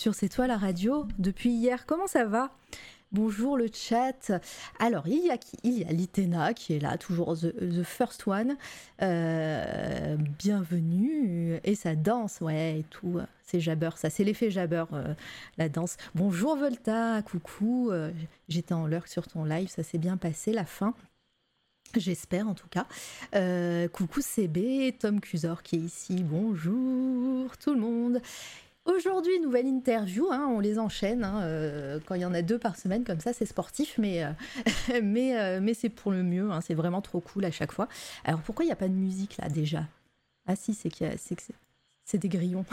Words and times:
sur 0.00 0.14
C'est 0.14 0.30
toi 0.30 0.46
la 0.46 0.56
radio. 0.56 1.06
Depuis 1.18 1.50
hier, 1.50 1.84
comment 1.84 2.06
ça 2.06 2.24
va? 2.24 2.50
Bonjour 3.12 3.58
le 3.58 3.66
chat. 3.70 4.32
Alors, 4.78 5.06
il 5.06 5.26
y 5.26 5.30
a 5.30 5.36
Il 5.62 5.78
y 5.78 5.84
a 5.84 5.92
Litena 5.92 6.54
qui 6.54 6.72
est 6.72 6.78
là, 6.78 6.96
toujours 6.96 7.36
the, 7.36 7.82
first 7.82 8.26
one. 8.26 8.56
Euh, 9.02 10.16
bienvenue. 10.38 11.60
Et 11.64 11.74
ça 11.74 11.96
danse, 11.96 12.40
ouais, 12.40 12.78
et 12.78 12.84
tout. 12.84 13.20
C'est 13.42 13.60
Jabber, 13.60 13.90
ça, 13.96 14.08
c'est 14.08 14.24
l'effet 14.24 14.50
Jabber, 14.50 14.84
euh, 14.94 15.12
la 15.58 15.68
danse. 15.68 15.98
Bonjour 16.14 16.56
Volta, 16.56 17.20
coucou. 17.20 17.90
Euh, 17.90 18.10
j'étais 18.48 18.72
en 18.72 18.86
lurk 18.86 19.06
sur 19.06 19.28
ton 19.28 19.44
live, 19.44 19.68
ça 19.68 19.82
s'est 19.82 19.98
bien 19.98 20.16
passé, 20.16 20.54
la 20.54 20.64
fin. 20.64 20.94
J'espère 21.94 22.48
en 22.48 22.54
tout 22.54 22.68
cas. 22.70 22.86
coucou 23.88 24.22
CB, 24.22 24.96
Tom 24.98 25.20
Cusor 25.20 25.62
qui 25.62 25.76
est 25.76 25.80
ici. 25.80 26.22
Bonjour 26.22 27.54
tout 27.58 27.74
le 27.74 27.80
monde. 27.80 28.22
Aujourd'hui, 28.86 29.38
nouvelle 29.40 29.66
interview, 29.66 30.28
hein, 30.32 30.48
on 30.50 30.58
les 30.58 30.78
enchaîne. 30.78 31.22
Hein, 31.22 31.42
euh, 31.42 32.00
quand 32.06 32.14
il 32.14 32.22
y 32.22 32.24
en 32.24 32.32
a 32.32 32.42
deux 32.42 32.58
par 32.58 32.76
semaine, 32.76 33.04
comme 33.04 33.20
ça, 33.20 33.32
c'est 33.32 33.44
sportif, 33.44 33.98
mais, 33.98 34.24
euh, 34.24 34.30
mais, 35.02 35.38
euh, 35.38 35.60
mais 35.62 35.74
c'est 35.74 35.90
pour 35.90 36.12
le 36.12 36.22
mieux. 36.22 36.50
Hein, 36.50 36.60
c'est 36.62 36.74
vraiment 36.74 37.02
trop 37.02 37.20
cool 37.20 37.44
à 37.44 37.50
chaque 37.50 37.72
fois. 37.72 37.88
Alors 38.24 38.40
pourquoi 38.40 38.64
il 38.64 38.68
n'y 38.68 38.72
a 38.72 38.76
pas 38.76 38.88
de 38.88 38.94
musique 38.94 39.36
là 39.36 39.48
déjà? 39.48 39.86
Ah 40.46 40.56
si, 40.56 40.74
c'est 40.74 40.90
que 40.90 41.04
c'est 41.18 41.36
c'est 42.10 42.18
des 42.18 42.28
grillons. 42.28 42.64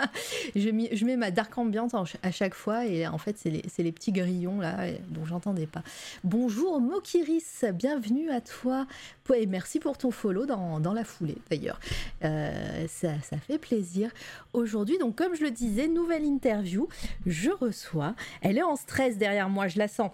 je, 0.56 1.04
mets, 1.04 1.16
ma 1.16 1.30
dark 1.30 1.56
ambiance 1.56 1.92
à 2.22 2.30
chaque 2.32 2.54
fois 2.54 2.86
et 2.86 3.06
en 3.06 3.18
fait 3.18 3.36
c'est 3.38 3.50
les, 3.82 3.92
petits 3.92 4.10
grillons 4.10 4.58
là 4.58 4.88
dont 5.08 5.24
j'entendais 5.24 5.66
pas. 5.66 5.82
Bonjour 6.24 6.80
Mokiris, 6.80 7.64
bienvenue 7.72 8.30
à 8.30 8.40
toi 8.40 8.86
et 9.32 9.46
merci 9.46 9.78
pour 9.78 9.96
ton 9.96 10.10
follow 10.10 10.44
dans, 10.44 10.92
la 10.92 11.04
foulée 11.04 11.38
d'ailleurs. 11.50 11.78
Euh, 12.24 12.86
ça, 12.88 13.20
ça, 13.22 13.36
fait 13.36 13.58
plaisir. 13.58 14.10
Aujourd'hui 14.52 14.98
donc 14.98 15.14
comme 15.14 15.36
je 15.36 15.44
le 15.44 15.52
disais, 15.52 15.86
nouvelle 15.86 16.24
interview, 16.24 16.88
je 17.26 17.50
reçois, 17.50 18.16
elle 18.40 18.58
est 18.58 18.62
en 18.62 18.74
stress 18.74 19.18
derrière 19.18 19.48
moi, 19.48 19.68
je 19.68 19.78
la 19.78 19.86
sens. 19.86 20.10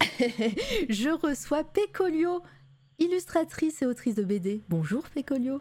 je 0.88 1.10
reçois 1.10 1.64
Pecolio, 1.64 2.42
illustratrice 3.00 3.82
et 3.82 3.86
autrice 3.86 4.14
de 4.14 4.22
BD. 4.22 4.62
Bonjour 4.68 5.02
Pecolio. 5.02 5.60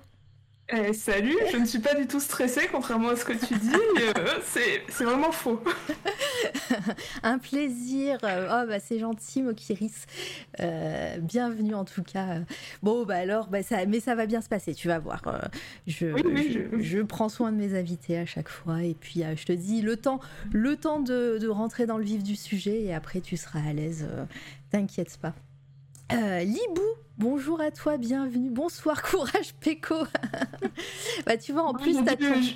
Eh, 0.76 0.92
salut, 0.94 1.38
je 1.52 1.58
ne 1.58 1.66
suis 1.66 1.78
pas 1.78 1.94
du 1.94 2.08
tout 2.08 2.20
stressée, 2.20 2.68
contrairement 2.72 3.10
à 3.10 3.16
ce 3.16 3.26
que 3.26 3.34
tu 3.34 3.54
dis. 3.54 3.76
Euh, 4.18 4.40
c'est 4.44 5.04
vraiment 5.04 5.32
faux. 5.32 5.62
Un 7.24 7.38
plaisir. 7.38 8.18
Oh, 8.24 8.68
bah, 8.68 8.80
c'est 8.80 8.98
gentil, 8.98 9.44
Mokiris. 9.44 10.08
Euh, 10.62 11.18
bienvenue 11.20 11.76
en 11.76 11.86
tout 11.86 12.02
cas. 12.02 12.40
Bon, 12.82 13.06
bah 13.06 13.18
alors, 13.18 13.50
bah, 13.50 13.62
ça, 13.62 13.86
mais 13.86 14.00
ça 14.00 14.16
va 14.16 14.26
bien 14.26 14.42
se 14.42 14.50
passer, 14.50 14.74
tu 14.74 14.88
vas 14.88 14.98
voir. 14.98 15.22
Euh, 15.28 15.40
je, 15.86 16.08
je, 16.80 17.00
prends 17.02 17.30
soin 17.30 17.52
de 17.52 17.58
mes 17.58 17.78
invités 17.78 18.18
à 18.18 18.26
chaque 18.26 18.50
fois. 18.50 18.82
Et 18.82 18.96
puis, 18.96 19.22
je 19.36 19.46
te 19.46 19.52
dis, 19.52 19.84
le 19.84 19.96
temps, 19.96 20.22
le 20.52 20.76
temps 20.76 21.00
de, 21.00 21.38
de, 21.40 21.48
rentrer 21.50 21.86
dans 21.86 22.00
le 22.00 22.04
vif 22.04 22.24
du 22.24 22.36
sujet 22.36 22.82
et 22.82 22.96
après, 22.96 23.22
tu 23.22 23.38
seras 23.38 23.60
à 23.60 23.74
l'aise. 23.74 24.08
T'inquiète 24.72 25.20
pas. 25.22 25.36
Libou 26.10 26.82
Bonjour 27.20 27.62
à 27.62 27.70
toi, 27.70 27.98
bienvenue. 27.98 28.50
Bonsoir, 28.50 29.04
courage 29.12 29.54
Péco. 29.60 29.94
bah 31.28 31.38
tu 31.38 31.54
vois, 31.54 31.62
en 31.62 31.74
plus, 31.76 31.96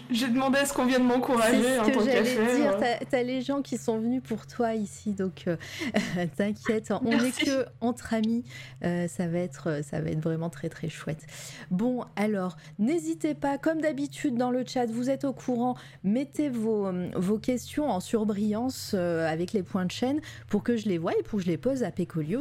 j'ai 0.10 0.28
demandé 0.30 0.58
à 0.58 0.66
ce 0.66 0.74
qu'on 0.74 0.88
vienne 0.88 1.04
m'encourager. 1.04 1.62
C'est 1.86 1.94
ce 1.94 1.98
que 2.00 2.06
j'allais 2.06 2.56
dire. 2.58 2.78
T'as 2.80 3.20
as 3.20 3.24
les 3.24 3.44
gens 3.44 3.62
qui 3.62 3.78
sont 3.78 4.00
venus 4.00 4.24
pour 4.24 4.48
toi 4.48 4.74
ici, 4.74 5.14
donc 5.14 5.44
euh, 5.48 5.58
t'inquiète. 6.38 6.92
On 7.04 7.04
n'est 7.04 7.32
que 7.32 7.68
entre 7.82 8.16
amis. 8.16 8.46
Euh, 8.84 9.08
ça 9.08 9.28
va 9.28 9.38
être, 9.38 9.84
ça 9.84 10.02
va 10.02 10.10
être 10.10 10.22
vraiment 10.22 10.50
très 10.50 10.70
très 10.70 10.90
chouette. 10.90 11.28
Bon, 11.70 12.06
alors 12.16 12.58
n'hésitez 12.80 13.36
pas, 13.36 13.60
comme 13.60 13.80
d'habitude 13.80 14.38
dans 14.38 14.50
le 14.50 14.64
chat, 14.66 14.88
vous 14.88 15.12
êtes 15.12 15.24
au 15.24 15.34
courant. 15.34 15.76
Mettez 16.04 16.50
vos, 16.50 16.92
vos 17.16 17.38
questions 17.38 17.92
en 17.92 18.00
surbrillance 18.00 18.94
euh, 18.96 19.32
avec 19.32 19.54
les 19.54 19.62
points 19.62 19.86
de 19.86 19.92
chaîne 19.92 20.20
pour 20.48 20.64
que 20.64 20.78
je 20.78 20.90
les 20.90 20.98
voie 20.98 21.14
et 21.14 21.22
pour 21.22 21.38
que 21.38 21.46
je 21.46 21.52
les 21.52 21.58
pose 21.58 21.84
à 21.84 21.92
Pécolio 21.92 22.40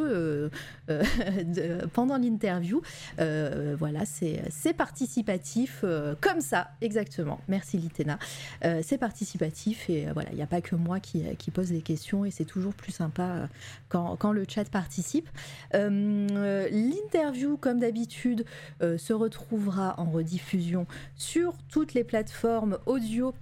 pendant 1.92 2.05
l'interview. 2.14 2.80
Euh, 3.18 3.76
voilà, 3.78 4.04
c'est 4.04 4.72
participatif, 4.76 5.80
euh, 5.82 6.14
comme 6.20 6.40
ça, 6.40 6.68
exactement. 6.80 7.40
Merci 7.48 7.78
Litena. 7.78 8.18
Euh, 8.64 8.80
c'est 8.84 8.98
participatif 8.98 9.90
et 9.90 10.06
voilà, 10.12 10.30
il 10.30 10.36
n'y 10.36 10.42
a 10.42 10.46
pas 10.46 10.60
que 10.60 10.76
moi 10.76 11.00
qui, 11.00 11.24
pose 11.52 11.70
des 11.70 11.80
questions 11.80 12.24
et 12.24 12.30
c'est 12.30 12.44
toujours 12.44 12.74
plus 12.74 12.92
sympa 12.92 13.48
quand, 13.88 14.16
quand, 14.16 14.32
le 14.32 14.44
chat 14.48 14.68
participe. 14.68 15.28
L'interview, 15.72 17.56
comme 17.56 17.80
d'habitude, 17.80 18.44
se 18.80 19.12
retrouvera 19.12 19.94
en 19.98 20.10
rediffusion 20.10 20.86
sur 21.16 21.54
toutes 21.68 21.94
les 21.94 22.04
plateformes 22.04 22.78
audio 22.86 23.34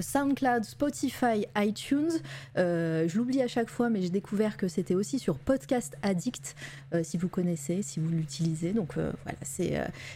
SoundCloud, 0.00 0.64
Spotify, 0.64 1.46
iTunes. 1.56 2.10
Euh, 2.56 3.08
je 3.08 3.18
l'oublie 3.18 3.42
à 3.42 3.48
chaque 3.48 3.70
fois, 3.70 3.90
mais 3.90 4.02
j'ai 4.02 4.10
découvert 4.10 4.56
que 4.56 4.68
c'était 4.68 4.94
aussi 4.94 5.18
sur 5.18 5.38
Podcast 5.38 5.96
Addict, 6.02 6.54
euh, 6.94 7.02
si 7.02 7.16
vous 7.16 7.28
connaissez, 7.28 7.82
si 7.82 8.00
vous 8.00 8.08
l'utilisez. 8.08 8.72
Donc 8.72 8.94
voilà, 8.94 9.38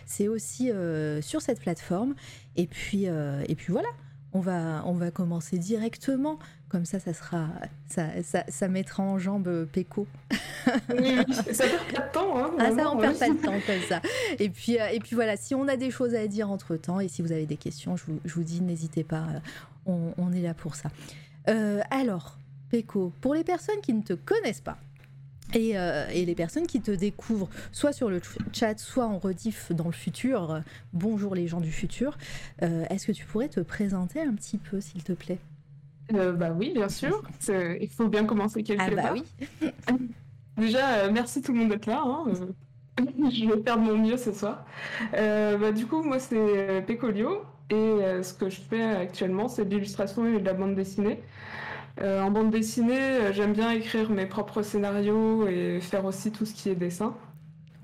c'est 0.07 0.29
aussi 0.29 0.71
sur 1.21 1.43
cette 1.43 1.61
plateforme. 1.61 2.15
Et 2.57 2.67
puis, 2.67 3.05
et 3.05 3.55
puis 3.57 3.73
voilà, 3.73 3.89
on 4.33 4.41
va, 4.41 4.83
on 4.87 4.93
va 4.93 5.11
commencer 5.11 5.59
directement. 5.59 6.39
Comme 6.69 6.85
ça, 6.85 7.01
ça 7.01 7.15
sera, 7.15 7.49
ça, 7.87 8.23
ça, 8.23 8.45
ça 8.47 8.69
mettra 8.69 9.03
en 9.03 9.19
jambe 9.19 9.67
Péco. 9.73 10.07
oui, 10.99 11.17
ça 11.53 11.65
perd 11.65 11.93
pas 11.95 12.03
de 12.03 12.13
temps. 12.13 12.39
Hein, 12.39 12.51
ah, 12.59 12.71
ça, 12.73 12.91
on 12.91 12.99
perd 12.99 13.19
pas 13.19 13.29
de 13.29 13.35
temps 13.37 13.61
comme 13.67 13.83
ça. 13.89 14.03
Et 14.39 14.51
puis, 14.51 14.79
euh, 14.79 14.89
et 14.89 14.99
puis 15.01 15.15
voilà, 15.15 15.37
si 15.37 15.55
on 15.55 15.67
a 15.67 15.77
des 15.77 15.91
choses 15.91 16.15
à 16.15 16.27
dire 16.27 16.51
entre 16.51 16.77
temps 16.77 17.01
et 17.01 17.09
si 17.09 17.23
vous 17.23 17.33
avez 17.33 17.47
des 17.47 17.57
questions, 17.57 17.97
je 17.97 18.05
vous, 18.07 18.21
je 18.25 18.35
vous 18.35 18.43
dis, 18.43 18.61
n'hésitez 18.61 19.05
pas, 19.05 19.23
euh, 19.23 19.41
on, 19.87 20.13
on, 20.19 20.33
est 20.33 20.43
là 20.43 20.53
pour 20.53 20.75
ça. 20.75 20.91
Euh, 21.49 21.81
alors, 21.91 22.39
Péco, 22.71 23.13
pour 23.23 23.35
les 23.35 23.45
personnes 23.45 23.81
qui 23.81 23.95
ne 23.95 24.03
te 24.03 24.13
connaissent 24.13 24.61
pas, 24.61 24.77
et, 25.55 25.71
et, 25.71 26.27
les 26.27 26.35
personnes 26.35 26.67
qui 26.67 26.83
te 26.83 26.91
découvrent, 26.91 27.49
soit 27.73 27.95
sur 27.95 28.11
le 28.11 28.21
chat, 28.53 28.79
soit 28.79 29.07
en 29.07 29.19
rediff 29.19 29.73
dans 29.73 29.87
le 29.87 29.93
futur, 29.93 30.61
bonjour 30.93 31.35
les 31.35 31.47
gens 31.47 31.63
du 31.63 31.73
futur, 31.73 32.19
est-ce 32.61 33.07
que 33.07 33.13
tu 33.13 33.25
pourrais 33.25 33.49
te 33.49 33.61
présenter 33.61 34.21
un 34.21 34.35
petit 34.35 34.59
peu, 34.59 34.83
s'il 34.83 35.03
te 35.03 35.15
plaît? 35.15 35.39
Euh, 36.15 36.33
bah 36.33 36.51
oui, 36.57 36.73
bien 36.75 36.89
sûr. 36.89 37.23
Il 37.49 37.89
faut 37.89 38.09
bien 38.09 38.25
commencer 38.25 38.63
quelque 38.63 38.83
ah 38.87 38.91
bah 38.91 39.15
Oui. 39.15 39.71
Déjà, 40.57 40.95
euh, 40.95 41.11
merci 41.13 41.43
tout 41.43 41.53
le 41.53 41.59
monde 41.61 41.69
d'être 41.69 41.87
là. 41.87 42.03
Hein, 42.05 42.25
euh, 42.29 43.05
je 43.31 43.47
vais 43.47 43.63
faire 43.63 43.79
de 43.79 43.83
mon 43.83 43.99
mieux 43.99 44.17
ce 44.17 44.33
soir. 44.33 44.65
bah, 45.13 45.73
du 45.73 45.87
coup, 45.87 46.03
moi, 46.03 46.19
c'est 46.19 46.85
Pécolio. 46.87 47.43
Et 47.71 48.23
ce 48.23 48.33
que 48.33 48.49
je 48.49 48.61
fais 48.61 48.83
actuellement, 48.83 49.47
c'est 49.47 49.67
de 49.67 49.71
l'illustration 49.71 50.27
et 50.27 50.41
de 50.41 50.45
la 50.45 50.55
bande 50.55 50.75
dessinée. 50.75 51.23
en 52.01 52.31
bande 52.31 52.51
dessinée, 52.51 53.33
j'aime 53.33 53.53
bien 53.53 53.71
écrire 53.73 54.11
mes 54.11 54.25
propres 54.25 54.63
scénarios 54.63 55.47
et 55.47 55.81
faire 55.81 56.07
aussi 56.07 56.33
tout 56.33 56.47
ce 56.47 56.55
qui 56.55 56.71
est 56.71 56.75
dessin. 56.75 57.15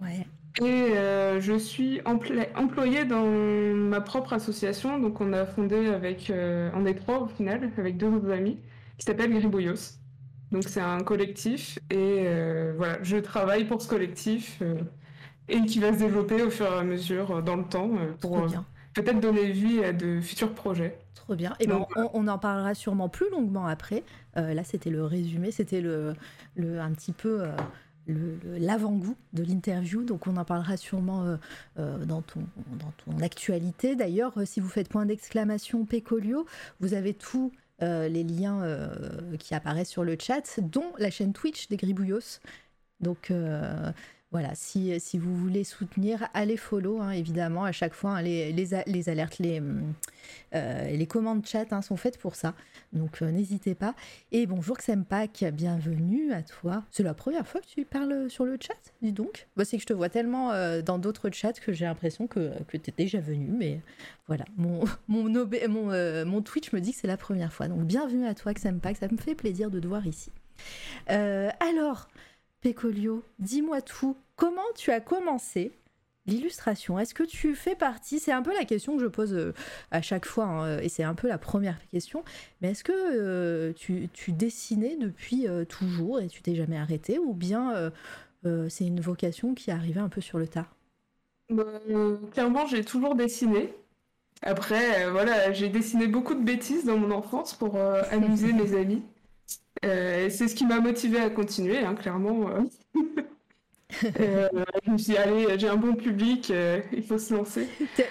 Ouais. 0.02 0.26
Et 0.60 0.96
euh, 0.96 1.40
je 1.40 1.58
suis 1.58 2.00
employée 2.04 3.04
dans 3.04 3.26
ma 3.26 4.00
propre 4.00 4.34
association. 4.34 4.98
Donc, 5.00 5.20
on 5.20 5.32
a 5.32 5.46
fondé 5.46 5.88
avec. 5.88 6.30
Euh, 6.30 6.70
on 6.74 6.86
est 6.86 6.94
trois 6.94 7.22
au 7.22 7.26
final, 7.26 7.70
avec 7.76 7.96
deux 7.96 8.06
autres 8.06 8.30
amis, 8.30 8.58
qui 8.96 9.04
s'appelle 9.04 9.32
Gribouillos. 9.32 9.98
Donc, 10.52 10.62
c'est 10.64 10.80
un 10.80 11.00
collectif. 11.00 11.78
Et 11.90 12.24
euh, 12.26 12.72
voilà, 12.76 12.98
je 13.02 13.16
travaille 13.16 13.64
pour 13.64 13.82
ce 13.82 13.88
collectif 13.88 14.62
et 15.48 15.60
qui 15.62 15.80
va 15.80 15.92
se 15.92 15.98
développer 15.98 16.42
au 16.42 16.50
fur 16.50 16.66
et 16.66 16.78
à 16.78 16.84
mesure 16.84 17.42
dans 17.42 17.56
le 17.56 17.64
temps 17.64 17.90
pour 18.20 18.46
peut-être 18.94 19.18
donner 19.18 19.50
vie 19.50 19.82
à 19.82 19.92
de 19.92 20.20
futurs 20.20 20.54
projets. 20.54 20.98
Trop 21.16 21.34
bien. 21.34 21.54
Et 21.58 21.66
bon, 21.66 21.86
on, 22.12 22.28
en 22.28 22.38
parlera 22.38 22.74
sûrement 22.74 23.08
plus 23.08 23.28
longuement 23.30 23.66
après. 23.66 24.04
là, 24.36 24.62
c'était 24.62 24.90
le 24.90 25.04
résumé, 25.04 25.50
c'était 25.50 25.80
le, 25.80 26.14
le, 26.54 26.78
un 26.80 26.92
petit 26.92 27.12
peu 27.12 27.42
l'avant-goût 28.06 29.16
de 29.32 29.42
l'interview. 29.42 30.02
Donc 30.02 30.26
on 30.26 30.36
en 30.36 30.44
parlera 30.44 30.76
sûrement 30.76 31.24
euh, 31.24 31.36
euh, 31.78 32.04
dans, 32.04 32.22
ton, 32.22 32.40
dans 32.78 32.92
ton 33.04 33.22
actualité. 33.22 33.96
D'ailleurs, 33.96 34.32
euh, 34.36 34.44
si 34.44 34.60
vous 34.60 34.68
faites 34.68 34.88
point 34.88 35.06
d'exclamation 35.06 35.84
Pécolio, 35.84 36.46
vous 36.80 36.94
avez 36.94 37.14
tous 37.14 37.52
les 37.80 38.24
liens 38.24 38.62
qui 39.38 39.54
apparaissent 39.54 39.90
sur 39.90 40.04
le 40.04 40.16
chat, 40.18 40.58
dont 40.58 40.94
la 40.96 41.10
chaîne 41.10 41.34
Twitch 41.34 41.68
des 41.68 41.76
Gribouillos. 41.76 42.38
Donc 43.00 43.30
voilà, 44.34 44.50
si, 44.56 44.98
si 44.98 45.16
vous 45.16 45.32
voulez 45.36 45.62
soutenir, 45.62 46.28
allez 46.34 46.56
follow, 46.56 47.00
hein, 47.00 47.12
évidemment, 47.12 47.62
à 47.62 47.70
chaque 47.70 47.94
fois, 47.94 48.16
hein, 48.16 48.22
les, 48.22 48.74
alertes, 49.08 49.38
les, 49.38 49.62
euh, 50.56 50.90
les 50.90 51.06
commandes 51.06 51.46
chat 51.46 51.72
hein, 51.72 51.82
sont 51.82 51.96
faites 51.96 52.18
pour 52.18 52.34
ça, 52.34 52.52
donc 52.92 53.22
euh, 53.22 53.30
n'hésitez 53.30 53.76
pas. 53.76 53.94
Et 54.32 54.46
bonjour 54.46 54.76
Xempak, 54.76 55.44
bienvenue 55.52 56.32
à 56.32 56.42
toi. 56.42 56.82
C'est 56.90 57.04
la 57.04 57.14
première 57.14 57.46
fois 57.46 57.60
que 57.60 57.66
tu 57.68 57.84
parles 57.84 58.28
sur 58.28 58.44
le 58.44 58.58
chat, 58.60 58.74
dis 59.02 59.12
donc 59.12 59.46
bah, 59.56 59.64
C'est 59.64 59.76
que 59.76 59.82
je 59.82 59.86
te 59.86 59.92
vois 59.92 60.08
tellement 60.08 60.50
euh, 60.50 60.82
dans 60.82 60.98
d'autres 60.98 61.30
chats 61.30 61.52
que 61.52 61.72
j'ai 61.72 61.84
l'impression 61.84 62.26
que, 62.26 62.50
tu 62.72 62.76
es 62.76 62.94
déjà 62.96 63.20
venu, 63.20 63.52
mais 63.56 63.82
voilà, 64.26 64.46
mon, 64.56 64.82
mon, 65.06 66.42
Twitch 66.42 66.72
me 66.72 66.80
dit 66.80 66.90
que 66.90 66.98
c'est 66.98 67.06
la 67.06 67.16
première 67.16 67.52
fois. 67.52 67.68
Donc 67.68 67.84
bienvenue 67.84 68.26
à 68.26 68.34
toi 68.34 68.52
Xempak, 68.52 68.96
ça 68.96 69.06
me 69.06 69.16
fait 69.16 69.36
plaisir 69.36 69.70
de 69.70 69.78
te 69.78 69.86
voir 69.86 70.04
ici. 70.08 70.32
alors... 71.06 72.08
Pécolio, 72.64 73.22
dis-moi 73.40 73.82
tout. 73.82 74.16
Comment 74.36 74.62
tu 74.74 74.90
as 74.90 75.00
commencé 75.00 75.72
l'illustration? 76.26 76.98
Est-ce 76.98 77.14
que 77.14 77.22
tu 77.22 77.54
fais 77.54 77.76
partie 77.76 78.18
C'est 78.18 78.32
un 78.32 78.42
peu 78.42 78.52
la 78.52 78.64
question 78.64 78.96
que 78.96 79.02
je 79.02 79.08
pose 79.08 79.32
euh, 79.34 79.54
à 79.90 80.02
chaque 80.02 80.26
fois, 80.26 80.44
hein, 80.44 80.78
et 80.80 80.88
c'est 80.88 81.04
un 81.04 81.14
peu 81.14 81.28
la 81.28 81.38
première 81.38 81.78
question. 81.90 82.24
Mais 82.60 82.72
est-ce 82.72 82.82
que 82.82 82.92
euh, 82.92 83.72
tu, 83.74 84.32
dessinais 84.32 84.96
depuis 84.96 85.46
euh, 85.46 85.64
toujours 85.64 86.20
et 86.20 86.26
tu 86.26 86.42
t'es 86.42 86.56
jamais 86.56 86.78
arrêté 86.78 87.18
Ou 87.18 87.32
bien 87.32 87.92
c'est 88.68 88.86
une 88.86 89.00
vocation 89.00 89.54
qui 89.54 89.70
est 89.70 89.72
arrivée 89.72 90.00
un 90.00 90.10
peu 90.10 90.20
sur 90.20 90.38
le 90.38 90.46
tard 90.46 90.76
bah, 91.48 91.64
Clairement, 92.32 92.66
j'ai 92.66 92.84
toujours 92.84 93.14
dessiné. 93.14 93.72
Après, 94.42 95.08
voilà, 95.10 95.52
j'ai 95.52 95.70
dessiné 95.70 96.08
beaucoup 96.08 96.34
de 96.34 96.42
bêtises 96.42 96.84
dans 96.84 96.98
mon 96.98 97.10
enfance 97.12 97.54
pour 97.54 97.78
amuser 97.78 98.52
mes 98.52 98.76
amis. 98.76 99.02
C'est 99.82 100.48
ce 100.48 100.54
qui 100.54 100.66
m'a 100.66 100.80
motivé 100.80 101.20
à 101.20 101.30
continuer, 101.30 101.78
hein, 101.78 101.94
clairement. 101.94 102.50
Euh. 104.20 104.48
Euh, 104.54 104.64
je 104.86 104.90
me 104.90 104.98
suis 104.98 105.12
dit, 105.12 105.18
allez, 105.18 105.58
j'ai 105.58 105.68
un 105.68 105.76
bon 105.76 105.94
public, 105.94 106.52
il 106.92 107.02
faut 107.02 107.18
se 107.18 107.34
lancer. 107.34 107.68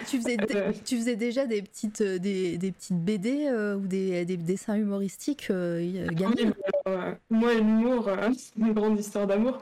Tu 0.08 0.18
faisais, 0.18 0.38
tu 0.86 0.98
faisais 0.98 1.16
déjà 1.16 1.46
des 1.46 1.62
petites, 1.62 2.02
des, 2.02 2.58
des 2.58 2.72
petites 2.72 2.98
BD 2.98 3.50
ou 3.78 3.88
des, 3.88 4.26
des, 4.26 4.38
dessins 4.38 4.76
humoristiques 4.76 5.50
gamins 5.50 6.54
Moi, 7.30 7.54
l'humour, 7.56 8.10
c'est 8.36 8.56
une 8.60 8.74
grande 8.74 9.00
histoire 9.00 9.28
d'amour. 9.28 9.60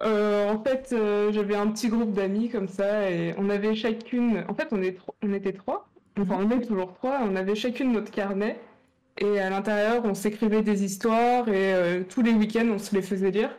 en 0.00 0.64
fait, 0.64 0.94
j'avais 1.30 1.56
un 1.56 1.68
petit 1.68 1.88
groupe 1.88 2.12
d'amis 2.12 2.48
comme 2.48 2.68
ça, 2.68 3.10
et 3.10 3.34
on 3.38 3.50
avait 3.50 3.74
chacune. 3.74 4.44
En 4.48 4.54
fait, 4.54 4.68
on, 4.72 4.82
est 4.82 4.96
on 5.22 5.32
était 5.32 5.52
trois. 5.52 5.88
Enfin, 6.20 6.38
on 6.40 6.50
est 6.50 6.66
toujours 6.66 6.94
trois. 6.94 7.20
On 7.22 7.36
avait 7.36 7.54
chacune 7.54 7.92
notre 7.92 8.10
carnet. 8.10 8.58
Et 9.20 9.40
à 9.40 9.50
l'intérieur, 9.50 10.04
on 10.04 10.14
s'écrivait 10.14 10.62
des 10.62 10.84
histoires 10.84 11.48
et 11.48 11.74
euh, 11.74 12.02
tous 12.08 12.22
les 12.22 12.32
week-ends, 12.32 12.68
on 12.72 12.78
se 12.78 12.94
les 12.94 13.02
faisait 13.02 13.30
lire. 13.30 13.50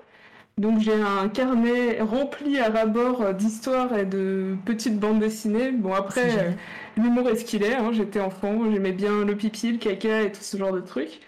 Donc 0.59 0.81
j'ai 0.81 0.93
un 0.93 1.29
carnet 1.29 2.01
rempli 2.01 2.59
à 2.59 2.69
rabord 2.69 3.33
d'histoires 3.33 3.97
et 3.97 4.05
de 4.05 4.57
petites 4.65 4.99
bandes 4.99 5.21
dessinées. 5.21 5.71
Bon 5.71 5.93
après, 5.93 6.37
euh, 6.37 6.51
l'humour 6.97 7.29
est 7.29 7.37
ce 7.37 7.45
qu'il 7.45 7.63
est. 7.63 7.75
Hein. 7.75 7.93
J'étais 7.93 8.19
enfant, 8.19 8.69
j'aimais 8.69 8.91
bien 8.91 9.23
le 9.23 9.37
pipi, 9.37 9.71
le 9.71 9.77
caca 9.77 10.23
et 10.23 10.33
tout 10.33 10.41
ce 10.41 10.57
genre 10.57 10.73
de 10.73 10.81
trucs. 10.81 11.21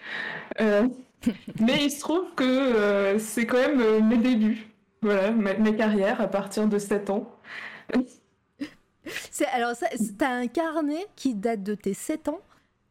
Euh, 0.60 0.86
mais 1.60 1.82
il 1.82 1.90
se 1.90 2.00
trouve 2.00 2.26
que 2.36 3.16
c'est 3.18 3.46
quand 3.46 3.56
même 3.56 4.06
mes 4.06 4.18
débuts. 4.18 4.66
Voilà, 5.00 5.30
mes 5.30 5.74
carrières 5.76 6.20
à 6.20 6.28
partir 6.28 6.68
de 6.68 6.78
7 6.78 7.08
ans. 7.08 7.34
alors, 9.54 9.72
t'as 10.18 10.30
un 10.30 10.46
carnet 10.46 11.06
qui 11.16 11.34
date 11.34 11.62
de 11.62 11.74
tes 11.74 11.94
7 11.94 12.28
ans 12.28 12.40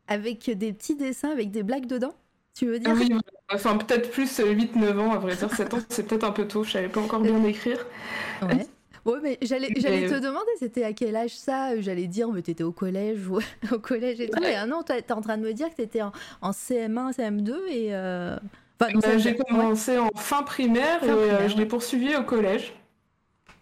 avec 0.07 0.49
des 0.49 0.73
petits 0.73 0.95
dessins, 0.95 1.29
avec 1.29 1.51
des 1.51 1.61
blagues 1.61 1.85
dedans? 1.85 2.15
Tu 2.61 2.67
veux 2.67 2.77
dire 2.77 2.93
Oui, 2.93 3.11
enfin 3.51 3.75
peut-être 3.75 4.11
plus 4.11 4.39
8-9 4.39 4.83
euh, 4.83 4.99
ans, 4.99 5.13
à 5.13 5.17
vrai 5.17 5.35
dire, 5.35 5.51
7 5.51 5.73
ans, 5.73 5.79
c'est 5.89 6.05
peut-être 6.05 6.25
un 6.25 6.31
peu 6.31 6.47
tôt, 6.47 6.63
je 6.63 6.69
savais 6.69 6.89
pas 6.89 7.01
encore 7.01 7.19
bien 7.19 7.43
écrire. 7.43 7.83
Ouais. 8.43 8.67
Ouais, 9.03 9.17
mais 9.23 9.39
j'allais, 9.41 9.69
j'allais 9.77 10.07
te 10.07 10.19
demander, 10.19 10.51
c'était 10.59 10.83
à 10.83 10.93
quel 10.93 11.15
âge 11.15 11.35
ça 11.35 11.81
J'allais 11.81 12.05
dire, 12.05 12.29
mais 12.29 12.43
t'étais 12.43 12.63
au 12.63 12.71
collège 12.71 13.27
ou 13.27 13.39
au 13.71 13.79
collège 13.79 14.21
et 14.21 14.29
tout. 14.29 14.43
Et 14.43 14.55
un 14.55 14.71
an, 14.71 14.83
t'es 14.83 15.11
en 15.11 15.21
train 15.21 15.39
de 15.39 15.41
me 15.41 15.53
dire 15.53 15.71
que 15.71 15.75
t'étais 15.77 16.03
en, 16.03 16.11
en 16.43 16.51
CM1, 16.51 17.15
CM2 17.17 17.51
et. 17.71 17.95
Euh... 17.95 18.37
Enfin, 18.79 18.93
bah, 18.93 19.17
j'ai 19.17 19.35
commencé 19.35 19.97
en 19.97 20.11
fin 20.15 20.43
primaire 20.43 21.03
et 21.03 21.09
euh, 21.09 21.49
je 21.49 21.57
l'ai 21.57 21.65
poursuivi 21.65 22.15
au 22.15 22.23
collège. 22.23 22.75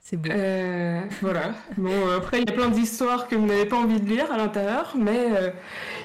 C'est 0.09 0.17
beau. 0.17 0.31
Euh, 0.31 1.01
voilà. 1.21 1.53
Bon, 1.77 2.09
après, 2.17 2.41
il 2.41 2.49
y 2.49 2.51
a 2.51 2.55
plein 2.55 2.69
d'histoires 2.69 3.27
que 3.27 3.35
vous 3.35 3.45
n'avez 3.45 3.67
pas 3.67 3.75
envie 3.75 4.01
de 4.01 4.09
lire 4.09 4.31
à 4.31 4.37
l'intérieur, 4.37 4.95
mais 4.97 5.27
euh, 5.37 5.51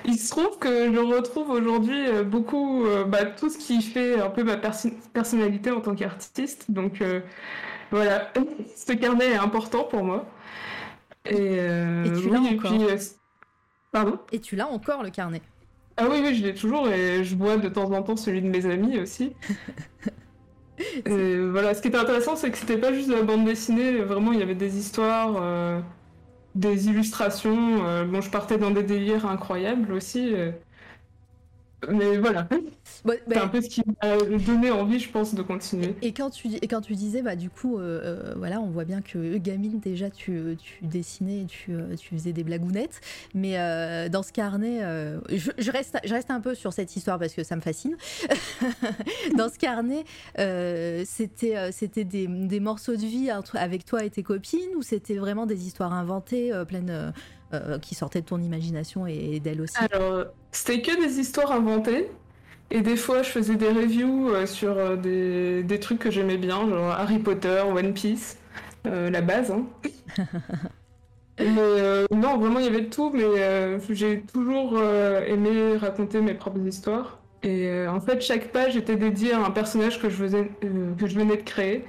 il 0.05 0.19
se 0.19 0.29
trouve 0.29 0.59
que 0.59 0.93
je 0.93 0.99
retrouve 0.99 1.49
aujourd'hui 1.49 2.07
euh, 2.09 2.23
beaucoup 2.23 2.85
bah, 3.09 3.25
tout 3.25 3.49
ce 3.49 3.57
qui 3.57 3.81
fait 3.81 4.21
un 4.21 4.29
peu 4.29 4.45
ma 4.45 4.59
personnalité 4.59 5.71
en 5.71 5.81
tant 5.81 5.95
qu'artiste. 5.95 6.71
Donc 6.71 7.03
voilà, 7.91 8.31
ce 8.77 8.93
carnet 8.93 9.31
est 9.31 9.39
important 9.39 9.85
pour 9.85 10.05
moi. 10.05 10.27
Et, 11.25 11.61
tu 12.21 12.29
l'as 12.29 12.41
encore. 12.41 12.73
Pardon? 13.91 14.19
Et 14.33 14.39
tu 14.39 14.55
l'as 14.55 14.69
encore 14.69 15.03
le 15.03 15.09
carnet? 15.09 15.41
Ah 15.97 16.09
oui, 16.11 16.19
oui, 16.23 16.35
je 16.35 16.43
l'ai 16.45 16.53
toujours 16.55 16.91
et 16.91 17.25
je 17.25 17.35
vois 17.35 17.57
de 17.57 17.71
temps 17.71 17.91
en 17.91 18.03
temps 18.03 18.17
celui 18.17 18.43
de 18.43 18.49
mes 18.49 18.67
amis 18.67 18.99
aussi. 18.99 19.33
Voilà, 21.07 21.75
ce 21.75 21.83
qui 21.83 21.89
était 21.89 21.99
intéressant, 21.99 22.37
c'est 22.37 22.51
que 22.51 22.59
c'était 22.59 22.79
pas 22.79 22.93
juste 22.93 23.09
de 23.09 23.15
la 23.15 23.23
bande 23.23 23.45
dessinée, 23.45 23.99
vraiment 23.99 24.33
il 24.33 24.41
y 24.41 24.43
avait 24.43 24.55
des 24.55 24.77
histoires, 24.79 25.37
euh, 25.41 25.81
des 26.55 26.89
illustrations. 26.89 27.87
Euh, 27.87 28.05
bon, 28.05 28.21
je 28.21 28.31
partais 28.31 28.59
dans 28.59 28.71
des 28.71 28.83
délires 28.83 29.27
incroyables 29.27 29.93
aussi. 29.93 30.35
Euh, 30.35 30.53
mais 31.91 32.19
voilà. 32.19 32.49
c'est 32.51 33.37
un 33.37 33.41
bah, 33.41 33.49
peu 33.49 33.61
ce 33.61 33.69
qui 33.69 33.83
m'a 34.03 34.17
donné 34.39 34.71
envie, 34.71 34.99
je 34.99 35.11
pense, 35.11 35.35
de 35.35 35.43
continuer. 35.43 35.95
Et, 36.03 36.13
quand, 36.13 36.31
tu, 36.31 36.49
et 36.49 36.69
quand 36.69 36.81
tu 36.81 36.95
disais, 36.95 37.23
bah, 37.23 37.37
du 37.37 37.51
coup, 37.51 37.79
euh, 37.79 38.01
euh, 38.05 38.35
voilà, 38.37 38.61
on 38.61 38.69
voit 38.69 38.85
bien 38.85 39.01
que 39.03 39.37
gamine, 39.37 39.81
déjà, 39.81 40.11
tu, 40.11 40.57
tu 40.59 40.85
dessinais, 40.85 41.47
tu, 41.49 41.73
euh, 41.73 41.97
tu 41.97 42.15
faisais 42.15 42.33
des 42.33 42.45
blagounettes. 42.45 43.01
Mais 43.35 43.55
dans 44.09 44.23
ce 44.23 44.33
carnet, 44.33 44.81
je, 45.31 45.71
reste, 45.71 45.99
je 46.05 46.15
reste 46.15 46.31
un 46.31 46.41
peu 46.41 46.55
sur 46.55 46.73
cette 46.73 46.95
histoire 46.97 47.19
parce 47.19 47.35
que 47.35 47.43
ça 47.43 47.57
me 47.57 47.61
fascine. 47.61 47.97
dans 49.37 49.49
ce 49.49 49.59
carnet, 49.59 50.05
c'était 51.05 51.73
c'était 51.73 52.05
des, 52.05 52.27
des, 52.27 52.61
morceaux 52.61 52.97
de 52.97 53.05
vie 53.05 53.31
avec 53.55 53.85
toi 53.85 54.05
et 54.05 54.11
tes 54.11 54.23
copines 54.23 54.75
ou 54.77 54.83
c'était 54.83 55.17
vraiment 55.17 55.47
des 55.47 55.67
histoires 55.67 55.93
inventées, 55.93 56.53
pleines 56.67 57.13
euh, 57.55 57.79
qui 57.79 57.95
sortaient 57.95 58.21
de 58.21 58.27
ton 58.27 58.41
imagination 58.41 59.07
et 59.07 59.41
d'elle 59.41 59.61
aussi 59.61 59.77
Alors, 59.93 60.27
c'était 60.53 60.83
que 60.83 61.01
des 61.01 61.19
histoires 61.19 61.53
inventées. 61.53 62.11
Et 62.71 62.81
des 62.81 62.97
fois, 62.97 63.23
je 63.23 63.29
faisais 63.29 63.57
des 63.57 63.69
reviews 63.69 64.31
euh, 64.31 64.47
sur 64.47 64.77
euh, 64.77 64.97
des, 64.97 65.63
des, 65.63 65.79
trucs 65.79 65.99
que 65.99 66.11
j'aimais 66.11 66.39
bien, 66.39 66.69
genre 66.69 66.91
Harry 66.91 67.19
Potter, 67.19 67.63
One 67.63 67.93
Piece, 67.93 68.39
la 68.85 69.21
base. 69.21 69.51
Hein. 69.51 69.67
mais 71.39 72.07
non, 72.11 72.39
vraiment, 72.39 72.59
il 72.59 72.65
y 72.65 72.69
avait 72.69 72.83
de 72.83 72.91
tout, 72.91 73.11
mais 73.15 73.79
j'ai 73.91 74.23
toujours 74.23 74.81
aimé 74.81 75.77
raconter 75.77 76.21
mes 76.21 76.35
propres 76.35 76.67
histoires. 76.67 77.19
Et 77.43 77.87
en 77.87 78.01
fait, 78.01 78.21
chaque 78.23 78.53
page 78.53 78.77
était 78.77 78.97
dédiée 78.97 79.33
à 79.33 79.45
un 79.45 79.51
personnage 79.51 80.01
que 80.01 80.09
je, 80.09 80.17
faisais, 80.17 80.51
que 80.99 81.07
je 81.07 81.15
venais 81.15 81.37
de 81.37 81.43
créer. 81.43 81.85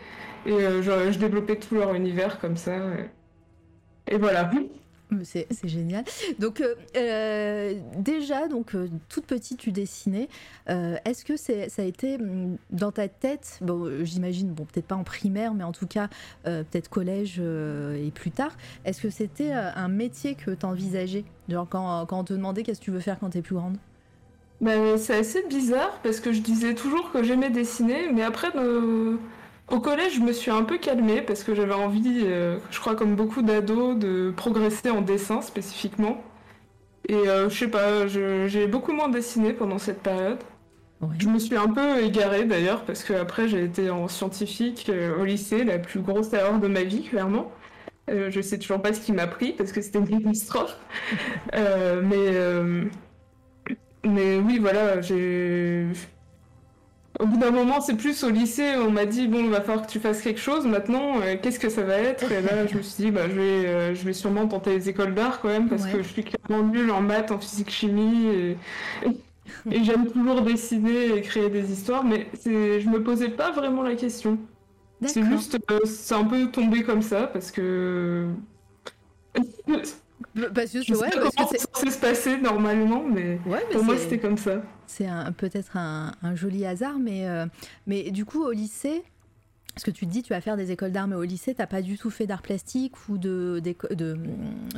Et 0.46 0.52
je, 0.52 1.12
je, 1.12 1.18
développais 1.18 1.56
tout 1.56 1.76
leur 1.76 1.96
univers 1.96 2.40
comme 2.40 2.58
ça. 2.58 2.74
Et 4.08 4.18
voilà. 4.18 4.50
C'est 5.24 5.48
génial. 5.64 6.04
Donc 6.40 6.62
euh, 6.62 6.76
euh, 6.96 7.80
déjà, 7.98 8.48
donc 8.48 8.76
euh, 8.76 8.88
toute 9.10 9.26
petite, 9.26 9.60
tu 9.60 9.72
dessinais. 9.72 10.30
Est-ce 10.68 11.24
que 11.24 11.38
ça 11.38 11.82
a 11.82 11.86
été 11.86 12.18
mm, 12.18 12.58
dans 12.72 12.92
ta 12.92 13.08
tête, 13.08 13.60
bon, 13.62 14.04
j'imagine, 14.04 14.52
bon, 14.52 14.66
peut-être 14.66 14.88
pas 14.88 14.96
en 14.96 15.04
primaire, 15.04 15.54
mais 15.54 15.64
en 15.64 15.72
tout 15.72 15.88
cas, 15.88 16.10
peut-être 16.44 16.90
collège 16.90 17.40
et 17.40 18.12
plus 18.12 18.32
tard. 18.32 18.56
Est-ce 18.84 19.02
que 19.02 19.10
c'était 19.10 19.52
un 19.52 19.88
métier 19.88 20.36
que 20.36 20.52
tu 20.52 20.66
envisageais 20.66 21.26
Genre 21.50 21.68
quand, 21.70 22.08
on 22.12 22.24
te 22.24 22.34
demandait 22.34 22.64
qu'est-ce 22.64 22.80
que 22.80 22.86
tu 22.86 22.92
veux 22.92 23.00
faire 23.00 23.20
quand 23.20 23.30
tu 23.30 23.38
es 23.38 23.42
plus 23.42 23.56
grande? 23.56 23.78
Bah, 24.62 24.98
C'est 24.98 25.16
assez 25.16 25.44
bizarre 25.48 26.00
parce 26.02 26.20
que 26.20 26.32
je 26.32 26.42
disais 26.42 26.74
toujours 26.74 27.12
que 27.12 27.24
j'aimais 27.24 27.50
dessiner, 27.50 28.12
mais 28.12 28.24
après, 28.24 28.52
au 29.70 29.80
collège, 29.80 30.16
je 30.16 30.20
me 30.22 30.32
suis 30.32 30.52
un 30.52 30.64
peu 30.64 30.78
calmée 30.78 31.22
parce 31.22 31.44
que 31.44 31.56
j'avais 31.56 31.74
envie, 31.74 32.22
euh, 32.24 32.60
je 32.70 32.80
crois 32.80 32.96
comme 32.96 33.16
beaucoup 33.16 33.42
d'ados, 33.42 33.98
de 33.98 34.32
progresser 34.36 34.90
en 34.90 35.02
dessin 35.02 35.42
spécifiquement. 35.42 36.24
Et 37.08 37.16
euh, 37.16 37.50
je 37.50 37.58
sais 37.58 37.68
pas, 37.68 38.08
j'ai 38.08 38.68
beaucoup 38.68 38.94
moins 38.94 39.10
dessiné 39.10 39.54
pendant 39.54 39.78
cette 39.78 40.02
période. 40.02 40.40
Je 41.20 41.28
me 41.28 41.40
suis 41.40 41.56
un 41.56 41.68
peu 41.68 42.04
égarée 42.04 42.46
d'ailleurs 42.46 42.84
parce 42.84 43.04
que 43.04 43.14
après 43.14 43.48
j'ai 43.48 43.64
été 43.64 43.90
en 43.90 44.08
scientifique 44.08 44.88
euh, 44.90 45.20
au 45.20 45.26
lycée, 45.26 45.64
la 45.64 45.78
plus 45.78 46.00
grosse 46.00 46.34
erreur 46.34 46.60
de 46.60 46.68
ma 46.68 46.84
vie 46.84 47.04
clairement. 47.04 47.52
je 48.08 48.42
sais 48.42 48.58
toujours 48.60 48.82
pas 48.82 48.94
ce 48.94 49.02
qui 49.02 49.12
m'a 49.12 49.28
pris 49.28 49.52
parce 49.54 49.72
que 49.72 49.82
c'était 49.82 50.00
une 50.00 50.08
catastrophe. 50.08 50.78
mais 51.54 52.32
mais 54.06 54.38
oui 54.38 54.60
voilà, 54.60 55.02
j'ai 55.02 55.88
au 57.20 57.26
bout 57.28 57.38
d'un 57.38 57.52
moment, 57.52 57.82
c'est 57.82 57.96
plus 57.96 58.24
au 58.24 58.30
lycée, 58.30 58.76
on 58.78 58.92
m'a 58.92 59.06
dit 59.06 59.28
bon, 59.28 59.40
il 59.44 59.50
va 59.50 59.62
falloir 59.62 59.86
que 59.86 59.92
tu 59.92 60.00
fasses 60.00 60.22
quelque 60.22 60.40
chose. 60.40 60.66
Maintenant, 60.66 61.22
euh, 61.22 61.36
qu'est-ce 61.42 61.60
que 61.60 61.70
ça 61.70 61.84
va 61.84 61.98
être? 61.98 62.32
Et 62.32 62.42
là, 62.42 62.68
je 62.68 62.78
me 62.78 62.82
suis 62.82 63.06
dit 63.06 63.12
bah, 63.12 63.30
je 63.30 63.36
vais, 63.36 63.42
euh, 63.68 63.96
je 63.96 64.04
vais 64.06 64.14
sûrement 64.14 64.48
tenter 64.48 64.72
les 64.72 64.90
écoles 64.90 65.14
d'art 65.16 65.40
quand 65.42 65.50
même 65.50 65.70
parce 65.70 65.86
que 65.86 66.02
je 66.04 66.08
suis 66.08 66.24
clairement 66.24 66.68
nulle 66.68 66.92
en 66.92 67.02
maths, 67.02 67.32
en 67.32 67.40
physique, 67.40 67.70
chimie 67.72 68.28
et, 68.28 68.58
et 69.72 69.84
j'aime 69.84 70.12
toujours 70.12 70.42
dessiner 70.42 71.16
et 71.18 71.22
créer 71.22 71.50
des 71.50 71.72
histoires, 71.72 72.04
mais 72.04 72.28
je 72.46 72.90
me 72.90 73.04
posais 73.04 73.30
pas 73.30 73.52
vraiment 73.52 73.84
la 73.84 73.96
question. 73.96 74.40
C'est 75.06 75.24
juste, 75.24 75.58
euh, 75.72 75.80
c'est 75.86 76.16
un 76.16 76.26
peu 76.26 76.50
tombé 76.52 76.84
comme 76.84 77.02
ça 77.02 77.28
parce 77.28 77.52
que. 77.52 78.28
Bah, 80.36 80.48
Parce 80.54 80.72
que, 80.72 80.80
Je 80.82 80.94
sais 80.94 81.00
ouais, 81.00 81.10
pas 81.10 81.20
parce 81.22 81.30
que 81.32 81.36
comment 81.38 81.50
c'est- 81.50 81.58
c'est 81.60 81.74
censé 81.76 81.92
se 81.92 82.00
passer 82.00 82.38
normalement, 82.38 83.04
mais 83.10 83.40
ouais, 83.48 83.64
pour 83.72 83.84
moi 83.84 83.98
c'était 83.98 84.20
comme 84.20 84.38
ça. 84.38 84.62
c'est 84.86 85.08
peut-être 85.38 85.78
un, 85.78 86.12
un 86.22 86.36
joli 86.36 86.66
hasard, 86.66 87.00
mais, 87.00 87.28
euh, 87.28 87.46
mais 87.88 88.12
du 88.12 88.26
coup, 88.26 88.44
au 88.44 88.52
lycée, 88.52 89.04
parce 89.74 89.84
que 89.86 89.92
tu 89.92 90.06
te 90.06 90.12
dis, 90.12 90.24
tu 90.24 90.32
vas 90.34 90.42
faire 90.42 90.58
des 90.58 90.72
écoles 90.72 90.92
d'art, 90.92 91.08
mais 91.08 91.16
au 91.16 91.24
lycée, 91.24 91.54
t'as 91.54 91.68
pas 91.68 91.82
du 91.82 91.98
tout 91.98 92.10
fait 92.10 92.26
d'art 92.28 92.42
plastique 92.42 92.94
ou 93.10 93.18
de, 93.18 93.62
de, 93.92 94.18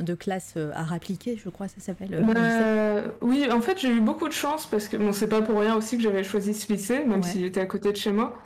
de 0.00 0.14
classe 0.14 0.54
euh, 0.56 0.70
art 0.74 0.92
appliqué, 0.92 1.36
je 1.42 1.48
crois, 1.50 1.66
ça 1.68 1.80
s'appelle. 1.80 2.08
euh, 2.36 3.02
oui, 3.20 3.50
en 3.50 3.60
fait 3.60 3.78
j'ai 3.80 3.90
eu 3.90 4.00
beaucoup 4.00 4.28
de 4.28 4.32
chance 4.32 4.66
parce 4.66 4.86
que 4.88 4.96
bon, 4.96 5.12
c'est 5.12 5.28
pas 5.28 5.42
pour 5.42 5.58
rien 5.60 5.74
aussi 5.76 5.96
que 5.96 6.02
j'avais 6.04 6.22
choisi 6.24 6.54
ce 6.54 6.72
lycée, 6.72 7.00
même 7.04 7.20
Ouais. 7.20 7.22
s'il 7.28 7.44
était 7.44 7.60
à 7.60 7.66
côté 7.66 7.90
de 7.92 7.96
chez 7.96 8.12
moi. 8.12 8.36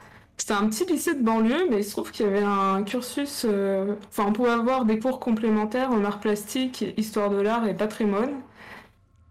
C'était 0.43 0.55
un 0.55 0.69
petit 0.69 0.85
lycée 0.87 1.15
de 1.15 1.23
banlieue, 1.23 1.69
mais 1.71 1.79
il 1.79 1.85
se 1.85 1.93
trouve 1.93 2.11
qu'il 2.11 2.27
y 2.27 2.29
avait 2.29 2.43
un 2.43 2.83
cursus. 2.83 3.45
euh, 3.49 3.95
Enfin, 4.09 4.25
on 4.29 4.33
pouvait 4.33 4.51
avoir 4.51 4.85
des 4.85 4.99
cours 4.99 5.21
complémentaires 5.21 5.93
en 5.93 6.05
art 6.05 6.19
plastique, 6.19 6.85
histoire 6.97 7.31
de 7.31 7.41
l'art 7.41 7.65
et 7.69 7.77
patrimoine. 7.77 8.43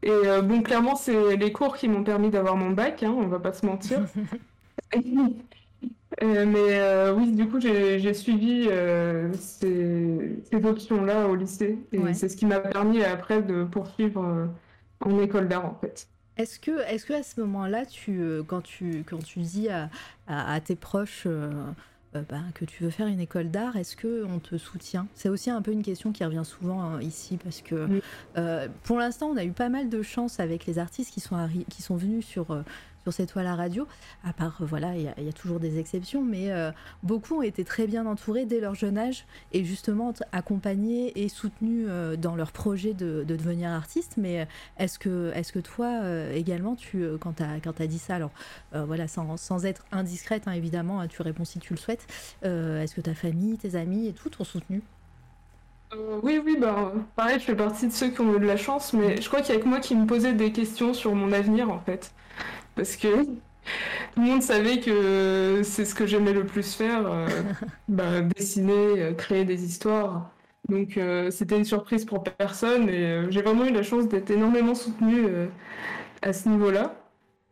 Et 0.03 0.11
euh, 0.11 0.41
bon, 0.43 0.63
clairement, 0.63 0.95
c'est 0.95 1.37
les 1.37 1.51
cours 1.53 1.77
qui 1.77 1.87
m'ont 1.89 2.03
permis 2.03 2.29
d'avoir 2.31 2.57
mon 2.57 2.71
bac, 2.71 3.03
hein, 3.03 3.13
on 3.17 3.27
va 3.27 3.39
pas 3.39 3.53
se 3.53 3.65
mentir. 3.65 4.07
Euh, 6.23 6.45
mais 6.45 6.79
euh, 6.79 7.13
oui, 7.15 7.31
du 7.33 7.47
coup, 7.49 7.59
j'ai 7.59 8.13
suivi 8.13 8.67
euh, 8.69 9.33
ces, 9.33 10.43
ces 10.51 10.65
options-là 10.65 11.27
au 11.27 11.35
lycée. 11.35 11.79
Et 11.93 11.99
Ouais. 11.99 12.13
c'est 12.13 12.29
ce 12.29 12.37
qui 12.37 12.45
m'a 12.45 12.59
permis 12.59 13.03
après 13.03 13.41
de 13.41 13.63
poursuivre 13.63 14.49
en 15.01 15.19
école 15.21 15.47
d'art, 15.47 15.65
en 15.65 15.75
fait. 15.75 16.10
Est-ce 16.37 16.59
que, 16.59 16.79
est-ce 16.87 17.05
que 17.05 17.13
à 17.13 17.23
ce 17.23 17.39
moment-là, 17.41 17.85
tu, 17.85 18.21
euh, 18.21 18.43
quand, 18.43 18.61
tu, 18.61 19.03
quand 19.07 19.21
tu 19.23 19.39
dis 19.39 19.69
à, 19.69 19.89
à- 20.27 20.53
à 20.53 20.59
tes 20.61 20.75
proches 20.75 21.23
euh, 21.25 21.51
euh, 22.15 22.23
ben, 22.29 22.43
que 22.55 22.65
tu 22.65 22.83
veux 22.83 22.89
faire 22.89 23.07
une 23.07 23.19
école 23.19 23.51
d'art, 23.51 23.75
est-ce 23.75 23.95
que 23.95 24.25
on 24.25 24.39
te 24.39 24.57
soutient? 24.57 25.07
C'est 25.13 25.29
aussi 25.29 25.49
un 25.49 25.61
peu 25.61 25.71
une 25.71 25.83
question 25.83 26.11
qui 26.11 26.23
revient 26.25 26.43
souvent 26.45 26.81
hein, 26.81 27.01
ici 27.01 27.37
parce 27.41 27.61
que 27.61 27.85
Oui. 27.89 28.01
euh, 28.37 28.67
pour 28.83 28.97
l'instant, 28.97 29.27
on 29.27 29.37
a 29.37 29.43
eu 29.43 29.51
pas 29.51 29.69
mal 29.69 29.89
de 29.89 30.01
chance 30.01 30.39
avec 30.39 30.65
les 30.65 30.79
artistes 30.79 31.13
qui 31.13 31.19
sont, 31.19 31.37
qui 31.69 31.81
sont 31.81 31.95
venus 31.95 32.25
sur, 32.25 32.51
sur 33.03 33.13
cette 33.13 33.29
toile 33.29 33.47
à 33.47 33.55
radio. 33.55 33.87
À 34.23 34.33
part, 34.33 34.57
euh, 34.61 34.65
voilà, 34.65 34.95
il 34.95 35.03
y, 35.03 35.07
a- 35.07 35.33
toujours 35.33 35.59
des 35.59 35.79
exceptions, 35.79 36.23
mais 36.23 36.51
euh, 36.51 36.71
beaucoup 37.03 37.37
ont 37.37 37.41
été 37.41 37.63
très 37.63 37.87
bien 37.87 38.05
entourés 38.05 38.45
dès 38.45 38.59
leur 38.59 38.75
jeune 38.75 38.97
âge 38.97 39.25
et 39.53 39.63
justement 39.63 40.13
accompagnés 40.31 41.23
et 41.23 41.29
soutenus 41.29 41.87
euh, 41.89 42.15
dans 42.17 42.35
leur 42.35 42.51
projet 42.51 42.93
de, 42.93 43.23
de 43.25 43.35
devenir 43.35 43.69
artiste. 43.71 44.15
Mais 44.17 44.47
est-ce 44.77 44.99
que, 44.99 45.31
est-ce 45.35 45.51
que 45.53 45.59
toi 45.59 46.01
également, 46.33 46.75
tu, 46.75 47.05
quand 47.19 47.33
tu 47.37 47.43
as, 47.43 47.59
t'as 47.61 47.87
dit 47.87 47.99
ça, 47.99 48.15
alors 48.15 48.31
voilà, 48.73 49.07
sans, 49.07 49.37
sans 49.37 49.65
être 49.65 49.85
indiscrète 49.91 50.43
hein, 50.47 50.51
évidemment, 50.53 50.99
hein, 50.99 51.07
tu 51.07 51.21
réponds 51.21 51.45
si 51.45 51.59
tu 51.59 51.73
le 51.73 51.79
souhaites, 51.79 52.05
est-ce 52.43 52.93
que 52.95 53.01
ta 53.01 53.13
famille, 53.13 53.57
tes 53.57 53.75
amis 53.75 54.07
et 54.07 54.13
tout 54.13 54.29
t'ont 54.29 54.43
soutenu? 54.43 54.81
Oui, 56.23 56.39
oui, 56.45 56.57
bah, 56.59 56.93
pareil, 57.15 57.39
je 57.39 57.45
fais 57.45 57.55
partie 57.55 57.87
de 57.87 57.91
ceux 57.91 58.09
qui 58.11 58.21
ont 58.21 58.35
eu 58.35 58.39
de 58.39 58.45
la 58.45 58.55
chance, 58.55 58.93
mais 58.93 59.19
je 59.21 59.27
crois 59.27 59.41
qu'il 59.41 59.53
y 59.53 59.57
a 59.57 59.61
que 59.61 59.67
moi 59.67 59.79
qui 59.81 59.93
me 59.95 60.05
posais 60.05 60.33
des 60.33 60.51
questions 60.53 60.93
sur 60.93 61.13
mon 61.15 61.31
avenir, 61.33 61.69
en 61.69 61.79
fait. 61.81 62.13
Parce 62.75 62.95
que 62.95 63.25
tout 63.25 64.21
le 64.21 64.27
monde 64.27 64.41
savait 64.41 64.79
que 64.79 65.61
c'est 65.63 65.85
ce 65.85 65.95
que 65.95 66.05
j'aimais 66.05 66.33
le 66.33 66.45
plus 66.45 66.75
faire, 66.75 67.03
euh, 67.07 67.27
bah, 67.87 68.21
dessiner, 68.21 69.01
euh, 69.01 69.13
créer 69.13 69.45
des 69.45 69.63
histoires. 69.65 70.31
Donc 70.69 70.97
euh, 70.97 71.31
c'était 71.31 71.57
une 71.57 71.65
surprise 71.65 72.05
pour 72.05 72.23
personne 72.23 72.87
et 72.89 73.05
euh, 73.05 73.31
j'ai 73.31 73.41
vraiment 73.41 73.65
eu 73.65 73.71
la 73.71 73.83
chance 73.83 74.07
d'être 74.07 74.29
énormément 74.29 74.75
soutenue 74.75 75.25
à 76.21 76.33
ce 76.33 76.49
niveau-là. 76.49 76.95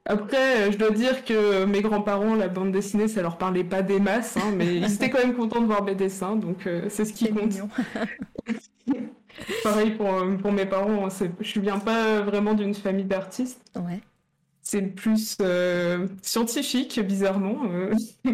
Après, 0.05 0.71
je 0.71 0.77
dois 0.77 0.91
dire 0.91 1.23
que 1.23 1.65
mes 1.65 1.81
grands-parents, 1.81 2.35
la 2.35 2.47
bande 2.47 2.71
dessinée, 2.71 3.07
ça 3.07 3.21
leur 3.21 3.37
parlait 3.37 3.63
pas 3.63 3.83
des 3.83 3.99
masses, 3.99 4.37
hein, 4.37 4.51
mais 4.55 4.77
ils 4.77 4.93
étaient 4.93 5.09
quand 5.09 5.19
même 5.19 5.35
contents 5.35 5.61
de 5.61 5.67
voir 5.67 5.83
mes 5.83 5.93
dessins, 5.93 6.35
donc 6.35 6.67
c'est 6.87 7.05
ce 7.05 7.13
qui 7.13 7.29
compte. 7.29 7.53
Pareil 9.63 9.91
pour, 9.91 10.07
pour 10.41 10.51
mes 10.51 10.65
parents, 10.65 11.07
je 11.39 11.59
viens 11.59 11.77
pas 11.77 12.21
vraiment 12.21 12.55
d'une 12.55 12.73
famille 12.73 13.05
d'artistes. 13.05 13.61
Ouais. 13.75 14.01
C'est 14.61 14.81
plus 14.81 15.37
euh, 15.41 16.07
scientifique, 16.21 16.99
bizarrement. 16.99 17.63
euh. 17.71 17.93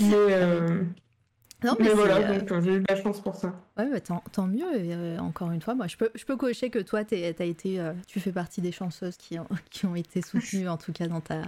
mais, 0.00 0.14
euh, 0.14 0.82
Non, 1.64 1.74
mais, 1.78 1.84
mais 1.84 1.88
c'est, 1.88 1.94
voilà, 1.94 2.38
donc 2.40 2.62
j'ai 2.62 2.74
eu 2.74 2.80
de 2.80 2.84
la 2.88 3.00
chance 3.00 3.20
pour 3.20 3.36
ça. 3.36 3.54
Ouais, 3.76 3.88
bah, 3.90 4.00
tant, 4.00 4.22
tant 4.32 4.46
mieux. 4.46 4.74
et, 4.76 5.18
encore 5.18 5.50
une 5.52 5.60
fois, 5.62 5.74
moi, 5.74 5.86
je 5.86 5.96
peux, 5.96 6.10
je 6.14 6.24
peux 6.24 6.36
cocher 6.36 6.70
que 6.70 6.78
toi, 6.78 7.04
t'es- 7.04 7.28
été, 7.48 7.80
tu 8.06 8.20
fais 8.20 8.32
partie 8.32 8.60
des 8.60 8.72
chanceuses 8.72 9.16
qui 9.16 9.38
ont, 9.38 9.46
qui 9.70 9.86
ont 9.86 9.94
été 9.94 10.22
soutenues, 10.22 10.68
en 10.68 10.76
tout 10.76 10.92
cas, 10.92 11.06
dans, 11.06 11.20
ta, 11.20 11.42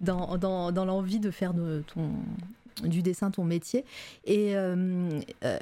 dans, 0.00 0.36
dans, 0.38 0.72
dans 0.72 0.84
l'envie 0.84 1.20
de 1.20 1.30
faire 1.30 1.54
de 1.54 1.84
ton, 1.94 2.10
du 2.82 3.02
dessin 3.02 3.30
ton 3.30 3.44
métier. 3.44 3.84
Et 4.24 4.56
euh, 4.56 5.20
euh, 5.44 5.58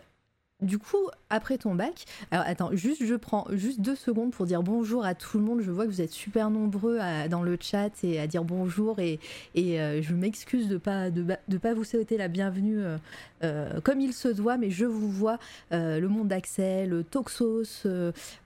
du 0.65 0.79
coup, 0.79 1.09
après 1.31 1.59
ton 1.59 1.75
bac, 1.75 2.05
alors 2.31 2.45
attends, 2.47 2.71
juste 2.73 3.05
je 3.05 3.15
prends 3.15 3.47
juste 3.53 3.81
deux 3.81 3.97
secondes 3.97 4.33
pour 4.33 4.47
dire 4.47 4.63
bonjour 4.63 5.05
à 5.05 5.15
tout 5.15 5.39
le 5.39 5.45
monde. 5.45 5.61
Je 5.61 5.71
vois 5.71 5.85
que 5.85 5.91
vous 5.91 6.01
êtes 6.01 6.13
super 6.13 6.51
nombreux 6.51 6.99
dans 7.31 7.43
le 7.43 7.57
chat 7.61 7.91
et 8.03 8.19
à 8.19 8.27
dire 8.27 8.45
bonjour 8.45 8.99
et, 8.99 9.19
euh, 9.57 10.01
je 10.03 10.15
m'excuse 10.15 10.69
de 10.69 10.77
pas 10.77 11.11
de, 11.11 11.59
pas 11.59 11.75
vous 11.75 11.85
souhaiter 11.85 12.17
la 12.17 12.29
bienvenue 12.29 12.83
euh, 12.83 12.97
euh, 13.43 13.81
comme 13.83 14.01
il 14.01 14.13
se 14.13 14.29
doit, 14.29 14.57
mais 14.57 14.71
je 14.71 14.85
vous 14.85 15.11
vois 15.11 15.39
le 15.71 16.07
monde 16.07 16.29
d'Axel, 16.29 17.05
Toxos, 17.11 17.87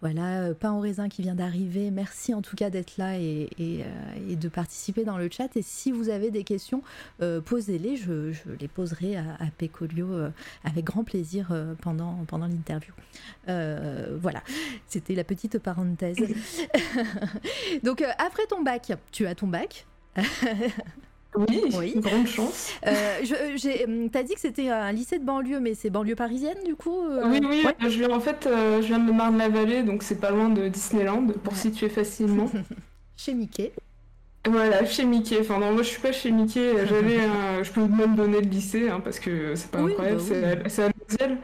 voilà, 0.01 0.55
pain 0.55 0.73
au 0.73 0.81
raisin 0.81 1.09
qui 1.09 1.23
vient 1.23 1.35
d'arriver. 1.35 1.91
Merci 1.91 2.35
en 2.35 2.43
tout 2.43 2.57
cas 2.57 2.71
d'être 2.71 2.97
là 2.97 3.19
et, 3.19 3.49
de 3.59 4.49
participer 4.49 5.05
dans 5.05 5.19
le 5.19 5.29
chat. 5.31 5.57
Et 5.57 5.63
si 5.63 5.93
vous 5.93 6.09
avez 6.09 6.31
des 6.31 6.45
questions, 6.45 6.83
posez-les. 7.19 7.97
Je, 7.97 8.33
les 8.61 8.69
poserai 8.69 9.17
à, 9.17 9.23
à 9.41 9.49
avec 10.65 10.85
grand 10.85 11.05
plaisir 11.05 11.49
euh, 11.51 11.75
pendant, 12.09 12.25
pendant 12.25 12.47
l'interview. 12.47 12.93
Euh, 13.49 14.17
voilà, 14.21 14.43
c'était 14.87 15.15
la 15.15 15.25
petite 15.25 15.59
parenthèse. 15.59 16.17
Donc, 17.83 18.03
euh, 18.03 18.09
après 18.19 18.47
ton 18.49 18.63
bac, 18.63 18.93
tu 19.13 19.27
as 19.27 19.35
ton 19.35 19.47
bac. 19.47 19.87
Oui, 21.37 21.63
Oui. 21.79 21.93
grande 21.97 22.27
chance. 22.27 22.73
Euh, 22.87 23.21
hum, 23.87 24.09
T'as 24.11 24.23
dit 24.23 24.35
que 24.35 24.41
c'était 24.41 24.71
un 24.71 24.91
lycée 24.93 25.19
de 25.19 25.25
banlieue, 25.25 25.61
mais 25.61 25.75
c'est 25.75 25.91
banlieue 25.91 26.15
parisienne 26.17 26.57
du 26.65 26.75
coup 26.75 27.05
euh? 27.07 27.23
Oui, 27.27 27.41
oui, 27.45 27.63
Ouais. 27.65 27.75
je 27.81 27.99
viens, 27.99 28.11
en 28.11 28.19
fait, 28.21 28.47
euh, 28.47 28.81
je 28.81 28.87
viens 28.87 28.99
de 28.99 29.13
Marne-la-Vallée, 29.13 29.83
donc 29.83 30.03
c'est 30.03 30.19
pas 30.21 30.31
loin 30.31 30.49
de 30.49 30.69
Disneyland, 30.69 31.27
pour 31.45 31.53
Ouais. 31.53 31.59
situer 31.59 31.91
facilement. 31.91 32.51
Chez 33.17 33.35
Mickey. 33.35 33.73
Voilà, 34.49 34.85
chez 34.87 35.05
Mickey. 35.05 35.39
Enfin, 35.41 35.59
non, 35.59 35.73
moi 35.73 35.83
je 35.83 35.89
suis 35.89 36.01
pas 36.01 36.13
chez 36.13 36.31
Mickey. 36.31 36.87
J'avais. 36.87 37.19
Je 37.63 37.71
peux 37.73 37.85
même 37.87 38.15
donner 38.17 38.41
le 38.41 38.49
lycée, 38.49 38.89
hein, 38.89 39.01
parce 39.01 39.19
que 39.19 39.55
c'est 39.57 39.71
pas 39.71 39.83
Oui, 39.83 39.91
incroyable, 39.93 40.19
bah 40.21 40.25
c'est 40.27 40.41
oui. 40.41 40.63
à, 40.65 40.69
c'est 40.69 40.83
à 40.85 40.89
Noisiel. 41.09 41.39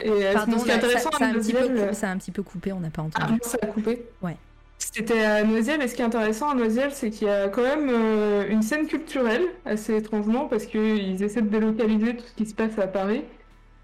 Et 0.00 0.10
euh, 0.10 0.32
Pardon, 0.32 0.58
ce 0.58 0.64
qui 0.64 0.70
est 0.70 0.72
ça, 0.72 0.78
intéressant 0.78 1.10
ça 1.12 1.24
a 1.24 1.28
à 1.28 1.30
un 1.30 1.34
petit 1.34 1.52
peu, 1.52 1.58
Noisiel... 1.68 1.88
cou- 1.88 1.94
ça 1.94 2.08
a 2.08 2.12
un 2.12 2.16
petit 2.18 2.30
peu 2.32 2.42
coupé, 2.42 2.72
on 2.72 2.80
n'a 2.80 2.90
pas 2.90 3.02
Ah, 3.14 3.24
entendu. 3.24 3.38
ça 3.42 3.58
a 3.62 3.66
coupé 3.66 4.04
Ouais. 4.22 4.36
C'était 4.78 5.22
à 5.24 5.44
Noisiel, 5.44 5.80
et 5.82 5.88
ce 5.88 5.94
qui 5.94 6.02
est 6.02 6.04
intéressant 6.04 6.50
à 6.50 6.54
Noisiel, 6.54 6.90
c'est 6.92 7.10
qu'il 7.10 7.28
y 7.28 7.30
a 7.30 7.48
quand 7.48 7.62
même 7.62 7.88
euh, 7.90 8.48
une 8.48 8.62
scène 8.62 8.86
culturelle, 8.86 9.44
assez 9.64 9.96
étrangement, 9.96 10.46
parce 10.46 10.66
qu'ils 10.66 11.22
essaient 11.22 11.42
de 11.42 11.48
délocaliser 11.48 12.16
tout 12.16 12.24
ce 12.26 12.34
qui 12.34 12.46
se 12.46 12.54
passe 12.54 12.78
à 12.78 12.86
Paris. 12.88 13.22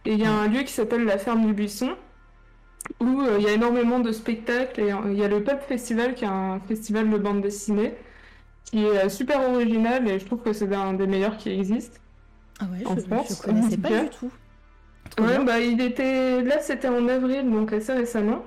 Et 0.05 0.13
il 0.15 0.19
y 0.21 0.25
a 0.25 0.33
un 0.33 0.49
lieu 0.49 0.63
qui 0.63 0.73
s'appelle 0.73 1.05
la 1.05 1.17
Ferme 1.17 1.47
du 1.47 1.53
Buisson, 1.55 1.91
où 3.01 3.21
euh, 3.23 3.37
il 3.39 3.45
y 3.45 3.49
a 3.49 3.53
énormément 3.53 4.01
de 4.01 4.11
spectacles, 4.13 4.81
et 4.81 4.93
euh, 4.93 4.97
il 5.13 5.19
y 5.19 5.25
a 5.25 5.29
le 5.29 5.43
Pulp 5.45 5.61
Festival, 5.63 6.15
qui 6.15 6.25
est 6.25 6.29
un 6.29 6.61
festival 6.67 7.09
de 7.09 7.19
bande 7.19 7.41
dessinée, 7.41 7.95
qui 8.65 8.85
est 8.85 9.05
euh, 9.05 9.09
super 9.09 9.49
original, 9.49 10.07
et 10.09 10.19
je 10.19 10.27
trouve 10.27 10.41
que 10.43 10.53
c'est 10.53 10.73
un 10.75 10.93
des 10.95 11.07
meilleurs 11.07 11.37
qui 11.37 11.51
existent. 11.51 11.99
Ah 12.61 12.65
ouais, 12.73 12.85
en 12.87 12.97
je, 12.97 13.01
France, 13.03 13.37
je 13.39 13.43
connaissais 13.43 13.77
pas 13.79 13.89
du 14.03 14.09
tout. 14.11 14.31
Ouais, 15.19 15.39
bien. 15.39 15.45
bah 15.45 15.61
il 15.61 15.81
était 15.81 16.43
là, 16.43 16.59
c'était 16.61 16.89
en 16.89 17.07
avril, 17.09 17.49
donc 17.51 17.73
assez 17.73 17.93
récemment. 17.93 18.45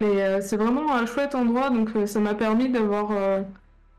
Mais 0.00 0.22
euh, 0.22 0.40
c'est 0.40 0.56
vraiment 0.56 0.94
un 0.94 1.06
chouette 1.06 1.34
endroit, 1.34 1.70
donc 1.70 1.94
euh, 1.96 2.06
ça 2.06 2.20
m'a 2.20 2.34
permis 2.34 2.68
d'avoir. 2.70 3.10
euh, 3.12 3.42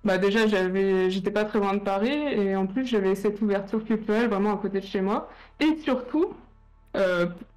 Bah 0.04 0.18
déjà, 0.18 0.48
j'avais, 0.48 1.10
j'étais 1.12 1.32
pas 1.32 1.46
très 1.46 1.60
loin 1.60 1.74
de 1.75 1.80
Paris, 1.82 2.10
et 2.12 2.56
en 2.56 2.68
plus 2.68 2.86
j'avais 2.86 3.16
cette 3.16 3.42
ouverture 3.42 3.84
culturelle 3.86 4.30
vraiment 4.30 4.54
à 4.56 4.58
côté 4.58 4.80
de 4.82 4.86
chez 4.86 5.01
moi. 5.01 5.30
Et 5.60 5.77
surtout, 5.77 6.34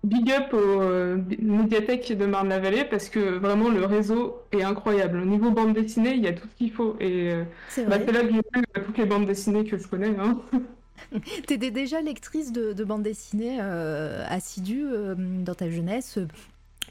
big 0.04 0.30
up 0.32 0.52
aux 0.52 1.16
médiathèques 1.42 2.12
de 2.16 2.26
Marne-la-Vallée, 2.26 2.84
parce 2.84 3.08
que 3.08 3.38
vraiment 3.38 3.68
le 3.70 3.84
réseau 3.84 4.42
est 4.52 4.62
incroyable. 4.62 5.18
Au 5.20 5.24
niveau 5.24 5.50
bande 5.50 5.74
dessinée, 5.74 6.14
il 6.14 6.22
y 6.22 6.28
a 6.28 6.32
tout 6.32 6.48
ce 6.48 6.54
qu'il 6.56 6.72
faut. 6.72 6.96
Et 7.00 7.32
C'est 7.68 7.86
bah, 7.86 7.98
c'est 8.04 8.12
là 8.12 8.20
que 8.22 8.28
j'ai 8.28 8.34
vu 8.34 8.84
toutes 8.84 8.98
les 8.98 9.06
bandes 9.06 9.26
dessinées 9.26 9.64
que 9.64 9.78
je 9.78 9.86
connais. 9.88 10.16
Hein. 10.18 10.40
T'étais 11.46 11.70
déjà 11.70 12.00
lectrice 12.00 12.52
de, 12.52 12.72
de 12.72 12.84
bande 12.84 13.02
dessinée 13.02 13.58
euh, 13.60 14.24
assidue 14.28 14.84
euh, 14.86 15.14
dans 15.16 15.54
ta 15.54 15.70
jeunesse, 15.70 16.18
euh, 16.18 16.26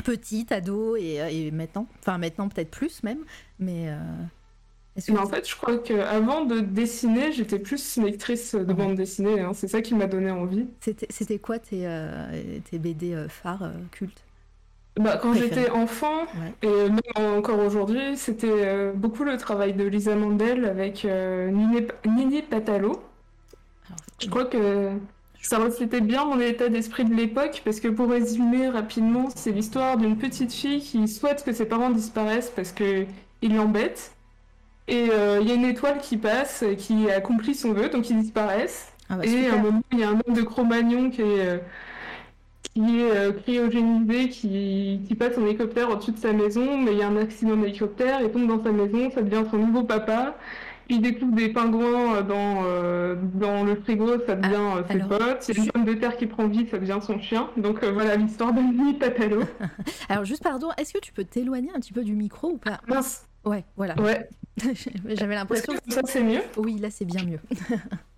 petite, 0.04 0.52
ado 0.52 0.96
et, 0.96 1.20
et 1.32 1.52
maintenant. 1.52 1.88
Enfin, 2.00 2.18
maintenant 2.18 2.48
peut-être 2.50 2.72
plus 2.72 3.04
même. 3.04 3.20
Mais 3.60 3.90
euh, 3.90 3.98
que 5.06 5.12
Mais 5.12 5.20
en 5.20 5.28
fait, 5.28 5.48
je 5.48 5.56
crois 5.56 5.78
qu'avant 5.78 6.46
de 6.46 6.60
dessiner, 6.60 7.32
j'étais 7.32 7.60
plus 7.60 7.98
lectrice 7.98 8.56
de 8.56 8.60
Ouais. 8.66 8.74
bande 8.74 8.96
dessinée. 8.96 9.40
hein. 9.40 9.52
C'est 9.54 9.68
ça 9.68 9.82
qui 9.82 9.96
m'a 9.96 10.08
donné 10.08 10.32
envie. 10.32 10.68
c'était 11.10 11.40
quoi 11.40 11.60
tes, 11.60 11.88
tes 12.70 12.80
BD 12.80 13.26
phares 13.30 13.72
cultes 13.92 14.24
Bah, 15.00 15.18
quand 15.22 15.34
j'étais 15.34 15.70
enfant, 15.70 16.24
Ouais. 16.24 16.54
et 16.64 16.90
même 16.90 17.38
encore 17.38 17.60
aujourd'hui, 17.60 18.18
c'était 18.18 18.92
beaucoup 18.94 19.24
le 19.24 19.38
travail 19.38 19.74
de 19.74 19.86
Lisa 19.86 20.16
Mandel 20.16 20.66
avec 20.66 21.06
Nini, 21.06 21.88
Nini 22.06 22.42
Patalo. 22.42 23.02
Alors, 23.90 24.00
Je 24.20 24.30
crois 24.30 24.46
que 24.46 24.92
ça 25.42 25.58
reflétait 25.58 26.02
bien 26.02 26.26
mon 26.26 26.40
état 26.40 26.70
d'esprit 26.70 27.06
de 27.06 27.14
l'époque, 27.14 27.62
parce 27.64 27.80
que 27.80 27.88
pour 27.88 28.10
résumer 28.10 28.70
rapidement, 28.70 29.30
c'est 29.36 29.52
l'histoire 29.52 29.98
d'une 29.98 30.18
petite 30.18 30.52
fille 30.52 30.82
qui 30.82 31.08
souhaite 31.08 31.44
que 31.44 31.54
ses 31.54 31.66
parents 31.66 31.90
disparaissent 31.90 32.52
parce 32.56 32.72
qu'ils 32.72 33.08
l'embêtent. 33.56 34.12
Et 34.88 35.10
euh, 35.12 35.40
il 35.42 35.48
y 35.48 35.52
a 35.52 35.56
une 35.56 35.66
étoile 35.66 36.00
qui 36.00 36.18
passe, 36.18 36.64
qui 36.78 37.10
accomplit 37.12 37.56
son 37.56 37.74
vœu, 37.74 37.90
donc 37.90 38.10
ils 38.10 38.20
disparaissent. 38.20 38.92
Ah 39.10 39.18
bah, 39.18 39.26
et 39.26 39.48
à 39.48 39.54
un 39.54 39.58
moment, 39.58 39.82
il 39.92 40.00
y 40.00 40.04
a 40.04 40.10
un 40.10 40.20
homme 40.26 40.36
de 40.36 40.42
Cro-Magnon 40.42 41.10
qui 41.12 41.22
est, 41.22 41.26
euh, 41.26 41.58
qui 42.74 43.00
est 43.00 43.12
euh, 43.12 43.32
cryogénisé, 43.32 44.30
qui, 44.30 45.02
qui 45.08 45.16
passe 45.16 45.38
en 45.38 45.46
hélicoptère 45.46 45.90
au-dessus 45.90 46.12
de 46.12 46.18
sa 46.18 46.34
maison, 46.34 46.78
mais 46.78 46.92
il 46.94 46.98
y 46.98 47.04
a 47.04 47.08
un 47.08 47.18
accident 47.18 47.56
d'hélicoptère, 47.56 48.20
il 48.22 48.30
tombe 48.30 48.48
dans 48.48 48.64
sa 48.64 48.72
maison, 48.72 49.10
ça 49.12 49.22
devient 49.22 49.44
son 49.50 49.58
nouveau 49.58 49.84
papa. 49.84 50.36
Il 50.90 51.02
découvre 51.02 51.34
des 51.36 51.50
pingouins 51.50 52.16
euh, 52.16 52.22
dans, 52.24 52.64
euh, 52.64 53.16
dans 53.36 53.64
le 53.64 53.76
frigo, 53.76 54.08
ça 54.26 54.36
devient 54.36 54.56
euh, 54.56 54.84
ses 54.88 54.94
alors, 55.02 55.08
potes. 55.10 55.48
Il 55.50 55.58
y 55.58 55.60
a 55.60 55.64
une 55.64 55.72
pomme 55.72 55.86
de 55.86 55.94
terre 55.94 56.18
qui 56.18 56.26
prend 56.26 56.48
vie, 56.48 56.68
ça 56.70 56.80
devient 56.80 57.00
son 57.02 57.20
chien. 57.20 57.50
Donc 57.58 57.84
euh, 57.84 57.92
voilà 57.92 58.16
l'histoire 58.16 58.52
d'Annie 58.54 58.96
Patalo. 58.96 59.44
Alors 60.10 60.26
juste 60.26 60.42
pardon, 60.44 60.70
est-ce 60.78 60.94
que 60.94 61.00
tu 61.00 61.14
peux 61.14 61.24
t'éloigner 61.24 61.70
un 61.76 61.80
petit 61.80 61.94
peu 61.94 62.04
du 62.04 62.16
micro 62.16 62.50
ou 62.52 62.58
pas? 62.58 62.82
Mince, 62.88 63.28
Ouais, 63.46 63.64
voilà. 63.78 63.96
ouais. 64.02 64.28
J'avais 65.06 65.36
l'impression 65.36 65.74
que 65.74 65.94
ça 65.94 66.02
c'est 66.06 66.24
mieux? 66.24 66.42
Oui, 66.58 66.78
là 66.80 66.90
c'est 66.90 67.06
bien 67.06 67.24
mieux. 67.24 67.40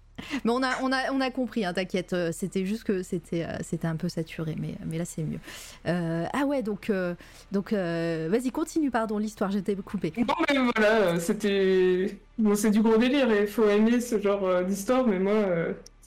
mais 0.43 0.51
on 0.51 0.61
a, 0.63 0.71
on 0.81 0.91
a, 0.91 1.11
on 1.11 1.21
a 1.21 1.29
compris, 1.31 1.65
hein, 1.65 1.73
t'inquiète. 1.73 2.13
euh, 2.13 2.31
C'était 2.31 2.65
juste 2.65 2.83
que 2.83 3.03
c'était, 3.03 3.43
euh, 3.45 3.57
c'était 3.61 3.87
un 3.87 3.95
peu 3.95 4.09
saturé, 4.09 4.55
mais, 4.59 4.75
mais 4.85 4.97
là 4.97 5.05
c'est 5.05 5.23
mieux. 5.23 5.39
Euh, 5.87 6.25
ah 6.33 6.45
ouais, 6.45 6.63
donc, 6.63 6.89
euh, 6.89 7.15
donc 7.51 7.73
euh, 7.73 8.27
vas-y, 8.31 8.51
continue, 8.51 8.91
pardon, 8.91 9.17
l'histoire, 9.17 9.51
j'étais 9.51 9.75
coupée. 9.75 10.13
Non 10.17 10.35
mais 10.49 10.57
voilà, 10.75 11.19
c'était... 11.19 12.17
Bon, 12.37 12.55
c'est 12.55 12.71
du 12.71 12.81
gros 12.81 12.97
délire 12.97 13.29
et 13.31 13.41
il 13.43 13.47
faut 13.47 13.67
aimer 13.69 13.99
ce 14.01 14.19
genre 14.19 14.63
d'histoire, 14.63 15.05
mais 15.07 15.19
moi, 15.19 15.33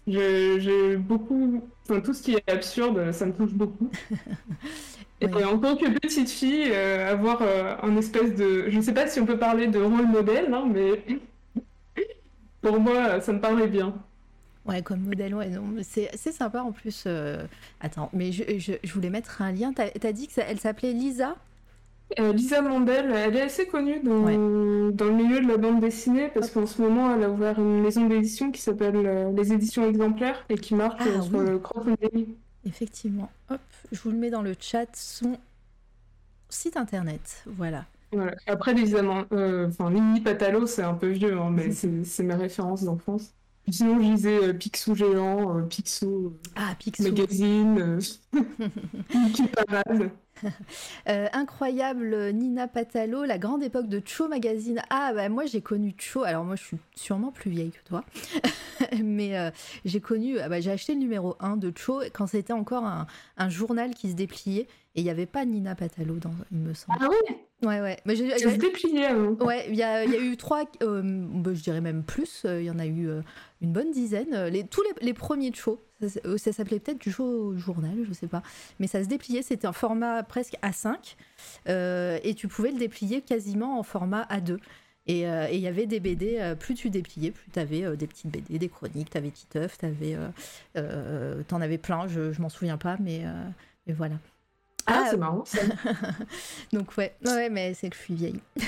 j'ai 0.06 0.96
beaucoup... 0.96 1.62
Enfin, 1.88 2.00
tout 2.00 2.14
ce 2.14 2.22
qui 2.22 2.34
est 2.34 2.50
absurde, 2.50 3.12
ça 3.12 3.26
me 3.26 3.32
touche 3.32 3.52
beaucoup. 3.52 3.90
Et 5.20 5.26
Ouais. 5.26 5.44
en 5.44 5.58
tant 5.58 5.76
que 5.76 5.88
petite 5.98 6.28
fille, 6.30 6.68
euh, 6.72 7.10
avoir 7.12 7.40
euh, 7.42 7.76
un 7.82 7.96
espèce 7.96 8.34
de... 8.34 8.68
Je 8.68 8.80
sais 8.80 8.92
pas 8.92 9.06
si 9.06 9.20
on 9.20 9.26
peut 9.26 9.38
parler 9.38 9.68
de 9.68 9.78
rôle 9.80 10.06
modèle, 10.06 10.52
hein, 10.52 10.64
mais... 10.72 11.02
Pour 12.64 12.80
moi, 12.80 13.20
ça 13.20 13.32
me 13.32 13.40
parlait 13.40 13.68
bien. 13.68 13.94
Ouais, 14.66 14.80
comme 14.82 15.00
modèle, 15.00 15.34
ouais, 15.34 15.48
non, 15.50 15.64
c'est, 15.82 16.16
sympa 16.16 16.62
en 16.62 16.72
plus. 16.72 17.04
euh, 17.06 17.44
Attends, 17.80 18.08
mais 18.14 18.32
je, 18.32 18.58
je, 18.58 18.72
je 18.82 18.92
voulais 18.94 19.10
mettre 19.10 19.42
un 19.42 19.52
lien. 19.52 19.72
T'as, 19.74 19.90
t'as 19.90 20.12
dit 20.12 20.26
que 20.26 20.32
ça- 20.32 20.44
elle 20.48 20.58
s'appelait 20.58 20.92
Lisa? 20.92 21.36
Euh, 22.18 22.32
Lisa 22.32 22.62
Mandel, 22.62 23.12
elle 23.12 23.36
est 23.36 23.42
assez 23.42 23.66
connue 23.66 24.00
dans, 24.00 24.24
Ouais. 24.24 24.34
dans 24.36 25.04
le 25.06 25.12
milieu 25.14 25.40
de 25.40 25.48
la 25.48 25.56
bande 25.58 25.80
dessinée 25.80 26.28
parce 26.32 26.50
qu'en 26.50 26.66
ce 26.66 26.80
moment, 26.80 27.14
elle 27.14 27.24
a 27.24 27.30
ouvert 27.30 27.58
une 27.58 27.82
maison 27.82 28.06
d'édition 28.06 28.50
qui 28.52 28.60
s'appelle 28.62 28.96
euh, 28.96 29.32
Les 29.32 29.52
Éditions 29.52 29.86
Exemplaires 29.88 30.44
et 30.48 30.56
qui 30.56 30.74
marche 30.74 31.00
Ah, 31.00 31.20
sur 31.22 31.34
oui. 31.38 31.46
le 31.46 31.58
crowdfunding. 31.58 32.26
Effectivement. 32.66 33.30
Hop, 33.50 33.60
je 33.92 34.00
vous 34.00 34.10
le 34.10 34.16
mets 34.16 34.30
dans 34.30 34.42
le 34.42 34.54
chat, 34.58 34.86
son 34.94 35.36
site 36.48 36.76
internet. 36.78 37.42
Voilà. 37.46 37.84
Voilà. 38.14 38.34
Après, 38.46 38.74
Man- 38.74 39.26
euh, 39.32 39.68
enfin, 39.68 39.90
Lily 39.90 40.20
Patalo, 40.20 40.66
c'est 40.66 40.82
un 40.82 40.94
peu 40.94 41.08
vieux, 41.10 41.38
hein, 41.38 41.50
mais 41.50 41.70
c'est 42.04 42.22
mes 42.22 42.34
références 42.34 42.84
d'enfance. 42.84 43.34
Sinon, 43.70 43.96
je 43.98 44.04
lisais 44.04 44.44
euh, 44.48 44.52
Picsou 44.52 44.94
Géant, 44.94 45.58
euh, 45.58 45.62
Picsou 45.62 46.26
euh, 46.26 46.50
Ah, 46.54 46.74
Picsou. 46.78 47.02
Magazine, 47.02 47.78
euh, 47.80 47.98
Parade. 49.66 50.10
Euh, 51.06 51.26
incroyable 51.34 52.30
Nina 52.32 52.66
Patalo, 52.66 53.24
la 53.24 53.36
grande 53.36 53.62
époque 53.62 53.88
de 53.88 54.00
Cho 54.04 54.26
Magazine. 54.26 54.80
Ah 54.88 55.12
bah 55.14 55.28
moi 55.28 55.44
j'ai 55.44 55.60
connu 55.60 55.94
Cho, 55.98 56.22
alors 56.22 56.44
moi 56.44 56.56
je 56.56 56.62
suis 56.64 56.76
sûrement 56.94 57.30
plus 57.30 57.50
vieille 57.50 57.72
que 57.72 57.86
toi, 57.86 58.04
mais 59.02 59.38
euh, 59.38 59.50
j'ai 59.84 60.00
connu, 60.00 60.38
ah 60.40 60.48
bah, 60.48 60.60
j'ai 60.60 60.70
acheté 60.70 60.94
le 60.94 61.00
numéro 61.00 61.36
1 61.40 61.58
de 61.58 61.70
Cho 61.76 62.00
quand 62.14 62.26
c'était 62.26 62.54
encore 62.54 62.84
un, 62.84 63.06
un 63.36 63.48
journal 63.50 63.90
qui 63.94 64.10
se 64.10 64.14
dépliait 64.16 64.66
et 64.96 65.00
il 65.00 65.04
n'y 65.04 65.10
avait 65.10 65.26
pas 65.26 65.44
Nina 65.44 65.74
Patalo 65.74 66.14
dans, 66.16 66.30
il 66.50 66.58
me 66.58 66.72
semble. 66.72 66.98
Ah 67.02 67.08
ouais, 67.08 67.38
Ouais 67.66 67.80
ouais, 67.80 67.98
mais 68.06 68.16
j'ai- 68.16 68.36
se 68.38 68.48
dépliait 68.48 69.06
avant. 69.06 69.32
Ouais, 69.44 69.66
il 69.68 69.74
y 69.74 69.82
a, 69.82 70.04
il 70.04 70.10
y 70.10 70.16
a 70.16 70.20
eu 70.20 70.36
trois, 70.38 70.64
euh, 70.82 71.02
bah, 71.04 71.50
je 71.52 71.62
dirais 71.62 71.80
même 71.82 72.02
plus, 72.02 72.44
il 72.48 72.62
y 72.64 72.70
en 72.70 72.78
a 72.78 72.86
eu 72.86 73.08
une 73.60 73.72
bonne 73.72 73.90
dizaine. 73.90 74.46
Les, 74.46 74.66
tous 74.66 74.82
les, 74.82 75.06
les 75.06 75.14
premiers 75.14 75.50
de 75.50 75.56
show, 75.56 75.80
euh, 76.24 76.38
ça 76.38 76.52
s'appelait 76.52 76.80
peut-être 76.80 77.00
du 77.00 77.10
journal, 77.10 77.96
je 78.06 78.12
sais 78.12 78.26
pas, 78.26 78.42
mais 78.78 78.86
ça 78.86 79.02
se 79.02 79.08
dépliait, 79.08 79.42
c'était 79.42 79.66
un 79.66 79.72
format 79.72 80.22
presque 80.22 80.56
A5, 80.62 81.16
euh, 81.68 82.18
et 82.22 82.34
tu 82.34 82.48
pouvais 82.48 82.70
le 82.70 82.78
déplier 82.78 83.20
quasiment 83.22 83.78
en 83.78 83.82
format 83.82 84.24
A2. 84.24 84.58
Et 85.06 85.28
euh, 85.28 85.46
et 85.50 85.56
il 85.56 85.60
y 85.60 85.66
avait 85.66 85.86
des 85.86 86.00
BD, 86.00 86.54
plus 86.58 86.74
tu 86.74 86.88
dépliais, 86.88 87.30
plus 87.30 87.50
tu 87.52 87.58
avais 87.58 87.96
des 87.96 88.06
petites 88.06 88.30
BD, 88.30 88.58
des 88.58 88.68
chroniques, 88.68 89.10
tu 89.10 89.18
avais 89.18 89.30
Titeuf, 89.30 89.78
euh, 89.82 90.30
euh, 90.76 91.42
t'en 91.46 91.60
avais 91.60 91.78
plein, 91.78 92.08
je, 92.08 92.32
je 92.32 92.40
m'en 92.40 92.48
souviens 92.48 92.78
pas, 92.78 92.96
mais 93.00 93.24
voilà. 93.88 94.16
Ah, 94.86 95.04
Ah, 95.04 95.08
c'est 95.10 95.16
marrant. 95.16 95.44
ça. 95.44 95.60
Donc 96.72 96.96
ouais, 96.96 97.14
ouais, 97.24 97.48
mais 97.48 97.74
c'est 97.74 97.88
que 97.90 97.96
je 97.96 98.00
suis 98.02 98.14
vieille. 98.14 98.40
je 98.56 98.64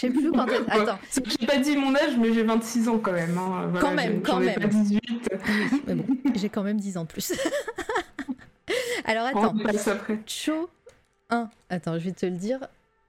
sais 0.00 0.10
plus 0.10 0.30
quand. 0.30 0.46
Attends, 0.68 0.98
J'ai 1.40 1.46
pas 1.46 1.58
dit 1.58 1.76
mon 1.76 1.94
âge, 1.94 2.16
mais 2.18 2.32
j'ai 2.32 2.42
26 2.42 2.88
ans 2.88 2.98
quand 2.98 3.12
même. 3.12 3.36
hein. 3.36 3.66
Voilà, 3.70 3.80
Quand 3.80 3.94
même, 3.94 4.22
quand 4.22 4.40
même. 4.40 4.54
pas 4.60 4.66
18. 4.68 5.00
Oui, 5.12 5.82
mais 5.86 5.94
bon, 5.94 6.06
j'ai 6.34 6.48
quand 6.48 6.62
même 6.62 6.78
10 6.78 6.96
ans 6.98 7.02
de 7.04 7.08
plus. 7.08 7.32
Alors 9.04 9.26
attends, 9.26 9.54
On 9.54 9.62
passe 9.62 9.88
après. 9.88 10.18
Cho 10.26 10.70
1. 11.30 11.50
Attends, 11.70 11.98
je 11.98 12.04
vais 12.04 12.12
te 12.12 12.26
le 12.26 12.36
dire. 12.36 12.60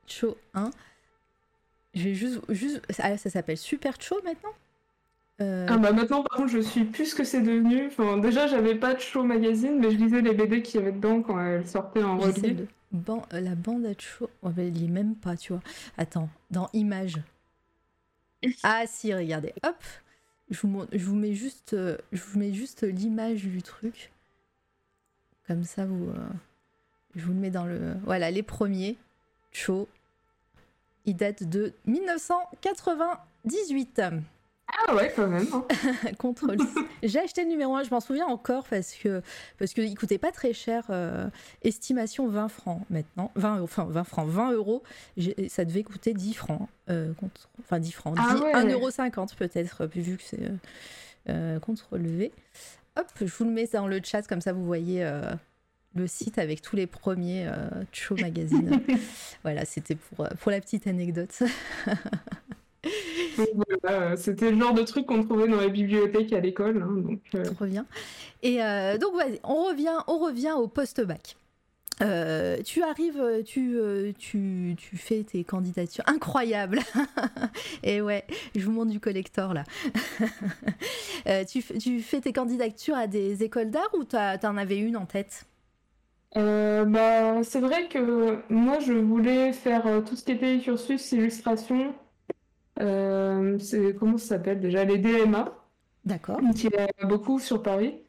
Cho 0.08 0.38
1. 0.54 0.71
Je 1.93 2.04
vais 2.04 2.15
juste. 2.15 2.39
juste... 2.49 2.82
Ah, 2.99 3.17
ça 3.17 3.30
s'appelle 3.30 3.58
Super 3.58 3.93
Cho 3.99 4.15
maintenant? 4.23 4.49
Euh, 5.41 5.65
Ah 5.69 5.77
bah 5.77 5.91
maintenant, 5.91 6.23
par 6.23 6.38
contre, 6.38 6.51
je 6.51 6.60
suis 6.60 6.84
plus 6.86 7.08
ce 7.08 7.15
que 7.15 7.23
c'est 7.23 7.41
devenu. 7.41 7.88
Enfin, 7.88 8.17
déjà, 8.17 8.45
j'avais 8.47 8.75
pas 8.75 8.93
de 8.93 8.99
show 8.99 9.23
magazine, 9.23 9.80
mais 9.80 9.89
je 9.91 9.97
lisais 9.97 10.21
les 10.21 10.34
BD 10.34 10.62
qu'il 10.62 10.80
y 10.80 10.84
avait 10.84 10.91
dedans 10.91 11.21
quand 11.23 11.39
elles 11.43 11.67
sortaient 11.67 12.04
en 12.04 12.17
relief. 12.17 12.41
de. 12.56 12.67
Ban- 12.91 13.23
euh, 13.34 13.39
la 13.39 13.56
bande 13.56 13.86
à 13.86 13.93
Cho. 13.97 14.30
Ouais, 14.43 14.51
mais 14.56 14.67
il 14.67 14.84
est 14.84 14.88
même 14.89 15.15
pas, 15.15 15.36
tu 15.38 15.54
vois. 15.54 15.62
Attends, 15.97 16.30
dans 16.51 16.69
Images. 16.73 17.21
Ah 18.63 18.84
si, 18.88 19.13
regardez. 19.13 19.54
Hop. 19.63 19.75
Je 20.49 20.60
vous, 20.60 20.67
montre- 20.67 20.89
je 20.91 21.06
vous 21.06 21.15
mets 21.15 21.34
juste, 21.34 21.73
euh, 21.73 21.97
je 22.12 22.21
vous 22.21 22.38
mets 22.39 22.54
juste 22.54 22.84
l'image 22.84 23.43
du 23.43 23.62
truc. 23.63 24.12
Comme 25.47 25.63
ça, 25.63 25.86
vous. 25.86 26.10
je 27.15 27.23
vous 27.25 27.32
le 27.34 27.39
mets 27.39 27.49
dans 27.51 27.65
le. 27.65 27.93
Voilà, 28.04 28.30
les 28.32 28.43
premiers. 28.43 28.97
Cho. 29.51 29.88
Il 31.06 31.15
date 31.15 31.43
de 31.43 31.73
1998. 31.86 34.01
Ah 34.88 34.95
ouais, 34.95 35.12
quand 35.15 35.27
même. 35.27 35.47
hein. 35.53 35.65
Contrôle. 36.17 36.57
J'ai 37.03 37.19
acheté 37.19 37.43
le 37.43 37.49
numéro 37.49 37.75
1, 37.75 37.84
je 37.84 37.89
m'en 37.91 37.99
souviens 37.99 38.25
encore 38.27 38.65
parce 38.67 38.93
que 38.93 39.21
parce 39.60 39.73
qu'il 39.73 39.95
coûtait 39.97 40.17
pas 40.17 40.31
très 40.31 40.53
cher. 40.53 40.86
euh, 40.89 41.29
estimation 41.63 42.27
20 42.27 42.47
francs 42.47 42.81
maintenant. 42.89 43.31
20, 43.36 43.55
euros- 43.57 43.63
enfin 43.65 43.86
20 43.89 44.03
francs, 44.03 44.27
20 44.29 44.51
euros. 44.53 44.84
Ça 45.49 45.65
devait 45.65 45.84
coûter 45.84 46.13
10 46.13 46.34
francs. 46.34 46.67
euh, 46.89 47.13
contre, 47.13 47.49
enfin 47.62 47.79
10 47.79 47.91
francs. 47.91 48.15
Ah 48.19 48.36
10 48.36 48.41
ouais. 48.41 48.53
1,50 48.53 48.71
euro 48.71 49.27
peut-être, 49.38 49.86
vu 49.93 50.17
que 50.17 50.23
c'est 50.23 50.41
euh, 50.43 50.49
euh, 51.29 51.60
contrôle 51.60 52.01
V. 52.01 52.31
Hop, 52.97 53.07
je 53.19 53.25
vous 53.25 53.45
le 53.45 53.51
mets 53.51 53.67
dans 53.71 53.88
le 53.88 53.99
chat, 54.03 54.21
comme 54.23 54.41
ça 54.41 54.51
vous 54.53 54.65
voyez 54.65 55.03
euh, 55.05 55.21
le 55.95 56.07
site 56.07 56.38
avec 56.39 56.62
tous 56.62 56.75
les 56.75 56.88
premiers 56.88 57.47
euh, 57.47 57.69
Cho 57.93 58.15
Magazine. 58.15 58.81
voilà, 59.43 59.63
c'était 59.65 59.95
pour, 59.95 60.25
euh, 60.25 60.29
pour 60.39 60.51
la 60.51 60.60
petite 60.60 60.88
anecdote. 60.88 61.43
Voilà, 63.83 64.17
c'était 64.17 64.51
le 64.51 64.59
genre 64.59 64.73
de 64.73 64.83
truc 64.83 65.05
qu'on 65.05 65.23
trouvait 65.23 65.47
dans 65.47 65.59
les 65.59 65.69
bibliothèques 65.69 66.33
à 66.33 66.39
l'école. 66.39 66.81
hein, 66.81 67.01
donc, 67.01 67.21
euh, 67.35 67.43
On 67.51 67.53
revient. 67.63 67.83
Et 68.43 68.61
euh, 68.63 68.97
donc, 68.97 69.15
vas-y, 69.15 69.39
on 69.43 69.65
revient, 69.65 69.97
on 70.07 70.17
revient 70.19 70.53
au 70.57 70.67
post-bac. 70.67 71.35
Euh, 72.01 72.57
tu 72.63 72.81
arrives, 72.81 73.43
tu, 73.45 73.77
tu, 74.17 74.75
tu 74.77 74.97
fais 74.97 75.23
tes 75.23 75.43
candidatures. 75.43 76.03
Incroyable 76.07 76.79
Et 77.83 78.01
ouais, 78.01 78.25
je 78.55 78.65
vous 78.65 78.71
montre 78.71 78.91
du 78.91 78.99
collector 78.99 79.53
là. 79.53 79.63
Tu, 81.47 81.61
tu 81.61 82.01
fais 82.01 82.19
tes 82.19 82.33
candidatures 82.33 82.95
à 82.95 83.05
des 83.05 83.43
écoles 83.43 83.69
d'art 83.69 83.89
ou 83.93 84.03
t'en 84.03 84.57
avais 84.57 84.77
une 84.77 84.97
en 84.97 85.05
tête? 85.05 85.45
Euh, 86.37 86.85
bah, 86.85 87.43
c'est 87.43 87.59
vrai 87.59 87.87
que 87.89 88.41
moi, 88.51 88.79
je 88.79 88.93
voulais 88.93 89.51
faire 89.53 89.85
euh, 89.87 90.01
tout 90.01 90.15
ce 90.15 90.23
qui 90.23 90.31
était 90.31 90.59
cursus 90.59 91.11
illustration. 91.11 91.93
Euh, 92.79 93.57
c'est, 93.60 93.95
comment 93.95 94.17
ça 94.17 94.36
s'appelle 94.36 94.60
déjà? 94.60 94.84
Les 94.86 94.97
DMA. 94.97 95.53
D'accord. 96.05 96.39
qui 96.55 96.67
est 96.67 97.05
beaucoup 97.05 97.39
sur 97.39 97.62
Paris. 97.62 98.01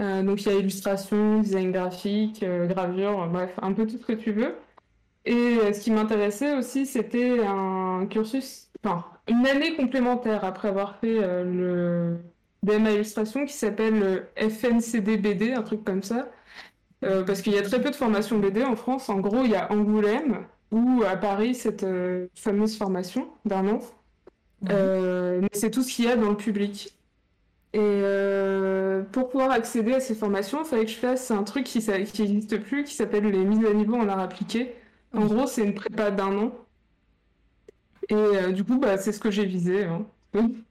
Euh, 0.00 0.22
donc 0.22 0.42
il 0.42 0.52
y 0.52 0.54
a 0.54 0.58
illustration, 0.58 1.40
design 1.40 1.72
graphique, 1.72 2.42
euh, 2.42 2.66
gravure, 2.66 3.22
euh, 3.22 3.26
bref, 3.26 3.58
un 3.62 3.72
peu 3.72 3.86
tout 3.86 3.98
ce 3.98 4.04
que 4.06 4.12
tu 4.12 4.32
veux. 4.32 4.54
Et 5.24 5.72
ce 5.72 5.80
qui 5.80 5.90
m'intéressait 5.90 6.54
aussi, 6.56 6.86
c'était 6.86 7.40
un 7.44 8.06
cursus, 8.08 8.68
enfin, 8.84 9.04
une 9.28 9.44
année 9.46 9.74
complémentaire 9.74 10.44
après 10.44 10.68
avoir 10.68 10.98
fait 11.00 11.18
le 11.18 12.18
DMA 12.62 12.92
illustration 12.92 13.44
qui 13.44 13.52
s'appelle 13.54 13.98
le 13.98 14.28
FNCD-BD, 14.36 15.52
un 15.52 15.62
truc 15.62 15.82
comme 15.84 16.04
ça. 16.04 16.28
Parce 17.00 17.42
qu'il 17.42 17.54
y 17.54 17.58
a 17.58 17.62
très 17.62 17.82
peu 17.82 17.90
de 17.90 17.96
formations 17.96 18.38
BD 18.38 18.62
en 18.64 18.76
France. 18.76 19.08
En 19.08 19.18
gros, 19.18 19.44
il 19.44 19.50
y 19.50 19.56
a 19.56 19.72
Angoulême 19.72 20.46
ou 20.72 21.02
à 21.06 21.16
Paris 21.16 21.54
cette 21.54 21.84
euh, 21.84 22.28
fameuse 22.34 22.76
formation 22.76 23.28
d'un 23.44 23.68
an. 23.68 23.80
Ouais. 24.62 24.68
Euh, 24.70 25.40
mais 25.42 25.48
c'est 25.52 25.70
tout 25.70 25.82
ce 25.82 25.92
qu'il 25.94 26.06
y 26.06 26.08
a 26.08 26.16
dans 26.16 26.30
le 26.30 26.36
public. 26.36 26.94
Et 27.72 27.80
euh, 27.82 29.04
pour 29.12 29.28
pouvoir 29.30 29.50
accéder 29.52 29.94
à 29.94 30.00
ces 30.00 30.14
formations, 30.14 30.60
il 30.62 30.66
fallait 30.66 30.84
que 30.86 30.90
je 30.92 30.96
fasse 30.98 31.30
un 31.30 31.44
truc 31.44 31.64
qui 31.66 31.78
n'existe 31.80 32.58
plus, 32.62 32.84
qui 32.84 32.94
s'appelle 32.94 33.26
les 33.26 33.44
mises 33.44 33.64
à 33.66 33.74
niveau 33.74 33.96
en 33.96 34.08
art 34.08 34.20
appliqué. 34.20 34.74
En 35.14 35.26
Oui. 35.26 35.28
gros, 35.28 35.46
c'est 35.46 35.64
une 35.64 35.74
prépa 35.74 36.10
d'un 36.10 36.36
an. 36.38 36.52
Et 38.08 38.14
euh, 38.14 38.52
du 38.52 38.64
coup, 38.64 38.78
bah, 38.78 38.98
c'est 38.98 39.12
ce 39.12 39.20
que 39.20 39.30
j'ai 39.30 39.44
visé. 39.46 39.84
hein. 39.84 40.06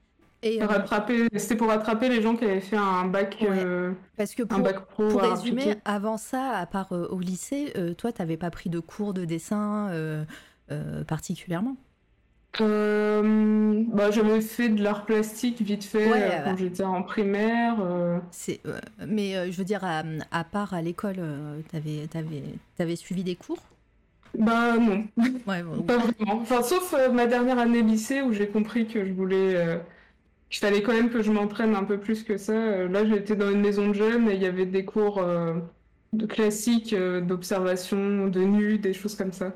Et 0.46 0.62
euh, 0.62 0.66
Rattraper, 0.66 1.26
c'était 1.36 1.56
pour 1.56 1.68
rattraper 1.68 2.08
les 2.08 2.22
gens 2.22 2.36
qui 2.36 2.44
avaient 2.44 2.60
fait 2.60 2.76
un 2.76 3.04
bac, 3.06 3.36
Ouais. 3.40 3.48
euh, 3.50 3.92
parce 4.16 4.34
que 4.34 4.42
un 4.44 4.46
pour, 4.46 4.60
bac 4.60 4.86
pro 4.86 5.08
pour 5.08 5.22
résumer, 5.22 5.74
avant 5.84 6.16
ça, 6.18 6.50
à 6.52 6.66
part 6.66 6.92
euh, 6.92 7.08
au 7.08 7.18
lycée, 7.18 7.72
toi, 7.98 8.12
t'avais 8.12 8.36
pas 8.36 8.50
pris 8.50 8.70
de 8.70 8.78
cours 8.78 9.12
de 9.12 9.24
dessin 9.24 9.90
particulièrement? 11.06 11.76
Bah, 12.58 14.10
j'avais 14.10 14.40
fait 14.40 14.68
de 14.70 14.82
l'art 14.82 15.04
plastique 15.04 15.60
vite 15.60 15.84
fait 15.84 16.10
Ouais, 16.10 16.40
quand 16.44 16.56
j'étais 16.56 16.84
en 16.84 17.02
primaire. 17.02 17.76
C'est, 18.30 18.60
mais 19.06 19.50
je 19.50 19.58
veux 19.58 19.64
dire, 19.64 19.84
à, 19.84 20.02
à 20.30 20.44
part 20.44 20.74
à 20.74 20.80
l'école, 20.80 21.16
t'avais, 21.70 22.06
t'avais, 22.08 22.42
t'avais 22.76 22.96
suivi 22.96 23.24
des 23.24 23.34
cours? 23.36 23.62
Bah 24.38 24.76
non, 24.78 25.04
Ouais, 25.46 25.62
bon, 25.62 25.82
pas 25.82 25.96
vraiment. 25.98 26.40
Enfin, 26.42 26.62
sauf 26.62 26.94
ma 27.12 27.26
dernière 27.26 27.58
année 27.58 27.82
lycée 27.82 28.22
où 28.22 28.32
j'ai 28.32 28.48
compris 28.48 28.86
que 28.86 29.04
je 29.04 29.12
voulais, 29.12 29.80
qu'il 30.50 30.60
fallait 30.60 30.82
quand 30.82 30.92
même 30.92 31.10
que 31.10 31.22
je 31.22 31.32
m'entraîne 31.32 31.74
un 31.74 31.84
peu 31.84 31.98
plus 31.98 32.22
que 32.22 32.36
ça. 32.36 32.52
Euh, 32.52 32.88
là, 32.88 33.04
j'étais 33.04 33.36
dans 33.36 33.50
une 33.50 33.60
maison 33.60 33.88
de 33.88 33.94
jeunes 33.94 34.28
et 34.28 34.34
il 34.34 34.42
y 34.42 34.46
avait 34.46 34.66
des 34.66 34.84
cours 34.84 35.18
euh, 35.18 35.54
de 36.12 36.26
classiques, 36.26 36.92
euh, 36.92 37.20
d'observation, 37.20 38.28
de 38.28 38.40
nu, 38.40 38.78
des 38.78 38.92
choses 38.92 39.16
comme 39.16 39.32
ça. 39.32 39.52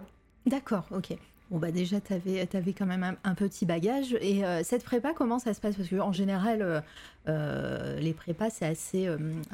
D'accord, 0.47 0.87
ok. 0.91 1.17
Bon, 1.51 1.59
bah 1.59 1.71
déjà, 1.73 2.01
tu 2.01 2.13
avais, 2.13 2.73
quand 2.73 2.87
même 2.87 3.03
un, 3.03 3.17
un 3.25 3.35
petit 3.35 3.67
bagage. 3.67 4.17
Et 4.21 4.45
euh, 4.45 4.63
cette 4.63 4.85
prépa, 4.85 5.13
comment 5.15 5.39
ça 5.39 5.53
se 5.53 5.61
passe? 5.61 5.77
Parce 5.77 5.89
qu'en 5.89 6.13
général, 6.13 6.63
euh, 6.63 6.81
euh, 7.29 7.99
les 7.99 8.13
prépas, 8.15 8.51
c'est 8.51 8.67
assez 8.67 9.09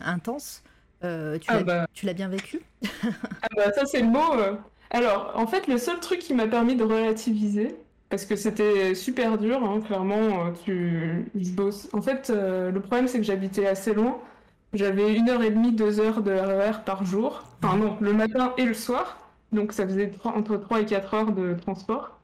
intense. 0.04 0.62
Tu 1.02 1.06
Ah 1.06 1.58
l'as 1.58 1.62
bah. 1.62 1.86
tu 1.94 2.04
l'as 2.06 2.14
bien 2.14 2.28
vécu? 2.28 2.60
Ah 3.42 3.48
bah 3.56 3.72
ça 3.72 3.86
c'est 3.86 4.00
le 4.00 4.08
mot. 4.08 4.32
Alors 4.90 5.32
en 5.36 5.46
fait 5.46 5.68
le 5.68 5.78
seul 5.78 6.00
truc 6.00 6.18
qui 6.18 6.34
m'a 6.34 6.48
permis 6.48 6.74
de 6.74 6.82
relativiser, 6.82 7.76
parce 8.08 8.24
que 8.24 8.36
c'était 8.36 8.94
super 8.94 9.36
dur, 9.38 9.62
hein, 9.64 9.80
clairement, 9.80 10.46
euh, 10.46 10.50
tu... 10.64 11.30
je 11.34 11.50
bosse. 11.50 11.88
En 11.92 12.00
fait 12.02 12.30
euh, 12.30 12.70
le 12.70 12.80
problème 12.80 13.08
c'est 13.08 13.18
que 13.18 13.24
j'habitais 13.24 13.66
assez 13.66 13.94
loin. 13.94 14.18
J'avais 14.72 15.14
une 15.14 15.28
heure 15.30 15.42
et 15.42 15.50
demie, 15.50 15.72
deux 15.72 16.00
heures 16.00 16.22
de 16.22 16.32
RER 16.32 16.82
par 16.84 17.04
jour. 17.04 17.44
Enfin 17.62 17.76
non, 17.76 17.96
le 18.00 18.12
matin 18.12 18.52
et 18.58 18.64
le 18.64 18.74
soir. 18.74 19.18
Donc 19.52 19.72
ça 19.72 19.86
faisait 19.86 20.12
entre 20.24 20.56
3 20.56 20.80
et 20.80 20.84
4 20.86 21.14
heures 21.14 21.32
de 21.32 21.54
transport. 21.54 22.18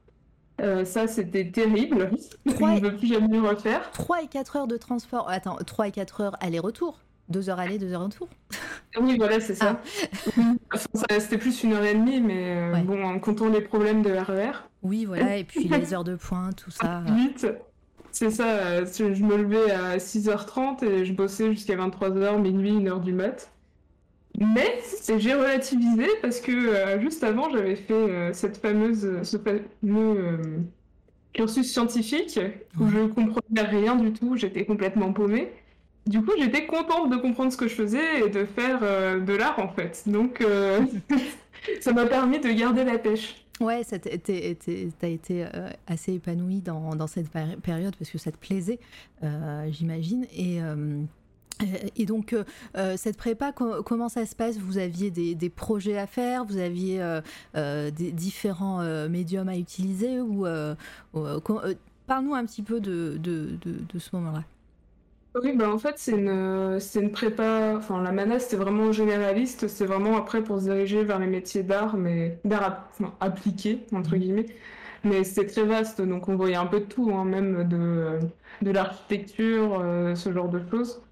Euh, 0.60 0.84
ça 0.84 1.06
c'était 1.06 1.50
terrible. 1.50 2.10
Trois 2.54 2.72
et- 2.72 2.76
Je 2.78 2.84
ne 2.84 2.90
veux 2.90 2.96
plus 2.96 3.06
jamais 3.06 3.28
le 3.38 3.48
refaire. 3.48 3.90
3 3.92 4.22
et 4.22 4.26
4 4.26 4.56
heures 4.56 4.66
de 4.66 4.76
transport. 4.76 5.28
Attends, 5.30 5.56
3 5.66 5.88
et 5.88 5.92
4 5.92 6.20
heures 6.20 6.36
aller-retour 6.40 6.98
2 7.32 7.50
heures 7.50 7.58
aller, 7.58 7.78
2 7.78 7.92
heures 7.92 8.04
retour 8.04 8.28
Oui, 9.00 9.16
voilà, 9.16 9.40
c'est 9.40 9.54
ça. 9.56 9.80
Enfin, 10.74 10.88
ça- 10.94 11.20
c'était 11.20 11.38
plus 11.38 11.62
une 11.64 11.72
heure 11.72 11.84
et 11.84 11.94
demie, 11.94 12.20
mais 12.20 12.56
euh, 12.56 12.72
Ouais. 12.74 12.82
bon, 12.82 13.02
en 13.04 13.18
comptant 13.18 13.48
les 13.48 13.60
problèmes 13.60 14.02
de 14.02 14.10
RER. 14.10 14.52
Oui, 14.82 15.04
voilà. 15.04 15.36
Et 15.36 15.44
puis 15.44 15.64
les 15.68 15.92
heures 15.94 16.04
de 16.04 16.14
pointe, 16.16 16.56
tout 16.56 16.70
ça. 16.70 17.02
Vite. 17.08 17.46
C'est 18.14 18.30
ça, 18.30 18.46
euh, 18.46 18.86
je 18.86 19.22
me 19.24 19.36
levais 19.36 19.70
à 19.70 19.96
6h30 19.98 20.84
et 20.84 21.04
je 21.06 21.12
bossais 21.14 21.50
jusqu'à 21.52 21.76
23h, 21.76 22.40
minuit, 22.40 22.72
1h 22.72 23.00
du 23.02 23.12
mat. 23.14 23.50
Mais 24.38 24.80
j'ai 25.18 25.34
relativisé 25.34 26.06
parce 26.22 26.40
que 26.40 26.52
euh, 26.52 27.00
juste 27.00 27.22
avant, 27.24 27.50
j'avais 27.50 27.76
fait 27.76 27.92
euh, 27.92 28.32
cette 28.32 28.56
fameuse, 28.58 29.22
ce 29.22 29.36
fameux 29.36 29.60
euh, 30.18 30.36
cursus 31.34 31.70
scientifique 31.70 32.38
où 32.80 32.88
je 32.88 33.06
comprenais 33.06 33.62
rien 33.62 33.94
du 33.96 34.12
tout, 34.12 34.36
j'étais 34.36 34.64
complètement 34.64 35.12
paumée. 35.12 35.52
Du 36.06 36.20
coup, 36.22 36.32
j'étais 36.36 36.66
contente 36.66 37.10
de 37.10 37.16
comprendre 37.16 37.52
ce 37.52 37.56
que 37.56 37.68
je 37.68 37.74
faisais 37.74 38.26
et 38.26 38.28
de 38.28 38.44
faire 38.44 38.80
euh, 38.82 39.20
de 39.20 39.34
l'art 39.34 39.58
en 39.58 39.68
fait. 39.68 40.02
Donc, 40.06 40.40
euh, 40.40 40.80
ça 41.80 41.92
m'a 41.92 42.06
permis 42.06 42.40
de 42.40 42.50
garder 42.50 42.82
la 42.84 42.98
pêche. 42.98 43.36
Ouais, 43.60 43.84
t'as 43.84 45.08
été 45.08 45.44
euh, 45.44 45.70
assez 45.86 46.14
épanouie 46.14 46.60
dans, 46.60 47.06
cette 47.06 47.28
péri- 47.30 47.56
période 47.62 47.94
parce 47.96 48.10
que 48.10 48.18
ça 48.18 48.32
te 48.32 48.36
plaisait, 48.36 48.80
j'imagine. 49.70 50.26
Et, 50.36 52.04
donc, 52.04 52.34
cette 52.96 53.16
prépa, 53.16 53.52
co- 53.52 53.84
comment 53.84 54.08
ça 54.08 54.26
se 54.26 54.34
passe? 54.34 54.58
Vous 54.58 54.78
aviez 54.78 55.12
des, 55.12 55.50
projets 55.50 55.96
à 55.98 56.08
faire? 56.08 56.44
Vous 56.44 56.58
aviez 56.58 57.00
des 57.54 58.10
différents 58.10 58.82
médiums 59.08 59.48
à 59.48 59.56
utiliser? 59.56 60.18
Parle-nous 62.08 62.34
un 62.34 62.44
petit 62.44 62.62
peu 62.62 62.80
de 62.80 63.20
ce 63.96 64.16
moment-là. 64.16 64.42
Oui, 65.34 65.56
bah 65.56 65.70
en 65.72 65.78
fait, 65.78 65.94
c'est 65.98 66.12
une, 66.12 66.78
c'est 66.78 67.00
une 67.00 67.10
prépa. 67.10 67.74
Enfin, 67.78 68.02
la 68.02 68.12
MANA, 68.12 68.38
c'était 68.38 68.56
vraiment 68.56 68.92
généraliste. 68.92 69.66
C'est 69.66 69.86
vraiment 69.86 70.16
après 70.18 70.44
pour 70.44 70.58
se 70.60 70.64
diriger 70.64 71.04
vers 71.04 71.18
les 71.18 71.26
métiers 71.26 71.62
d'art, 71.62 71.96
mais 71.96 72.38
d'art 72.44 72.86
enfin, 72.90 73.16
appliqué, 73.18 73.86
entre 73.92 74.16
guillemets. 74.16 74.46
Mais 75.04 75.24
c'était 75.24 75.46
très 75.46 75.64
vaste, 75.64 76.02
donc 76.02 76.28
on 76.28 76.36
voyait 76.36 76.54
un 76.56 76.66
peu 76.66 76.80
de 76.80 76.84
tout, 76.84 77.10
hein, 77.14 77.24
même 77.24 77.66
de, 77.66 78.20
de 78.60 78.70
l'architecture, 78.70 79.80
euh, 79.80 80.14
ce 80.14 80.32
genre 80.32 80.48
de 80.50 80.60
choses. 80.70 81.02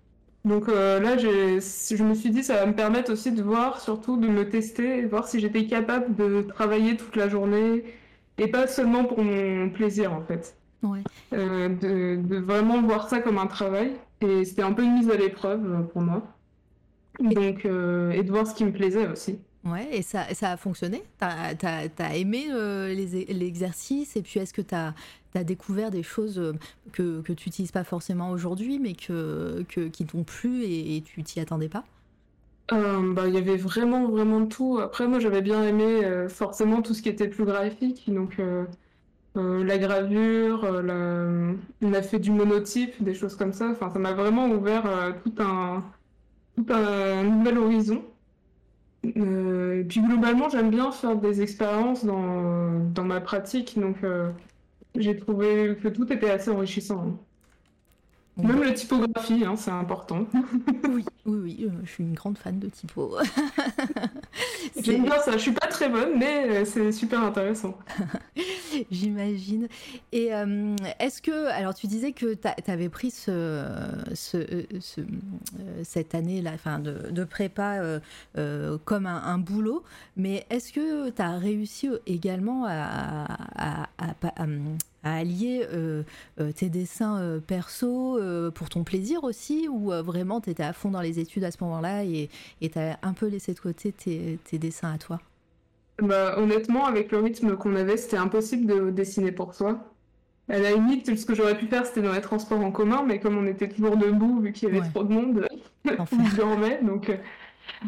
Donc 0.44 0.68
euh, 0.68 1.00
là, 1.00 1.16
j'ai, 1.18 1.60
je 1.60 2.04
me 2.04 2.14
suis 2.14 2.30
dit, 2.30 2.42
ça 2.44 2.56
va 2.56 2.66
me 2.66 2.74
permettre 2.74 3.12
aussi 3.12 3.32
de 3.32 3.42
voir, 3.42 3.80
surtout 3.80 4.16
de 4.18 4.28
me 4.28 4.48
tester, 4.48 5.06
voir 5.06 5.28
si 5.28 5.40
j'étais 5.40 5.66
capable 5.66 6.14
de 6.14 6.42
travailler 6.42 6.96
toute 6.96 7.16
la 7.16 7.28
journée, 7.28 7.84
et 8.38 8.48
pas 8.48 8.66
seulement 8.66 9.04
pour 9.04 9.22
mon 9.24 9.70
plaisir, 9.70 10.12
en 10.12 10.22
fait 10.22 10.56
Ouais. 10.82 11.06
euh, 11.34 11.68
de, 11.68 12.16
de 12.22 12.36
vraiment 12.38 12.82
voir 12.82 13.08
ça 13.08 13.20
comme 13.20 13.38
un 13.38 13.46
travail. 13.46 13.96
Et 14.22 14.44
c'était 14.44 14.62
un 14.62 14.72
peu 14.72 14.82
une 14.84 14.94
mise 14.94 15.10
à 15.10 15.16
l'épreuve 15.16 15.64
euh, 15.66 15.82
pour 15.82 16.02
moi. 16.02 16.22
Donc, 17.20 17.64
euh, 17.66 18.12
et 18.12 18.22
de 18.24 18.30
voir 18.30 18.46
ce 18.46 18.54
qui 18.54 18.64
me 18.64 18.72
plaisait 18.72 19.08
aussi. 19.08 19.40
Ouais, 19.64 19.88
et 19.94 20.00
ça, 20.02 20.32
ça 20.34 20.52
a 20.52 20.56
fonctionné? 20.56 21.02
T'as 21.18 21.54
as, 21.98 22.16
aimé 22.16 22.46
euh, 22.50 22.94
les- 22.94 23.26
l'exercice? 23.26 24.16
Et 24.16 24.22
puis, 24.22 24.40
est-ce 24.40 24.54
que 24.54 24.62
tu 24.62 24.74
as, 24.74 24.94
découvert 25.44 25.90
des 25.90 26.02
choses 26.02 26.38
euh, 26.38 26.54
que, 26.92 27.20
que 27.20 27.32
tu 27.34 27.48
n'utilises 27.50 27.72
pas 27.72 27.84
forcément 27.84 28.30
aujourd'hui, 28.30 28.78
mais 28.78 28.94
que, 28.94 29.64
que, 29.68 29.88
qui 29.88 30.06
t'ont 30.06 30.24
plu 30.24 30.62
et, 30.62 30.96
et 30.96 31.02
tu 31.02 31.22
t'y 31.22 31.40
attendais 31.40 31.68
pas? 31.68 31.84
Euh, 32.72 33.12
bah, 33.12 33.26
il 33.26 33.34
y 33.34 33.38
avait 33.38 33.56
vraiment, 33.56 34.08
vraiment 34.08 34.46
tout. 34.46 34.78
Après, 34.80 35.08
moi, 35.08 35.18
j'avais 35.18 35.42
bien 35.42 35.62
aimé 35.64 36.04
euh, 36.04 36.28
forcément 36.28 36.82
tout 36.82 36.94
ce 36.94 37.02
qui 37.02 37.08
était 37.08 37.28
plus 37.28 37.44
graphique. 37.44 38.04
Donc, 38.12 38.38
euh, 38.38 38.64
euh, 39.36 39.64
la 39.64 39.78
gravure, 39.78 40.64
euh, 40.64 41.54
on 41.82 41.92
a 41.92 42.02
fait 42.02 42.18
du 42.18 42.30
monotype, 42.32 43.02
des 43.02 43.14
choses 43.14 43.36
comme 43.36 43.52
ça. 43.52 43.68
Enfin, 43.70 43.90
ça 43.90 43.98
m'a 43.98 44.12
vraiment 44.12 44.46
ouvert 44.48 44.86
euh, 44.86 45.12
tout 45.24 45.34
un, 45.42 45.84
tout 46.56 46.66
un 46.70 47.24
nouvel 47.24 47.58
horizon. 47.58 48.04
Et 49.04 49.84
puis 49.88 50.00
globalement, 50.02 50.48
j'aime 50.50 50.70
bien 50.70 50.92
faire 50.92 51.16
des 51.16 51.42
expériences 51.42 52.04
dans, 52.04 52.80
dans 52.90 53.04
ma 53.04 53.20
pratique, 53.20 53.78
donc 53.78 53.96
j'ai 54.94 55.16
trouvé 55.16 55.76
que 55.82 55.88
tout 55.88 56.12
était 56.12 56.30
assez 56.30 56.50
enrichissant. 56.50 57.18
Même 58.42 58.62
la 58.62 58.72
typographie, 58.72 59.44
hein, 59.44 59.54
c'est 59.56 59.70
important. 59.70 60.26
Oui, 60.88 61.04
oui, 61.26 61.38
oui, 61.42 61.64
euh, 61.66 61.70
je 61.84 61.90
suis 61.90 62.02
une 62.04 62.14
grande 62.14 62.36
fan 62.38 62.58
de 62.58 62.68
typo. 62.68 63.14
C'est- 64.74 64.82
J'aime 64.84 65.04
bien 65.04 65.18
ça, 65.20 65.32
je 65.32 65.38
suis 65.38 65.52
pas 65.52 65.66
très 65.66 65.88
bonne, 65.88 66.18
mais 66.18 66.48
euh, 66.48 66.64
c'est 66.64 66.90
super 66.92 67.22
intéressant. 67.22 67.76
J'imagine. 68.90 69.68
Et 70.12 70.34
euh, 70.34 70.74
est-ce 70.98 71.20
que, 71.22 71.46
alors 71.48 71.74
tu 71.74 71.86
disais 71.86 72.12
que 72.12 72.34
tu 72.34 72.70
avais 72.70 72.88
pris 72.88 73.10
ce, 73.10 73.64
ce, 74.14 74.36
euh, 74.38 74.62
ce, 74.80 75.00
euh, 75.00 75.04
cette 75.84 76.14
année-là, 76.14 76.52
enfin 76.54 76.78
de, 76.78 77.10
de 77.10 77.24
prépa 77.24 77.78
euh, 77.80 78.00
euh, 78.38 78.78
comme 78.84 79.06
un, 79.06 79.22
un 79.22 79.38
boulot, 79.38 79.82
mais 80.16 80.46
est-ce 80.50 80.72
que 80.72 81.10
tu 81.10 81.22
as 81.22 81.36
réussi 81.36 81.88
également 82.06 82.64
à, 82.66 83.26
à, 83.56 83.82
à- 83.98 84.14
à- 84.42 84.46
à 85.04 85.16
allier 85.16 85.66
euh, 85.72 86.02
euh, 86.40 86.52
tes 86.52 86.68
dessins 86.68 87.18
euh, 87.20 87.40
perso 87.40 88.18
euh, 88.18 88.50
pour 88.50 88.68
ton 88.68 88.84
plaisir 88.84 89.24
aussi, 89.24 89.68
ou 89.68 89.90
vraiment 90.04 90.40
tu 90.40 90.50
étais 90.50 90.62
à 90.62 90.72
fond 90.72 90.90
dans 90.90 91.00
les 91.00 91.18
études 91.18 91.44
à 91.44 91.50
ce 91.50 91.58
moment-là 91.64 92.04
et 92.04 92.28
tu 92.60 92.78
as 92.78 92.98
un 93.02 93.12
peu 93.14 93.26
laissé 93.28 93.54
de 93.54 93.60
côté 93.60 93.92
tes, 93.92 94.38
tes 94.44 94.58
dessins 94.58 94.92
à 94.92 94.98
toi? 94.98 95.20
Bah, 96.02 96.38
honnêtement, 96.38 96.86
avec 96.86 97.12
le 97.12 97.18
rythme 97.18 97.56
qu'on 97.56 97.76
avait, 97.76 97.96
c'était 97.98 98.16
impossible 98.16 98.66
de 98.66 98.90
dessiner 98.90 99.32
pour 99.32 99.54
soi. 99.54 99.94
À 100.48 100.58
la 100.58 100.72
limite, 100.74 101.16
ce 101.16 101.26
que 101.26 101.34
j'aurais 101.34 101.58
pu 101.58 101.66
faire, 101.68 101.86
c'était 101.86 102.02
dans 102.02 102.12
les 102.14 102.20
transports 102.22 102.60
en 102.60 102.72
commun, 102.72 103.04
mais 103.06 103.20
comme 103.20 103.38
on 103.38 103.46
était 103.46 103.68
toujours 103.68 103.96
debout, 103.98 104.40
vu 104.40 104.52
qu'il 104.52 104.68
y 104.68 104.72
avait 104.72 104.80
Ouais. 104.80 104.90
trop 104.90 105.04
de 105.04 105.12
monde, 105.12 105.46
Enfer. 105.98 106.18
je 106.18 106.36
dormais. 106.36 106.82
Donc, 106.82 107.10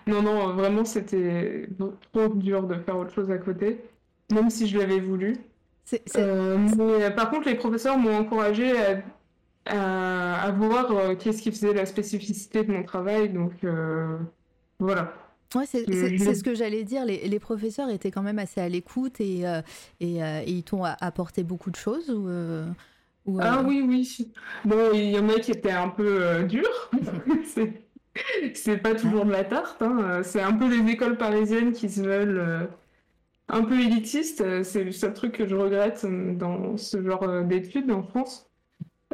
non, 0.06 0.22
non, 0.22 0.54
vraiment, 0.54 0.84
c'était 0.84 1.68
trop 2.12 2.28
dur 2.30 2.64
de 2.68 2.76
faire 2.76 2.98
autre 2.98 3.14
chose 3.14 3.30
à 3.30 3.38
côté, 3.38 3.80
même 4.32 4.50
si 4.50 4.68
je 4.68 4.78
l'avais 4.78 5.00
voulu. 5.00 5.36
Euh, 6.16 6.58
mais, 6.76 7.04
euh, 7.04 7.10
par 7.10 7.30
contre, 7.30 7.48
les 7.48 7.54
professeurs 7.54 7.98
m'ont 7.98 8.16
encouragé 8.16 8.72
à, 8.80 9.02
à, 9.66 10.42
à 10.42 10.50
voir 10.52 10.90
euh, 10.90 11.14
qu'est-ce 11.16 11.42
qui 11.42 11.50
faisait 11.50 11.74
la 11.74 11.86
spécificité 11.86 12.64
de 12.64 12.72
mon 12.72 12.82
travail. 12.82 13.28
Donc, 13.30 13.52
euh, 13.64 14.16
voilà. 14.78 15.12
Ouais, 15.54 15.66
c'est 15.66 15.84
ce 15.84 16.42
que 16.42 16.54
j'allais 16.54 16.82
dire. 16.84 17.04
Les, 17.04 17.28
les 17.28 17.38
professeurs 17.38 17.90
étaient 17.90 18.10
quand 18.10 18.22
même 18.22 18.38
assez 18.38 18.60
à 18.60 18.68
l'écoute 18.70 19.20
et, 19.20 19.46
euh, 19.46 19.60
et, 20.00 20.22
euh, 20.22 20.40
et 20.46 20.50
ils 20.50 20.62
t'ont 20.62 20.84
apporté 20.84 21.42
beaucoup 21.42 21.70
de 21.70 21.76
choses. 21.76 22.08
Ou, 22.10 22.26
euh, 22.28 22.66
Ou, 23.26 23.38
euh, 23.38 23.42
Ah 23.44 23.62
oui, 23.66 23.84
oui. 23.86 24.32
Bon, 24.64 24.92
il 24.94 25.10
y 25.10 25.18
en 25.18 25.28
a 25.28 25.34
qui 25.40 25.50
étaient 25.50 25.70
un 25.70 25.88
peu 25.90 26.22
euh, 26.22 26.42
durs. 26.44 26.90
C'est 27.44 27.82
c'est 28.54 28.76
pas 28.76 28.94
toujours 28.94 29.24
de 29.24 29.30
la 29.32 29.42
tarte. 29.44 29.80
hein. 29.82 29.96
Euh, 30.00 30.22
C'est 30.22 30.42
un 30.42 30.52
peu 30.52 30.68
les 30.68 30.90
écoles 30.92 31.16
parisiennes 31.16 31.72
qui 31.72 31.88
se 31.88 32.02
veulent 32.02 32.38
euh, 32.38 32.66
un 33.52 33.64
peu 33.64 33.80
élitistes. 33.80 34.40
Euh, 34.40 34.64
C'est 34.64 34.84
le 34.84 34.92
seul 34.92 35.14
truc 35.14 35.32
que 35.32 35.46
je 35.46 35.54
regrette 35.56 36.04
euh, 36.04 36.34
dans 36.34 36.76
ce 36.76 37.02
genre 37.02 37.22
euh, 37.24 37.42
d'études 37.44 37.90
en 37.90 38.02
France. 38.02 38.50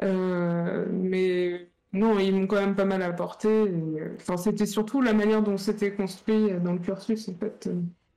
Euh, 0.03 0.87
mais 0.93 1.71
non, 1.93 2.19
ils 2.19 2.35
m'ont 2.35 2.47
quand 2.47 2.57
même 2.61 2.77
pas 2.77 2.85
mal 2.87 3.03
apporté. 3.03 3.49
Enfin, 4.17 4.37
c'était 4.37 4.67
surtout 4.67 5.01
la 5.03 5.13
manière 5.15 5.43
dont 5.43 5.57
c'était 5.59 5.95
construit 5.95 6.51
dans 6.63 6.73
le 6.75 6.79
cursus, 6.81 7.29
en 7.29 7.35
fait. 7.37 7.69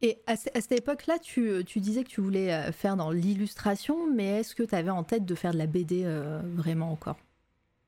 Et 0.03 0.21
à, 0.27 0.35
ce- 0.35 0.49
à 0.55 0.61
cette 0.61 0.73
époque-là, 0.79 1.19
tu, 1.19 1.63
tu 1.65 1.79
disais 1.79 2.03
que 2.03 2.09
tu 2.09 2.21
voulais 2.21 2.71
faire 2.71 2.95
dans 2.97 3.11
l'illustration, 3.11 4.11
mais 4.11 4.39
est-ce 4.39 4.55
que 4.55 4.63
tu 4.63 4.75
avais 4.75 4.89
en 4.91 5.03
tête 5.03 5.25
de 5.25 5.35
faire 5.35 5.53
de 5.53 5.57
la 5.59 5.67
BD 5.67 6.03
euh, 6.05 6.41
vraiment 6.55 6.91
encore? 6.91 7.17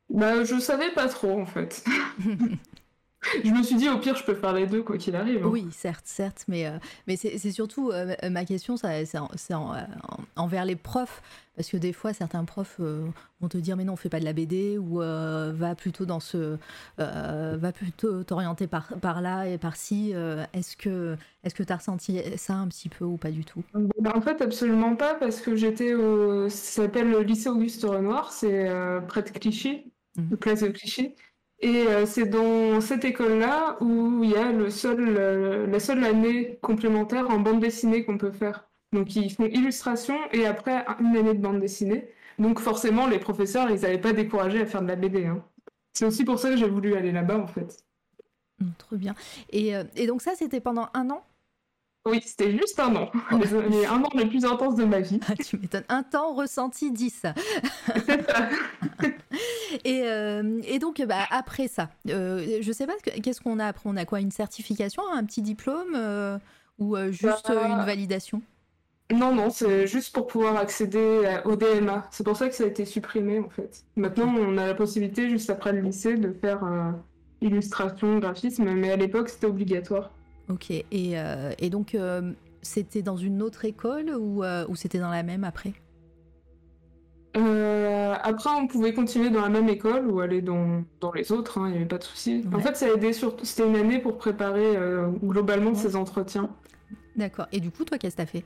Bah, 0.09 0.43
je 0.43 0.59
savais 0.59 0.91
pas 0.93 1.07
trop, 1.07 1.39
en 1.39 1.45
fait. 1.45 1.83
Je 3.43 3.49
me 3.51 3.63
suis 3.63 3.75
dit, 3.75 3.89
au 3.89 3.97
pire, 3.99 4.15
je 4.15 4.23
peux 4.23 4.35
faire 4.35 4.53
les 4.53 4.67
deux, 4.67 4.83
quoi 4.83 4.97
qu'il 4.97 5.15
arrive. 5.15 5.43
hein. 5.45 5.49
Oui, 5.49 5.65
certes, 5.71 6.05
certes, 6.05 6.45
mais, 6.47 6.67
euh, 6.67 6.77
mais 7.07 7.15
c'est 7.15 7.51
surtout 7.51 7.91
euh, 7.91 8.15
ma 8.29 8.45
question, 8.45 8.77
c'est 8.77 9.17
en- 9.17 9.29
c'est 9.35 9.53
en- 9.53 9.73
euh, 9.73 9.79
en- 10.35 10.43
envers 10.43 10.65
les 10.65 10.75
profs, 10.75 11.21
parce 11.55 11.69
que 11.69 11.77
des 11.77 11.93
fois, 11.93 12.13
certains 12.13 12.43
profs 12.45 12.77
euh, 12.79 13.05
vont 13.39 13.47
te 13.47 13.57
dire, 13.57 13.77
mais 13.77 13.83
non, 13.83 13.95
fais 13.95 14.09
pas 14.09 14.19
de 14.19 14.25
la 14.25 14.33
BD, 14.33 14.77
ou 14.77 14.97
va 14.99 15.75
plutôt 15.75 16.05
dans 16.05 16.19
ce, 16.19 16.57
va 16.97 17.71
plutôt 17.71 18.23
t'orienter 18.23 18.67
par, 18.67 18.87
par 19.01 19.21
là 19.21 19.47
et 19.47 19.57
par 19.57 19.75
ci. 19.75 20.13
est-ce 20.53 20.75
que 20.77 21.15
est-ce 21.43 21.55
que 21.55 21.63
t'as 21.63 21.75
ressenti 21.77 22.19
ça 22.37 22.53
un 22.53 22.67
petit 22.67 22.89
peu 22.89 23.03
ou 23.05 23.17
pas 23.17 23.31
du 23.31 23.43
tout? 23.45 23.63
Bah, 23.99 24.13
en 24.15 24.21
fait, 24.21 24.41
absolument 24.41 24.95
pas, 24.95 25.15
parce 25.15 25.41
que 25.41 25.55
j'étais 25.55 25.93
au... 25.93 26.49
Ça 26.49 26.83
s'appelle 26.83 27.09
le 27.09 27.21
lycée 27.21 27.49
Auguste 27.49 27.83
Renoir, 27.83 28.31
c'est 28.31 28.69
près 29.07 29.23
de 29.23 29.29
Clichy, 29.29 29.91
la 30.31 30.37
place 30.37 30.61
de 30.61 30.67
Clichy. 30.69 31.15
Et 31.63 31.87
euh, 31.87 32.05
c'est 32.05 32.25
dans 32.25 32.81
cette 32.81 33.05
école-là 33.05 33.77
où 33.79 34.21
il 34.21 34.31
y 34.31 34.35
a 34.35 34.51
le 34.51 34.69
seul, 34.69 35.15
euh, 35.17 35.65
la 35.65 35.79
seule 35.79 36.03
année 36.03 36.59
complémentaire 36.61 37.29
en 37.29 37.39
bande 37.39 37.61
dessinée 37.61 38.03
qu'on 38.03 38.17
peut 38.17 38.31
faire. 38.31 38.67
Donc 38.91 39.15
ils 39.15 39.31
font 39.31 39.45
illustration 39.45 40.15
et 40.33 40.45
après 40.45 40.85
une 40.99 41.15
année 41.15 41.33
de 41.33 41.39
bande 41.41 41.59
dessinée. 41.61 42.09
Donc 42.37 42.59
forcément, 42.59 43.07
les 43.07 43.17
professeurs, 43.17 43.69
ils 43.71 43.79
n'avaient 43.79 43.97
pas 43.97 44.11
découragé 44.11 44.59
à 44.61 44.65
faire 44.65 44.81
de 44.81 44.87
la 44.87 44.97
BD. 44.97 45.25
hein. 45.25 45.41
C'est 45.93 46.05
aussi 46.05 46.25
pour 46.25 46.37
ça 46.37 46.49
que 46.49 46.57
j'ai 46.57 46.67
voulu 46.67 46.95
aller 46.95 47.11
là-bas, 47.13 47.37
en 47.37 47.47
fait. 47.47 47.77
Hum, 48.61 48.71
Trop 48.77 48.97
bien. 48.97 49.15
Et, 49.51 49.73
euh, 49.75 49.85
et 49.95 50.05
donc 50.05 50.21
ça, 50.21 50.33
c'était 50.35 50.59
pendant 50.59 50.89
un 50.93 51.09
an? 51.11 51.23
Oui, 52.05 52.21
c'était 52.25 52.51
juste 52.51 52.77
un 52.81 52.93
an. 52.97 53.09
Les, 53.31 53.69
les 53.69 53.85
un 53.85 54.03
an 54.03 54.09
les 54.15 54.25
plus 54.25 54.43
intenses 54.43 54.75
de 54.75 54.83
ma 54.83 54.99
vie. 54.99 55.21
Ah, 55.29 55.35
Tu 55.41 55.57
m'étonnes. 55.57 55.85
Un 55.87 56.03
temps 56.03 56.33
ressenti 56.33 56.91
10. 56.91 57.25
C'est 58.05 58.29
ça. 58.29 58.49
Et, 59.83 60.03
euh, 60.07 60.61
et 60.65 60.79
donc, 60.79 61.01
bah, 61.07 61.25
après 61.29 61.67
ça, 61.67 61.89
euh, 62.09 62.59
je 62.61 62.71
sais 62.71 62.87
pas, 62.87 62.93
que- 63.03 63.19
qu'est-ce 63.21 63.41
qu'on 63.41 63.59
a 63.59 63.67
après? 63.67 63.89
On 63.89 63.97
a 63.97 64.05
quoi? 64.05 64.19
Une 64.19 64.31
certification, 64.31 65.03
un 65.11 65.23
petit 65.25 65.41
diplôme 65.41 65.95
euh, 65.95 66.37
ou 66.79 66.95
euh, 66.95 67.11
juste 67.11 67.49
Bah, 67.49 67.67
une 67.69 67.83
validation? 67.85 68.41
Non, 69.11 69.35
non, 69.35 69.49
c'est 69.49 69.85
juste 69.85 70.13
pour 70.13 70.27
pouvoir 70.27 70.55
accéder 70.57 71.37
au 71.45 71.55
DMA. 71.55 72.07
C'est 72.11 72.23
pour 72.23 72.35
ça 72.35 72.49
que 72.49 72.55
ça 72.55 72.63
a 72.63 72.67
été 72.67 72.85
supprimé, 72.85 73.39
en 73.39 73.49
fait. 73.49 73.85
Maintenant, 73.95 74.33
on 74.35 74.57
a 74.57 74.65
la 74.65 74.73
possibilité, 74.73 75.29
juste 75.29 75.49
après 75.49 75.71
le 75.71 75.81
lycée, 75.81 76.17
de 76.17 76.31
faire 76.33 76.63
euh, 76.63 76.91
illustration, 77.41 78.17
graphisme, 78.19 78.63
mais 78.73 78.91
à 78.91 78.95
l'époque, 78.95 79.29
c'était 79.29 79.45
obligatoire. 79.47 80.11
Ok. 80.49 80.71
Et, 80.71 80.85
euh, 80.91 81.51
et 81.59 81.69
donc, 81.69 81.95
euh, 81.95 82.33
c'était 82.61 83.01
dans 83.01 83.17
une 83.17 83.41
autre 83.41 83.65
école 83.65 84.09
ou, 84.15 84.43
ou 84.43 84.75
c'était 84.75 84.99
dans 84.99 85.11
la 85.11 85.23
même 85.23 85.43
après? 85.43 85.73
Euh, 87.35 88.13
après, 88.21 88.49
on 88.51 88.67
pouvait 88.67 88.93
continuer 88.93 89.29
dans 89.31 89.41
la 89.41 89.49
même 89.49 89.67
école 89.69 90.07
ou 90.07 90.19
aller 90.19 90.41
dans, 90.41 90.83
dans 91.01 91.11
les 91.11 91.31
autres, 91.31 91.57
hein, 91.59 91.65
il 91.67 91.71
n'y 91.71 91.77
avait 91.77 91.85
pas 91.87 91.97
de 91.97 92.03
souci. 92.03 92.43
En 92.53 92.59
fait, 92.59 92.75
ça 92.77 92.85
a 92.85 92.89
aidé 92.89 93.11
surtout, 93.11 93.43
c'était 93.45 93.67
une 93.67 93.75
année 93.75 93.99
pour 93.99 94.17
préparer 94.17 94.77
euh, 94.77 95.07
globalement 95.23 95.71
Ouais. 95.71 95.75
ces 95.77 95.95
entretiens. 95.95 96.49
D'accord. 97.15 97.47
Et 97.51 97.59
du 97.59 97.71
coup, 97.71 97.85
toi, 97.85 97.97
qu'est-ce 97.97 98.15
que 98.15 98.21
t'as 98.21 98.27
fait? 98.27 98.43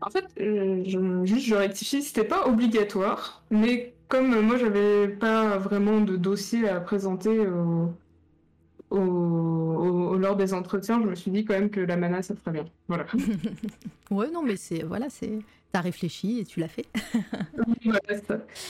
En 0.00 0.10
fait, 0.10 0.26
euh, 0.40 0.82
je, 0.86 1.24
juste 1.24 1.46
je 1.46 1.54
rectifie, 1.54 2.02
c'était 2.02 2.24
pas 2.24 2.46
obligatoire, 2.46 3.42
mais 3.50 3.94
comme 4.08 4.40
moi 4.42 4.56
j'avais 4.58 5.08
pas 5.08 5.56
vraiment 5.58 6.00
de 6.00 6.16
dossier 6.16 6.68
à 6.68 6.80
présenter 6.80 7.40
au, 7.48 7.92
au- 8.90 8.96
au- 8.98 10.08
au- 10.10 10.16
lors 10.18 10.36
des 10.36 10.54
entretiens, 10.54 11.00
je 11.02 11.06
me 11.08 11.14
suis 11.14 11.30
dit 11.30 11.44
quand 11.44 11.54
même 11.54 11.70
que 11.70 11.80
la 11.80 11.96
mana 11.96 12.22
ça 12.22 12.34
ferait 12.36 12.52
bien. 12.52 12.64
Voilà. 12.88 13.06
Ouais, 14.10 14.30
non, 14.30 14.42
mais 14.42 14.56
c'est 14.56 14.82
voilà, 14.84 15.08
c'est 15.10 15.38
t'as 15.76 15.82
réfléchi 15.82 16.38
et 16.40 16.44
tu 16.44 16.60
l'as 16.60 16.68
fait. 16.68 16.86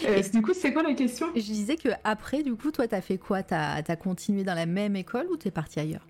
Euh, 0.05 0.23
du 0.33 0.43
coup, 0.43 0.53
c'est 0.53 0.73
quoi 0.73 0.83
la 0.83 0.93
question? 0.93 1.29
Je 1.35 1.41
disais 1.41 1.77
que 1.77 1.89
après, 2.05 2.43
du 2.43 2.55
coup, 2.55 2.71
toi, 2.71 2.87
t'as 2.87 3.01
fait 3.01 3.17
quoi? 3.17 3.43
T'as 3.43 3.83
as 3.87 3.97
continué 3.97 4.45
dans 4.45 4.55
la 4.55 4.67
même 4.67 4.95
école 4.95 5.27
ou 5.31 5.37
t'es 5.37 5.51
parti 5.51 5.81
ailleurs? 5.81 6.07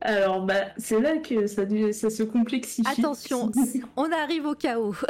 Alors, 0.00 0.42
bah, 0.42 0.66
c'est 0.76 1.00
là 1.00 1.16
que 1.18 1.46
ça, 1.46 1.62
ça 1.92 2.10
se 2.10 2.22
complexifie. 2.22 2.88
Attention, 2.88 3.50
on 3.96 4.10
arrive 4.12 4.46
au 4.46 4.54
chaos. 4.54 4.94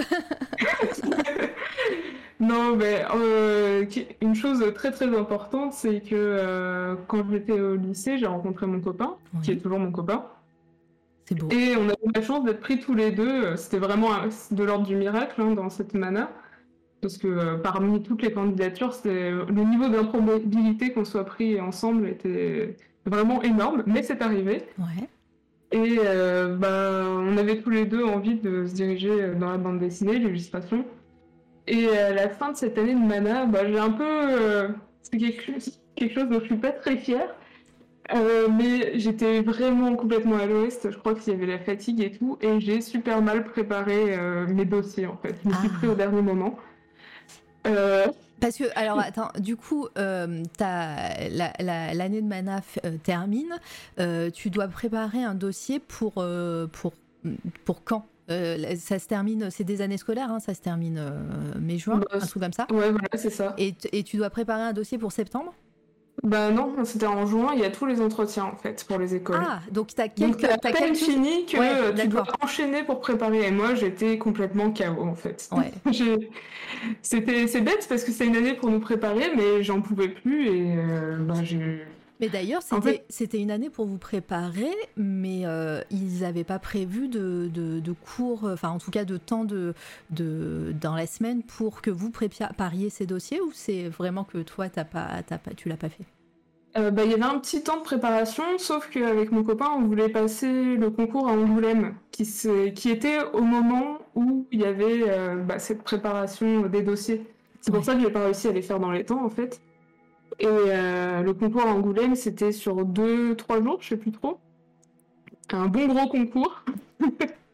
Non, 2.40 2.74
mais 2.74 3.04
euh, 3.14 3.84
une 4.22 4.34
chose 4.34 4.64
très 4.74 4.90
très 4.90 5.14
importante, 5.14 5.74
c'est 5.74 6.00
que 6.00 6.14
euh, 6.14 6.94
quand 7.06 7.30
j'étais 7.30 7.52
au 7.52 7.76
lycée, 7.76 8.16
j'ai 8.16 8.26
rencontré 8.26 8.66
mon 8.66 8.80
copain, 8.80 9.16
qui 9.42 9.52
est 9.52 9.58
toujours 9.58 9.78
mon 9.78 9.92
copain. 9.92 10.24
C'est 11.30 11.38
beau. 11.38 11.48
Et 11.50 11.76
on 11.76 11.88
a 11.88 11.92
eu 11.92 12.10
la 12.14 12.22
chance 12.22 12.44
d'être 12.44 12.60
pris 12.60 12.80
tous 12.80 12.94
les 12.94 13.12
deux. 13.12 13.54
C'était 13.56 13.78
vraiment 13.78 14.12
un- 14.12 14.28
de 14.50 14.64
l'ordre 14.64 14.84
du 14.86 14.96
miracle 14.96 15.40
hein, 15.40 15.52
dans 15.52 15.70
cette 15.70 15.94
mana. 15.94 16.30
Parce 17.00 17.16
que 17.16 17.28
euh, 17.28 17.56
parmi 17.56 18.02
toutes 18.02 18.20
les 18.22 18.32
candidatures, 18.32 18.92
le 19.04 19.64
niveau 19.64 19.88
d'improbabilité 19.88 20.92
qu'on 20.92 21.04
soit 21.06 21.24
pris 21.24 21.58
ensemble 21.60 22.06
était 22.08 22.76
vraiment 23.06 23.42
énorme, 23.42 23.84
mais 23.86 24.02
c'est 24.02 24.20
arrivé. 24.20 24.64
Ouais. 24.78 25.08
Et 25.72 25.98
euh, 26.04 26.56
bah, 26.56 27.04
on 27.06 27.36
avait 27.38 27.60
tous 27.60 27.70
les 27.70 27.86
deux 27.86 28.04
envie 28.04 28.34
de 28.34 28.66
se 28.66 28.74
diriger 28.74 29.28
dans 29.38 29.50
la 29.50 29.56
bande 29.56 29.78
dessinée, 29.78 30.18
l'illustration. 30.18 30.84
Et 31.68 31.88
à 31.96 32.12
la 32.12 32.28
fin 32.28 32.50
de 32.50 32.56
cette 32.56 32.76
année 32.76 32.94
de 32.94 32.98
mana, 33.06 33.46
bah, 33.46 33.60
j'ai 33.66 33.78
un 33.78 33.92
peu. 33.92 34.04
euh, 34.06 34.68
c'est 35.02 35.16
quelque 35.16 35.42
chose, 35.42 35.80
quelque 35.94 36.14
chose 36.20 36.28
dont 36.28 36.40
je 36.40 36.46
suis 36.46 36.56
pas 36.56 36.72
très 36.72 36.96
fière. 36.96 37.34
Euh, 38.14 38.48
mais 38.48 38.98
j'étais 38.98 39.40
vraiment 39.40 39.94
complètement 39.94 40.36
à 40.36 40.46
l'ouest. 40.46 40.90
Je 40.90 40.96
crois 40.98 41.14
qu'il 41.14 41.32
y 41.32 41.36
avait 41.36 41.46
la 41.46 41.58
fatigue 41.58 42.00
et 42.00 42.10
tout. 42.10 42.38
Et 42.40 42.60
j'ai 42.60 42.80
super 42.80 43.22
mal 43.22 43.44
préparé 43.44 44.16
euh, 44.18 44.46
mes 44.48 44.64
dossiers 44.64 45.06
en 45.06 45.16
fait. 45.16 45.36
Je 45.44 45.48
me 45.48 45.54
suis 45.54 45.68
Ah. 45.72 45.76
pris 45.78 45.86
au 45.88 45.94
dernier 45.94 46.22
moment. 46.22 46.56
Euh, 47.66 48.06
Parce 48.40 48.56
que, 48.56 48.64
alors 48.74 48.98
attends, 48.98 49.28
du 49.38 49.54
coup, 49.56 49.86
euh, 49.98 50.42
t'as- 50.56 51.28
la- 51.28 51.52
la- 51.60 51.92
l'année 51.94 52.22
de 52.22 52.26
mana 52.26 52.60
f- 52.60 52.78
euh, 52.86 52.96
termine, 53.02 53.54
tu 54.32 54.48
dois 54.50 54.66
préparer 54.68 55.22
un 55.22 55.34
dossier 55.34 55.78
pour, 55.78 56.14
pour, 56.72 56.92
pour 57.64 57.84
quand? 57.84 58.06
Ça 58.28 58.98
se 58.98 59.06
termine, 59.06 59.50
c'est 59.50 59.64
des 59.64 59.82
années 59.82 59.98
scolaires, 59.98 60.30
hein, 60.30 60.40
ça 60.40 60.54
se 60.54 60.60
termine 60.60 61.02
mai-juin, 61.60 61.98
Bah, 61.98 62.06
un 62.12 62.18
truc 62.20 62.42
comme 62.42 62.52
ça. 62.52 62.66
ouais, 62.70 62.90
voilà, 62.90 63.08
c'est 63.16 63.28
ça. 63.30 63.54
Et 63.58 63.74
tu 64.04 64.16
dois 64.16 64.30
préparer 64.30 64.62
un 64.62 64.72
dossier 64.72 64.96
pour 64.98 65.12
septembre? 65.12 65.52
Bah 66.22 66.50
non, 66.50 66.74
c'était 66.84 67.06
en 67.06 67.26
juin. 67.26 67.52
Il 67.54 67.60
y 67.60 67.64
a 67.64 67.70
tous 67.70 67.86
les 67.86 68.00
entretiens 68.00 68.44
en 68.44 68.56
fait 68.56 68.84
pour 68.86 68.98
les 68.98 69.14
écoles. 69.14 69.40
Ah, 69.40 69.60
donc 69.70 69.94
t'as 69.94 70.08
Donc 70.08 70.36
quelques, 70.38 70.60
peine 70.60 70.72
quelques- 70.74 70.96
fini 70.96 71.46
que 71.46 71.56
Ouais, 71.56 71.94
tu 71.94 72.08
dois 72.08 72.24
enchaîner 72.42 72.82
pour 72.82 73.00
préparer. 73.00 73.46
Et 73.46 73.50
moi, 73.50 73.74
j'étais 73.74 74.18
complètement 74.18 74.70
KO 74.72 75.02
en 75.02 75.14
fait. 75.14 75.48
Ouais. 75.52 75.72
C'était, 77.02 77.46
c'est 77.46 77.60
bête 77.60 77.86
parce 77.88 78.04
que 78.04 78.12
c'est 78.12 78.26
une 78.26 78.36
année 78.36 78.54
pour 78.54 78.70
nous 78.70 78.80
préparer, 78.80 79.30
mais 79.36 79.62
j'en 79.62 79.80
pouvais 79.80 80.08
plus 80.08 80.46
et 80.48 80.74
euh, 80.76 81.16
bah, 81.20 81.34
j'ai. 81.42 81.84
Mais 82.20 82.28
d'ailleurs, 82.28 82.62
c'était 82.62 83.04
fait- 83.10 83.38
une 83.38 83.50
année 83.50 83.70
pour 83.70 83.86
vous 83.86 83.98
préparer, 83.98 84.70
mais 84.96 85.46
euh, 85.46 85.80
ils 85.90 86.20
n'avaient 86.20 86.44
pas 86.44 86.58
prévu 86.58 87.08
de, 87.08 87.50
de, 87.52 87.80
de 87.80 87.92
cours, 87.92 88.44
enfin 88.44 88.68
en 88.68 88.78
tout 88.78 88.90
cas 88.90 89.04
de 89.04 89.16
temps 89.16 89.44
de, 89.44 89.74
de, 90.10 90.74
dans 90.80 90.94
la 90.94 91.06
semaine 91.06 91.42
pour 91.42 91.80
que 91.82 91.90
vous 91.90 92.10
prépariez 92.10 92.90
ces 92.90 93.06
dossiers 93.06 93.40
ou 93.40 93.50
c'est 93.54 93.88
vraiment 93.88 94.24
que 94.24 94.38
toi, 94.38 94.68
t'as 94.68 94.84
pas, 94.84 95.22
tu 95.56 95.68
l'as 95.68 95.76
pas 95.76 95.88
fait? 95.88 96.04
Euh, 96.76 96.92
bah, 96.92 97.04
il 97.04 97.10
y 97.10 97.14
avait 97.14 97.22
un 97.24 97.38
petit 97.40 97.62
temps 97.64 97.78
de 97.78 97.82
préparation, 97.82 98.44
sauf 98.58 98.90
qu'avec 98.90 99.32
mon 99.32 99.42
copain, 99.42 99.70
on 99.76 99.82
voulait 99.82 100.08
passer 100.08 100.76
le 100.76 100.90
concours 100.90 101.28
à 101.28 101.32
Angoulême, 101.32 101.96
qui, 102.12 102.22
était 102.90 103.18
au 103.32 103.42
moment 103.42 103.98
où 104.14 104.46
il 104.52 104.60
y 104.60 104.64
avait 104.64 105.02
euh, 105.08 105.36
bah, 105.36 105.58
cette 105.58 105.82
préparation 105.82 106.66
des 106.68 106.82
dossiers. 106.82 107.26
C'est 107.60 107.72
pour 107.72 107.80
Ouais. 107.80 107.86
ça 107.86 107.94
que 107.94 108.00
j'ai 108.00 108.10
pas 108.10 108.24
réussi 108.24 108.46
à 108.46 108.52
les 108.52 108.62
faire 108.62 108.78
dans 108.78 108.92
les 108.92 109.04
temps, 109.04 109.24
en 109.24 109.30
fait. 109.30 109.60
Et 110.40 110.46
euh, 110.46 111.22
le 111.22 111.34
concours 111.34 111.62
à 111.62 111.72
Angoulême, 111.72 112.14
c'était 112.16 112.52
sur 112.52 112.84
deux, 112.84 113.36
trois 113.36 113.62
jours, 113.62 113.78
je 113.80 113.88
sais 113.88 113.96
plus 113.96 114.12
trop. 114.12 114.38
Un 115.52 115.66
bon 115.66 115.86
gros 115.86 116.08
concours. 116.08 116.64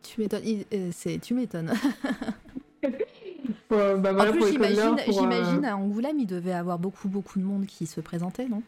Tu 0.02 0.20
m'étonnes, 0.20 0.42
euh, 0.72 0.90
tu 1.20 1.34
m'étonnes. 1.34 1.72
Bah, 3.68 3.96
En 3.96 4.32
plus, 4.32 4.52
j'imagine, 4.52 4.96
pour, 5.04 5.18
euh, 5.18 5.20
j'imagine 5.20 5.64
à 5.64 5.76
Angoulême, 5.76 6.18
il 6.20 6.26
devait 6.26 6.52
avoir 6.52 6.78
beaucoup, 6.78 7.08
beaucoup 7.08 7.38
de 7.38 7.44
monde 7.44 7.66
qui 7.66 7.86
se 7.86 8.00
présentait, 8.00 8.46
non? 8.46 8.62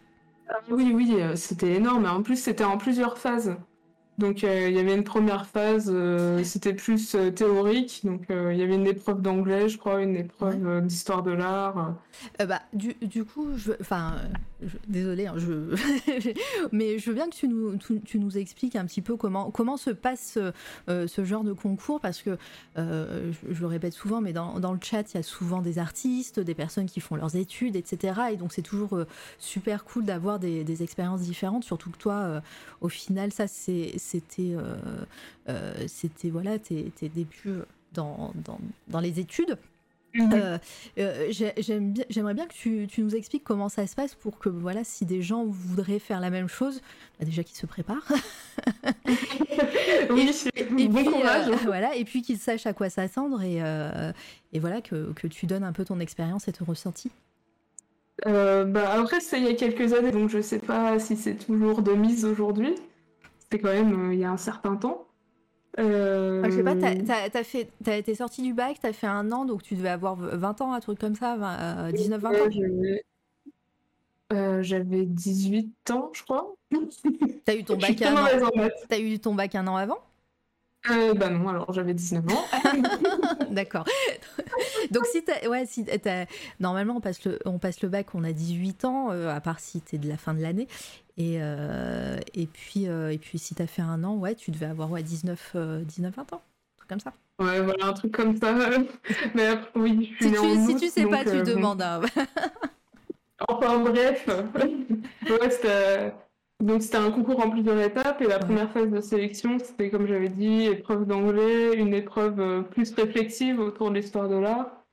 Ah 0.49 0.59
Oui, 0.71 0.93
oui, 0.95 1.15
euh, 1.21 1.37
c'était 1.37 1.75
énorme. 1.75 2.07
En 2.07 2.23
plus, 2.23 2.37
c'était 2.37 2.65
en 2.65 2.79
plusieurs 2.79 3.19
phases. 3.19 3.57
Donc 4.19 4.43
euh, 4.43 4.69
il 4.69 4.75
y 4.75 4.81
avait 4.81 4.95
une 4.95 5.05
première 5.05 5.47
phase, 5.47 5.91
euh, 5.95 6.43
c'était 6.43 6.75
plus 6.75 7.15
euh, 7.15 7.31
théorique. 7.31 8.01
Donc 8.05 8.23
il 8.29 8.57
y 8.57 8.63
avait 8.63 8.75
une 8.75 8.87
épreuve 8.87 9.23
d'anglais, 9.23 9.69
je 9.69 9.79
crois, 9.79 10.03
une 10.03 10.17
épreuve 10.17 10.85
d'histoire 10.87 11.23
de 11.23 11.31
l'art. 11.31 11.95
Euh, 12.41 12.47
bah, 12.47 12.61
du, 12.73 12.95
du 13.01 13.25
coup, 13.25 13.51
je, 13.57 13.73
enfin, 13.81 14.17
désolé, 14.89 15.27
hein, 15.27 15.35
je, 15.37 15.77
mais 16.73 16.99
je 16.99 17.11
veux 17.11 17.15
bien 17.15 17.29
que 17.29 17.35
tu 17.35 18.19
nous, 18.19 18.39
expliques 18.39 18.77
un 18.77 18.85
petit 18.85 19.03
peu 19.03 19.17
comment, 19.17 19.77
se 19.77 19.91
passe 19.91 20.39
euh, 20.89 21.07
ce 21.07 21.25
genre 21.25 21.45
de 21.45 21.53
concours, 21.53 22.01
parce 22.01 22.23
que 22.23 22.37
euh, 22.77 23.33
je, 23.49 23.61
le 23.61 23.67
répète 23.67 23.93
souvent, 23.93 24.21
mais 24.21 24.33
dans, 24.33 24.73
le 24.73 24.79
chat, 24.83 25.13
il 25.13 25.17
y 25.17 25.21
a 25.21 25.23
souvent 25.23 25.63
des 25.63 25.79
artistes, 25.79 26.41
des 26.41 26.55
personnes 26.55 26.87
qui 26.87 27.01
font 27.01 27.17
leurs 27.17 27.37
études, 27.37 27.77
etc. 27.77 28.21
Et 28.33 28.37
donc 28.37 28.53
c'est 28.53 28.63
toujours 28.63 28.97
euh, 28.97 29.07
super 29.39 29.85
cool 29.85 30.05
d'avoir 30.05 30.39
des, 30.39 30.83
expériences 30.83 31.23
différentes, 31.23 31.65
surtout 31.65 31.91
que 31.91 31.99
toi, 31.99 32.15
euh, 32.15 32.41
au 32.81 32.89
final, 32.89 33.33
ça, 33.33 33.47
c'était, 33.49 34.55
euh, 34.55 34.77
euh, 35.49 35.87
voilà, 36.25 36.59
tes, 36.59 36.93
débuts 37.03 37.63
dans 37.95 38.33
les 39.01 39.21
études. 39.21 39.59
Euh, 40.19 40.59
euh, 40.99 41.29
bien- 41.31 42.05
J'aimerais 42.09 42.35
bien 42.35 42.47
que 42.47 42.55
tu, 42.55 42.87
tu 42.89 43.03
nous 43.03 43.15
expliques 43.15 43.45
comment 43.45 43.69
ça 43.69 43.87
se 43.87 43.95
passe 43.95 44.15
pour 44.15 44.39
que, 44.39 44.49
voilà, 44.49 44.83
si 44.85 45.05
des 45.05 45.23
gens 45.23 45.45
voudraient 45.45 45.99
faire 45.99 46.21
la 46.21 46.31
même 46.31 46.49
chose, 46.49 46.81
bah, 47.19 47.25
déjà 47.27 47.45
qu'ils 47.45 47.57
se 47.57 47.67
préparent. 47.67 48.07
oui, 50.11 50.31
Et 50.57 50.89
bon 50.89 50.95
puis, 51.03 51.05
courage. 51.13 51.49
euh, 51.49 51.57
voilà, 51.65 51.95
et 51.97 52.05
puis 52.05 52.23
qu'ils 52.23 52.39
sachent 52.39 52.67
à 52.67 52.73
quoi 52.73 52.91
s'attendre 52.91 53.43
et, 53.43 53.59
euh, 53.63 54.13
et 54.53 54.59
voilà, 54.59 54.81
que, 54.81 55.13
que 55.13 55.27
tu 55.27 55.47
donnes 55.47 55.65
un 55.65 55.73
peu 55.73 55.85
ton 55.85 56.01
expérience 56.01 56.49
et 56.49 56.53
ton 56.53 56.65
ressenti. 56.65 57.11
Euh, 58.27 58.65
bah, 58.65 58.93
après, 58.95 59.21
c'était 59.21 59.39
il 59.39 59.45
y 59.45 59.49
a 59.49 59.55
quelques 59.55 59.93
années, 59.93 60.11
donc 60.11 60.29
je 60.31 60.41
sais 60.41 60.59
pas 60.59 60.99
si 60.99 61.17
c'est 61.17 61.35
toujours 61.37 61.83
de 61.83 61.93
mise 61.93 62.25
aujourd'hui. 62.25 62.75
C'était 63.41 63.59
quand 63.61 63.73
même 63.73 64.11
euh, 64.11 64.15
il 64.15 64.21
y 64.21 64.25
a 64.25 64.31
un 64.31 64.37
certain 64.37 64.77
temps. 64.77 65.05
Euh, 65.79 66.43
Ah, 66.45 66.51
je 66.51 66.57
sais 66.57 66.63
pas, 66.65 66.75
t'as 67.85 67.97
été 67.97 68.15
sorti 68.15 68.43
du 68.43 68.53
bac, 68.55 68.79
t'as 68.81 68.93
fait 68.93 69.07
un 69.07 69.31
an, 69.33 69.45
donc 69.45 69.63
tu 69.63 69.75
devais 69.77 69.89
avoir 69.91 70.17
20 70.17 70.61
ans, 70.61 70.73
un 70.73 70.81
truc 70.81 70.99
comme 70.99 71.15
ça, 71.15 71.37
19-20 71.93 72.31
ouais, 72.31 72.41
ans. 72.41 72.51
j'avais- 72.51 73.05
euh, 74.33 74.63
J'avais 74.63 75.05
18 75.07 75.91
ans, 75.91 76.11
je 76.13 76.23
crois. 76.25 76.55
T'as 77.45 77.55
eu 77.55 77.65
ton 77.65 77.77
bac 77.77 78.03
un 78.03 78.17
an. 78.17 78.27
eu 79.01 79.19
ton 79.21 79.35
bac 79.35 79.55
un 79.55 79.67
an 79.69 79.77
avant? 79.77 79.99
Euh, 80.91 81.13
bah 81.13 81.29
non, 81.29 81.49
alors 81.49 81.73
j'avais 81.73 81.93
19 81.93 82.25
ans. 82.33 82.45
D'accord. 83.51 83.85
Donc 84.91 85.05
si 85.07 85.23
t'as, 85.25 85.47
ouais, 85.49 85.67
si 85.67 85.85
t'as- 85.85 86.27
normalement 86.61 86.97
on 86.97 87.01
passe 87.01 87.25
le, 87.25 87.39
on 87.45 87.59
passe 87.59 87.83
le 87.83 87.89
bac, 87.89 88.15
on 88.15 88.25
a 88.25 88.33
18 88.33 88.85
ans, 88.85 89.11
euh, 89.11 89.29
à 89.35 89.41
part 89.41 89.61
si 89.61 89.81
t'es 89.81 89.99
de 89.99 90.09
la 90.09 90.17
fin 90.17 90.35
de 90.35 90.41
l'année. 90.41 90.69
Et, 91.17 91.39
euh, 91.43 92.17
et 92.35 92.47
puis 92.47 92.89
euh, 92.89 93.11
et 93.13 93.19
puis 93.19 93.39
si 93.39 93.55
t'as 93.55 93.67
fait 93.67 93.83
un 93.83 94.05
an, 94.05 94.15
ouais, 94.17 94.35
tu 94.37 94.51
devais 94.53 94.67
avoir 94.67 94.91
ouais 94.91 95.03
19, 95.03 95.53
euh, 95.57 95.83
19 95.83 96.15
20 96.15 96.33
ans, 96.33 96.43
un 96.43 96.77
truc 96.79 96.89
comme 96.89 97.01
ça. 97.01 97.13
Ouais, 97.41 97.61
voilà, 97.61 97.87
un 97.87 97.93
truc 97.93 98.13
comme 98.13 98.37
ça. 98.37 98.55
Mais 99.35 99.47
après, 99.47 99.71
oui, 99.81 100.15
je 100.21 100.25
suis 100.25 100.25
Si 100.27 100.31
tu, 100.33 100.39
en 100.39 100.67
si 100.67 100.75
août, 100.75 100.79
tu 100.81 100.89
sais 100.89 101.03
donc, 101.03 101.11
pas, 101.13 101.25
tu 101.25 101.43
demandes. 101.43 101.83
hein. 101.83 102.01
Enfin 103.49 103.79
bref, 103.81 104.27
ouais, 105.31 105.51
c'était 105.51 106.13
donc 106.61 106.83
c'était 106.83 106.97
un 106.97 107.11
concours 107.11 107.45
en 107.45 107.51
plusieurs 107.51 107.79
étapes 107.81 108.21
et 108.21 108.27
la 108.27 108.39
Ouais. 108.39 108.45
première 108.45 108.71
phase 108.73 108.91
de 108.91 109.01
sélection 109.01 109.59
c'était 109.59 109.91
comme 109.91 110.07
j'avais 110.07 110.29
dit 110.29 110.67
épreuve 110.67 111.07
d'anglais, 111.07 111.75
une 111.75 111.95
épreuve 111.95 112.41
euh, 112.41 112.63
plus 112.63 112.93
réflexive 112.95 113.61
autour 113.61 113.91
de 113.91 113.97
l'histoire 113.97 114.29
de 114.29 114.37
l'art. 114.37 114.85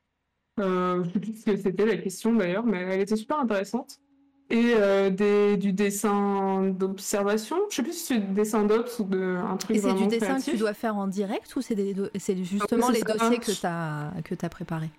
Euh, 0.59 1.03
je 1.03 1.11
sais 1.11 1.19
plus 1.19 1.35
ce 1.41 1.45
que 1.45 1.57
c'était 1.57 1.85
la 1.85 1.97
question 1.97 2.33
d'ailleurs, 2.33 2.65
mais 2.65 2.77
elle 2.81 3.01
était 3.01 3.15
super 3.17 3.39
intéressante. 3.39 3.99
Et 4.51 4.73
euh, 4.75 5.09
des, 5.09 5.57
du 5.57 5.73
dessin 5.73 6.63
d'observation, 6.69 7.57
je 7.71 7.77
sais 7.77 7.83
plus 7.83 7.93
si 7.93 8.05
c'est 8.05 8.19
du 8.19 8.33
dessin 8.33 8.63
d'obs 8.63 8.87
ou 8.99 9.03
de 9.03 9.37
un 9.37 9.57
truc 9.57 9.75
Et 9.75 9.79
c'est 9.79 9.93
du 9.93 10.05
dessin 10.07 10.39
que 10.39 10.43
tu 10.51 10.57
dois 10.57 10.75
faire 10.75 10.95
en 10.95 11.07
direct 11.07 11.53
ou 11.55 11.61
c'est 11.61 11.75
justement 12.43 12.89
les 12.89 12.99
ça. 12.99 13.13
dossiers 13.13 13.39
que 13.39 14.21
que 14.21 14.35
t'as 14.35 14.49
préparés? 14.49 14.91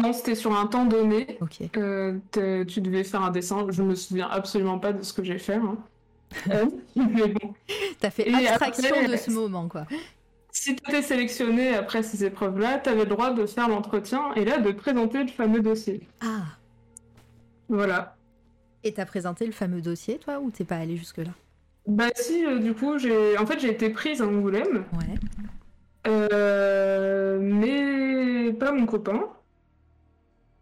Non, 0.00 0.12
c'était 0.12 0.34
sur 0.34 0.56
un 0.58 0.66
temps 0.66 0.84
donné. 0.86 1.38
Ok. 1.40 1.60
Euh, 1.76 2.18
tu 2.64 2.80
devais 2.80 3.04
faire 3.04 3.22
un 3.22 3.30
dessin. 3.30 3.66
Je 3.70 3.82
me 3.82 3.94
souviens 3.94 4.28
absolument 4.28 4.78
pas 4.78 4.92
de 4.92 5.02
ce 5.02 5.12
que 5.12 5.22
j'ai 5.24 5.38
fait. 5.38 5.54
hein. 5.54 5.76
Euh, 6.50 6.66
mais 6.94 7.26
bon. 7.28 7.54
T'as 8.00 8.10
fait 8.10 8.28
Et 8.28 8.34
abstraction 8.34 8.90
après- 8.94 9.08
de 9.08 9.16
ce 9.16 9.30
moment 9.30 9.66
quoi. 9.66 9.86
Si 10.50 10.76
tu 10.76 10.82
étais 10.90 11.00
sélectionné 11.00 11.74
après 11.74 12.02
ces 12.02 12.22
épreuves-là, 12.24 12.80
tu 12.80 12.90
avais 12.90 13.04
le 13.04 13.08
droit 13.10 13.30
de 13.32 13.46
faire 13.46 13.66
l'entretien 13.68 14.34
et 14.34 14.44
là 14.44 14.58
de 14.58 14.70
présenter 14.72 15.22
le 15.22 15.28
fameux 15.28 15.60
dossier. 15.60 16.06
Ah. 16.20 16.42
Voilà. 17.70 18.16
Et 18.84 18.92
t'as 18.92 19.06
présenté 19.06 19.46
le 19.46 19.52
fameux 19.52 19.80
dossier 19.80 20.18
toi 20.18 20.38
ou 20.40 20.50
t'es 20.50 20.64
pas 20.64 20.76
allé 20.76 20.96
jusque 20.98 21.18
là 21.18 21.30
Bah 21.86 22.08
si, 22.14 22.44
euh, 22.44 22.58
du 22.58 22.74
coup, 22.74 22.98
j'ai 22.98 23.38
en 23.38 23.46
fait 23.46 23.58
j'ai 23.58 23.70
été 23.70 23.88
prise 23.88 24.20
à 24.20 24.26
Angoulême, 24.26 24.84
Ouais. 24.98 25.14
euh, 26.08 27.38
mais 27.40 28.52
pas 28.52 28.72
mon 28.72 28.84
copain. 28.86 29.24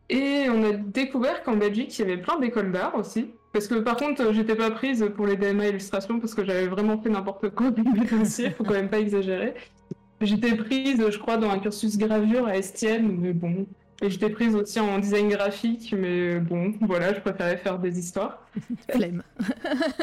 Et 0.09 0.47
on 0.51 0.63
a 0.65 0.73
découvert 0.73 1.43
qu'en 1.43 1.57
Belgique, 1.57 1.99
il 1.99 2.03
y 2.03 2.05
avait 2.05 2.21
plein 2.21 2.39
d'écoles 2.39 2.71
d'art 2.73 2.95
aussi. 2.95 3.31
Parce 3.53 3.69
que 3.69 3.77
par 3.77 3.97
contre, 3.97 4.33
j'étais 4.33 4.55
pas 4.55 4.71
prise 4.71 5.11
pour 5.17 5.27
les 5.27 5.37
DMA 5.37 5.69
illustration 5.69 6.21
parce 6.21 6.35
que 6.35 6.45
j'avais 6.45 6.67
vraiment 6.67 6.99
fait 7.01 7.09
n'importe 7.09 7.51
quoi 7.51 7.71
dans 7.71 7.91
mes 7.91 8.05
dossiers, 8.05 8.51
faut 8.51 8.65
quand 8.65 8.75
même 8.75 8.91
pas 8.91 9.01
exagérer. 9.01 9.55
J'étais 10.21 10.55
prise, 10.55 11.03
je 11.11 11.19
crois, 11.19 11.37
dans 11.37 11.51
un 11.51 11.59
cursus 11.59 11.97
gravure 11.99 12.47
à 12.47 12.57
Estienne, 12.57 13.19
mais 13.21 13.33
bon. 13.33 13.67
Et 14.03 14.11
j'étais 14.11 14.29
prise 14.29 14.55
aussi 14.55 14.79
en 14.79 14.99
design 14.99 15.29
graphique, 15.29 15.95
mais 15.97 16.39
bon, 16.39 16.75
voilà, 16.83 17.15
je 17.15 17.21
préférais 17.21 17.57
faire 17.57 17.79
des 17.79 17.99
histoires. 17.99 18.47
Flemme. 18.91 19.23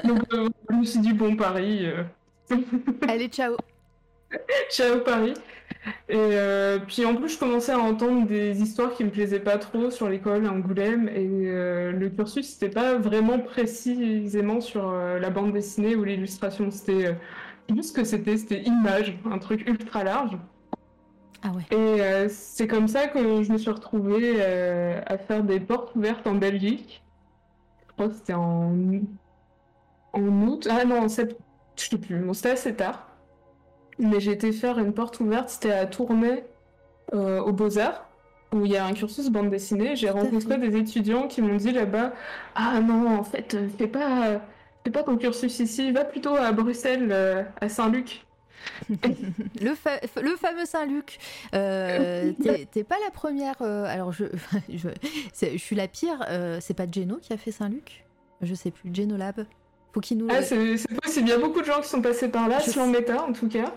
Donc 0.03 0.21
euh, 0.33 0.49
je 0.69 0.75
me 0.75 0.83
suis 0.83 0.99
dit, 0.99 1.13
bon, 1.13 1.35
Paris, 1.35 1.85
euh, 1.85 2.03
Allez 3.07 3.27
ciao. 3.27 3.55
ciao 4.69 5.00
Paris. 5.00 5.34
Et 6.08 6.15
euh, 6.15 6.80
puis 6.80 7.06
en 7.06 7.15
plus, 7.15 7.30
je 7.30 7.39
commençais 7.39 7.72
à 7.72 7.80
entendre 7.80 8.26
des 8.26 8.62
histoires 8.62 8.93
qui 8.93 9.04
me 9.04 9.10
plaisaient 9.10 9.39
pas 9.39 9.58
trop 9.58 9.89
sur 9.91 10.08
l'école 10.10 10.46
à 10.46 10.52
Angoulême. 10.52 11.10
Et 11.10 11.28
euh, 11.48 11.91
le 11.91 12.10
cursus, 12.10 12.48
c'était 12.48 12.74
pas 12.74 12.98
vraiment 12.98 13.39
précisément 13.39 14.62
sur 14.62 14.89
euh, 14.89 15.19
la 15.19 15.30
bande 15.30 15.52
dessinée 15.54 15.96
ou 15.96 16.04
l'illustration. 16.04 16.72
C'était 16.72 17.08
euh, 17.08 17.13
juste 17.74 17.96
que 17.96 18.04
c'était, 18.04 18.38
c'était 18.38 18.62
image, 18.62 19.17
un 19.30 19.39
truc 19.39 19.67
ultra 19.67 20.04
large. 20.04 20.38
Ah 21.41 21.52
ouais. 21.52 21.78
Et 21.78 22.30
c'est 22.30 22.67
comme 22.67 22.88
ça 22.88 23.08
que 23.08 23.43
je 23.43 23.52
me 23.52 23.58
suis 23.58 23.72
retrouvée 23.72 24.41
à 24.41 25.17
faire 25.17 25.43
des 25.43 25.60
portes 25.60 25.93
ouvertes 25.93 26.26
en 26.26 26.36
Belgique. 26.36 27.04
Je 27.89 27.93
crois 27.93 28.08
que 28.08 28.15
c'était 28.15 28.34
en, 28.34 28.74
en 30.13 30.22
août. 30.48 30.69
Ah 30.72 30.86
non, 30.86 31.02
en 31.02 31.10
septembre. 31.10 31.41
Je 31.76 31.84
sais 31.84 31.98
plus. 31.98 32.19
Bon, 32.19 32.32
c'était 32.32 32.52
assez 32.52 32.74
tard. 32.74 33.12
Mais 33.99 34.19
j'ai 34.19 34.32
été 34.32 34.51
faire 34.51 34.79
une 34.79 34.93
porte 34.93 35.19
ouverte. 35.19 35.49
C'était 35.49 35.71
à 35.71 35.86
Tournai, 35.86 36.43
euh, 37.13 37.39
aux 37.41 37.51
Beaux-Arts, 37.53 38.08
où 38.53 38.65
il 38.65 38.71
y 38.71 38.77
a 38.77 38.86
un 38.86 38.93
cursus 38.93 39.29
bande 39.29 39.49
dessinée. 39.49 39.95
J'ai 39.95 40.10
rencontré 40.10 40.58
des 40.58 40.75
étudiants 40.77 41.27
qui 41.27 41.41
m'ont 41.41 41.56
dit 41.58 41.71
là-bas 41.71 42.13
Ah 42.56 42.79
non, 42.82 43.17
en 43.19 43.23
fait, 43.23 43.53
euh, 43.53 43.67
fais 43.77 43.88
pas, 43.88 44.41
fais 44.84 44.91
pas 44.91 45.03
ton 45.03 45.17
cursus 45.17 45.60
ici. 45.60 45.91
Va 45.91 46.06
plutôt 46.06 46.36
à 46.36 46.51
Bruxelles, 46.51 47.10
euh, 47.12 47.43
à 47.62 47.69
Saint-Luc. 47.69 48.25
Le, 48.89 49.75
fa- 49.75 49.99
le 50.21 50.36
fameux 50.38 50.65
Saint-Luc. 50.65 51.17
Euh, 51.53 52.32
T'es 52.71 52.84
pas 52.84 52.95
la 53.03 53.12
première. 53.12 53.56
euh, 53.62 53.84
alors, 53.86 54.12
je, 54.13 54.25
je, 54.73 54.89
je 55.41 55.58
suis 55.58 55.75
la 55.75 55.88
pire. 55.88 56.23
euh, 56.29 56.60
c'est 56.62 56.73
pas 56.73 56.86
Geno 56.89 57.17
qui 57.17 57.34
a 57.34 57.38
fait 57.38 57.51
Saint-Luc? 57.51 58.06
Je 58.41 58.53
sais 58.56 58.71
plus. 58.71 58.89
Geno 58.93 59.17
Lab. 59.17 59.45
Faut 59.93 59.99
qu'il 60.01 60.17
nous. 60.17 60.27
Ah, 60.29 60.41
c'est 60.41 60.58
possible. 61.01 61.27
Il 61.27 61.29
y 61.29 61.34
a 61.34 61.38
beaucoup 61.38 61.62
de 61.62 61.65
gens 61.65 61.79
qui 61.82 61.88
sont 61.88 62.01
passés 62.01 62.27
par 62.29 62.47
là, 62.49 62.60
Je 62.60 62.71
Slan 62.71 62.88
Meta 62.88 63.23
en 63.23 63.32
tout 63.34 63.47
cas. 63.47 63.71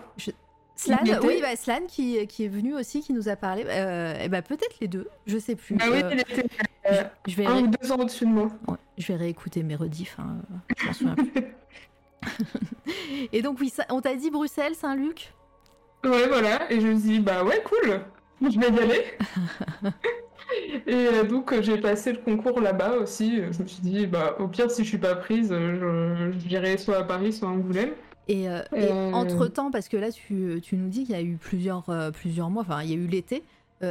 Slan, 0.75 0.97
il 1.05 1.11
était- 1.11 1.25
oui, 1.25 1.39
bah, 1.41 1.55
Slan 1.55 1.81
qui, 1.87 2.25
qui 2.27 2.45
est 2.45 2.47
venu 2.49 2.75
aussi, 2.75 3.01
qui 3.01 3.13
nous 3.13 3.29
a 3.29 3.35
parlé. 3.35 3.63
Euh, 3.67 4.19
et 4.23 4.27
bah, 4.29 4.41
peut-être 4.41 4.79
les 4.79 4.87
deux. 4.87 5.07
Je 5.25 5.37
sais 5.37 5.55
plus. 5.55 5.75
Bah 5.75 5.85
oui, 5.91 6.01
Euh, 6.03 6.09
il 6.13 6.19
était 6.19 6.45
euh, 6.91 7.03
je, 7.27 7.35
vais 7.35 7.45
un 7.45 7.63
ou 7.63 7.67
deux 7.67 7.91
ans 7.91 7.97
au-dessus 7.97 8.25
de 8.25 8.31
moi. 8.31 8.47
ouais, 8.67 8.75
je 8.97 9.07
vais 9.07 9.15
réécouter 9.15 9.63
mes 9.63 9.75
rediffs. 9.75 10.17
hein, 10.19 10.37
je 10.77 10.93
souviens 10.93 11.15
plus. 11.15 11.31
et 13.31 13.41
donc, 13.41 13.57
oui, 13.59 13.69
ça- 13.69 13.85
on 13.89 14.01
t'a 14.01 14.15
dit 14.15 14.29
Bruxelles, 14.31 14.75
Saint-Luc? 14.75 15.33
Ouais, 16.03 16.27
voilà. 16.27 16.71
Et 16.71 16.79
je 16.79 16.87
me 16.87 16.99
suis 16.99 17.09
dit, 17.09 17.19
bah 17.19 17.43
ouais, 17.43 17.61
cool, 17.63 18.01
je 18.41 18.59
vais 18.59 18.69
y 18.69 18.79
aller. 18.79 19.03
Et 20.87 20.93
euh, 20.95 21.23
donc, 21.23 21.51
euh, 21.51 21.61
j'ai 21.61 21.77
passé 21.77 22.13
le 22.13 22.19
concours 22.19 22.61
là-bas 22.61 22.97
aussi. 22.97 23.41
Je 23.51 23.61
me 23.61 23.67
suis 23.67 23.81
dit, 23.81 24.07
bah 24.07 24.35
au 24.39 24.47
pire, 24.47 24.71
si 24.71 24.83
je 24.83 24.87
suis 24.89 24.97
pas 24.97 25.15
prise, 25.15 25.49
euh, 25.51 26.31
je 26.33 26.39
j'irai 26.47 26.77
soit 26.77 26.97
à 26.99 27.03
Paris, 27.03 27.33
soit 27.33 27.49
à 27.49 27.51
Angoulême. 27.51 27.91
Et, 28.29 28.49
euh, 28.49 28.61
Euh. 28.73 29.11
entre-temps, 29.13 29.71
parce 29.71 29.87
que 29.89 29.97
là, 29.97 30.11
tu, 30.11 30.59
tu 30.61 30.75
nous 30.77 30.89
dis 30.89 31.03
qu'il 31.05 31.15
y 31.15 31.17
a 31.17 31.21
eu 31.21 31.37
plusieurs, 31.37 31.89
euh, 31.89 32.11
plusieurs 32.11 32.49
mois, 32.49 32.63
enfin, 32.63 32.81
il 32.83 32.89
y 32.89 32.93
a 32.93 32.97
eu 32.97 33.07
l'été. 33.07 33.43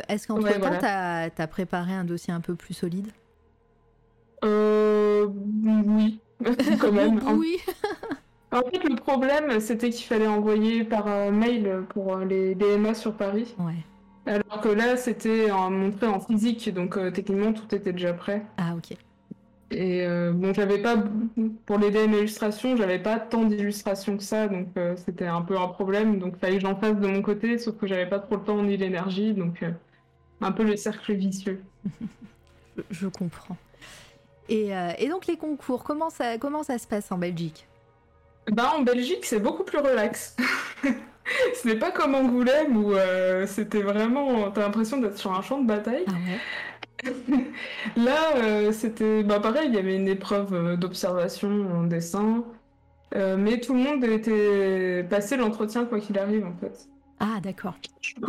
Est-ce 0.09 0.27
qu'entre-temps, 0.27 0.49
Ouais, 0.49 0.59
voilà. 0.59 1.31
t'as 1.31 1.43
as 1.45 1.47
préparé 1.47 1.93
un 1.93 2.05
dossier 2.05 2.33
un 2.33 2.41
peu 2.41 2.55
plus 2.57 2.75
solide? 2.75 3.09
Euh, 4.45 5.27
oui, 5.27 6.19
quand 6.81 6.93
même. 6.93 7.21
Oui. 7.37 7.57
en 8.53 8.61
fait, 8.63 8.83
le 8.85 8.97
problème, 8.97 9.61
c'était 9.61 9.91
qu'il 9.91 10.05
fallait 10.07 10.27
envoyer 10.27 10.85
par 10.85 11.07
mail 11.33 11.83
pour 11.91 12.17
les 12.19 12.55
DMA 12.55 12.95
sur 12.95 13.13
Paris. 13.15 13.55
Ouais. 13.59 13.75
Alors 14.27 14.61
que 14.61 14.69
là, 14.69 14.97
c'était 14.97 15.49
montré 15.71 16.07
en 16.07 16.21
physique, 16.21 16.73
donc 16.73 16.97
euh, 16.97 17.11
techniquement, 17.11 17.53
tout 17.53 17.73
était 17.75 17.93
déjà 17.93 18.13
prêt. 18.13 18.45
Ah, 18.59 18.75
ok. 18.77 18.97
Et 19.71 20.07
euh, 20.07 20.33
bon, 20.33 20.55
j'avais 20.55 20.79
pas, 20.79 20.97
pour 21.65 21.77
à 21.77 21.79
mes 21.79 22.19
illustrations, 22.19 22.77
j'avais 22.77 23.01
pas 23.01 23.19
tant 23.19 23.45
d'illustrations 23.45 24.17
que 24.17 24.23
ça, 24.23 24.47
donc 24.47 24.69
euh, 24.77 24.95
c'était 24.97 25.27
un 25.27 25.43
peu 25.43 25.59
un 25.59 25.67
problème. 25.67 26.19
Donc, 26.19 26.35
il 26.37 26.39
fallait 26.39 26.57
que 26.57 26.63
j'en 26.63 26.77
fasse 26.77 26.97
de 26.97 27.07
mon 27.07 27.21
côté, 27.21 27.59
sauf 27.59 27.77
que 27.77 27.87
j'avais 27.87 28.09
pas 28.09 28.21
trop 28.21 28.37
le 28.37 28.43
temps 28.43 28.63
ni 28.63 28.77
l'énergie, 28.77 29.33
donc 29.33 29.63
euh, 29.63 29.73
un 30.41 30.53
peu 30.53 30.63
le 30.63 30.77
cercle 30.77 31.15
vicieux. 31.15 31.63
je, 32.77 32.83
je 32.91 33.09
comprends. 33.09 33.57
Et, 34.49 34.71
et, 34.99 35.09
donc, 35.09 35.27
les 35.27 35.37
concours, 35.37 35.83
comment 35.83 36.09
ça, 36.09 36.39
comment 36.39 36.63
ça 36.63 36.79
se 36.79 36.87
passe 36.87 37.11
en 37.11 37.19
Belgique? 37.19 37.67
Bah, 38.53 38.75
en 38.79 38.83
Belgique, 38.83 39.25
c'est 39.25 39.41
beaucoup 39.41 39.65
plus 39.65 39.79
relax. 39.79 40.37
Ce 41.55 41.69
n'est 41.69 41.77
pas 41.77 41.91
comme 41.91 42.15
Angoulême 42.15 42.77
où 42.77 42.95
c'était 43.47 43.83
vraiment. 43.83 44.51
T'as 44.51 44.63
l'impression 44.63 44.99
d'être 44.99 45.19
sur 45.19 45.33
un 45.33 45.43
champ 45.43 45.61
de 45.61 45.67
bataille. 45.67 46.05
Ah 46.09 46.13
ouais. 46.13 46.39
Là, 47.97 48.37
euh, 48.37 48.73
c'était 48.73 49.23
bah, 49.23 49.41
pareil, 49.41 49.69
il 49.69 49.75
y 49.75 49.79
avait 49.79 49.97
une 49.97 50.09
épreuve 50.09 50.55
euh, 50.55 50.77
d'observation 50.77 51.49
en 51.73 51.85
dessin, 51.85 52.45
euh, 53.15 53.37
mais 53.37 53.61
tout 53.61 53.75
le 53.75 53.81
monde 53.81 54.05
était 54.05 55.05
passé 55.09 55.37
l'entretien 55.37 55.85
quoi 55.85 56.01
qu'il 56.01 56.19
arrive 56.19 56.47
en 56.47 56.55
fait. 56.57 56.89
Ah, 57.19 57.41
d'accord. 57.43 57.75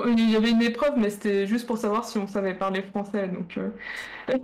Il 0.07 0.29
y 0.29 0.35
avait 0.37 0.51
une 0.51 0.61
épreuve, 0.61 0.93
mais 0.97 1.09
c'était 1.09 1.45
juste 1.45 1.67
pour 1.67 1.77
savoir 1.77 2.05
si 2.05 2.17
on 2.17 2.27
savait 2.27 2.53
parler 2.53 2.81
français. 2.81 3.27
Donc, 3.27 3.57
euh. 3.57 3.69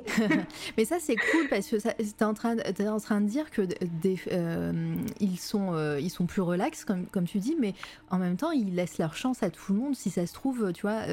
mais 0.78 0.84
ça, 0.84 0.98
c'est 1.00 1.16
cool 1.16 1.48
parce 1.50 1.68
que 1.68 1.78
tu 1.78 1.88
es, 1.88 2.24
en 2.24 2.34
train 2.34 2.56
de 2.56 3.26
dire 3.26 3.50
que 3.50 3.62
des, 3.62 4.20
euh, 4.34 4.96
ils, 5.22 5.40
sont, 5.40 5.74
euh, 5.74 5.98
ils 6.00 6.10
sont 6.10 6.26
plus 6.26 6.42
relax, 6.42 6.84
comme, 6.84 7.06
comme 7.06 7.26
tu 7.26 7.40
dis, 7.40 7.56
mais 7.58 7.74
en 8.10 8.18
même 8.18 8.36
temps, 8.36 8.52
ils 8.52 8.76
laissent 8.76 8.98
leur 8.98 9.16
chance 9.16 9.44
à 9.44 9.50
tout 9.50 9.72
le 9.72 9.80
monde. 9.80 9.96
Si 9.96 10.10
ça 10.10 10.28
se 10.28 10.34
trouve, 10.34 10.74
tu 10.74 10.82
vois, 10.82 11.04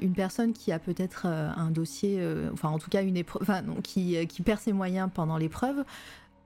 une 0.00 0.12
personne 0.14 0.52
qui 0.52 0.70
a 0.70 0.78
peut-être 0.78 1.26
un 1.26 1.70
dossier, 1.72 2.20
enfin, 2.52 2.68
en 2.68 2.78
tout 2.78 2.90
cas, 2.90 3.02
une 3.02 3.16
épreuve, 3.16 3.42
enfin, 3.42 3.62
qui, 3.82 4.24
qui 4.28 4.42
perd 4.42 4.60
ses 4.60 4.72
moyens 4.72 5.10
pendant 5.12 5.38
l'épreuve, 5.38 5.84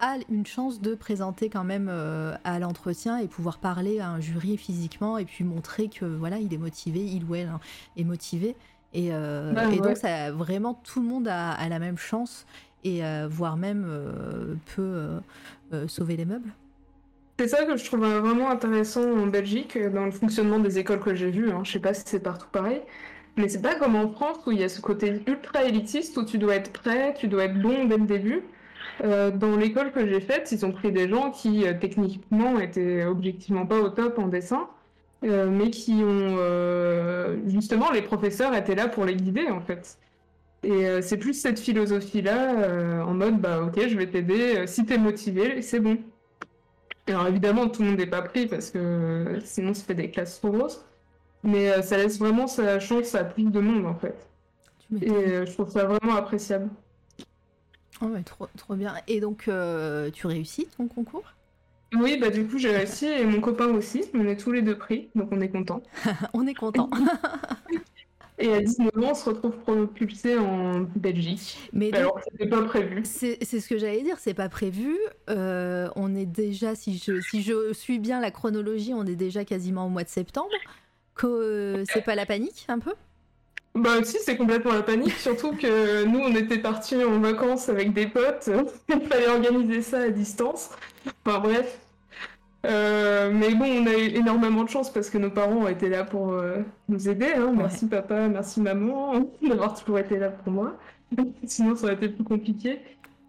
a 0.01 0.17
une 0.29 0.47
chance 0.47 0.81
de 0.81 0.95
présenter 0.95 1.49
quand 1.49 1.65
même 1.65 1.89
euh, 1.91 2.35
à 2.45 2.59
l'entretien 2.59 3.19
et 3.19 3.29
pouvoir 3.29 3.59
parler 3.59 4.01
à 4.01 4.09
un 4.09 4.21
jury 4.21 4.57
physiquement 4.57 5.19
et 5.19 5.25
puis 5.25 5.45
montrer 5.45 5.89
que 5.89 6.05
voilà 6.05 6.39
il 6.39 6.53
est 6.53 6.59
motivé, 6.59 7.01
il 7.01 7.25
ou 7.25 7.35
elle 7.35 7.49
hein, 7.49 7.61
est 7.97 8.05
motivé 8.05 8.57
et, 8.93 9.11
euh, 9.13 9.53
bah 9.53 9.67
donc 9.67 9.97
ça 9.97 10.33
vraiment 10.33 10.75
tout 10.75 11.01
le 11.01 11.07
monde 11.07 11.29
a, 11.29 11.69
la 11.69 11.79
même 11.79 11.97
chance 11.97 12.47
et 12.83 13.05
euh, 13.05 13.29
voire 13.31 13.57
même 13.57 13.87
peut 14.75 15.21
sauver 15.87 16.17
les 16.17 16.25
meubles. 16.25 16.51
C'est 17.39 17.49
ça 17.49 17.65
que 17.65 17.77
je 17.77 17.85
trouve 17.85 18.01
vraiment 18.01 18.51
intéressant 18.51 19.03
en 19.03 19.27
Belgique 19.27 19.79
dans 19.79 20.05
le 20.05 20.11
fonctionnement 20.11 20.59
des 20.59 20.79
écoles 20.79 21.01
que 21.01 21.15
j'ai 21.15 21.31
vues. 21.31 21.51
Hein. 21.51 21.63
Je 21.65 21.73
sais 21.73 21.79
pas 21.79 21.95
si 21.95 22.03
c'est 22.05 22.21
partout 22.21 22.49
pareil. 22.53 22.83
Mais 23.37 23.49
c'est 23.49 23.63
pas 23.63 23.77
comme 23.77 23.97
en 23.97 24.11
France 24.11 24.39
où 24.47 24.51
il 24.51 24.61
y 24.61 24.65
a 24.65 24.69
ce 24.69 24.81
côté 24.81 25.23
ultra 25.27 25.65
élitiste 25.65 26.17
où 26.17 26.25
tu 26.25 26.37
dois 26.37 26.57
être 26.57 26.73
prêt, 26.73 27.15
tu 27.19 27.29
dois 27.29 27.45
être 27.45 27.61
bon 27.61 27.85
dès 27.85 27.97
le 27.97 28.05
début. 28.05 28.43
Euh, 29.03 29.31
dans 29.31 29.57
l'école 29.57 29.93
que 29.93 30.07
j'ai 30.07 30.21
faite, 30.21 30.53
ils 30.53 30.67
ont 30.67 30.73
pris 30.73 30.93
des 30.93 31.09
gens 31.09 31.31
qui 31.31 31.67
euh, 31.67 31.75
techniquement 31.79 32.61
étaient 32.61 33.05
objectivement 33.05 33.67
pas 33.67 33.81
au 33.81 33.89
top 33.89 34.19
en 34.19 34.29
dessin, 34.29 34.69
euh, 35.25 35.49
mais 35.49 35.71
qui 35.71 36.03
ont 36.05 36.37
justement 37.49 37.91
les 37.91 38.03
professeurs 38.03 38.55
étaient 38.55 38.75
là 38.75 38.89
pour 38.89 39.05
les 39.05 39.17
guider 39.17 39.49
en 39.49 39.61
fait. 39.61 39.99
Et 40.63 41.01
c'est 41.01 41.17
plus 41.17 41.33
cette 41.33 41.59
philosophie-là, 41.59 43.05
en 43.07 43.15
mode 43.15 43.41
bah 43.41 43.63
ok, 43.63 43.89
je 43.89 43.97
vais 43.97 44.11
t'aider, 44.11 44.67
si 44.67 44.85
t'es 44.85 44.99
motivé, 44.99 45.63
c'est 45.63 45.81
bon. 45.81 45.97
Alors 47.07 47.27
évidemment, 47.29 47.69
tout 47.69 47.83
le 47.83 47.89
monde 47.89 47.99
n'est 47.99 48.07
pas 48.07 48.21
pris 48.21 48.47
parce 48.47 48.71
que 48.71 49.39
sinon 49.43 49.73
ça 49.73 49.85
fait 49.85 49.95
des 49.95 50.11
classes 50.11 50.39
trop 50.39 50.51
grosses, 50.51 50.85
mais 51.43 51.81
ça 51.83 51.97
laisse 51.97 52.19
vraiment 52.19 52.47
sa 52.47 52.79
chance 52.79 53.15
à 53.15 53.25
plus 53.25 53.45
de 53.45 53.61
monde 53.61 53.87
en 53.87 53.95
fait. 53.95 54.29
Et 55.01 55.47
je 55.47 55.53
trouve 55.53 55.71
ça 55.71 55.85
vraiment 55.85 56.17
appréciable. 56.17 56.69
Oh, 58.03 58.09
trop, 58.25 58.49
trop 58.57 58.75
bien. 58.75 58.95
Et 59.09 59.21
donc, 59.21 59.45
euh, 59.49 60.11
tu 60.11 60.27
réussis 60.27 60.67
ton 60.77 60.89
concours? 60.89 61.25
Oui, 61.95 62.19
bah 62.19 62.31
du 62.31 62.47
coup, 62.47 62.59
j'ai 62.59 62.71
réussi 62.71 63.07
et 63.07 63.25
mon 63.25 63.41
copain 63.41 63.67
aussi. 63.67 64.05
On 64.15 64.27
est 64.27 64.37
tous 64.37 64.53
les 64.53 64.63
deux 64.63 64.79
pris, 64.79 65.11
donc 65.15 65.29
on 65.33 65.41
est 65.41 65.49
content. 65.49 65.83
on 66.35 66.47
est 66.47 66.55
content. 66.55 66.89
et 68.39 68.55
à 68.55 68.61
19 68.61 68.97
ans, 68.97 69.11
on 69.11 69.15
se 69.15 69.29
retrouve 69.29 69.57
propulsé 69.59 70.39
en 70.39 70.81
Belgique. 70.95 71.69
Mais 71.73 71.93
alors, 71.93 72.21
c'était 72.31 72.49
pas 72.49 72.63
prévu. 72.63 73.03
C'est 73.05 73.45
ce 73.45 73.69
que 73.69 73.77
j'allais 73.77 74.03
dire, 74.03 74.19
c'est 74.19 74.35
pas 74.35 74.49
prévu. 74.49 74.97
Euh, 75.29 75.89
on 75.97 76.15
est 76.15 76.27
déjà, 76.27 76.77
si 76.77 76.97
je, 76.97 77.21
si 77.21 77.43
je 77.43 77.73
suis 77.73 77.99
bien 77.99 78.21
la 78.21 78.31
chronologie, 78.31 78.95
on 78.95 79.05
est 79.05 79.17
déjà 79.17 79.45
quasiment 79.45 79.87
au 79.87 79.91
mois 79.91 80.05
de 80.05 80.09
septembre. 80.09 80.49
Que 81.17 81.83
c'est 81.93 82.03
pas 82.03 82.15
la 82.15 82.25
panique, 82.25 82.65
un 82.69 82.79
peu? 82.79 82.95
Bah 83.75 83.99
aussi, 84.01 84.16
c'est 84.21 84.37
complètement 84.37 84.73
la 84.73 84.83
panique, 84.83 85.12
surtout 85.12 85.53
que 85.53 86.05
nous, 86.05 86.18
on 86.18 86.35
était 86.35 86.59
partis 86.59 87.03
en 87.05 87.21
vacances 87.21 87.68
avec 87.68 87.93
des 87.93 88.09
potes, 88.09 88.51
il 88.89 89.01
fallait 89.07 89.29
organiser 89.29 89.83
ça 89.83 90.01
à 90.01 90.09
distance. 90.11 90.71
Enfin 91.25 91.39
bref. 91.39 91.79
Euh, 92.66 93.31
mais 93.33 93.55
bon, 93.55 93.64
on 93.64 93.87
a 93.87 93.95
eu 93.95 94.09
énormément 94.16 94.64
de 94.64 94.68
chance 94.68 94.93
parce 94.93 95.09
que 95.09 95.16
nos 95.16 95.31
parents 95.31 95.62
ont 95.62 95.68
été 95.68 95.89
là 95.89 96.05
pour 96.05 96.33
euh, 96.33 96.59
nous 96.89 97.09
aider. 97.09 97.33
Hein. 97.35 97.55
Merci 97.57 97.87
papa, 97.87 98.29
merci 98.29 98.61
maman 98.61 99.31
d'avoir 99.49 99.79
toujours 99.79 99.99
été 99.99 100.18
là 100.18 100.29
pour 100.31 100.53
moi. 100.53 100.77
Sinon, 101.45 101.75
ça 101.77 101.85
aurait 101.85 101.95
été 101.95 102.09
plus 102.09 102.25
compliqué. 102.25 102.81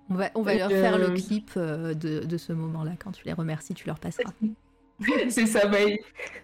On 0.10 0.16
va, 0.16 0.30
on 0.36 0.42
va 0.42 0.56
leur 0.56 0.70
faire 0.70 0.98
le 0.98 1.12
euh, 1.12 1.14
clip 1.14 1.58
de, 1.58 2.26
de 2.26 2.38
ce 2.38 2.52
moment-là. 2.52 2.92
Quand 3.02 3.12
tu 3.12 3.26
les 3.26 3.34
remercies, 3.34 3.74
tu 3.74 3.88
leur 3.88 4.00
passeras. 4.00 4.34
c'est 5.30 5.46
ça, 5.46 5.68
bah, 5.68 5.78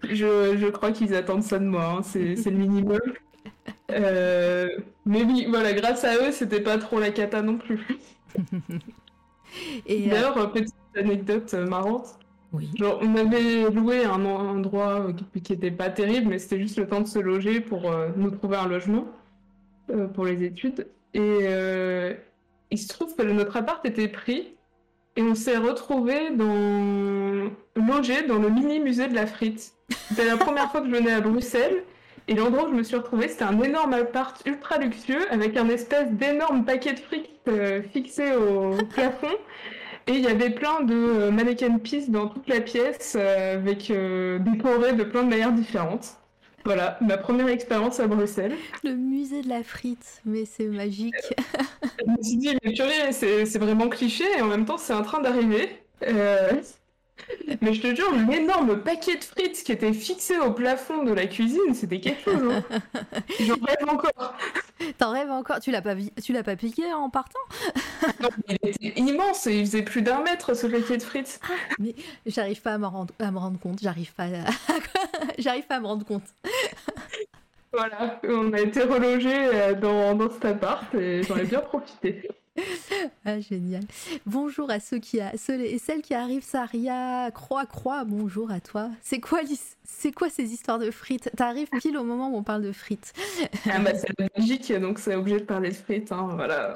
je, 0.04 0.56
je 0.58 0.68
crois 0.68 0.91
qu'ils 0.91 1.14
attendent 1.14 1.43
ça 1.43 1.60
de 1.60 1.66
moi. 1.66 1.98
Hein. 1.98 2.04
C'est 2.04 2.36
le 2.45 2.58
minimum. 2.58 3.00
Euh, 3.91 4.68
mais 5.06 5.24
oui, 5.24 5.48
voilà, 5.50 5.74
grâce 5.74 6.04
à 6.04 6.16
eux, 6.18 6.32
c'était 6.32 6.62
pas 6.62 6.78
trop 6.78 7.00
la 7.00 7.12
cata 7.12 7.41
non 7.41 7.58
plus. 7.58 7.86
Et 9.86 10.08
euh, 10.08 10.10
D'ailleurs, 10.10 10.38
euh... 10.38 10.48
petite 10.48 10.76
anecdote 10.95 11.54
euh, 11.54 11.66
marrante. 11.66 12.20
Oui. 12.54 12.70
Genre, 12.78 13.00
on 13.02 13.16
avait 13.16 13.70
loué 13.70 14.06
un 14.06 14.24
endroit 14.24 15.08
qui 15.43 15.54
était 15.54 15.72
pas 15.72 15.89
terrible, 15.89 16.30
mais 16.30 16.39
c'était 16.39 16.60
juste 16.60 16.78
le 16.78 16.88
temps 16.88 17.02
de 17.02 17.08
se 17.08 17.20
loger 17.20 17.60
pour 17.60 17.93
nous 18.16 18.32
trouver 18.32 18.56
un 18.56 18.68
logement 18.70 19.06
pour 20.14 20.26
les 20.26 20.45
études. 20.45 20.88
Et 21.14 21.45
il 22.72 22.78
se 22.78 22.88
trouve 22.88 23.14
que 23.18 23.24
notre 23.24 23.58
appart 23.58 23.86
était 23.86 24.08
pris 24.08 24.56
et 25.18 25.22
on 25.22 25.36
s'est 25.36 25.58
retrouvé 25.58 26.32
dans 26.32 27.52
logé 27.76 28.26
dans 28.26 28.39
le 28.39 28.50
mini 28.50 28.80
musée 28.80 29.10
de 29.10 29.16
la 29.16 29.28
frite. 29.28 29.74
C'était 30.08 30.26
la 30.26 30.38
première 30.38 30.72
fois 30.72 30.80
que 30.80 30.88
je 30.88 30.95
venais 30.95 31.12
à 31.12 31.20
Bruxelles 31.20 31.84
et 32.28 32.36
l'endroit 32.36 32.68
où 32.68 32.72
je 32.72 32.76
me 32.76 32.84
suis 32.84 32.96
retrouvée, 32.98 33.30
c'était 33.30 33.44
un 33.44 33.60
énorme 33.62 33.94
appart 33.94 34.42
ultra 34.46 34.78
luxueux 34.78 35.32
avec 35.32 35.56
un 35.56 35.70
espèce 35.70 36.12
d'énorme 36.12 36.66
paquet 36.66 36.94
de 36.94 37.00
fric 37.00 37.30
euh, 37.48 37.82
fixé 37.94 38.36
au 38.36 38.76
plafond. 38.90 39.36
Et 40.08 40.14
il 40.14 40.22
y 40.22 40.28
avait 40.28 40.50
plein 40.50 40.82
de 40.82 40.94
euh, 40.94 41.32
mannequin 41.32 41.78
pieces 41.78 42.10
dans 42.10 42.28
toute 42.28 42.48
la 42.48 42.62
pièce 42.62 43.16
euh, 43.18 43.56
avec 43.56 43.92
décorés 44.44 44.94
de 44.94 45.04
plein 45.04 45.24
de 45.24 45.30
manières 45.30 45.54
différentes. 45.54 46.18
Voilà, 46.66 46.98
ma 47.00 47.18
première 47.18 47.48
expérience 47.48 48.02
à 48.02 48.08
Bruxelles. 48.08 48.56
Le 48.84 48.94
musée 48.94 49.42
de 49.42 49.48
la 49.48 49.64
frite, 49.64 50.22
mais 50.26 50.44
c'est 50.44 50.66
magique. 50.66 51.16
je 52.06 52.12
me 52.12 52.22
suis 52.22 52.36
dit, 52.36 52.58
mais 52.62 52.74
purée, 52.74 53.14
c'est 53.14 53.58
vraiment 53.58 53.88
cliché 53.88 54.26
et 54.38 54.42
en 54.42 54.48
même 54.48 54.66
temps 54.66 54.78
c'est 54.78 54.94
en 54.94 55.04
train 55.04 55.22
d'arriver. 55.22 55.70
Mais 57.61 57.74
je 57.74 57.82
te 57.82 57.95
jure, 57.95 58.11
l'énorme 58.30 58.82
paquet 58.82 59.18
de 59.18 59.24
frites 59.24 59.63
qui 59.63 59.72
était 59.72 59.93
fixé 59.93 60.38
au 60.38 60.51
plafond 60.51 61.03
de 61.03 61.11
la 61.11 61.28
cuisine, 61.28 61.74
c'était 61.74 61.99
quelque 61.99 62.24
chose. 62.24 62.51
Hein. 62.51 62.80
J'en 63.39 63.55
rêve 63.55 63.88
encore. 63.88 64.34
T'en 64.97 65.11
rêves 65.11 65.32
encore? 65.32 65.59
Tu 65.59 65.72
l'as 65.72 65.82
pas, 65.82 65.95
tu 66.24 66.34
l'as 66.34 66.43
pas 66.43 66.55
piqué 66.55 66.91
en 66.93 67.09
partant? 67.09 67.39
Non, 68.22 68.30
Il 68.47 68.55
était 68.63 68.99
immense, 68.99 69.45
il 69.45 69.65
faisait 69.65 69.82
plus 69.82 70.01
d'un 70.01 70.22
mètre 70.22 70.55
ce 70.55 70.65
paquet 70.68 70.97
de 70.97 71.03
frites. 71.03 71.39
Ah, 71.43 71.53
mais 71.80 71.93
j'arrive 72.26 72.61
pas 72.61 72.74
à 72.74 72.78
me 72.78 72.86
rendre, 72.86 73.13
à 73.20 73.32
me 73.32 73.38
rendre 73.38 73.59
compte, 73.59 73.80
j'arrive 73.82 74.13
pas, 74.13 74.26
à... 74.26 74.45
j'arrive 75.38 75.65
pas 75.65 75.76
à 75.76 75.80
me 75.80 75.88
rendre 75.88 76.05
compte. 76.05 76.24
Voilà, 77.74 78.20
on 78.24 78.53
a 78.53 78.59
été 78.59 78.82
relogé 78.82 79.34
euh, 79.34 79.74
dans, 79.74 80.15
dans 80.15 80.32
cet 80.32 80.45
appart 80.45 80.93
et 80.95 81.22
j'en 81.24 81.36
ai 81.38 81.43
bien 81.43 81.59
profité. 81.59 82.28
ah, 83.26 83.39
génial. 83.39 83.84
Bonjour 84.26 84.70
à 84.70 84.80
ceux 84.80 84.99
qui 84.99 85.20
a, 85.20 85.38
ceux 85.38 85.60
et 85.62 85.78
celles 85.78 86.01
qui 86.01 86.14
arrivent, 86.14 86.43
Saria, 86.43 87.30
Croix, 87.32 87.66
Croix, 87.66 88.03
bonjour 88.03 88.51
à 88.51 88.60
toi. 88.60 88.89
C'est 89.01 89.20
quoi, 89.20 89.39
c'est 89.84 90.12
quoi 90.12 90.30
ces 90.30 90.51
histoires 90.53 90.80
de 90.80 90.91
frites? 90.91 91.30
T'arrives 91.36 91.70
pile 91.80 91.97
au 91.97 92.03
moment 92.03 92.30
où 92.30 92.38
on 92.38 92.43
parle 92.43 92.64
de 92.64 92.72
frites. 92.72 93.14
ah 93.70 93.80
bah 93.80 93.91
c'est 93.95 94.10
la 94.18 94.28
Belgique, 94.36 94.72
donc 94.74 94.99
c'est 94.99 95.16
obligé 95.16 95.39
de 95.39 95.45
parler 95.45 95.70
de 95.70 95.76
frites, 95.76 96.12
hein, 96.12 96.30
voilà. 96.36 96.74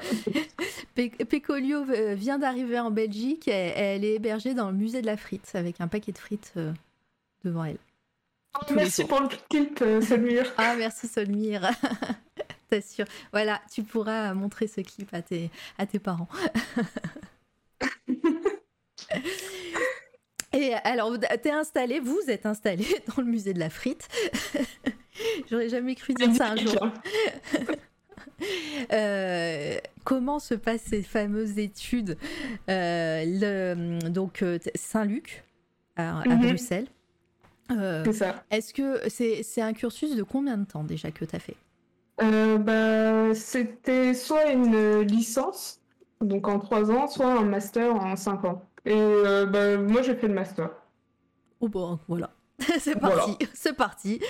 Pécolio 1.28 1.84
euh, 1.90 2.14
vient 2.14 2.38
d'arriver 2.38 2.78
en 2.78 2.90
Belgique, 2.90 3.48
elle, 3.48 4.04
est 4.04 4.14
hébergée 4.14 4.54
dans 4.54 4.70
le 4.70 4.76
musée 4.76 5.02
de 5.02 5.06
la 5.06 5.16
frite, 5.16 5.50
avec 5.54 5.80
un 5.80 5.88
paquet 5.88 6.12
de 6.12 6.18
frites 6.18 6.52
euh, 6.56 6.72
devant 7.44 7.64
elle. 7.64 7.78
merci 8.74 9.04
pour 9.04 9.20
le 9.20 9.28
clip, 9.48 9.80
euh, 9.82 10.00
Solmire. 10.00 10.52
ah, 10.58 10.74
merci 10.76 11.08
Solmire. 11.08 11.70
Voilà, 13.32 13.60
tu 13.72 13.82
pourras 13.82 14.32
montrer 14.34 14.66
ce 14.66 14.80
clip 14.80 15.12
à 15.12 15.22
tes, 15.22 15.50
à 15.78 15.86
tes 15.86 15.98
parents. 15.98 16.28
Et 20.54 20.74
alors, 20.74 21.18
t'es 21.42 21.50
installé, 21.50 21.98
vous 21.98 22.20
êtes 22.28 22.44
installé 22.44 22.84
dans 23.16 23.22
le 23.22 23.28
musée 23.28 23.54
de 23.54 23.58
la 23.58 23.70
frite. 23.70 24.06
J'aurais 25.50 25.68
jamais 25.70 25.94
cru 25.94 26.12
dire 26.14 26.34
ça 26.34 26.48
un 26.50 26.56
jour. 26.56 26.88
Euh, 28.92 29.78
comment 30.04 30.38
se 30.38 30.54
passent 30.54 30.82
ces 30.82 31.02
fameuses 31.02 31.58
études 31.58 32.18
le, 32.68 34.08
Donc, 34.10 34.44
Saint-Luc, 34.74 35.44
à, 35.96 36.22
Mhm. 36.26 36.40
Bruxelles. 36.48 36.88
Euh, 37.70 38.02
C'est 38.04 38.12
ça. 38.12 38.44
Est-ce 38.50 38.74
que 38.74 39.08
c'est 39.08 39.42
c'est 39.42 39.62
un 39.62 39.72
cursus 39.72 40.16
de 40.16 40.22
combien 40.22 40.58
de 40.58 40.64
temps 40.64 40.84
déjà 40.84 41.10
que 41.10 41.24
tu 41.24 41.34
as 41.36 41.38
fait? 41.38 41.56
Euh, 42.22 42.58
bah, 42.58 43.34
c'était 43.34 44.14
soit 44.14 44.50
une 44.52 45.00
licence, 45.00 45.80
donc 46.20 46.46
en 46.48 46.58
trois 46.58 46.90
ans, 46.90 47.08
soit 47.08 47.32
un 47.32 47.44
master 47.44 47.94
en 47.94 48.16
cinq 48.16 48.44
ans. 48.44 48.62
Et 48.84 48.92
euh, 48.94 49.46
bah, 49.46 49.76
moi, 49.78 50.02
j'ai 50.02 50.14
fait 50.14 50.28
le 50.28 50.34
master. 50.34 50.70
Oh 51.60 51.68
bon, 51.68 51.98
voilà. 52.08 52.30
c'est 52.78 52.98
Voilà. 52.98 53.16
parti, 53.16 53.38
c'est 53.54 53.72
parti. 53.72 54.20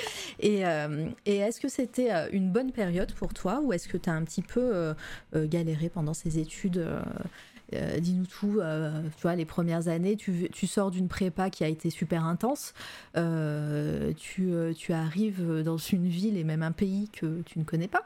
Et, 0.40 0.66
euh, 0.66 1.07
et 1.26 1.38
est-ce 1.38 1.61
que 1.61 1.68
c'était 1.68 2.11
une 2.32 2.51
bonne 2.51 2.72
période 2.72 3.12
pour 3.14 3.34
toi 3.34 3.61
ou 3.62 3.72
est-ce 3.74 3.88
que 3.88 3.99
tu 3.99 4.09
as 4.09 4.14
un 4.14 4.22
petit 4.22 4.43
peu 4.43 4.95
galéré 5.34 5.90
pendant 5.90 6.14
ces 6.14 6.38
études 6.38 6.86
euh, 7.75 7.99
Dis-nous 8.01 8.27
tout, 8.27 8.59
euh, 8.61 9.03
tu 9.16 9.23
vois, 9.23 9.35
les 9.37 9.45
premières 9.45 9.89
années, 9.89 10.16
tu, 10.16 10.49
tu 10.53 10.66
sors 10.66 10.91
d'une 10.91 11.09
prépa 11.09 11.51
qui 11.51 11.64
a 11.64 11.68
été 11.68 11.91
super 11.91 12.25
intense, 12.25 12.75
euh, 13.16 14.12
tu, 14.16 14.53
tu 14.77 14.93
arrives 14.93 15.62
dans 15.62 15.77
une 15.77 16.07
ville 16.07 16.37
et 16.37 16.45
même 16.45 16.62
un 16.62 16.73
pays 16.73 17.09
que 17.11 17.43
tu 17.43 17.59
ne 17.59 17.64
connais 17.64 17.89
pas. 17.89 18.03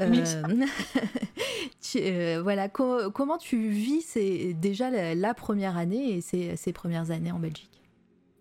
Oui. 0.00 0.22
Tu- 1.80 2.00
voilà, 2.42 2.68
co- 2.68 3.10
comment 3.10 3.38
tu 3.38 3.68
vis 3.68 4.02
ces- 4.02 4.52
déjà 4.54 4.90
la, 4.90 5.14
la 5.14 5.34
première 5.34 5.76
année 5.76 6.14
et 6.16 6.20
ces, 6.20 6.56
ces 6.56 6.72
premières 6.72 7.10
années 7.10 7.32
en 7.32 7.38
Belgique? 7.38 7.70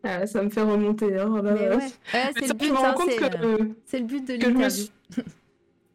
Ah, 0.03 0.25
ça 0.27 0.41
me 0.43 0.49
fait 0.49 0.61
remonter. 0.61 1.17
hein, 1.19 1.29
ouais. 1.29 1.69
ouais, 1.77 1.79
c'est 2.33 2.41
le 2.41 2.47
je 2.47 2.53
but, 2.53 2.71
hein, 2.85 2.95
c'est, 3.05 3.19
c'est 3.85 3.99
le 3.99 4.05
de 4.25 4.33
je 4.33 4.47
l'interview. 4.47 4.83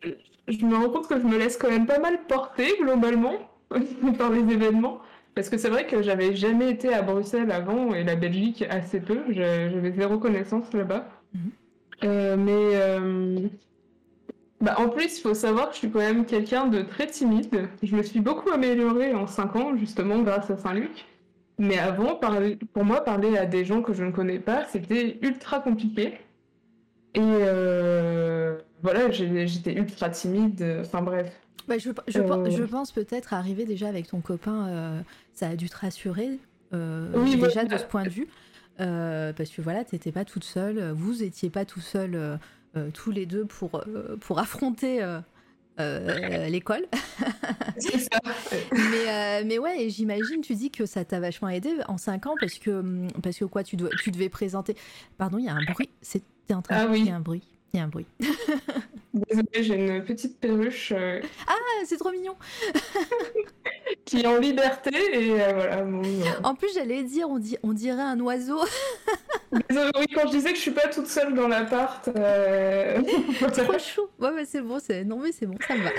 suis- 0.03 0.15
je 0.49 0.67
me 0.67 0.75
rends 0.77 0.91
compte 0.91 1.09
que 1.09 1.19
je 1.19 1.25
me 1.27 1.39
laisse 1.39 1.57
quand 1.57 1.71
même 1.71 1.87
pas 1.87 1.99
mal 1.99 2.27
porter 2.27 2.75
globalement 2.81 3.35
par 4.19 4.31
les 4.31 4.41
événements. 4.53 4.99
Parce 5.35 5.49
que 5.49 5.57
c'est 5.57 5.71
vrai 5.71 5.87
que 5.87 6.03
j'avais 6.03 6.35
jamais 6.37 6.71
été 6.71 6.93
à 6.93 7.01
Bruxelles 7.03 7.51
avant 7.51 7.95
et 7.95 8.05
la 8.05 8.17
Belgique 8.17 8.65
assez 8.69 9.01
peu. 9.01 9.21
Je- 9.29 9.35
J'avais 9.73 9.93
zéro 9.93 10.19
connaissance 10.19 10.73
là-bas. 10.75 11.09
Mhm. 11.35 11.41
Euh, 12.05 12.37
mais 12.37 12.53
euh, 12.75 13.49
bah, 14.61 14.75
en 14.79 14.89
plus, 14.89 15.19
il 15.19 15.23
faut 15.23 15.35
savoir 15.35 15.69
que 15.69 15.75
je 15.75 15.79
suis 15.79 15.91
quand 15.91 15.99
même 16.01 16.25
quelqu'un 16.27 16.67
de 16.67 16.83
très 16.83 17.07
timide. 17.07 17.69
Je 17.83 17.97
me 17.97 18.03
suis 18.03 18.21
beaucoup 18.21 18.51
améliorée 18.51 19.15
en 19.15 19.27
5 19.27 19.57
ans, 19.57 19.77
justement, 19.77 20.19
grâce 20.23 20.51
à 20.51 20.57
Saint-Luc. 20.57 21.07
Mais 21.59 21.79
avant, 21.79 22.15
parler- 22.17 22.59
pour 22.73 22.85
moi, 22.85 23.03
parler 23.03 23.37
à 23.37 23.47
des 23.47 23.65
gens 23.65 23.83
que 23.83 23.93
je 23.93 24.05
ne 24.05 24.11
connais 24.13 24.39
pas, 24.39 24.65
c'était 24.67 25.19
ultra 25.23 25.61
compliqué. 25.61 26.19
Et 27.15 27.21
euh, 27.21 28.59
voilà, 28.83 29.11
j'étais 29.11 29.75
ultra 29.75 30.11
timide. 30.11 30.79
Enfin 30.81 31.03
bref. 31.03 31.31
Bah, 31.69 31.79
je, 31.79 31.91
je, 32.09 32.19
Euh, 32.21 32.51
je 32.51 32.63
pense 32.65 32.93
peut-être 32.93 33.33
arriver 33.35 33.65
déjà 33.65 33.89
avec 33.89 34.09
ton 34.09 34.21
copain, 34.21 34.67
euh, 34.69 35.01
ça 35.33 35.49
a 35.49 35.57
dû 35.57 35.69
te 35.69 35.77
rassurer 35.77 36.39
euh, 36.75 37.11
Oui, 37.15 37.37
déjà 37.37 37.65
de 37.65 37.77
ce 37.77 37.85
point 37.85 38.05
de 38.05 38.09
vue. 38.11 38.29
Parce 38.79 39.51
que 39.51 39.63
voilà, 39.63 39.85
t'étais 39.85 40.13
pas 40.13 40.25
toute 40.25 40.45
seule, 40.45 40.91
vous 40.93 41.23
étiez 41.23 41.51
pas 41.51 41.65
tout 41.65 41.81
seul 41.81 42.39
tous 42.95 43.11
les 43.11 43.27
deux 43.27 43.45
pour, 43.45 43.83
pour 44.21 44.39
affronter 44.39 45.03
euh, 45.81 46.49
l'école. 46.49 46.85
C'est 47.79 47.99
ça. 47.99 48.19
mais, 48.73 49.09
euh, 49.09 49.43
mais 49.47 49.59
ouais, 49.59 49.85
et 49.85 49.91
j'imagine, 49.91 50.41
tu 50.43 50.55
dis 50.55 50.71
que 50.71 50.85
ça 50.87 51.05
t'a 51.05 51.21
vachement 51.21 51.49
aidé 51.49 51.71
en 51.89 51.97
5 51.97 52.27
ans 52.27 52.35
parce 52.41 52.59
que, 52.59 52.71
hum, 52.71 53.09
parce 53.23 53.39
que 53.39 53.45
quoi, 53.45 53.63
tu, 53.65 53.77
dois, 53.77 53.91
tu 54.03 54.11
devais 54.11 54.29
présenter. 54.29 54.77
Pardon, 55.19 55.39
il 55.39 55.45
y 55.45 55.49
a 55.49 55.55
un 55.55 55.65
bruit. 55.65 55.89
T'es 56.47 56.55
en 56.55 56.63
train 56.63 56.77
Ah 56.77 56.87
de. 56.87 56.91
oui. 56.93 57.11
Un 57.11 57.21
bruit. 57.21 57.43
Il 57.75 57.79
y 57.79 57.81
a 57.81 57.85
un 57.85 57.89
bruit. 57.89 58.07
Désolée, 59.15 59.63
j'ai 59.63 59.75
une 59.75 60.05
petite 60.05 60.39
perruche 60.39 60.93
euh, 60.95 61.21
Ah, 61.47 61.55
c'est 61.87 61.97
trop 61.97 62.11
mignon. 62.11 62.35
qui 64.05 64.21
est 64.21 64.27
en 64.27 64.39
liberté 64.39 64.91
et 64.93 65.41
euh, 65.41 65.53
voilà. 65.55 65.83
bon, 65.83 66.03
euh, 66.05 66.25
En 66.45 66.55
plus, 66.55 66.69
j'allais 66.75 67.03
dire, 67.03 67.29
on, 67.31 67.39
dit, 67.39 67.57
on 67.63 67.73
dirait 67.73 68.03
un 68.03 68.19
oiseau. 68.21 68.59
Désolée, 69.71 69.91
oui, 69.99 70.07
quand 70.15 70.27
je 70.27 70.33
disais 70.33 70.51
que 70.51 70.57
je 70.57 70.61
suis 70.63 70.71
pas 70.71 70.89
toute 70.89 71.07
seule 71.07 71.35
dans 71.35 71.49
l'appart. 71.49 72.09
euh, 72.09 73.01
trop 73.41 73.79
chou. 73.79 74.03
Ouais, 74.19 74.45
c'est 74.47 74.61
bon. 74.61 74.79
c'est- 74.79 75.05
Non, 75.05 75.19
mais 75.19 75.33
c'est 75.33 75.47
bon, 75.47 75.57
ça 75.67 75.75
me 75.75 75.83
va. 75.83 75.91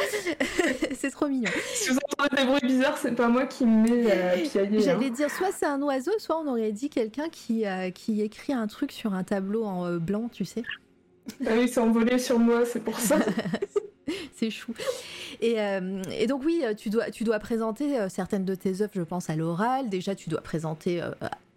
c'est 0.95 1.09
trop 1.09 1.27
mignon. 1.27 1.49
si 1.73 1.89
vous 1.89 1.97
entendez 2.17 2.41
des 2.41 2.47
bruits 2.47 2.61
bizarres, 2.67 2.97
c'est 2.99 3.15
pas 3.15 3.29
moi 3.29 3.45
qui 3.47 3.65
me 3.65 3.81
mets 3.83 4.43
piailler. 4.43 4.79
J'allais 4.79 5.07
hein. 5.07 5.09
dire, 5.09 5.29
soit 5.31 5.51
c'est 5.51 5.65
un 5.67 5.81
oiseau, 5.81 6.11
soit 6.19 6.39
on 6.39 6.47
aurait 6.47 6.71
dit 6.71 6.89
quelqu'un 6.89 7.29
qui, 7.29 7.65
qui 7.95 8.21
écrit 8.21 8.53
un 8.53 8.67
truc 8.67 8.91
sur 8.91 9.13
un 9.15 9.23
tableau 9.23 9.63
en 9.65 9.97
blanc, 9.97 10.29
tu 10.31 10.45
sais. 10.45 10.63
Ah 11.45 11.51
oui, 11.57 11.67
c'est 11.67 11.79
envolé 11.79 12.19
sur 12.19 12.39
moi, 12.39 12.65
c'est 12.65 12.83
pour 12.83 12.99
ça. 12.99 13.17
C'est 14.35 14.49
chou. 14.49 14.73
Et, 15.39 15.61
euh, 15.61 16.01
et 16.11 16.27
donc 16.27 16.43
oui, 16.43 16.61
tu 16.77 16.89
dois, 16.89 17.09
tu 17.09 17.23
dois 17.23 17.39
présenter 17.39 17.97
euh, 17.97 18.09
certaines 18.09 18.43
de 18.43 18.53
tes 18.53 18.81
œuvres, 18.81 18.91
je 18.93 19.01
pense, 19.01 19.29
à 19.29 19.35
l'oral. 19.37 19.87
Déjà, 19.89 20.13
tu 20.13 20.29
dois 20.29 20.41
présenter, 20.41 21.01
euh, 21.01 21.11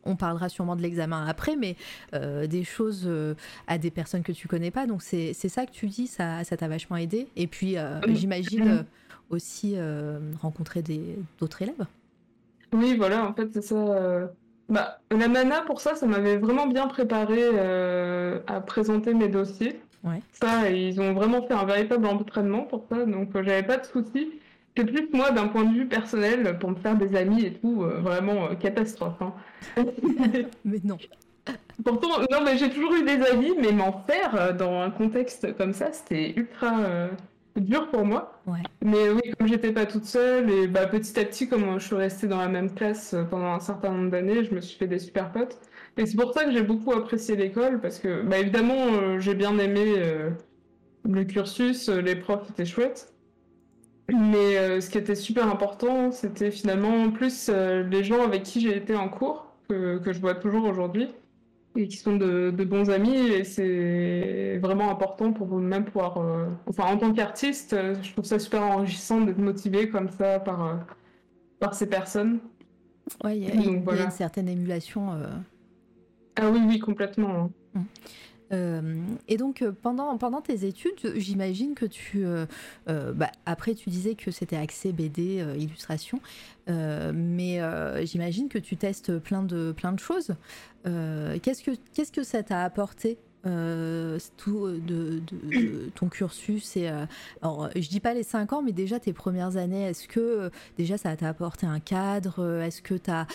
on 0.05 0.15
parlera 0.15 0.49
sûrement 0.49 0.77
de 0.77 0.83
l'examen 0.83 1.27
après, 1.27 1.57
mais 1.57 1.75
euh, 2.15 2.47
des 2.47 2.63
choses 2.63 3.03
euh, 3.07 3.35
à 3.67 3.79
des 3.79 3.91
personnes 3.91 4.23
que 4.23 4.31
tu 4.31 4.47
connais 4.47 4.71
pas. 4.71 4.87
Donc 4.87 5.03
c'est 5.03 5.33
ça 5.35 5.67
que 5.67 5.73
tu 5.73 5.87
dis, 5.87 6.07
ça 6.07 6.45
ça 6.45 6.57
t'a 6.57 6.69
vachement 6.69 6.97
aidé. 6.97 7.27
Et 7.35 7.49
puis, 7.49 7.77
euh, 7.77 7.99
j'imagine 8.15 8.69
euh, 8.69 8.83
aussi 9.31 9.73
euh, 9.75 10.21
rencontrer 10.41 10.83
des- 10.83 11.19
d'autres 11.41 11.63
élèves. 11.63 11.85
Oui, 12.73 12.97
voilà, 12.97 13.27
en 13.29 13.35
fait, 13.35 13.49
c'est 13.53 13.63
ça. 13.63 14.31
Bah, 14.69 14.99
la 15.11 15.29
mana, 15.29 15.63
pour 15.63 15.81
ça, 15.81 15.95
ça 15.95 16.07
m'avait 16.07 16.37
vraiment 16.39 16.67
bien 16.67 16.89
préparé 16.89 17.39
euh, 17.41 18.41
à 18.47 18.61
présenter 18.61 19.15
mes 19.15 19.29
dossiers. 19.29 19.81
Ouais. 20.03 20.21
Ça, 20.33 20.71
ils 20.71 21.01
ont 21.01 21.15
vraiment 21.15 21.43
fait 21.47 21.55
un 21.55 21.65
véritable 21.65 22.07
entraînement 22.07 22.63
pour 22.63 22.85
ça, 22.91 23.05
donc 23.05 23.35
euh, 23.37 23.43
j'avais 23.45 23.63
pas 23.63 23.77
de 23.77 23.85
soucis. 23.87 24.31
C'est 24.77 24.85
plus 24.85 25.09
moi, 25.13 25.31
d'un 25.31 25.49
point 25.49 25.65
de 25.65 25.73
vue 25.73 25.87
personnel, 25.87 26.59
pour 26.59 26.71
me 26.71 26.77
faire 26.77 26.97
des 26.97 27.17
amis 27.17 27.45
et 27.45 27.53
tout, 27.55 27.83
euh, 27.83 28.01
vraiment 28.01 28.55
catastrophe. 28.57 29.21
hein. 29.21 29.33
Mais 30.65 30.81
non. 30.85 30.99
Pourtant, 31.85 32.21
non, 32.31 32.39
mais 32.45 32.57
j'ai 32.57 32.71
toujours 32.71 32.93
eu 32.95 33.05
des 33.05 33.23
amis, 33.23 33.53
mais 33.61 33.71
m'en 33.71 33.93
faire 34.03 34.57
dans 34.57 34.81
un 34.81 34.91
contexte 34.91 35.57
comme 35.57 35.73
ça, 35.75 35.93
c'était 35.93 36.33
ultra 36.37 36.73
dur 37.61 37.89
pour 37.91 38.05
moi. 38.05 38.41
Ouais. 38.47 38.63
Mais 38.83 39.11
oui, 39.11 39.33
comme 39.39 39.49
j'étais 39.49 39.73
pas 39.73 39.87
toute 39.87 40.05
seule, 40.05 40.51
et 40.51 40.67
bah, 40.67 40.87
petit 40.87 41.19
à 41.19 41.25
petit, 41.25 41.49
comme 41.49 41.79
je 41.79 41.87
suis 41.87 41.97
restée 41.97 42.27
dans 42.27 42.39
la 42.39 42.49
même 42.49 42.75
classe 42.75 43.15
euh, 43.15 43.25
pendant 43.25 43.53
un 43.53 43.61
certain 43.61 43.91
nombre 43.91 44.11
d'années, 44.11 44.45
je 44.45 44.55
me 44.55 44.61
suis 44.61 44.79
fait 44.79 44.87
des 44.87 44.99
super 44.99 45.33
potes. 45.33 45.59
Et 45.97 46.05
c'est 46.07 46.17
pour 46.17 46.35
ça 46.35 46.45
que 46.45 46.53
j'ai 46.53 46.63
beaucoup 46.63 46.93
apprécié 46.93 47.37
l'école, 47.37 47.81
parce 47.81 47.99
que, 47.99 48.23
bah, 48.23 48.39
évidemment, 48.39 48.87
euh, 48.93 49.19
j'ai 49.19 49.35
bien 49.35 49.59
aimé 49.59 49.95
euh, 49.97 50.31
le 51.05 51.25
cursus, 51.25 51.89
les 51.89 52.17
profs 52.17 52.51
étaient 52.51 52.67
chouettes. 52.67 53.13
Mais 54.13 54.57
euh, 54.57 54.81
ce 54.81 54.89
qui 54.89 54.99
était 54.99 55.17
super 55.17 55.51
important, 55.51 56.13
c'était 56.13 56.53
finalement 56.53 57.11
plus 57.11 57.51
les 57.51 58.05
gens 58.05 58.23
avec 58.23 58.45
qui 58.45 58.61
j'ai 58.61 58.77
été 58.77 58.95
en 58.95 59.09
cours, 59.09 59.57
que, 59.69 59.99
que 59.99 60.13
je 60.13 60.21
vois 60.21 60.35
toujours 60.35 60.65
aujourd'hui, 60.65 61.09
et 61.77 61.89
qui 61.89 61.97
sont 61.97 62.17
de, 62.17 62.51
de 62.51 62.65
bons 62.65 62.91
amis. 62.91 63.17
Et 63.17 63.45
c'est 63.45 64.59
vraiment 64.59 64.91
important 64.91 65.33
pour 65.33 65.47
vous-même 65.47 65.85
pouvoir. 65.85 66.19
euh, 66.19 66.47
Enfin, 66.67 66.85
en 66.87 66.97
tant 66.99 67.13
qu'artiste, 67.13 67.73
euh, 67.73 67.95
je 68.03 68.13
trouve 68.13 68.25
ça 68.25 68.39
super 68.39 68.63
enrichissant 68.63 69.21
d'être 69.21 69.39
motivé 69.39 69.89
comme 69.89 70.11
ça 70.11 70.41
par, 70.41 70.65
euh, 70.67 70.75
par 71.59 71.75
ces 71.75 71.89
personnes. 71.89 72.41
Ouais, 73.25 73.39
il 73.39 73.45
y, 73.45 73.51
a- 73.51 73.55
y 73.55 74.03
une 74.05 74.11
certaine 74.11 74.49
émulation. 74.49 75.13
euh, 75.13 75.27
Ah 76.37 76.51
oui, 76.51 76.61
oui, 76.67 76.79
complètement. 76.79 77.51
hein. 77.75 77.85
Euh, 78.53 79.03
et 79.29 79.37
donc 79.37 79.63
euh, 79.63 79.73
pendant, 79.73 80.17
pendant 80.19 80.41
tes 80.41 80.67
études, 80.67 81.15
j'imagine 81.17 81.75
que 81.75 81.87
tu... 81.87 82.25
euh, 82.25 82.47
bah, 82.87 83.31
après, 83.45 83.75
tu 83.75 83.91
disais 83.91 84.15
que 84.15 84.31
c'était 84.31 84.57
axé 84.57 84.93
BD, 84.93 85.45
illustration, 85.59 86.21
mais 86.69 87.61
j'imagine 88.05 88.49
que 88.49 88.59
tu 88.59 88.77
testes 88.77 89.19
plein 89.19 89.43
de, 89.43 89.73
plein 89.73 89.93
de 89.93 90.01
choses. 90.01 90.35
Qu'est-ce, 90.85 91.63
que, 91.63 91.73
qu'est-ce 91.95 92.13
que 92.13 92.23
ça 92.23 92.43
t'a 92.43 92.63
apporté 92.63 93.19
euh, 93.47 94.19
tout 94.37 94.67
de, 94.67 95.21
ton 95.95 96.09
cursus 96.09 96.77
et 96.77 96.89
euh, 96.89 97.07
alors 97.43 97.71
je 97.77 97.89
dis 97.89 98.01
pas 98.01 98.13
les 98.13 98.25
5 98.25 98.53
ans 98.53 98.63
mais 98.63 98.73
déjà 98.73 98.99
tes 98.99 99.13
premières 99.13 99.57
années 99.57 99.83
est-ce 99.83 100.09
que 100.09 100.51
déjà 100.77 100.99
ça 100.99 101.15
t'a 101.17 101.29
apporté 101.29 101.65
un 101.65 101.79
cadre 101.79 102.61
est-ce 102.63 102.83
que 102.83 102.95
tu 102.95 103.11
as, 103.11 103.27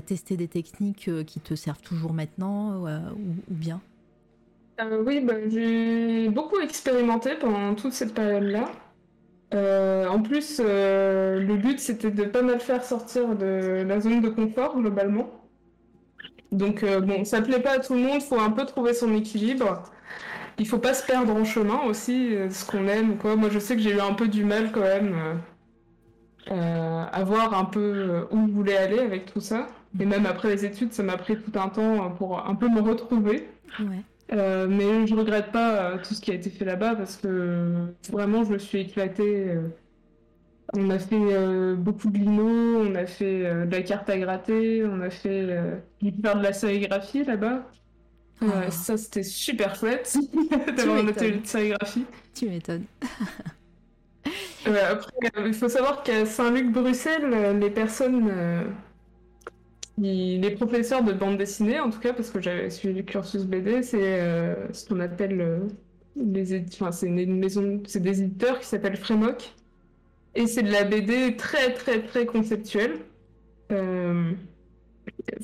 testé 0.00 0.36
des 0.36 0.48
techniques 0.48 1.08
qui 1.24 1.38
te 1.38 1.54
servent 1.54 1.82
toujours 1.82 2.14
maintenant 2.14 2.82
ou 2.82 3.54
bien? 3.54 3.80
Euh, 4.80 5.02
oui, 5.04 5.20
bah, 5.20 5.34
j'ai 5.48 6.28
beaucoup 6.28 6.58
expérimenté 6.60 7.34
pendant 7.36 7.74
toute 7.74 7.92
cette 7.92 8.14
période-là. 8.14 8.70
Euh, 9.52 10.06
en 10.08 10.22
plus, 10.22 10.60
euh, 10.64 11.40
le 11.40 11.56
but 11.56 11.80
c'était 11.80 12.10
de 12.10 12.24
pas 12.24 12.42
mal 12.42 12.60
faire 12.60 12.84
sortir 12.84 13.34
de 13.34 13.84
la 13.86 14.00
zone 14.00 14.20
de 14.20 14.28
confort 14.28 14.76
globalement. 14.76 15.30
Donc 16.52 16.84
bon, 16.84 17.24
ça 17.24 17.42
plaît 17.42 17.60
pas 17.60 17.74
à 17.76 17.78
tout 17.78 17.94
le 17.94 18.00
monde, 18.00 18.22
faut 18.22 18.40
un 18.40 18.50
peu 18.50 18.64
trouver 18.66 18.92
son 18.94 19.14
équilibre. 19.14 19.84
Il 20.58 20.66
faut 20.66 20.78
pas 20.78 20.94
se 20.94 21.06
perdre 21.06 21.34
en 21.34 21.44
chemin 21.44 21.80
aussi, 21.86 22.34
ce 22.50 22.66
qu'on 22.66 22.88
aime. 22.88 23.16
Moi, 23.22 23.48
je 23.50 23.58
sais 23.60 23.76
que 23.76 23.82
j'ai 23.82 23.92
eu 23.92 24.00
un 24.00 24.14
peu 24.14 24.28
du 24.28 24.44
mal 24.44 24.72
quand 24.72 24.80
même 24.80 25.14
à 26.48 27.24
voir 27.24 27.56
un 27.56 27.64
peu 27.64 28.26
où 28.32 28.48
je 28.48 28.52
voulais 28.52 28.76
aller 28.76 28.98
avec 28.98 29.32
tout 29.32 29.40
ça. 29.40 29.68
Et 30.00 30.04
même 30.04 30.26
après 30.26 30.48
les 30.48 30.64
études, 30.64 30.92
ça 30.92 31.04
m'a 31.04 31.16
pris 31.16 31.40
tout 31.40 31.56
un 31.58 31.68
temps 31.68 32.10
pour 32.10 32.44
un 32.44 32.54
peu 32.56 32.68
me 32.68 32.80
retrouver. 32.80 33.48
ouais 33.78 34.04
Euh, 34.32 34.68
mais 34.68 35.06
je 35.06 35.14
regrette 35.14 35.50
pas 35.50 35.74
euh, 35.74 35.98
tout 35.98 36.14
ce 36.14 36.20
qui 36.20 36.30
a 36.30 36.34
été 36.34 36.50
fait 36.50 36.64
là-bas 36.64 36.94
parce 36.94 37.16
que 37.16 37.86
vraiment 38.12 38.44
je 38.44 38.52
me 38.52 38.58
suis 38.58 38.78
éclatée 38.78 39.48
euh, 39.48 39.68
On 40.74 40.88
a 40.90 41.00
fait 41.00 41.74
beaucoup 41.76 42.10
de 42.10 42.18
lino, 42.18 42.46
on 42.46 42.94
a 42.94 43.06
fait 43.06 43.66
de 43.66 43.70
la 43.70 43.82
carte 43.82 44.08
à 44.08 44.18
gratter, 44.18 44.84
on 44.84 45.00
a 45.00 45.10
fait 45.10 45.58
faire 46.22 46.36
de 46.36 46.42
la 46.42 46.52
sérigraphie 46.52 47.24
là-bas. 47.24 47.66
Ah. 48.42 48.70
ça, 48.70 48.96
c'était 48.96 49.22
super 49.22 49.74
chouette 49.74 50.16
d'avoir 50.76 50.98
un 50.98 51.08
atelier 51.08 51.40
de 51.40 51.46
sérigraphie. 51.46 52.06
Tu 52.34 52.48
m'étonnes. 52.48 52.84
après, 54.64 55.12
il 55.44 55.52
faut 55.52 55.68
savoir 55.68 56.02
qu'à 56.02 56.24
Saint-Luc-Bruxelles, 56.24 57.58
les 57.58 57.70
personnes 57.70 58.30
les 60.00 60.50
professeurs 60.52 61.04
de 61.04 61.12
bande 61.12 61.36
dessinée, 61.38 61.80
en 61.80 61.90
tout 61.90 62.00
cas, 62.00 62.12
parce 62.12 62.30
que 62.30 62.40
j'avais 62.40 62.70
suivi 62.70 62.94
le 62.94 63.02
cursus 63.02 63.44
BD, 63.44 63.82
c'est 63.82 64.20
euh, 64.20 64.72
ce 64.72 64.86
qu'on 64.88 65.00
appelle 65.00 65.40
euh, 65.40 65.58
les 66.16 66.64
enfin, 66.72 66.92
c'est 66.92 67.06
une 67.06 67.38
maison, 67.38 67.82
c'est 67.86 68.00
des 68.02 68.22
éditeurs 68.22 68.58
qui 68.60 68.66
s'appellent 68.66 68.96
Frémoc, 68.96 69.54
et 70.34 70.46
c'est 70.46 70.62
de 70.62 70.72
la 70.72 70.84
BD 70.84 71.36
très 71.36 71.74
très 71.74 72.02
très 72.02 72.26
conceptuelle. 72.26 73.00
Euh, 73.72 74.32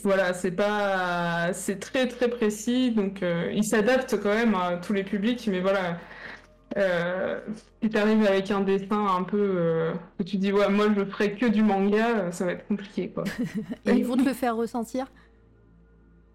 voilà, 0.03 0.33
c'est 0.35 0.53
pas, 0.53 1.53
c'est 1.53 1.79
très 1.79 2.09
très 2.09 2.29
précis, 2.29 2.93
donc 2.93 3.23
ils 3.53 3.65
s'adaptent 3.65 4.17
quand 4.23 4.35
même 4.35 4.55
à 4.55 4.77
tous 4.79 4.93
les 4.93 5.05
publics, 5.05 5.49
mais 5.51 5.61
voilà, 5.61 5.99
euh, 6.77 7.41
si 7.83 7.89
tu 7.89 7.97
arrives 7.97 8.27
avec 8.27 8.51
un 8.51 8.61
dessin 8.61 9.07
un 9.07 9.23
peu 9.23 9.39
euh, 9.41 9.93
que 10.19 10.25
tu 10.25 10.37
dis 10.37 10.53
ouais 10.53 10.69
moi 10.69 10.87
je 10.95 11.05
ferai 11.07 11.33
que 11.33 11.47
du 11.47 11.63
manga, 11.63 12.19
euh, 12.19 12.31
ça 12.33 12.45
va 12.45 12.53
être 12.53 12.67
compliqué 12.69 13.09
quoi. 13.09 13.25
Et 13.87 13.93
ils 13.93 14.05
vont 14.05 14.17
te 14.17 14.25
le 14.25 14.35
faire 14.35 14.57
ressentir? 14.57 15.07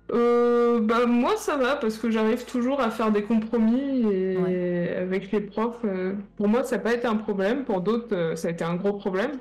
Bah 0.10 1.06
moi 1.06 1.38
ça 1.38 1.56
va 1.56 1.76
parce 1.76 1.98
que 1.98 2.10
j'arrive 2.10 2.46
toujours 2.46 2.82
à 2.82 2.90
faire 2.90 3.12
des 3.12 3.24
compromis 3.24 4.12
et 4.12 4.90
avec 4.98 5.32
les 5.32 5.40
profs. 5.40 5.86
pour 6.36 6.48
moi 6.50 6.64
ça 6.64 6.78
n'a 6.78 6.82
pas 6.82 6.94
été 6.94 7.08
un 7.08 7.16
problème, 7.16 7.64
pour 7.64 7.80
d'autres 7.80 8.34
ça 8.36 8.50
a 8.50 8.52
été 8.52 8.64
un 8.64 8.76
gros 8.76 8.94
problème. 8.94 9.32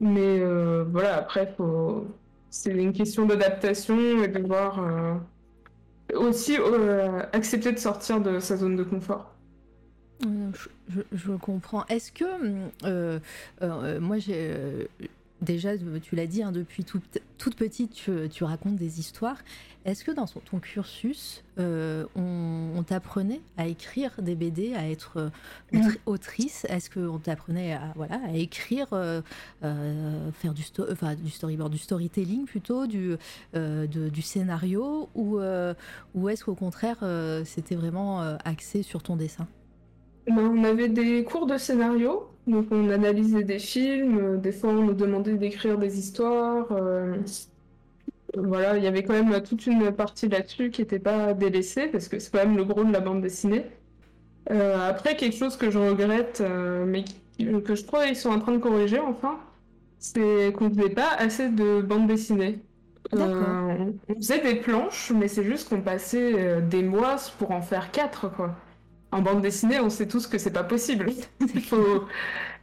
Mais 0.00 0.42
voilà 0.90 1.16
après 1.16 1.52
faut... 1.56 2.06
c'est 2.48 2.70
une 2.70 2.94
question 2.94 3.26
d'adaptation 3.26 4.22
et 4.22 4.28
de 4.28 4.38
voir 4.38 4.80
aussi 6.14 6.56
accepter 7.34 7.72
de 7.72 7.78
sortir 7.78 8.20
de 8.20 8.38
sa 8.38 8.56
zone 8.56 8.76
de 8.76 8.84
confort. 8.84 9.33
Je, 11.12 11.32
comprends. 11.32 11.84
Est-ce 11.86 12.12
que 12.12 12.24
euh, 12.84 13.18
euh, 13.62 14.00
moi 14.00 14.18
j'ai 14.18 14.34
euh, 14.36 14.84
déjà 15.42 15.72
tu 16.02 16.14
l'as 16.14 16.26
dit 16.26 16.42
hein, 16.42 16.52
depuis 16.52 16.84
toute 16.84 17.56
petite 17.56 17.92
tu, 18.30 18.44
racontes 18.44 18.76
des 18.76 19.00
histoires. 19.00 19.38
Est-ce 19.84 20.02
que 20.02 20.12
dans 20.12 20.26
ton 20.26 20.60
cursus 20.60 21.44
on, 21.58 22.84
t'apprenait 22.86 23.42
à 23.58 23.66
écrire 23.66 24.12
des 24.22 24.34
BD, 24.34 24.74
à 24.74 24.88
être 24.88 25.30
autrice? 26.06 26.64
Est-ce 26.70 26.88
qu'on 26.88 27.18
t'apprenait 27.18 27.74
à 27.74 27.92
voilà 27.96 28.20
à 28.24 28.32
écrire, 28.32 28.88
faire 29.60 30.54
du, 30.54 30.62
du 31.22 31.30
storyboard, 31.30 31.72
du 31.72 31.78
storytelling 31.78 32.46
plutôt, 32.46 32.86
du 32.86 33.16
du 33.52 34.22
scénario? 34.22 35.10
Ou 35.14 35.40
ou 36.14 36.28
est-ce 36.28 36.44
qu'au 36.44 36.54
contraire 36.54 37.04
c'était 37.44 37.74
vraiment 37.74 38.20
axé 38.44 38.82
sur 38.82 39.02
ton 39.02 39.16
dessin? 39.16 39.46
Ben, 40.26 40.38
on 40.38 40.64
avait 40.64 40.88
des 40.88 41.24
cours 41.24 41.46
de 41.46 41.58
scénario, 41.58 42.28
donc 42.46 42.66
on 42.70 42.88
analysait 42.90 43.44
des 43.44 43.58
films, 43.58 44.18
euh, 44.18 44.36
des 44.36 44.52
fois 44.52 44.70
on 44.70 44.84
nous 44.84 44.94
demandait 44.94 45.34
d'écrire 45.36 45.78
des 45.78 45.98
histoires. 45.98 46.66
Euh, 46.72 47.16
voilà, 48.36 48.76
il 48.76 48.84
y 48.84 48.86
avait 48.86 49.02
quand 49.02 49.12
même 49.12 49.42
toute 49.42 49.66
une 49.66 49.92
partie 49.92 50.28
là-dessus 50.28 50.70
qui 50.70 50.80
n'était 50.80 50.98
pas 50.98 51.34
délaissée, 51.34 51.88
parce 51.88 52.08
que 52.08 52.18
c'est 52.18 52.32
quand 52.32 52.44
même 52.44 52.56
le 52.56 52.64
gros 52.64 52.84
de 52.84 52.92
la 52.92 53.00
bande 53.00 53.20
dessinée. 53.20 53.66
Euh, 54.50 54.88
après, 54.88 55.16
quelque 55.16 55.36
chose 55.36 55.56
que 55.56 55.70
je 55.70 55.78
regrette, 55.78 56.42
mais 56.86 57.04
que 57.38 57.74
je 57.74 57.84
crois 57.84 58.06
qu'ils 58.06 58.16
sont 58.16 58.30
en 58.30 58.40
train 58.40 58.52
de 58.52 58.58
corriger 58.58 58.98
enfin, 58.98 59.38
c'est 59.98 60.52
qu'on 60.56 60.68
ne 60.68 60.74
faisait 60.74 60.90
pas 60.90 61.10
assez 61.18 61.48
de 61.48 61.80
bande 61.80 62.06
dessinée. 62.06 62.60
on 63.12 63.94
faisait 64.16 64.40
des 64.40 64.56
planches, 64.56 65.12
mais 65.14 65.28
c'est 65.28 65.44
juste 65.44 65.68
qu'on 65.68 65.80
passait 65.82 66.60
des 66.62 66.82
mois 66.82 67.16
pour 67.38 67.52
en 67.52 67.62
faire 67.62 67.90
quatre, 67.90 68.30
quoi 68.34 68.56
en 69.14 69.22
bande 69.22 69.42
dessinée, 69.42 69.78
on 69.80 69.90
sait 69.90 70.08
tous 70.08 70.26
que 70.26 70.38
c'est 70.38 70.52
pas 70.52 70.64
possible. 70.64 71.10
Faut... 71.68 72.04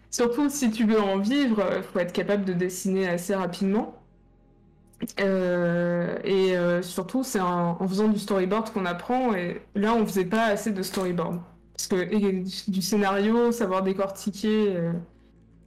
Surtout 0.10 0.50
si 0.50 0.70
tu 0.72 0.86
veux 0.86 1.00
en 1.00 1.20
vivre, 1.20 1.64
il 1.78 1.84
faut 1.84 2.00
être 2.00 2.12
capable 2.12 2.44
de 2.44 2.54
dessiner 2.54 3.08
assez 3.08 3.34
rapidement. 3.34 3.96
Euh, 5.22 6.18
et 6.26 6.58
euh, 6.58 6.82
surtout, 6.82 7.24
c'est 7.24 7.40
en, 7.40 7.88
faisant 7.88 8.10
du 8.10 8.20
storyboard 8.20 8.72
qu'on 8.74 8.86
apprend. 8.86 9.34
Et 9.34 9.62
là, 9.76 9.94
on 9.96 10.06
faisait 10.06 10.26
pas 10.26 10.46
assez 10.48 10.72
de 10.72 10.82
storyboard. 10.84 11.40
Parce 11.74 11.88
que 11.88 12.70
du 12.70 12.82
scénario, 12.82 13.54
savoir 13.54 13.84
décortiquer 13.84 14.76
euh, 14.76 14.92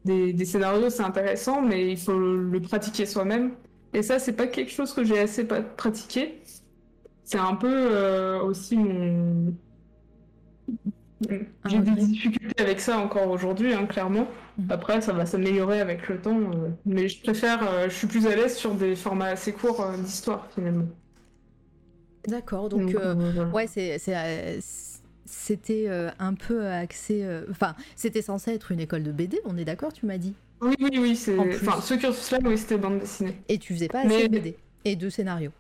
des, 0.05 0.45
scénarios, 0.45 0.91
c'est 0.91 1.03
intéressant, 1.03 1.63
mais 1.63 1.91
il 1.91 1.99
faut 1.99 2.13
le 2.19 2.61
pratiquer 2.61 3.07
soi-même. 3.07 3.53
Et 3.95 4.03
ça, 4.03 4.19
c'est 4.19 4.35
pas 4.35 4.47
quelque 4.47 4.71
chose 4.73 4.93
que 4.93 5.05
j'ai 5.05 5.19
assez 5.19 5.47
pratiqué. 5.77 6.43
C'est 7.25 7.39
un 7.39 7.55
peu 7.55 8.37
aussi 8.43 8.77
mon, 8.77 9.55
j'ai 11.67 11.79
des 11.79 11.91
difficultés 11.93 12.63
avec 12.63 12.81
ça 12.81 12.99
encore 12.99 13.29
aujourd'hui, 13.31 13.73
hein, 13.73 13.87
clairement. 13.87 14.29
Mhm. 14.59 14.67
Après, 14.71 15.01
ça 15.01 15.13
va 15.13 15.27
s'améliorer 15.27 15.81
avec 15.81 16.09
le 16.09 16.19
temps. 16.21 16.39
Euh, 16.39 16.69
mais 16.85 17.09
je 17.09 17.23
préfère, 17.23 17.61
euh, 17.69 17.89
je 17.89 17.95
suis 17.95 18.07
plus 18.07 18.27
à 18.27 18.35
l'aise 18.35 18.57
sur 18.57 18.75
des 18.75 18.97
formats 18.97 19.27
assez 19.27 19.53
courts 19.53 19.81
euh, 19.81 19.97
d'histoire, 19.97 20.49
finalement. 20.55 20.87
D'accord, 22.27 22.69
donc, 22.71 22.97
ouais, 23.53 23.67
c'est, 23.67 23.99
c'était 25.27 25.89
un 26.19 26.35
peu 26.35 26.67
axé. 26.67 27.23
Enfin, 27.51 27.75
c'était 27.97 28.23
censé 28.23 28.53
être 28.53 28.73
une 28.73 28.81
école 28.81 29.03
de 29.03 29.13
BD, 29.13 29.41
on 29.45 29.59
est 29.59 29.67
d'accord, 29.67 29.93
tu 29.93 30.07
m'as 30.07 30.17
dit? 30.17 30.35
Oui, 30.63 30.75
oui, 30.81 30.91
oui. 30.99 31.17
C'est... 31.17 31.39
Enfin, 31.39 31.83
ce 31.83 31.93
cursus-là, 31.93 32.39
oui, 32.47 32.57
c'était 32.57 32.79
bande 32.79 32.99
dessinée. 32.99 33.37
Et 33.51 33.59
tu 33.59 33.75
faisais 33.75 33.89
pas 33.89 34.01
assez 34.01 34.29
de 34.29 34.39
BD 34.39 34.57
et 34.87 34.97
de 34.97 35.11
scénarios 35.11 35.51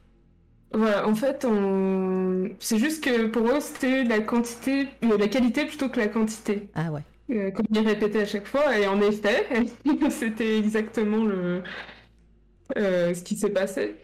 voilà, 0.74 1.06
en 1.08 1.14
fait, 1.14 1.44
on... 1.44 2.50
c'est 2.58 2.78
juste 2.78 3.04
que 3.04 3.26
pour 3.26 3.48
eux, 3.48 3.60
c'était 3.60 4.04
la 4.04 4.20
quantité, 4.20 4.88
euh, 5.04 5.16
la 5.16 5.28
qualité 5.28 5.66
plutôt 5.66 5.88
que 5.88 6.00
la 6.00 6.08
quantité. 6.08 6.68
Ah 6.74 6.90
ouais. 6.90 7.02
Euh, 7.30 7.50
comme 7.52 7.66
il 7.70 7.78
répétait 7.78 8.22
à 8.22 8.26
chaque 8.26 8.46
fois, 8.46 8.76
et 8.78 8.86
en 8.86 9.00
effet, 9.00 9.46
c'était 10.10 10.58
exactement 10.58 11.24
le 11.24 11.62
euh, 12.76 13.14
ce 13.14 13.22
qui 13.22 13.36
s'est 13.36 13.50
passé. 13.50 13.96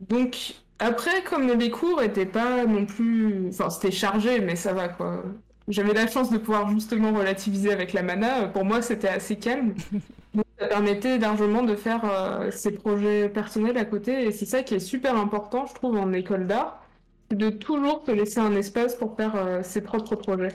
Donc 0.00 0.54
après, 0.78 1.22
comme 1.24 1.46
les 1.48 1.70
cours 1.70 2.02
étaient 2.02 2.26
pas 2.26 2.64
non 2.66 2.86
plus, 2.86 3.48
enfin 3.48 3.70
c'était 3.70 3.90
chargé, 3.92 4.40
mais 4.40 4.56
ça 4.56 4.72
va 4.72 4.88
quoi. 4.88 5.24
J'avais 5.68 5.92
la 5.92 6.06
chance 6.06 6.30
de 6.30 6.38
pouvoir 6.38 6.68
justement 6.70 7.12
relativiser 7.12 7.72
avec 7.72 7.92
la 7.92 8.02
mana. 8.02 8.48
Pour 8.48 8.64
moi, 8.64 8.82
c'était 8.82 9.08
assez 9.08 9.36
calme. 9.36 9.74
Donc, 10.34 10.44
ça 10.58 10.66
permettait 10.66 11.18
largement 11.18 11.62
de 11.62 11.76
faire 11.76 12.04
euh, 12.04 12.50
ses 12.50 12.72
projets 12.72 13.28
personnels 13.28 13.76
à 13.76 13.84
côté. 13.84 14.24
Et 14.24 14.32
c'est 14.32 14.46
ça 14.46 14.62
qui 14.62 14.74
est 14.74 14.80
super 14.80 15.16
important, 15.16 15.66
je 15.66 15.74
trouve, 15.74 15.96
en 15.96 16.12
école 16.12 16.46
d'art. 16.46 16.84
C'est 17.30 17.36
de 17.36 17.50
toujours 17.50 18.02
te 18.02 18.10
laisser 18.10 18.40
un 18.40 18.54
espace 18.56 18.96
pour 18.96 19.16
faire 19.16 19.36
euh, 19.36 19.62
ses 19.62 19.82
propres 19.82 20.16
projets. 20.16 20.52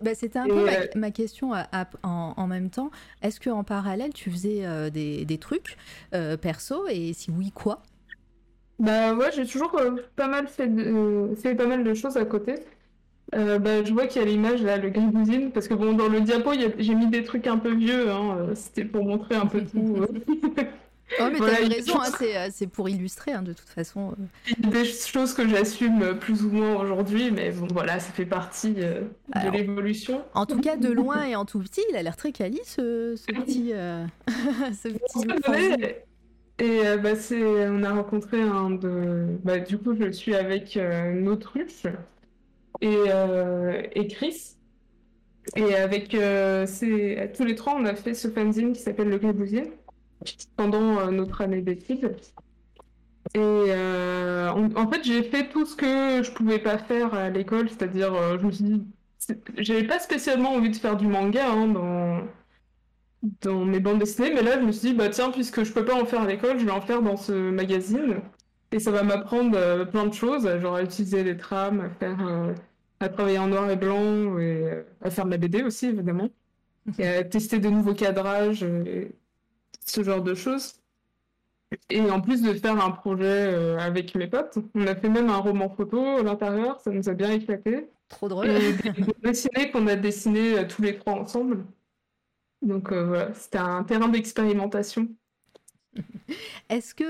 Bah, 0.00 0.14
c'était 0.14 0.38
un 0.38 0.46
peu 0.46 0.66
ma, 0.94 1.10
question 1.10 1.52
en, 2.04 2.46
même 2.46 2.70
temps. 2.70 2.90
Est-ce 3.20 3.40
qu'en 3.40 3.64
parallèle, 3.64 4.12
tu 4.12 4.30
faisais 4.30 4.64
euh, 4.64 4.90
des, 4.90 5.24
des, 5.24 5.38
trucs 5.38 5.76
perso? 6.40 6.86
Et 6.88 7.12
si 7.12 7.32
oui, 7.32 7.50
quoi? 7.50 7.82
Bah 8.78 9.14
ouais, 9.14 9.30
j'ai 9.34 9.44
toujours 9.44 9.76
pas 10.14 10.28
mal 10.28 10.46
fait, 10.46 10.70
fait 11.36 11.54
pas 11.56 11.66
mal 11.66 11.82
de 11.82 11.94
choses 11.94 12.16
à 12.16 12.24
côté. 12.24 12.54
Euh, 13.34 13.58
bah, 13.58 13.82
je 13.82 13.92
vois 13.92 14.06
qu'il 14.06 14.20
y 14.20 14.24
a 14.24 14.28
l'image 14.28 14.62
là, 14.62 14.76
le 14.76 14.90
grigousine, 14.90 15.52
parce 15.52 15.66
que 15.66 15.74
bon, 15.74 15.94
dans 15.94 16.08
le 16.08 16.20
diapo, 16.20 16.52
j'ai 16.78 16.94
mis 16.94 17.06
des 17.06 17.24
trucs 17.24 17.46
un 17.46 17.56
peu 17.56 17.74
vieux, 17.74 18.10
hein, 18.10 18.36
euh, 18.38 18.54
c'était 18.54 18.84
pour 18.84 19.04
montrer 19.04 19.36
un 19.36 19.46
peu 19.46 19.62
tout. 19.72 19.96
Euh. 20.02 20.06
oh, 21.18 21.28
mais 21.32 21.38
t'as 21.38 21.66
raison, 21.66 21.98
hein, 21.98 22.48
c'est 22.50 22.66
pour 22.66 22.90
illustrer, 22.90 23.32
hein, 23.32 23.42
de 23.42 23.54
toute 23.54 23.70
façon. 23.70 24.14
Des 24.58 24.84
choses 24.84 25.32
que 25.32 25.48
j'assume 25.48 26.18
plus 26.18 26.44
ou 26.44 26.50
moins 26.50 26.74
aujourd'hui, 26.76 27.30
mais 27.30 27.52
bon, 27.52 27.68
voilà, 27.72 28.00
ça 28.00 28.12
fait 28.12 28.26
partie 28.26 28.72
de 28.72 29.50
l'évolution. 29.50 30.22
En 30.34 30.44
tout 30.44 30.60
cas, 30.60 30.76
de 30.76 30.92
loin 30.92 31.24
et 31.24 31.34
en 31.34 31.46
tout 31.46 31.60
petit, 31.60 31.82
il 31.88 31.96
a 31.96 32.02
l'air 32.02 32.16
très 32.16 32.32
quali, 32.32 32.60
ce, 32.64 33.14
ce 33.16 33.32
petit. 33.32 33.72
ce 34.74 34.88
petit 34.88 35.94
et 36.58 36.82
bah, 36.98 37.14
on 37.70 37.82
a 37.82 37.92
rencontré 37.92 38.40
un 38.40 38.70
de. 38.70 39.26
Bah, 39.42 39.58
du 39.58 39.78
coup, 39.78 39.96
je 39.98 40.10
suis 40.12 40.34
avec 40.34 40.76
une 40.76 41.26
autruche 41.28 41.86
euh, 42.82 43.82
et, 43.94 44.08
Chris. 44.08 44.56
Et 45.56 45.74
avec 45.74 46.14
euh, 46.14 46.66
tous 47.34 47.44
les 47.44 47.54
trois, 47.54 47.74
on 47.76 47.84
a 47.84 47.94
fait 47.94 48.14
ce 48.14 48.28
fanzine 48.28 48.72
qui 48.72 48.80
s'appelle 48.80 49.08
Le 49.08 49.18
Grébousier 49.18 49.72
pendant 50.56 51.00
euh, 51.00 51.10
notre 51.10 51.40
année 51.40 51.62
d'études. 51.62 52.16
Et 53.34 53.40
en 53.40 54.90
fait, 54.90 55.04
j'ai 55.04 55.22
fait 55.22 55.48
tout 55.48 55.64
ce 55.64 55.76
que 55.76 56.22
je 56.22 56.30
pouvais 56.32 56.58
pas 56.58 56.78
faire 56.78 57.14
à 57.14 57.30
l'école, 57.30 57.68
c'est-à-dire, 57.70 58.12
je 58.38 58.44
me 58.44 58.50
suis 58.50 58.64
dit, 58.64 58.86
j'avais 59.58 59.86
pas 59.86 60.00
spécialement 60.00 60.52
envie 60.54 60.70
de 60.70 60.76
faire 60.76 60.96
du 60.96 61.06
manga 61.06 61.50
hein, 61.50 61.68
dans, 61.68 62.20
dans 63.40 63.64
mes 63.64 63.80
bandes 63.80 64.00
dessinées, 64.00 64.32
mais 64.34 64.42
là, 64.42 64.60
je 64.60 64.66
me 64.66 64.72
suis 64.72 64.90
dit, 64.90 64.94
bah 64.94 65.08
tiens, 65.08 65.30
puisque 65.30 65.62
je 65.62 65.72
peux 65.72 65.84
pas 65.84 65.94
en 65.94 66.04
faire 66.04 66.22
à 66.22 66.26
l'école, 66.26 66.58
je 66.58 66.64
vais 66.64 66.72
en 66.72 66.80
faire 66.80 67.00
dans 67.00 67.16
ce 67.16 67.32
magazine. 67.32 68.20
Et 68.72 68.80
ça 68.80 68.90
va 68.90 69.02
m'apprendre 69.02 69.84
plein 69.90 70.06
de 70.06 70.14
choses, 70.14 70.48
genre 70.60 70.76
à 70.76 70.82
utiliser 70.82 71.22
les 71.22 71.36
trames, 71.36 71.80
à 71.80 71.90
faire 71.90 72.54
à 73.00 73.08
travailler 73.08 73.38
en 73.38 73.48
noir 73.48 73.68
et 73.70 73.76
blanc 73.76 74.38
et 74.38 74.84
à 75.00 75.10
faire 75.10 75.26
de 75.26 75.30
la 75.30 75.36
BD 75.38 75.62
aussi, 75.62 75.86
évidemment. 75.86 76.28
et 76.98 77.06
à 77.06 77.24
tester 77.24 77.58
de 77.58 77.68
nouveaux 77.68 77.94
cadrages, 77.94 78.64
ce 79.84 80.02
genre 80.02 80.22
de 80.22 80.34
choses. 80.34 80.74
Et 81.90 82.00
en 82.00 82.20
plus 82.20 82.42
de 82.42 82.52
faire 82.54 82.82
un 82.84 82.90
projet 82.90 83.54
avec 83.78 84.14
mes 84.14 84.26
potes, 84.26 84.58
on 84.74 84.86
a 84.86 84.94
fait 84.94 85.08
même 85.08 85.30
un 85.30 85.38
roman 85.38 85.68
photo 85.68 86.04
à 86.18 86.22
l'intérieur, 86.22 86.80
ça 86.80 86.90
nous 86.90 87.08
a 87.08 87.14
bien 87.14 87.30
éclaté. 87.30 87.88
Trop 88.08 88.28
drôle. 88.28 88.48
Et 88.50 88.72
des 88.74 89.70
qu'on 89.70 89.86
a 89.86 89.96
dessiné 89.96 90.66
tous 90.68 90.82
les 90.82 90.96
trois 90.98 91.14
ensemble. 91.14 91.64
Donc 92.60 92.92
voilà, 92.92 93.34
c'était 93.34 93.58
un 93.58 93.82
terrain 93.84 94.08
d'expérimentation. 94.08 95.08
Est-ce 96.68 96.94
que 96.94 97.04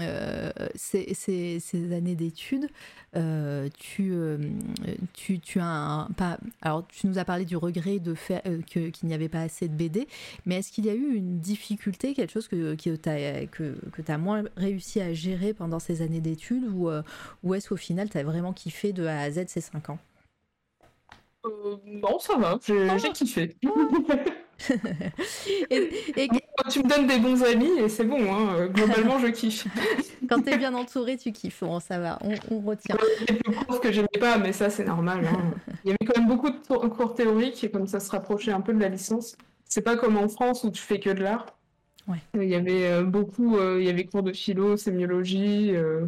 euh, 0.00 0.50
ces, 0.74 1.92
années 1.92 2.14
d'études, 2.14 2.68
euh, 3.16 3.68
tu, 3.78 4.10
euh, 4.12 4.38
tu, 5.14 5.40
tu, 5.40 5.60
as 5.60 5.66
un, 5.66 6.06
pas, 6.16 6.38
alors 6.62 6.86
tu 6.88 7.06
nous 7.06 7.18
as 7.18 7.24
parlé 7.24 7.44
du 7.44 7.56
regret 7.56 7.98
de 7.98 8.14
faire 8.14 8.42
qu'il 8.66 8.92
n'y 9.04 9.14
avait 9.14 9.28
pas 9.28 9.40
assez 9.40 9.68
de 9.68 9.74
BD, 9.74 10.06
mais 10.46 10.56
est-ce 10.56 10.72
qu'il 10.72 10.86
y 10.86 10.90
a 10.90 10.94
eu 10.94 11.14
une 11.14 11.38
difficulté, 11.38 12.14
quelque 12.14 12.32
chose 12.32 12.48
que, 12.48 12.74
que 12.74 12.96
tu 12.96 13.08
as, 13.08 13.46
que, 13.46 13.76
que 13.92 14.12
as 14.12 14.18
moins 14.18 14.44
réussi 14.56 15.00
à 15.00 15.12
gérer 15.12 15.54
pendant 15.54 15.78
ces 15.78 16.02
années 16.02 16.20
d'études, 16.20 16.64
ou, 16.64 16.90
ou 17.42 17.54
est-ce 17.54 17.68
qu'au 17.68 17.76
final 17.76 18.10
tu 18.10 18.18
as 18.18 18.22
vraiment 18.22 18.52
kiffé 18.52 18.92
de 18.92 19.06
A 19.06 19.20
à 19.20 19.30
Z 19.30 19.44
ces 19.48 19.60
5 19.60 19.90
ans? 19.90 19.98
Non, 21.86 22.18
ça 22.18 22.36
va, 22.36 22.58
j'ai 22.98 23.12
kiffé. 23.12 23.56
et, 25.70 26.28
Tu 26.70 26.82
me 26.82 26.88
donnes 26.88 27.06
des 27.06 27.18
bons 27.18 27.42
amis 27.44 27.78
et 27.78 27.88
c'est 27.88 28.04
bon, 28.04 28.18
hein. 28.32 28.66
globalement 28.66 29.18
je 29.18 29.28
kiffe. 29.28 29.66
Quand 30.28 30.42
t'es 30.42 30.58
bien 30.58 30.74
entouré, 30.74 31.16
tu 31.16 31.32
kiffes, 31.32 31.60
bon, 31.60 31.80
ça 31.80 31.98
va, 31.98 32.18
on, 32.50 32.60
retient. 32.60 32.96
Il 33.28 33.34
y 33.34 33.38
a 33.38 33.40
des 33.40 33.64
profs 33.64 33.80
que 33.80 33.92
j'aimais 33.92 34.08
pas, 34.20 34.38
mais 34.38 34.52
ça 34.52 34.68
c'est 34.68 34.84
normal. 34.84 35.26
Hein. 35.26 35.54
Il 35.84 35.88
y 35.88 35.90
avait 35.90 36.06
quand 36.06 36.20
même 36.20 36.28
beaucoup 36.28 36.50
de 36.50 36.88
cours 36.88 37.14
théoriques 37.14 37.62
et 37.62 37.70
comme 37.70 37.86
ça 37.86 38.00
se 38.00 38.10
rapprochait 38.10 38.52
un 38.52 38.60
peu 38.60 38.72
de 38.72 38.80
la 38.80 38.88
licence. 38.88 39.36
C'est 39.64 39.82
pas 39.82 39.96
comme 39.96 40.16
en 40.16 40.28
France 40.28 40.64
où 40.64 40.70
tu 40.70 40.82
fais 40.82 40.98
que 40.98 41.10
de 41.10 41.22
l'art. 41.22 41.46
Ouais. 42.08 42.18
Il 42.34 42.48
y 42.48 42.54
avait 42.54 42.90
euh, 42.90 43.04
beaucoup, 43.04 43.56
euh, 43.56 43.78
il 43.80 43.86
y 43.86 43.90
avait 43.90 44.04
cours 44.04 44.22
de 44.22 44.32
philo, 44.32 44.76
sémiologie, 44.76 45.72
euh, 45.74 46.06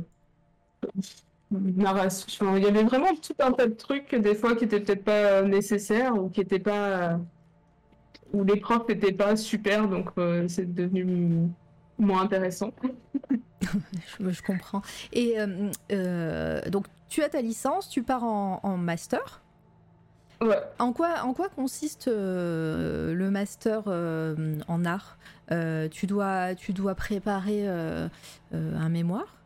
narration. 1.51 2.57
il 2.57 2.65
y 2.65 2.67
avait 2.67 2.85
vraiment 2.85 3.15
tout 3.15 3.35
un 3.39 3.53
tas 3.53 3.67
de 3.67 3.75
trucs 3.75 4.15
des 4.15 4.35
fois 4.35 4.57
qui 4.57 4.65
étaient 4.65 4.81
peut-être 4.81 5.05
pas 5.05 5.43
nécessaires 5.43 6.17
ou 6.17 6.31
qui 6.31 6.41
étaient 6.41 6.59
pas 6.59 7.21
où 8.33 8.45
les 8.45 8.57
profs 8.61 8.89
n'étaient 8.89 9.13
pas 9.13 9.37
super, 9.37 9.89
donc 9.89 10.11
euh, 10.19 10.47
c'est 10.49 10.73
devenu 10.73 11.49
moins 11.99 12.23
intéressant. 12.23 12.73
je, 14.21 14.43
comprends. 14.43 14.83
Et 15.13 15.41
euh, 15.41 15.71
euh, 15.93 16.61
donc, 16.71 16.87
tu 17.09 17.23
as 17.23 17.29
ta 17.29 17.41
licence, 17.41 17.89
tu 17.89 18.03
pars 18.03 18.25
en, 18.25 18.77
master? 18.77 19.43
Ouais. 20.41 20.59
En 20.79 20.93
quoi, 20.93 21.23
en 21.23 21.35
quoi 21.35 21.49
consiste 21.51 22.07
le 22.09 23.29
master 23.31 23.89
en 23.89 24.85
art? 24.85 25.19
Tu, 25.91 26.07
dois, 26.07 26.55
tu 26.55 26.73
dois 26.73 26.95
préparer 26.95 27.67
un 27.69 28.89
mémoire? 28.89 29.37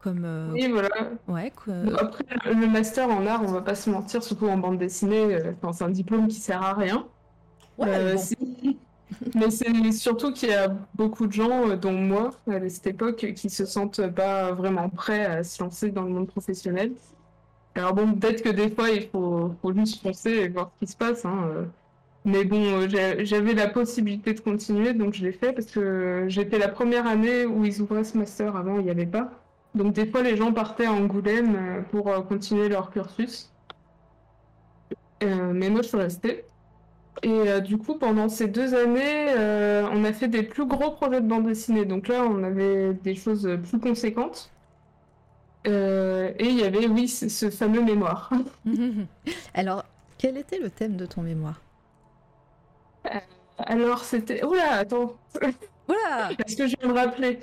Comme, 0.00 0.50
Oui, 0.52 0.68
voilà. 0.70 0.90
Ouais, 1.28 1.50
Après, 1.98 2.24
le 2.46 2.66
master 2.66 3.08
en 3.08 3.26
art, 3.26 3.42
on 3.42 3.52
va 3.52 3.62
pas 3.62 3.74
se 3.74 3.88
mentir, 3.90 4.22
surtout 4.22 4.48
en 4.48 4.58
bande 4.58 4.78
dessinée, 4.78 5.38
c'est 5.72 5.84
un 5.84 5.90
diplôme 5.90 6.28
qui 6.28 6.36
sert 6.36 6.62
à 6.62 6.74
rien. 6.74 7.06
Euh, 7.80 8.16
mais 9.34 9.50
c'est 9.50 9.92
surtout 9.92 10.32
qu'il 10.32 10.50
y 10.50 10.54
a 10.54 10.68
beaucoup 10.94 11.26
de 11.26 11.32
gens, 11.32 11.70
euh, 11.70 11.76
dont 11.76 11.92
moi, 11.92 12.30
à 12.48 12.68
cette 12.68 12.86
époque, 12.86 13.32
qui 13.34 13.50
se 13.50 13.66
sentent 13.66 14.06
pas 14.08 14.52
vraiment 14.52 14.88
prêts 14.88 15.24
à 15.24 15.44
se 15.44 15.62
lancer 15.62 15.90
dans 15.90 16.02
le 16.02 16.10
monde 16.10 16.28
professionnel. 16.28 16.92
Alors 17.74 17.94
bon, 17.94 18.14
peut-être 18.14 18.42
que 18.42 18.50
des 18.50 18.70
fois, 18.70 18.90
il 18.90 19.08
faut, 19.08 19.54
faut 19.60 19.72
juste 19.72 20.02
foncer 20.02 20.30
et 20.30 20.48
voir 20.48 20.70
ce 20.74 20.86
qui 20.86 20.92
se 20.92 20.96
passe. 20.96 21.24
Hein. 21.24 21.48
Euh. 21.48 21.64
Mais 22.24 22.44
bon, 22.44 22.88
j'avais 22.88 23.52
la 23.52 23.68
possibilité 23.68 24.32
de 24.32 24.40
continuer, 24.40 24.94
donc 24.94 25.12
je 25.12 25.22
l'ai 25.24 25.32
fait 25.32 25.52
parce 25.52 25.66
que 25.70 26.24
j'étais 26.28 26.58
la 26.58 26.68
première 26.68 27.06
année 27.06 27.44
où 27.44 27.66
ils 27.66 27.82
ouvraient 27.82 28.04
ce 28.04 28.16
master. 28.16 28.56
Avant, 28.56 28.78
il 28.78 28.84
n'y 28.84 28.90
avait 28.90 29.04
pas. 29.04 29.30
Donc 29.74 29.92
des 29.92 30.06
fois, 30.06 30.22
les 30.22 30.36
gens 30.36 30.52
partaient 30.52 30.86
à 30.86 30.92
Angoulême 30.92 31.84
pour 31.90 32.04
continuer 32.26 32.70
leur 32.70 32.90
cursus. 32.90 33.52
mais 35.20 35.68
moi, 35.68 35.82
je 35.82 35.88
suis 35.88 35.98
restée. 35.98 36.46
Et 37.22 37.30
euh, 37.30 37.60
du 37.60 37.78
coup, 37.78 37.94
pendant 37.94 38.28
ces 38.28 38.48
deux 38.48 38.74
années, 38.74 39.26
euh, 39.28 39.86
on 39.92 40.04
a 40.04 40.12
fait 40.12 40.28
des 40.28 40.42
plus 40.42 40.66
gros 40.66 40.90
projets 40.90 41.20
de 41.20 41.26
bande 41.26 41.46
dessinée. 41.46 41.84
Donc 41.84 42.08
là, 42.08 42.24
on 42.24 42.42
avait 42.42 42.92
des 42.94 43.14
choses 43.14 43.48
plus 43.68 43.78
conséquentes. 43.78 44.50
Euh, 45.66 46.32
et 46.38 46.46
il 46.46 46.58
y 46.58 46.64
avait, 46.64 46.86
oui, 46.86 47.08
ce 47.08 47.50
fameux 47.50 47.82
mémoire. 47.82 48.30
Alors, 49.54 49.84
quel 50.18 50.36
était 50.36 50.58
le 50.58 50.70
thème 50.70 50.96
de 50.96 51.06
ton 51.06 51.22
mémoire? 51.22 51.60
Alors, 53.58 54.00
c'était... 54.00 54.44
Oula, 54.44 54.72
attends 54.72 55.14
Oula 55.88 56.30
Est-ce 56.44 56.56
que 56.56 56.66
je 56.66 56.76
viens 56.78 56.88
me 56.88 56.94
rappeler 56.94 57.38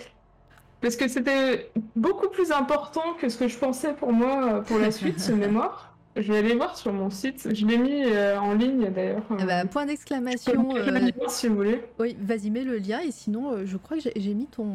Parce 0.81 0.95
que 0.95 1.07
c'était 1.07 1.71
beaucoup 1.95 2.27
plus 2.29 2.51
important 2.51 3.13
que 3.19 3.29
ce 3.29 3.37
que 3.37 3.47
je 3.47 3.57
pensais 3.57 3.93
pour 3.93 4.11
moi 4.11 4.61
pour 4.61 4.79
la 4.79 4.91
suite, 4.91 5.19
ce 5.19 5.31
mémoire. 5.31 5.90
Je 6.15 6.31
vais 6.31 6.39
aller 6.39 6.55
voir 6.55 6.77
sur 6.77 6.91
mon 6.91 7.09
site. 7.09 7.47
Je 7.53 7.65
l'ai 7.65 7.77
mis 7.77 8.03
euh, 8.05 8.37
en 8.37 8.53
ligne 8.53 8.89
d'ailleurs. 8.89 9.23
Ah 9.29 9.45
bah, 9.45 9.65
point 9.65 9.85
d'exclamation. 9.85 10.75
Euh... 10.75 11.09
Si 11.27 11.47
vous 11.47 11.55
voulez. 11.55 11.83
Oui, 11.99 12.17
vas-y, 12.19 12.49
mets 12.49 12.63
le 12.63 12.77
lien. 12.77 12.99
Et 12.99 13.11
sinon, 13.11 13.51
euh, 13.51 13.63
je 13.65 13.77
crois 13.77 13.97
que 13.97 14.09
j'ai 14.15 14.33
mis 14.33 14.47
ton. 14.47 14.67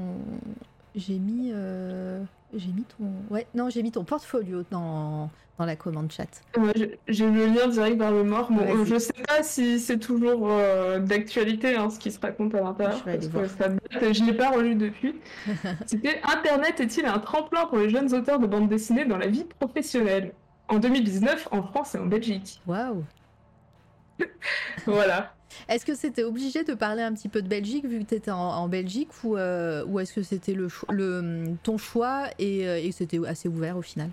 J'ai 0.95 1.18
mis. 1.18 1.51
Euh, 1.53 2.22
j'ai 2.55 2.72
mis 2.72 2.84
ton. 2.84 3.05
Ouais, 3.30 3.47
non, 3.55 3.68
j'ai 3.68 3.82
mis 3.82 3.93
ton 3.93 4.05
portfolio 4.05 4.64
dans, 4.70 5.28
dans 5.59 5.66
la 5.66 5.76
commande 5.76 6.11
chat. 6.11 6.43
j'ai 7.07 7.30
le 7.30 7.47
lien 7.47 7.68
direct 7.68 7.99
vers 7.99 8.12
le 8.12 8.24
mort. 8.24 8.51
Bon, 8.51 8.84
je 8.87 8.99
sais 8.99 9.12
pas 9.28 9.43
si 9.43 9.78
c'est 9.78 9.99
toujours 9.99 10.49
d'actualité 11.01 11.76
hein, 11.76 11.91
ce 11.91 11.99
qui 11.99 12.11
se 12.11 12.18
raconte 12.18 12.55
à 12.55 12.62
l'intérieur. 12.62 13.05
Je 13.05 14.22
ne 14.22 14.26
l'ai 14.26 14.37
pas 14.37 14.53
relu 14.53 14.74
depuis. 14.74 15.16
C'était 15.87 16.18
Internet 16.22 16.80
est-il 16.80 17.05
un 17.05 17.18
tremplin 17.18 17.66
pour 17.66 17.76
les 17.76 17.91
jeunes 17.91 18.14
auteurs 18.14 18.39
de 18.39 18.47
bande 18.47 18.70
dessinée 18.70 19.05
dans 19.05 19.18
la 19.18 19.26
vie 19.26 19.45
professionnelle? 19.45 20.32
En 20.68 20.78
2019 20.78 21.48
en 21.50 21.62
France 21.62 21.94
et 21.94 21.98
en 21.98 22.06
Belgique. 22.06 22.60
Waouh 22.66 23.04
Voilà. 24.86 25.32
Est-ce 25.68 25.86
que 25.86 25.94
c'était 25.94 26.22
obligé 26.22 26.64
de 26.64 26.74
parler 26.74 27.02
un 27.02 27.12
petit 27.12 27.28
peu 27.28 27.42
de 27.42 27.48
Belgique 27.48 27.86
vu 27.86 28.00
que 28.00 28.04
tu 28.04 28.14
étais 28.14 28.30
en, 28.30 28.68
Belgique 28.68 29.08
ou, 29.24 29.36
euh, 29.36 29.84
ou 29.86 30.00
est-ce 30.00 30.12
que 30.12 30.22
c'était 30.22 30.52
le, 30.52 30.68
le, 30.90 31.54
ton 31.62 31.78
choix 31.78 32.28
et, 32.38 32.68
euh, 32.68 32.78
et 32.78 32.92
c'était 32.92 33.24
assez 33.26 33.48
ouvert 33.48 33.76
au 33.76 33.82
final? 33.82 34.10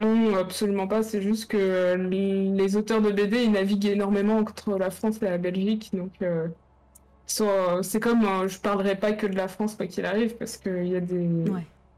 Non, 0.00 0.36
absolument 0.36 0.88
pas. 0.88 1.02
C'est 1.02 1.22
juste 1.22 1.50
que 1.50 1.94
les 1.96 2.76
auteurs 2.76 3.00
de 3.00 3.10
BD 3.10 3.44
ils 3.44 3.52
naviguent 3.52 3.86
énormément 3.86 4.38
entre 4.38 4.76
la 4.78 4.90
France 4.90 5.18
et 5.22 5.26
la 5.26 5.38
Belgique. 5.38 5.90
Donc 5.92 6.12
euh, 6.22 6.48
c'est 7.26 8.00
comme 8.00 8.48
je 8.48 8.58
parlerai 8.58 8.96
pas 8.96 9.12
que 9.12 9.26
de 9.26 9.36
la 9.36 9.48
France 9.48 9.74
quoi 9.74 9.86
qu'il 9.86 10.04
arrive 10.06 10.36
parce 10.36 10.56
qu'il 10.56 10.88
y 10.88 10.96
a 10.96 11.00
des. 11.00 11.28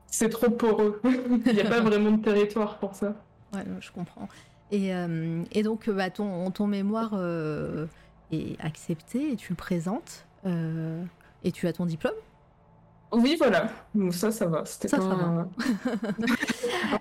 C'est 0.06 0.30
trop 0.30 0.50
poreux. 0.50 1.00
Il 1.04 1.54
n'y 1.54 1.60
a 1.60 1.68
pas 1.68 1.80
vraiment 1.80 2.12
de 2.12 2.22
territoire 2.22 2.78
pour 2.78 2.94
ça. 2.94 3.14
Ouais, 3.54 3.64
je 3.80 3.90
comprends. 3.90 4.28
Et, 4.70 4.94
euh, 4.94 5.42
et 5.52 5.62
donc, 5.62 5.88
bah, 5.88 6.10
ton, 6.10 6.50
ton 6.50 6.66
mémoire 6.66 7.12
euh, 7.14 7.86
est 8.30 8.60
accepté 8.60 9.32
et 9.32 9.36
tu 9.36 9.52
le 9.52 9.56
présentes. 9.56 10.26
Euh, 10.46 11.02
et 11.44 11.52
tu 11.52 11.66
as 11.66 11.72
ton 11.72 11.86
diplôme? 11.86 12.14
Oui, 13.12 13.36
voilà. 13.38 13.70
ça, 14.10 14.30
ça 14.30 14.46
va. 14.46 14.64
C'était 14.66 14.88
ça, 14.88 14.98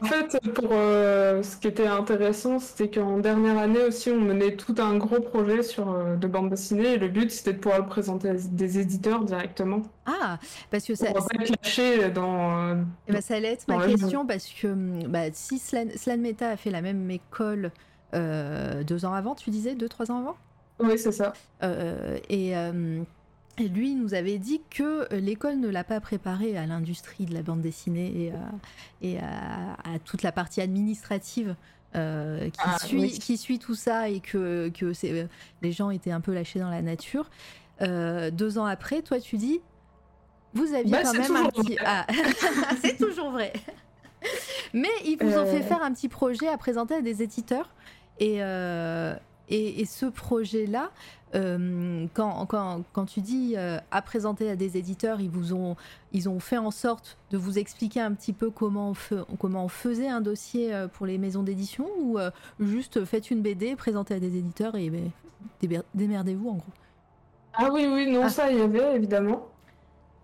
en 0.01 0.05
fait, 0.05 0.39
pour 0.53 0.69
euh, 0.71 1.43
ce 1.43 1.57
qui 1.57 1.67
était 1.67 1.87
intéressant, 1.87 2.59
c'était 2.59 2.89
qu'en 2.89 3.17
dernière 3.19 3.57
année 3.57 3.83
aussi, 3.83 4.09
on 4.11 4.19
menait 4.19 4.55
tout 4.55 4.75
un 4.77 4.97
gros 4.97 5.19
projet 5.19 5.63
sur 5.63 5.91
euh, 5.91 6.15
de 6.15 6.27
bande 6.27 6.49
dessinée. 6.49 6.93
Et 6.93 6.97
le 6.97 7.07
but, 7.07 7.31
c'était 7.31 7.53
de 7.53 7.59
pouvoir 7.59 7.81
le 7.81 7.87
présenter 7.87 8.29
à 8.29 8.33
des 8.33 8.79
éditeurs 8.79 9.23
directement. 9.23 9.81
Ah, 10.05 10.39
parce 10.71 10.85
que 10.85 10.95
ça. 10.95 11.11
Pour 11.11 11.27
pas 11.27 12.09
dans. 12.13 12.73
et 12.73 12.83
eh 13.07 13.11
ben, 13.11 13.21
ça 13.21 13.35
allait 13.35 13.53
être 13.53 13.67
ma 13.67 13.85
question 13.85 14.25
parce 14.25 14.47
que 14.47 14.67
hum, 14.67 15.03
bah, 15.07 15.31
si 15.33 15.59
Slan, 15.59 16.17
Meta 16.17 16.49
a 16.49 16.57
fait 16.57 16.71
la 16.71 16.81
même 16.81 17.09
école 17.11 17.71
euh, 18.13 18.83
deux 18.83 19.05
ans 19.05 19.13
avant, 19.13 19.35
tu 19.35 19.49
disais 19.49 19.75
deux 19.75 19.89
trois 19.89 20.11
ans 20.11 20.19
avant? 20.19 20.37
Oui, 20.79 20.97
c'est 20.97 21.11
ça. 21.11 21.33
et 22.29 22.53
et 23.59 23.67
lui 23.67 23.95
nous 23.95 24.13
avait 24.13 24.37
dit 24.37 24.61
que 24.69 25.11
euh, 25.11 25.19
l'école 25.19 25.59
ne 25.59 25.67
l'a 25.67 25.83
pas 25.83 25.99
préparé 25.99 26.57
à 26.57 26.65
l'industrie 26.65 27.25
de 27.25 27.33
la 27.33 27.41
bande 27.41 27.61
dessinée 27.61 28.31
et, 29.01 29.17
à, 29.19 29.99
toute 30.05 30.21
la 30.21 30.31
partie 30.31 30.61
administrative 30.61 31.55
euh, 31.95 32.49
qui, 32.49 32.59
ah, 32.63 32.77
suit, 32.79 33.11
qui 33.19 33.37
suit 33.37 33.59
tout 33.59 33.73
ça 33.73 34.09
et 34.09 34.19
que, 34.19 34.69
que 34.69 34.93
euh, 35.05 35.27
les 35.61 35.71
gens 35.71 35.89
étaient 35.89 36.11
un 36.11 36.21
peu 36.21 36.33
lâchés 36.33 36.59
dans 36.59 36.69
la 36.69 36.81
nature. 36.81 37.29
deux 37.81 38.57
ans 38.57 38.65
après, 38.65 39.01
toi 39.01 39.19
tu 39.19 39.37
dis, 39.37 39.59
vous 40.53 40.73
aviez 40.73 40.91
bah, 40.91 41.03
quand 41.03 41.13
même 41.13 41.35
un 41.35 41.49
petit... 41.49 41.77
Ah, 41.83 42.05
c'est 42.81 42.97
toujours 42.97 43.31
vrai. 43.31 43.53
Mais 44.73 44.89
ils 45.05 45.17
vous 45.19 45.35
ont 45.37 45.45
fait 45.45 45.61
faire 45.61 45.81
un 45.81 45.93
petit 45.93 46.09
projet 46.09 46.47
à 46.47 46.57
présenter 46.57 46.95
à 46.95 47.01
des 47.01 47.23
éditeurs. 47.23 47.69
Et, 48.19 48.39
et, 49.49 49.85
ce 49.85 50.05
projet-là, 50.07 50.91
euh, 51.35 52.05
quand, 52.13 52.45
quand, 52.45 52.83
quand, 52.93 53.05
tu 53.05 53.19
dis 53.19 53.55
euh, 53.57 53.79
à 53.91 54.01
présenter 54.01 54.49
à 54.49 54.55
des 54.55 54.77
éditeurs, 54.77 55.19
ils 55.19 55.29
vous 55.29 55.53
ont, 55.53 55.75
ils 56.13 56.29
ont 56.29 56.39
fait 56.39 56.57
en 56.57 56.71
sorte 56.71 57.17
de 57.31 57.37
vous 57.37 57.59
expliquer 57.59 57.99
un 57.99 58.13
petit 58.13 58.31
peu 58.33 58.49
comment 58.49 58.93
on, 59.11 59.35
comment 59.35 59.65
on 59.65 59.67
faisait 59.67 60.07
un 60.07 60.21
dossier 60.21 60.73
euh, 60.73 60.87
pour 60.87 61.05
les 61.05 61.17
maisons 61.17 61.43
d'édition 61.43 61.87
ou 61.99 62.17
juste 62.59 63.03
faites 63.05 63.29
une 63.29 63.41
BD, 63.41 63.75
présentez 63.75 64.13
à 64.15 64.19
des 64.19 64.37
éditeurs 64.37 64.75
et 64.75 64.89
ben, 64.89 65.11
démerdez-vous 65.93 66.49
en 66.49 66.55
gros? 66.55 66.71
Ah 67.53 67.69
oui, 67.73 67.87
oui, 67.91 68.09
non, 68.09 68.23
Ah. 68.23 68.29
ça, 68.29 68.51
il 68.51 68.59
y 68.59 68.61
avait, 68.61 68.95
évidemment. 68.95 69.47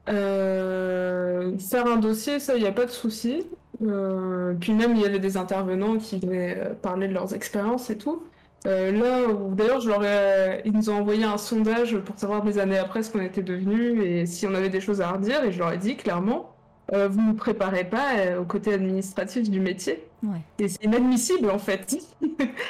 Faire 0.06 1.88
un 1.88 1.98
dossier, 1.98 2.40
ça, 2.40 2.56
il 2.56 2.62
n'y 2.62 2.68
a 2.68 2.72
pas 2.72 2.86
de 2.86 2.92
souci. 2.92 3.46
Puis 3.80 4.74
même, 4.74 4.96
il 4.96 5.02
y 5.02 5.06
avait 5.06 5.20
des 5.20 5.36
intervenants 5.36 5.98
qui 5.98 6.20
venaient 6.20 6.76
parler 6.82 7.08
de 7.08 7.14
leurs 7.14 7.34
expériences 7.34 7.90
et 7.90 7.98
tout. 7.98 8.24
Euh, 8.66 8.92
là, 8.94 9.28
où- 9.30 9.54
d'ailleurs, 9.56 9.82
je 9.82 9.90
leur 9.90 10.04
ai- 10.06 10.62
ils 10.66 10.72
nous 10.74 10.90
ont 10.90 10.96
envoyé 10.96 11.24
un 11.26 11.38
sondage 11.38 11.98
pour 12.00 12.18
savoir 12.18 12.44
des 12.44 12.60
années 12.60 12.78
après 12.78 13.04
ce 13.04 13.12
qu'on 13.12 13.22
était 13.22 13.44
devenus 13.44 14.02
et 14.06 14.26
si 14.26 14.48
on 14.48 14.54
avait 14.56 14.70
des 14.70 14.80
choses 14.82 15.02
à 15.02 15.12
redire. 15.12 15.44
Et 15.44 15.52
je 15.52 15.60
leur 15.60 15.74
ai 15.74 15.78
dit 15.78 15.98
clairement, 15.98 16.56
euh, 16.94 17.08
vous 17.10 17.22
ne 17.22 17.28
vous 17.28 17.34
préparez 17.34 17.84
pas 17.84 18.16
euh, 18.20 18.40
au 18.42 18.46
côté 18.46 18.74
administratif 18.74 19.50
du 19.50 19.60
métier. 19.60 20.04
Ouais. 20.24 20.40
Et 20.60 20.70
c'est 20.70 20.84
inadmissible, 20.86 21.50
en 21.52 21.60
fait. 21.60 21.98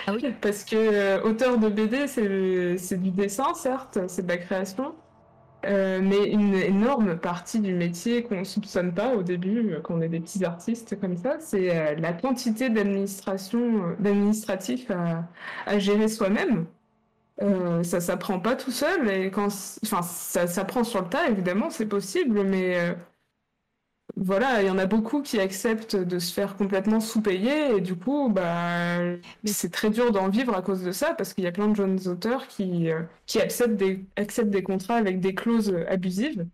Ah 0.08 0.14
oui. 0.16 0.34
Parce 0.41 0.64
que 0.64 0.76
euh, 0.76 1.22
auteur 1.24 1.60
de 1.60 1.70
BD, 1.70 2.08
c'est 2.08 2.78
c'est 2.80 3.02
du 3.02 3.12
dessin, 3.12 3.54
certes, 3.54 4.00
c'est 4.08 4.24
de 4.24 4.30
la 4.30 4.38
création, 4.38 4.94
euh, 5.66 6.01
mais 6.03 6.30
une 6.30 6.55
énorme 6.55 7.18
partie 7.18 7.59
du 7.59 7.74
métier 7.74 8.24
qu'on 8.24 8.39
ne 8.39 8.43
soupçonne 8.43 8.93
pas 8.93 9.16
au 9.16 9.24
début, 9.24 9.74
euh, 9.74 9.80
quand 9.82 9.95
on 9.95 10.01
est 10.01 10.09
des 10.09 10.20
petits 10.20 10.43
artistes 10.45 10.99
comme 10.99 11.18
ça, 11.18 11.38
c'est 11.39 11.76
euh, 11.76 11.95
la 11.95 12.14
quantité 12.14 12.70
d'administration, 12.70 13.95
d'administratif 13.99 14.91
à, 14.91 15.26
à 15.66 15.80
gérer 15.80 16.07
soi-même. 16.07 16.66
Ça 17.84 17.99
s'apprend 17.99 18.39
pas 18.39 18.55
tout 18.55 18.72
seul 18.72 19.09
et 19.09 19.30
quand, 19.32 19.47
enfin, 19.84 20.01
ça 20.01 20.47
s'apprend 20.47 20.84
sur 20.84 21.01
le 21.01 21.09
tas, 21.09 21.28
évidemment, 21.30 21.70
c'est 21.70 21.88
possible, 21.88 22.43
mais 22.43 22.95
voilà, 24.16 24.62
il 24.62 24.68
y 24.68 24.70
en 24.70 24.78
a 24.78 24.86
beaucoup 24.86 25.22
qui 25.22 25.39
acceptent 25.39 25.95
de 25.95 26.20
se 26.20 26.34
faire 26.34 26.56
complètement 26.56 26.99
sous-payer 26.99 27.76
et 27.78 27.82
du 27.82 27.95
coup, 27.95 28.30
bah, 28.30 28.99
c'est 29.45 29.72
très 29.72 29.89
dur 29.89 30.12
d'en 30.12 30.30
vivre 30.30 30.56
à 30.56 30.62
cause 30.62 30.84
de 30.84 30.91
ça 30.91 31.14
parce 31.16 31.34
qu'il 31.34 31.43
y 31.43 31.47
a 31.47 31.51
plein 31.51 31.68
de 31.68 31.76
jeunes 31.76 31.99
auteurs 32.08 32.47
qui, 32.47 32.91
euh, 32.91 33.01
qui 33.26 33.39
acceptent 33.41 33.76
des, 33.76 34.06
acceptent 34.16 34.51
des 34.51 34.64
contrats 34.64 34.95
avec 34.95 35.20
des 35.20 35.34
clauses 35.34 35.76
abusives 35.88 36.45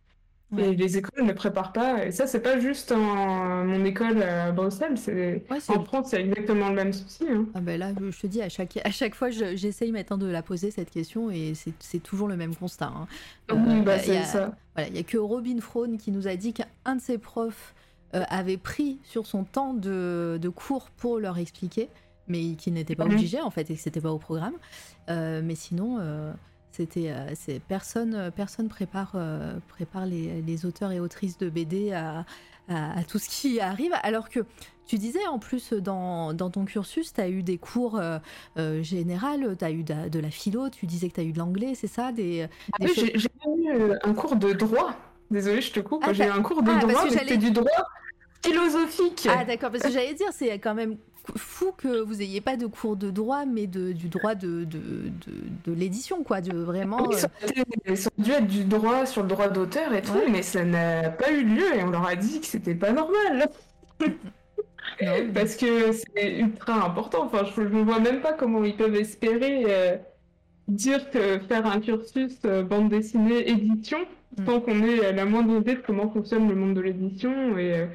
Ouais. 0.51 0.69
et 0.71 0.75
les 0.75 0.97
écoles 0.97 1.25
ne 1.25 1.33
préparent 1.33 1.71
pas. 1.73 2.05
Et 2.05 2.11
ça, 2.11 2.25
c'est 2.25 2.39
pas 2.39 2.59
juste 2.59 2.91
en 2.91 3.63
mon 3.65 3.85
école 3.85 4.23
à 4.23 4.51
Bruxelles, 4.51 4.97
c'est 4.97 5.43
Ouais, 5.51 5.59
c'est- 5.59 5.77
en 5.77 5.83
France, 5.83 6.07
c'est 6.09 6.21
exactement 6.21 6.69
le 6.69 6.75
même 6.75 6.91
souci. 6.93 7.23
hein. 7.29 7.45
Ah 7.53 7.59
ben 7.61 7.79
là, 7.79 7.91
je 7.99 8.09
je 8.09 8.19
te 8.21 8.27
dis, 8.27 8.41
à 8.41 8.49
chaque, 8.49 8.77
à 8.83 8.89
chaque 8.89 9.13
fois, 9.13 9.29
je- 9.29 9.55
j'essaye 9.55 9.91
maintenant 9.91 10.17
de 10.17 10.25
la 10.25 10.41
poser 10.41 10.71
cette 10.71 10.89
question 10.89 11.29
et 11.29 11.53
c'est 11.79 11.99
toujours 11.99 12.27
le 12.27 12.35
même 12.35 12.55
constat. 12.55 12.87
hein. 12.95 13.07
Euh, 13.51 13.55
Oui, 13.67 13.81
bah, 13.81 13.97
y 13.97 14.05
c'est 14.05 14.23
ça. 14.23 14.55
Voilà, 14.75 14.87
il 14.89 14.93
n'y 14.93 14.99
a 14.99 15.03
que 15.03 15.17
Robin 15.19 15.59
Fraune 15.61 15.97
qui 15.99 16.09
nous 16.11 16.27
a 16.27 16.35
dit 16.35 16.53
qu'un 16.53 16.95
de 16.95 17.01
ses 17.01 17.17
profs 17.19 17.75
euh, 18.15 18.23
avait 18.29 18.57
pris 18.57 18.97
sur 19.03 19.27
son 19.27 19.43
temps 19.43 19.75
de, 19.75 20.39
de 20.41 20.49
cours 20.49 20.89
pour 20.97 21.19
leur 21.19 21.37
expliquer, 21.37 21.89
mais 22.27 22.55
qui 22.55 22.71
n'était 22.71 22.95
pas 22.95 23.05
Mhm. 23.05 23.13
obligé 23.13 23.39
en 23.39 23.51
fait 23.51 23.69
et 23.69 23.75
que 23.75 23.79
c'était 23.79 24.01
pas 24.01 24.11
au 24.11 24.17
programme. 24.17 24.55
Euh, 25.09 25.41
mais 25.43 25.53
sinon, 25.53 25.97
euh, 25.99 26.31
c'était, 26.71 27.11
euh, 27.11 27.59
personne, 27.67 28.13
euh, 28.15 28.31
personne 28.31 28.69
prépare, 28.69 29.11
euh, 29.15 29.57
prépare 29.67 30.05
les, 30.05 30.41
les 30.41 30.65
auteurs 30.65 30.91
et 30.91 30.99
autrices 30.99 31.37
de 31.37 31.49
BD 31.49 31.91
à, 31.91 32.25
à- 32.69 32.99
à 32.99 33.03
tout 33.03 33.19
ce 33.19 33.29
qui 33.29 33.59
arrive. 33.59 33.93
Alors 34.03 34.29
que 34.29 34.39
tu 34.85 34.97
disais 34.97 35.25
en 35.27 35.37
plus 35.39 35.73
dans, 35.73 36.33
dans 36.33 36.49
ton 36.49 36.65
cursus, 36.65 37.13
tu 37.13 37.21
as 37.21 37.29
eu 37.29 37.43
des 37.43 37.57
cours 37.57 37.99
euh, 37.99 38.19
généraux, 38.83 39.55
tu 39.57 39.65
as 39.65 39.71
eu 39.71 39.83
de, 39.83 40.09
de 40.09 40.19
la 40.19 40.31
philo, 40.31 40.69
tu 40.69 40.85
disais 40.87 41.09
que 41.09 41.15
tu 41.15 41.19
as 41.21 41.23
eu 41.23 41.31
de 41.31 41.37
l'anglais, 41.39 41.73
c'est 41.75 41.87
ça 41.87 42.11
des, 42.11 42.47
Ah 42.73 42.77
des 42.79 42.87
oui, 42.89 42.95
choses- 42.95 43.11
j'ai 43.15 43.29
eu 43.47 43.93
un 44.03 44.13
cours 44.13 44.35
de 44.35 44.53
droit. 44.53 44.93
Désolée, 45.29 45.61
je 45.61 45.71
te 45.71 45.79
coupe. 45.79 46.03
Ah, 46.07 46.13
j'ai 46.13 46.25
eu 46.25 46.29
un 46.29 46.41
cours 46.41 46.63
de 46.63 46.71
ah, 46.71 46.79
droit, 46.79 47.03
mais 47.05 47.11
c'était 47.11 47.37
du 47.37 47.51
droit 47.51 47.69
philosophique. 48.43 49.27
Ah 49.29 49.43
d'accord, 49.45 49.71
parce 49.71 49.83
que 49.83 49.91
j'allais 49.91 50.13
dire, 50.13 50.29
c'est 50.31 50.57
quand 50.59 50.73
même 50.73 50.97
fou 51.35 51.71
que 51.77 52.01
vous 52.01 52.21
ayez 52.21 52.41
pas 52.41 52.57
de 52.57 52.65
cours 52.67 52.95
de 52.95 53.09
droit, 53.11 53.45
mais 53.45 53.67
de, 53.67 53.91
du 53.91 54.09
droit 54.09 54.35
de, 54.35 54.63
de, 54.63 54.79
de, 55.09 55.33
de 55.65 55.73
l'édition, 55.73 56.23
quoi, 56.23 56.41
de 56.41 56.55
vraiment... 56.57 57.07
Oui, 57.07 57.15
ça, 57.17 57.29
dû 58.17 58.31
être 58.31 58.47
du 58.47 58.63
droit 58.63 59.05
sur 59.05 59.21
le 59.23 59.27
droit 59.27 59.49
d'auteur 59.49 59.93
et 59.93 60.01
tout, 60.01 60.13
Ouais. 60.13 60.29
mais 60.29 60.41
ça 60.41 60.63
n'a 60.63 61.09
pas 61.09 61.31
eu 61.31 61.43
lieu 61.43 61.75
et 61.75 61.83
on 61.83 61.89
leur 61.91 62.05
a 62.05 62.15
dit 62.15 62.39
que 62.41 62.45
c'était 62.47 62.75
pas 62.75 62.91
normal. 62.91 63.49
non, 64.01 64.07
Parce 65.33 65.55
que 65.55 65.91
c'est 65.91 66.39
ultra 66.39 66.85
important. 66.85 67.25
Enfin, 67.25 67.43
je 67.55 67.61
ne 67.61 67.83
vois 67.83 67.99
même 67.99 68.21
pas 68.21 68.33
comment 68.33 68.63
ils 68.63 68.75
peuvent 68.75 68.95
espérer 68.95 69.63
euh, 69.67 69.97
dire 70.67 71.09
que 71.11 71.39
faire 71.39 71.65
un 71.65 71.79
cursus 71.79 72.37
euh, 72.45 72.63
bande 72.63 72.89
dessinée 72.89 73.49
édition 73.49 73.99
Mm. 74.37 74.45
sans 74.45 74.61
qu'on 74.61 74.83
ait 74.83 75.11
la 75.11 75.25
moindre 75.25 75.57
idée 75.59 75.73
de 75.75 75.81
comment 75.81 76.09
fonctionne 76.11 76.47
le 76.47 76.53
monde 76.55 76.75
de 76.75 76.81
l'édition 76.81 77.57
et, 77.57 77.73
euh, 77.73 77.87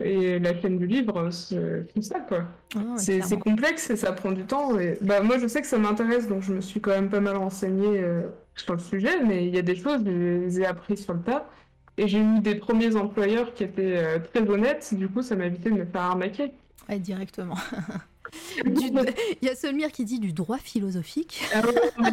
et 0.00 0.38
la 0.38 0.58
chaîne 0.60 0.78
du 0.78 0.86
livre, 0.86 1.30
c'est- 1.30 1.84
ça 2.02 2.20
quoi. 2.20 2.44
Ah 2.76 2.80
C'est 2.96 3.38
complexe 3.38 3.90
et 3.90 3.96
ça 3.96 4.12
prend 4.12 4.32
du 4.32 4.44
temps. 4.44 4.78
Et... 4.78 4.98
Bah, 5.00 5.20
moi, 5.22 5.38
je 5.38 5.46
sais 5.46 5.60
que 5.60 5.66
ça 5.66 5.78
m'intéresse, 5.78 6.26
donc 6.28 6.42
je 6.42 6.52
me 6.52 6.60
suis 6.60 6.80
quand 6.80 6.90
même 6.90 7.08
pas 7.10 7.20
mal 7.20 7.36
renseignée 7.36 8.00
euh, 8.00 8.22
sur 8.56 8.74
le 8.74 8.80
sujet, 8.80 9.22
mais 9.24 9.46
il 9.46 9.54
y 9.54 9.58
a 9.58 9.62
des 9.62 9.76
choses, 9.76 10.02
je 10.04 10.10
les 10.10 10.60
ai 10.60 10.66
appris 10.66 10.96
sur 10.96 11.14
le 11.14 11.20
tas. 11.20 11.48
Et 11.98 12.08
j'ai 12.08 12.18
eu 12.20 12.40
des 12.40 12.54
premiers 12.54 12.96
employeurs 12.96 13.52
qui 13.54 13.64
étaient 13.64 13.96
euh, 13.98 14.18
très 14.18 14.48
honnêtes, 14.48 14.94
du 14.94 15.08
coup, 15.08 15.20
ça 15.22 15.36
m'a 15.36 15.46
évité 15.46 15.68
de 15.70 15.74
me 15.76 15.84
faire 15.84 16.00
arnaquer. 16.00 16.52
Ouais, 16.88 16.98
directement. 16.98 17.56
Du- 18.64 18.86
Il 19.42 19.46
y 19.46 19.50
a 19.50 19.54
Solmir 19.54 19.92
qui 19.92 20.06
dit 20.06 20.18
du 20.18 20.32
droit 20.32 20.56
philosophique. 20.56 21.42
Ah 21.54 21.60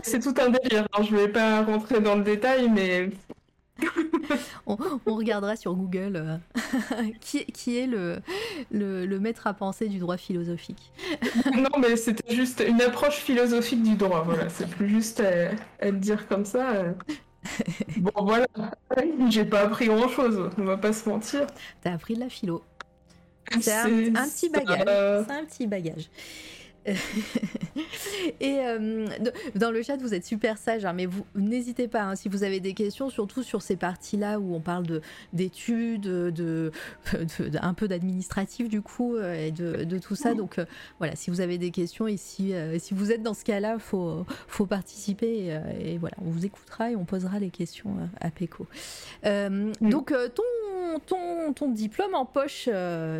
c'est 0.03 0.19
tout 0.19 0.33
un 0.41 0.49
délire. 0.49 0.85
Alors, 0.91 1.07
je 1.07 1.15
vais 1.15 1.29
pas 1.29 1.61
rentrer 1.63 2.01
dans 2.01 2.15
le 2.15 2.23
détail, 2.23 2.69
mais 2.69 3.09
On, 4.67 4.77
on 5.07 5.15
regardera 5.15 5.55
sur 5.55 5.73
Google 5.73 6.15
euh, 6.15 6.37
qui, 7.21 7.45
qui 7.45 7.77
est 7.79 7.87
le, 7.87 8.19
le, 8.71 9.05
le 9.07 9.19
maître 9.19 9.47
à 9.47 9.53
penser 9.53 9.87
du 9.87 9.97
droit 9.97 10.17
philosophique. 10.17 10.91
non, 11.55 11.69
mais 11.79 11.95
c'était 11.95 12.35
juste 12.35 12.63
une 12.67 12.81
approche 12.81 13.17
philosophique 13.17 13.81
du 13.81 13.95
droit. 13.95 14.21
Voilà, 14.23 14.49
c'est 14.49 14.69
plus 14.69 14.87
juste 14.89 15.19
à, 15.21 15.49
à 15.81 15.89
le 15.89 15.97
dire 15.97 16.27
comme 16.27 16.45
ça. 16.45 16.71
euh. 16.71 16.93
Bon, 17.97 18.11
voilà. 18.17 18.45
J'ai 19.29 19.45
pas 19.45 19.61
appris 19.61 19.87
grand 19.87 20.07
chose, 20.09 20.49
on 20.57 20.63
va 20.65 20.77
pas 20.77 20.93
se 20.93 21.07
mentir. 21.09 21.47
T'as 21.81 21.93
appris 21.93 22.15
de 22.15 22.19
la 22.19 22.29
philo. 22.29 22.63
C'est 23.61 23.71
un, 23.73 23.87
petit 23.89 24.49
bagage. 24.49 24.83
C'est 25.27 25.33
un 25.33 25.45
petit 25.45 25.65
bagage. 25.67 26.09
Et 28.41 28.59
euh, 28.59 29.05
dans 29.55 29.71
le 29.71 29.81
chat, 29.81 29.97
vous 29.97 30.13
êtes 30.13 30.25
super 30.25 30.57
sage, 30.57 30.85
hein, 30.85 30.93
mais 30.93 31.05
vous 31.05 31.25
n'hésitez 31.35 31.87
pas 31.87 32.03
hein, 32.03 32.15
si 32.15 32.29
vous 32.29 32.43
avez 32.43 32.59
des 32.59 32.73
questions, 32.73 33.09
surtout 33.09 33.43
sur 33.43 33.61
ces 33.61 33.75
parties-là 33.75 34.39
où 34.39 34.53
on 34.55 34.59
parle 34.61 34.85
de 34.85 35.01
d'études, 35.33 36.01
de, 36.01 36.29
de- 36.31 36.71
de- 37.49 37.57
un 37.61 37.73
peu 37.73 37.87
d'administratif 37.87 38.69
du 38.69 38.81
coup 38.81 39.15
euh, 39.15 39.47
et 39.47 39.51
de, 39.51 39.83
de 39.83 39.97
tout 39.97 40.15
ça. 40.15 40.33
Donc 40.33 40.57
euh, 40.59 40.65
voilà, 40.99 41.15
si 41.15 41.29
vous 41.29 41.41
avez 41.41 41.57
des 41.57 41.71
questions 41.71 42.07
et 42.07 42.17
si, 42.17 42.53
euh, 42.53 42.77
si 42.79 42.93
vous 42.93 43.11
êtes 43.11 43.23
dans 43.23 43.33
ce 43.33 43.43
cas-là, 43.45 43.79
faut 43.79 44.25
faut 44.47 44.65
participer 44.65 45.27
et, 45.81 45.93
et 45.93 45.97
voilà, 45.97 46.15
on 46.25 46.29
vous 46.29 46.45
écoutera 46.45 46.91
et 46.91 46.95
on 46.95 47.05
posera 47.05 47.39
les 47.39 47.49
questions 47.49 47.95
à 48.19 48.29
Péco. 48.31 48.67
Mm. 49.25 49.71
Donc 49.81 50.13
ton, 50.35 50.99
ton 51.05 51.53
ton 51.53 51.69
diplôme 51.69 52.15
en 52.15 52.25
poche, 52.25 52.69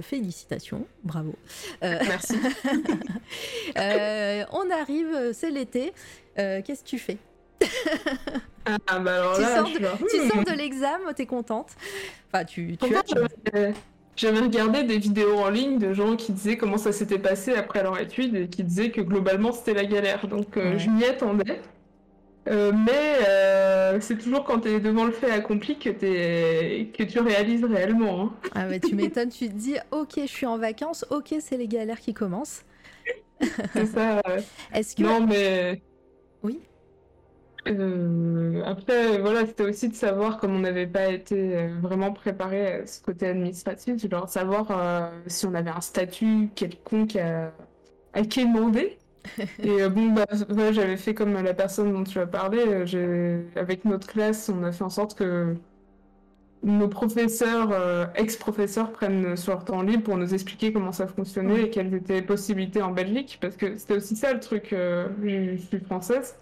félicitations, 0.01 0.85
bravo. 1.03 1.33
Merci. 1.81 2.35
euh, 3.77 4.43
on 4.51 4.69
arrive, 4.71 5.31
c'est 5.33 5.49
l'été. 5.51 5.93
Euh, 6.37 6.61
Qu'est-ce 6.65 6.83
que 6.83 6.89
tu 6.89 6.99
fais? 6.99 7.17
Ah, 8.65 8.99
bah 8.99 9.15
alors 9.15 9.35
Tu 9.35 9.41
là, 9.41 9.55
sors 9.57 9.69
là, 9.79 9.97
Tu 10.09 10.27
sors 10.29 10.43
de 10.43 10.51
l'examen, 10.57 11.13
t'es 11.15 11.25
contente? 11.25 11.69
Enfin, 12.31 12.45
tu, 12.45 12.77
tu 12.77 12.95
as- 12.95 13.01
j'avais- 13.53 13.73
J'avais 14.15 14.39
regardé 14.41 14.83
des 14.83 14.97
vidéos 14.97 15.37
en 15.39 15.49
ligne 15.49 15.79
de 15.79 15.93
gens 15.93 16.17
qui 16.17 16.33
disaient 16.33 16.57
comment 16.57 16.77
ça 16.77 16.91
s'était 16.91 17.19
passé 17.19 17.53
après 17.53 17.83
leur 17.83 17.97
étude 17.99 18.35
et 18.35 18.47
qui 18.49 18.63
disaient 18.65 18.91
que 18.91 18.99
globalement 18.99 19.53
c'était 19.53 19.73
la 19.73 19.85
galère. 19.85 20.27
Donc 20.27 20.57
euh, 20.57 20.73
Ouais. 20.73 20.79
je 20.79 20.89
m'y 20.89 21.05
attendais. 21.05 21.61
Euh, 22.49 22.71
mais 22.73 23.25
euh, 23.27 23.99
c'est 24.01 24.17
toujours 24.17 24.43
quand 24.43 24.59
tu 24.61 24.69
es 24.69 24.79
devant 24.81 25.05
le 25.05 25.11
fait 25.13 25.31
accompli 25.31 25.77
que, 25.77 25.89
que 25.89 27.03
tu 27.03 27.19
réalises 27.19 27.63
réellement. 27.63 28.23
hein. 28.23 28.49
Ah 28.55 28.67
ouais, 28.67 28.79
tu 28.81 28.93
m'étonnes, 28.95 29.29
tu 29.29 29.47
te 29.47 29.53
dis, 29.53 29.75
ok, 29.91 30.13
je 30.17 30.25
suis 30.25 30.45
en 30.45 30.57
vacances, 30.57 31.05
ok, 31.11 31.35
c'est 31.39 31.57
les 31.57 31.67
galères 31.67 31.99
qui 31.99 32.13
commencent. 32.13 32.63
C'est 33.73 33.85
ça. 33.85 34.21
Est-ce 34.73 34.95
que... 34.95 35.03
Non, 35.03 35.25
mais. 35.25 35.81
Oui. 36.43 36.61
Euh, 37.67 38.63
après, 38.65 39.19
voilà, 39.19 39.45
c'était 39.45 39.63
aussi 39.65 39.89
de 39.89 39.93
savoir, 39.95 40.39
comme 40.39 40.55
on 40.55 40.59
n'avait 40.59 40.87
pas 40.87 41.09
été 41.11 41.55
euh, 41.57 41.79
vraiment 41.81 42.13
préparé 42.13 42.67
à 42.81 42.87
ce 42.87 43.01
côté 43.01 43.27
administratif, 43.27 44.09
genre 44.09 44.29
savoir 44.29 44.71
euh, 44.71 45.09
si 45.27 45.45
on 45.45 45.53
avait 45.53 45.69
un 45.69 45.81
statut 45.81 46.49
quelconque 46.55 47.15
à, 47.17 47.53
à 48.13 48.23
quémander. 48.23 48.97
Et 49.59 49.81
euh, 49.83 49.89
bon, 49.89 50.11
bah, 50.13 50.25
ouais, 50.49 50.73
j'avais 50.73 50.97
fait 50.97 51.13
comme 51.13 51.33
la 51.33 51.53
personne 51.53 51.91
dont 51.93 52.03
tu 52.03 52.19
as 52.19 52.27
parlé. 52.27 52.61
avec 53.55 53.85
notre 53.85 54.07
classe, 54.07 54.49
on 54.49 54.63
a 54.63 54.71
fait 54.71 54.83
en 54.83 54.89
sorte 54.89 55.15
que 55.17 55.55
nos 56.63 56.87
professeurs, 56.87 57.69
euh, 57.71 58.05
ex-professeurs, 58.15 58.91
prennent 58.91 59.35
sur 59.37 59.53
leur 59.53 59.63
temps 59.65 59.81
libre 59.81 60.03
pour 60.03 60.17
nous 60.17 60.33
expliquer 60.33 60.73
comment 60.73 60.91
ça 60.91 61.07
fonctionnait 61.07 61.63
et 61.63 61.69
quelles 61.69 61.93
étaient 61.93 62.15
les 62.15 62.21
possibilités 62.21 62.81
en 62.81 62.91
Belgique. 62.91 63.37
Parce 63.41 63.55
que 63.55 63.77
c'était 63.77 63.95
aussi 63.95 64.15
ça 64.15 64.33
le 64.33 64.39
truc. 64.39 64.73
euh, 64.73 65.07
je 65.23 65.55
je 65.55 65.61
suis 65.61 65.79
française. 65.79 66.35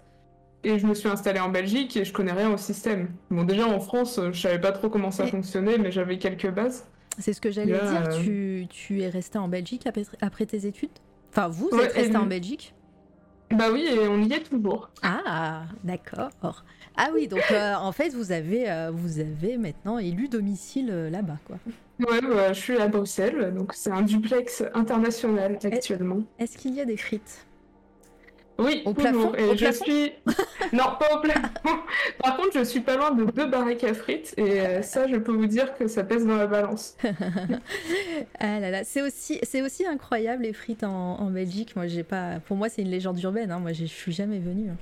Et 0.64 0.78
je 0.80 0.86
me 0.88 0.94
suis 0.94 1.08
installée 1.08 1.38
en 1.38 1.50
Belgique 1.50 1.96
et 1.96 2.04
je 2.04 2.12
connais 2.12 2.32
rien 2.32 2.50
au 2.52 2.56
système. 2.56 3.10
Bon, 3.30 3.44
déjà 3.44 3.66
en 3.68 3.78
France, 3.78 4.18
euh, 4.18 4.32
je 4.32 4.40
savais 4.40 4.58
pas 4.60 4.72
trop 4.72 4.88
comment 4.90 5.12
ça 5.12 5.24
Et- 5.24 5.28
fonctionnait, 5.30 5.78
mais 5.78 5.92
j'avais 5.92 6.18
quelques 6.18 6.50
bases. 6.50 6.84
C'est 7.16 7.32
ce 7.32 7.40
que 7.40 7.50
j'allais 7.52 7.72
dire, 7.72 8.04
euh, 8.08 8.22
tu, 8.22 8.66
tu 8.68 9.02
es 9.02 9.08
resté 9.08 9.38
en 9.38 9.46
Belgique 9.48 9.86
après, 9.86 10.02
après 10.20 10.46
tes 10.46 10.66
études? 10.66 10.90
Enfin, 11.30 11.46
vous 11.48 11.68
Ouais, 11.72 11.84
êtes 11.84 11.92
resté 11.92 12.12
et- 12.12 12.16
en 12.16 12.26
Belgique? 12.26 12.74
Bah 13.52 13.66
oui, 13.72 13.86
et 13.88 14.08
on 14.08 14.20
y 14.22 14.32
est 14.32 14.40
toujours. 14.50 14.90
Ah, 15.02 15.62
d'accord. 15.84 16.64
Ah 17.00 17.10
oui, 17.14 17.28
donc 17.28 17.42
euh, 17.52 17.74
en 17.76 17.92
fait, 17.92 18.10
vous 18.12 18.32
avez, 18.32 18.68
euh, 18.70 18.90
vous 18.92 19.20
avez 19.20 19.56
maintenant 19.56 19.98
élu 19.98 20.28
domicile 20.28 20.88
euh, 20.90 21.08
là-bas, 21.10 21.38
quoi. 21.46 21.56
Ouais, 22.00 22.20
bah, 22.20 22.52
je 22.52 22.60
suis 22.60 22.76
à 22.76 22.88
Bruxelles, 22.88 23.52
donc 23.56 23.72
c'est 23.74 23.90
un 23.90 24.02
duplex 24.02 24.64
international 24.74 25.58
actuellement. 25.64 26.22
Est-ce 26.38 26.58
qu'il 26.58 26.74
y 26.74 26.80
a 26.80 26.84
des 26.84 26.96
frites? 26.96 27.46
Oui, 28.58 28.82
Au 28.84 28.92
plafond? 28.92 29.32
Et 29.36 29.44
Au 29.44 29.52
je 29.52 29.56
plafond? 29.58 29.84
suis. 29.84 30.12
Non, 30.72 30.84
pas 30.98 31.16
au 31.16 31.20
plafond. 31.20 31.78
Par 32.22 32.36
contre, 32.36 32.58
je 32.58 32.64
suis 32.64 32.80
pas 32.80 32.96
loin 32.96 33.12
de 33.12 33.24
deux 33.24 33.46
baraques 33.46 33.84
à 33.84 33.94
frites, 33.94 34.34
et 34.36 34.82
ça, 34.82 35.06
je 35.06 35.16
peux 35.16 35.32
vous 35.32 35.46
dire 35.46 35.74
que 35.76 35.86
ça 35.86 36.02
pèse 36.04 36.26
dans 36.26 36.36
la 36.36 36.46
balance. 36.48 36.96
Ah 38.40 38.60
là 38.60 38.70
là, 38.70 38.84
c'est 38.84 39.02
aussi, 39.02 39.38
c'est 39.42 39.62
aussi 39.62 39.86
incroyable 39.86 40.42
les 40.42 40.52
frites 40.52 40.84
en, 40.84 41.20
en 41.20 41.30
Belgique. 41.30 41.76
Moi, 41.76 41.86
j'ai 41.86 42.02
pas, 42.02 42.40
pour 42.40 42.56
moi, 42.56 42.68
c'est 42.68 42.82
une 42.82 42.90
légende 42.90 43.20
urbaine. 43.22 43.50
hein. 43.50 43.60
Moi, 43.60 43.72
je 43.72 43.84
suis 43.84 44.12
jamais 44.12 44.38
venue. 44.38 44.70
hein. 44.70 44.76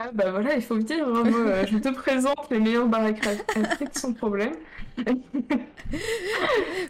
Ah 0.00 0.10
bah 0.12 0.30
voilà, 0.30 0.54
il 0.54 0.62
faut 0.62 0.76
le 0.76 0.84
dire, 0.84 1.08
hein, 1.08 1.24
moi, 1.24 1.40
euh, 1.40 1.66
je 1.66 1.76
te 1.78 1.88
présente 1.88 2.48
les 2.50 2.60
meilleures 2.60 2.86
baraques 2.86 3.26
à 3.26 3.32
sans 3.98 4.12
problème. 4.12 4.52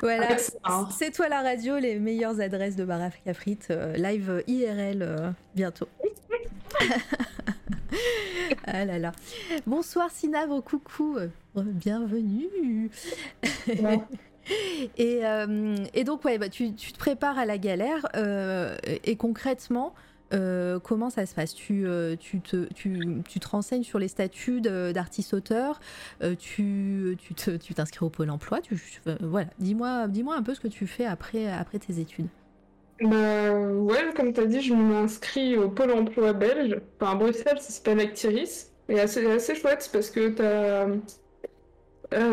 Voilà, 0.00 0.36
Ah, 0.64 0.88
c'est 0.90 1.12
toi 1.12 1.28
la 1.28 1.40
radio, 1.42 1.78
les 1.78 1.98
meilleures 1.98 2.40
adresses 2.40 2.76
de 2.76 2.84
bar 2.84 3.00
à 3.00 3.10
frites, 3.34 3.68
euh, 3.70 3.94
live 3.94 4.28
euh, 4.28 4.42
IRL 4.46 5.02
euh, 5.02 5.30
bientôt. 5.54 5.88
ah 8.66 8.84
là 8.84 8.98
là. 8.98 9.12
Bonsoir 9.66 10.10
Sinabre, 10.10 10.62
coucou, 10.62 11.16
bienvenue. 11.54 12.90
Ouais. 13.80 14.00
Et, 14.96 15.26
euh, 15.26 15.76
et 15.92 16.04
donc, 16.04 16.24
ouais, 16.24 16.38
bah, 16.38 16.48
tu, 16.48 16.72
tu 16.74 16.94
te 16.94 16.98
prépares 16.98 17.38
à 17.38 17.44
la 17.44 17.58
galère. 17.58 18.06
et 19.04 19.16
concrètement, 19.16 19.94
euh, 20.32 20.78
comment 20.78 21.10
ça 21.10 21.26
se 21.26 21.34
passe? 21.34 21.54
Tu, 21.54 21.86
euh, 21.86 22.16
tu, 22.16 22.40
te, 22.40 22.66
tu, 22.74 23.22
tu 23.28 23.40
te 23.40 23.48
renseignes 23.48 23.82
sur 23.82 23.98
les 23.98 24.08
statuts 24.08 24.60
d'artiste-auteur 24.60 25.80
euh, 26.22 26.34
Tu 26.38 27.16
tu 27.20 27.34
tu 27.34 27.74
t'inscris 27.74 28.04
au 28.04 28.10
Pôle 28.10 28.30
emploi 28.30 28.60
tu, 28.60 28.76
euh, 29.06 29.16
Voilà, 29.20 29.48
dis-moi 29.58 30.06
dis 30.08 30.24
un 30.28 30.42
peu 30.42 30.54
ce 30.54 30.60
que 30.60 30.68
tu 30.68 30.86
fais 30.86 31.06
après, 31.06 31.50
après 31.50 31.78
tes 31.78 32.00
études. 32.00 32.28
Bah 33.00 33.52
ouais, 33.52 34.12
comme 34.16 34.32
t'as 34.32 34.44
dit, 34.44 34.60
je 34.60 34.74
m'inscris 34.74 35.56
au 35.56 35.70
Pôle 35.70 35.92
emploi 35.92 36.32
belge, 36.32 36.80
enfin 37.00 37.12
à 37.12 37.14
Bruxelles, 37.14 37.60
ça 37.60 37.70
s'appelle 37.70 38.00
Actiris, 38.00 38.72
et 38.88 38.98
assez, 38.98 39.24
assez 39.30 39.54
chouette 39.54 39.88
parce 39.92 40.10
que 40.10 40.34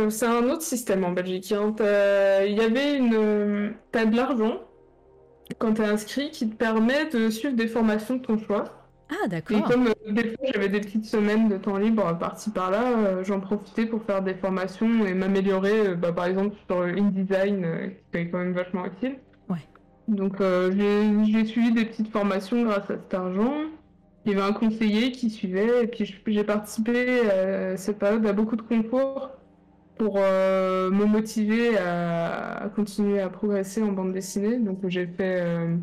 c'est 0.09 0.25
un 0.25 0.49
autre 0.49 0.63
système 0.63 1.03
en 1.03 1.11
Belgique. 1.11 1.51
hein. 1.51 1.75
Il 2.47 2.57
y 2.57 2.61
avait 2.61 2.97
une... 2.97 3.75
T'as 3.91 4.05
de 4.05 4.15
l'argent 4.15 4.61
quand 5.53 5.73
t'es 5.75 5.85
inscrit 5.85 6.31
qui 6.31 6.49
te 6.49 6.55
permet 6.55 7.05
de 7.09 7.29
suivre 7.29 7.55
des 7.55 7.67
formations 7.67 8.15
de 8.15 8.21
ton 8.21 8.37
choix. 8.37 8.63
Ah, 9.09 9.25
Et 9.25 9.29
d'accord. 9.29 9.63
comme 9.69 9.87
euh, 9.87 10.11
des 10.11 10.29
fois 10.29 10.47
j'avais 10.51 10.69
des 10.69 10.79
petites 10.79 11.05
semaines 11.05 11.47
de 11.47 11.57
temps 11.57 11.77
libre 11.77 12.07
euh, 12.07 12.13
par-ci 12.13 12.49
par-là, 12.49 12.97
euh, 12.97 13.23
j'en 13.23 13.39
profitais 13.39 13.85
pour 13.85 14.03
faire 14.03 14.23
des 14.23 14.33
formations 14.33 15.05
et 15.05 15.13
m'améliorer, 15.13 15.89
euh, 15.89 15.95
bah, 15.95 16.11
par 16.11 16.25
exemple 16.25 16.55
sur 16.67 16.81
InDesign, 16.81 17.91
qui 18.11 18.17
est 18.17 18.29
quand 18.29 18.39
même 18.39 18.53
vachement 18.53 18.85
utile. 18.85 19.17
Ouais. 19.47 19.59
Donc 20.07 20.37
j'ai 20.41 21.45
suivi 21.45 21.71
des 21.71 21.85
petites 21.85 22.09
formations 22.11 22.63
grâce 22.63 22.89
à 22.89 22.95
cet 22.95 23.13
argent. 23.13 23.53
Il 24.25 24.31
y 24.31 24.35
avait 24.35 24.43
un 24.43 24.53
conseiller 24.53 25.11
qui 25.11 25.29
suivait 25.29 25.83
et 25.83 25.87
puis 25.87 26.15
j'ai 26.25 26.43
participé 26.43 27.29
à 27.29 27.77
cette 27.77 27.99
période 27.99 28.25
à 28.25 28.33
beaucoup 28.33 28.55
de 28.55 28.63
concours 28.63 29.29
pour 29.97 30.15
euh, 30.17 30.89
me 30.91 31.05
motiver 31.05 31.77
à, 31.77 32.63
à 32.65 32.69
continuer 32.69 33.19
à 33.21 33.29
progresser 33.29 33.81
en 33.81 33.91
bande 33.91 34.11
dessinée. 34.13 34.57
Donc 34.57 34.79
j'ai 34.87 35.07
fait... 35.07 35.41
euh, 35.41 35.75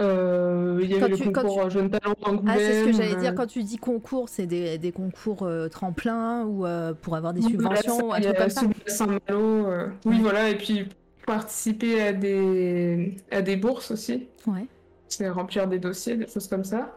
euh, 0.00 0.78
il 0.82 0.90
y 0.90 0.98
Quand 0.98 1.06
avait 1.06 1.14
tu- 1.14 1.24
le 1.24 1.30
concours 1.32 1.68
Jeune 1.68 1.90
Talent. 1.90 2.14
Ah, 2.46 2.54
c'est 2.56 2.80
ce 2.80 2.86
que 2.86 2.92
j'allais 2.92 3.16
dire. 3.16 3.34
Quand 3.34 3.46
tu 3.46 3.62
dis 3.62 3.76
concours, 3.76 4.28
c'est 4.30 4.46
des, 4.46 4.78
des 4.78 4.92
concours 4.92 5.42
euh, 5.42 5.68
tremplins 5.68 6.44
ou 6.46 6.64
pour 7.02 7.16
avoir 7.16 7.34
des 7.34 7.42
subventions 7.42 8.08
ou 8.08 8.12
un 8.12 8.20
truc 8.20 8.34
a 8.34 8.38
comme 8.40 8.50
ça? 8.50 8.62
Saint-Malo. 8.86 9.66
Oui, 10.06 10.16
Ouais. 10.16 10.18
voilà. 10.22 10.48
Et 10.48 10.56
puis 10.56 10.88
participer 11.26 12.00
à 12.02 12.12
des, 12.14 13.16
à 13.30 13.42
des 13.42 13.56
bourses 13.56 13.90
aussi. 13.90 14.28
Ouais. 14.46 14.64
C'est 15.08 15.28
remplir 15.28 15.66
des 15.68 15.78
dossiers, 15.78 16.16
des 16.16 16.26
choses 16.26 16.48
comme 16.48 16.64
ça. 16.64 16.96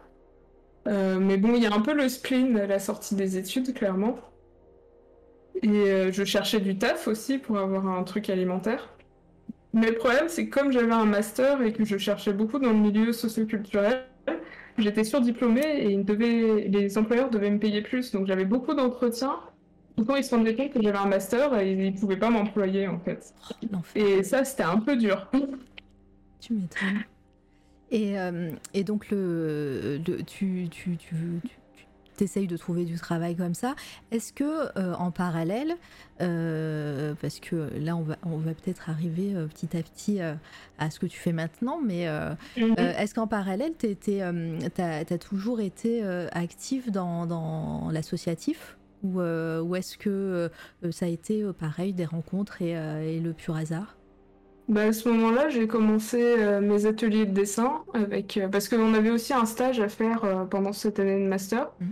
Mais 0.86 1.36
bon, 1.36 1.54
il 1.56 1.62
y 1.62 1.66
a 1.66 1.74
un 1.74 1.80
peu 1.80 1.94
le 1.94 2.08
spleen 2.08 2.56
à 2.58 2.66
la 2.66 2.78
sortie 2.78 3.14
des 3.14 3.36
études, 3.36 3.74
clairement. 3.74 4.16
Et 5.62 5.68
euh, 5.68 6.12
je 6.12 6.24
cherchais 6.24 6.60
du 6.60 6.76
taf 6.78 7.08
aussi 7.08 7.38
pour 7.38 7.58
avoir 7.58 7.86
un 7.88 8.02
truc 8.04 8.28
alimentaire. 8.30 8.90
Mais 9.72 9.88
le 9.90 9.96
problème, 9.96 10.28
c'est 10.28 10.48
que 10.48 10.54
comme 10.58 10.72
j'avais 10.72 10.92
un 10.92 11.06
master 11.06 11.62
et 11.62 11.72
que 11.72 11.84
je 11.84 11.98
cherchais 11.98 12.32
beaucoup 12.32 12.58
dans 12.58 12.70
le 12.72 12.78
milieu 12.78 13.12
socioculturel, 13.12 14.04
j'étais 14.78 15.04
surdiplômée 15.04 15.62
et 15.66 15.92
ils 15.92 16.04
devaient, 16.04 16.68
les 16.68 16.98
employeurs 16.98 17.30
devaient 17.30 17.50
me 17.50 17.58
payer 17.58 17.82
plus. 17.82 18.12
Donc 18.12 18.26
j'avais 18.26 18.44
beaucoup 18.46 18.74
d'entretiens. 18.74 19.40
Du 19.98 20.04
coup, 20.04 20.16
ils 20.16 20.24
se 20.24 20.34
rendaient 20.34 20.56
compte 20.56 20.72
que 20.72 20.82
j'avais 20.82 20.98
un 20.98 21.06
master 21.06 21.58
et 21.60 21.72
ils 21.72 21.94
ne 21.94 21.98
pouvaient 22.00 22.18
pas 22.18 22.30
m'employer 22.30 22.88
en 22.88 22.98
fait. 23.00 23.34
Et 23.94 24.22
ça, 24.24 24.44
c'était 24.44 24.64
un 24.64 24.78
peu 24.80 24.96
dur. 24.96 25.30
Tu 26.40 26.54
m'étonnes. 26.54 27.04
Et, 27.90 28.18
euh, 28.18 28.50
et 28.72 28.84
donc, 28.84 29.10
le, 29.10 29.98
le- 30.06 30.22
tu, 30.24 30.68
tu, 30.70 30.96
tu, 30.96 31.14
tu 32.16 32.24
essayes 32.24 32.46
de 32.46 32.56
trouver 32.56 32.84
du 32.84 32.98
travail 32.98 33.36
comme 33.36 33.54
ça. 33.54 33.74
Est-ce 34.10 34.32
que, 34.32 34.78
euh, 34.78 34.94
en 34.94 35.10
parallèle, 35.10 35.76
euh, 36.20 37.14
parce 37.20 37.40
que 37.40 37.70
là, 37.78 37.96
on 37.96 38.02
va, 38.02 38.16
on 38.24 38.38
va 38.38 38.52
peut-être 38.54 38.88
arriver 38.90 39.34
euh, 39.34 39.46
petit 39.46 39.76
à 39.76 39.82
petit 39.82 40.20
à 40.78 40.90
ce 40.90 40.98
que 40.98 41.06
tu 41.06 41.18
fais 41.18 41.32
maintenant, 41.32 41.80
mais 41.84 42.08
euh, 42.08 42.34
est-ce 42.56 43.14
qu'en 43.14 43.26
parallèle, 43.26 43.72
tu 43.78 44.20
as, 44.20 45.18
toujours 45.18 45.60
été 45.60 46.02
active 46.32 46.90
dans, 46.90 47.26
dans 47.26 47.90
l'associatif 47.90 48.76
ou, 49.02 49.20
ou 49.20 49.76
est-ce 49.76 49.98
que 49.98 50.50
ça 50.90 51.06
a 51.06 51.08
été 51.08 51.44
pareil, 51.58 51.92
des 51.92 52.04
rencontres 52.04 52.62
et, 52.62 52.70
et 52.70 53.20
le 53.20 53.32
pur 53.32 53.56
hasard? 53.56 53.96
Bah, 54.68 54.84
à 54.84 54.92
ce 54.92 55.08
moment-là, 55.10 55.50
j'ai 55.50 55.66
commencé 55.66 56.22
euh, 56.22 56.60
mes 56.60 56.86
ateliers 56.86 57.26
de 57.26 57.32
dessin 57.32 57.82
avec 57.92 58.38
euh, 58.38 58.48
parce 58.48 58.68
qu'on 58.68 58.94
avait 58.94 59.10
aussi 59.10 59.34
un 59.34 59.44
stage 59.44 59.78
à 59.78 59.88
faire 59.90 60.24
euh, 60.24 60.44
pendant 60.44 60.72
cette 60.72 60.98
année 60.98 61.22
de 61.22 61.28
master. 61.28 61.70
Mhm. 61.80 61.88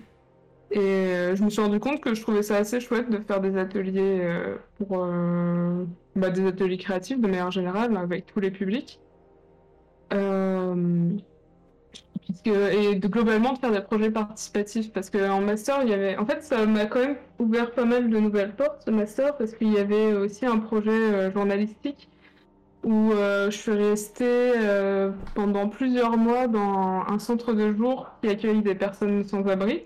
Et 0.73 0.79
euh, 0.79 1.37
je 1.37 1.45
me 1.45 1.51
suis 1.51 1.61
rendu 1.61 1.79
compte 1.81 2.01
que 2.01 2.14
je 2.14 2.23
trouvais 2.23 2.43
ça 2.43 2.57
assez 2.57 2.81
chouette 2.81 3.11
de 3.11 3.18
faire 3.18 3.43
des 3.43 3.59
ateliers 3.59 4.20
euh, 4.23 4.57
pour 4.79 5.05
euh, 5.05 5.85
bah, 6.16 6.31
des 6.31 6.47
ateliers 6.47 6.79
créatifs 6.79 7.20
de 7.20 7.27
manière 7.27 7.51
générale 7.51 7.95
avec 7.99 8.25
tous 8.25 8.41
les 8.41 8.51
publics. 8.51 8.99
Et 12.45 12.95
de, 12.95 13.09
globalement 13.09 13.53
de 13.53 13.59
faire 13.59 13.70
des 13.70 13.81
projets 13.83 14.11
participatifs 14.11 14.93
parce 14.93 15.11
qu'en 15.11 15.41
master 15.41 15.83
il 15.83 15.91
y 15.91 15.95
avait 15.95 16.16
en 16.16 16.27
fait 16.27 16.43
ça 16.43 16.66
m'a 16.66 16.87
quand 16.87 17.01
même 17.01 17.16
ouvert 17.39 17.70
pas 17.70 17.85
mal 17.85 18.11
de 18.11 18.18
nouvelles 18.18 18.55
portes 18.55 18.83
ce 18.85 18.91
master 18.91 19.37
parce 19.37 19.53
qu'il 19.55 19.73
y 19.73 19.79
avait 19.79 20.12
aussi 20.12 20.45
un 20.45 20.59
projet 20.59 21.33
journalistique 21.33 22.11
où 22.85 23.12
je 23.12 23.57
suis 23.57 23.73
restée 23.73 24.53
pendant 25.35 25.68
plusieurs 25.68 26.18
mois 26.18 26.47
dans 26.47 27.05
un 27.09 27.18
centre 27.18 27.55
de 27.55 27.73
jour 27.73 28.11
qui 28.23 28.29
accueille 28.29 28.62
des 28.62 28.75
personnes 28.75 29.25
sans 29.25 29.47
abri. 29.47 29.85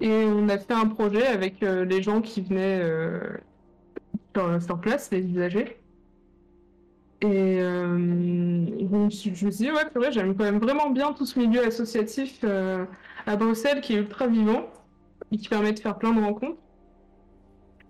Et 0.00 0.24
on 0.24 0.48
a 0.48 0.58
fait 0.58 0.74
un 0.74 0.86
projet 0.86 1.26
avec 1.26 1.62
euh, 1.62 1.84
les 1.84 2.02
gens 2.02 2.20
qui 2.20 2.42
venaient 2.42 2.80
euh, 2.82 3.38
sur, 4.60 4.78
place, 4.80 5.10
les 5.10 5.24
usagers. 5.24 5.78
Et 7.22 7.60
euh, 7.60 7.96
je 7.96 8.96
me 8.96 9.10
suis 9.10 9.34
je 9.34 9.46
me 9.46 9.50
suis 9.50 9.64
dit, 9.66 9.72
ouais, 9.72 9.88
purée, 9.90 10.12
j'aime 10.12 10.36
quand 10.36 10.44
même 10.44 10.58
vraiment 10.58 10.90
bien 10.90 11.12
tout 11.14 11.24
ce 11.24 11.38
milieu 11.38 11.64
associatif 11.64 12.44
à 13.26 13.36
Bruxelles 13.36 13.80
qui 13.80 13.94
est 13.94 13.98
ultra 13.98 14.26
vivant 14.26 14.66
et 15.32 15.38
qui 15.38 15.48
permet 15.48 15.72
de 15.72 15.78
faire 15.78 15.96
plein 15.96 16.12
de 16.12 16.20
rencontres. 16.20 16.60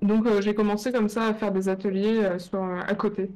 Donc 0.01 0.29
j'ai 0.41 0.55
commencé 0.55 0.93
comme 0.93 1.09
ça 1.09 1.25
à 1.25 1.35
faire 1.35 1.51
des 1.51 1.69
ateliers 1.69 2.25
à 2.25 2.95
côté. 2.95 3.31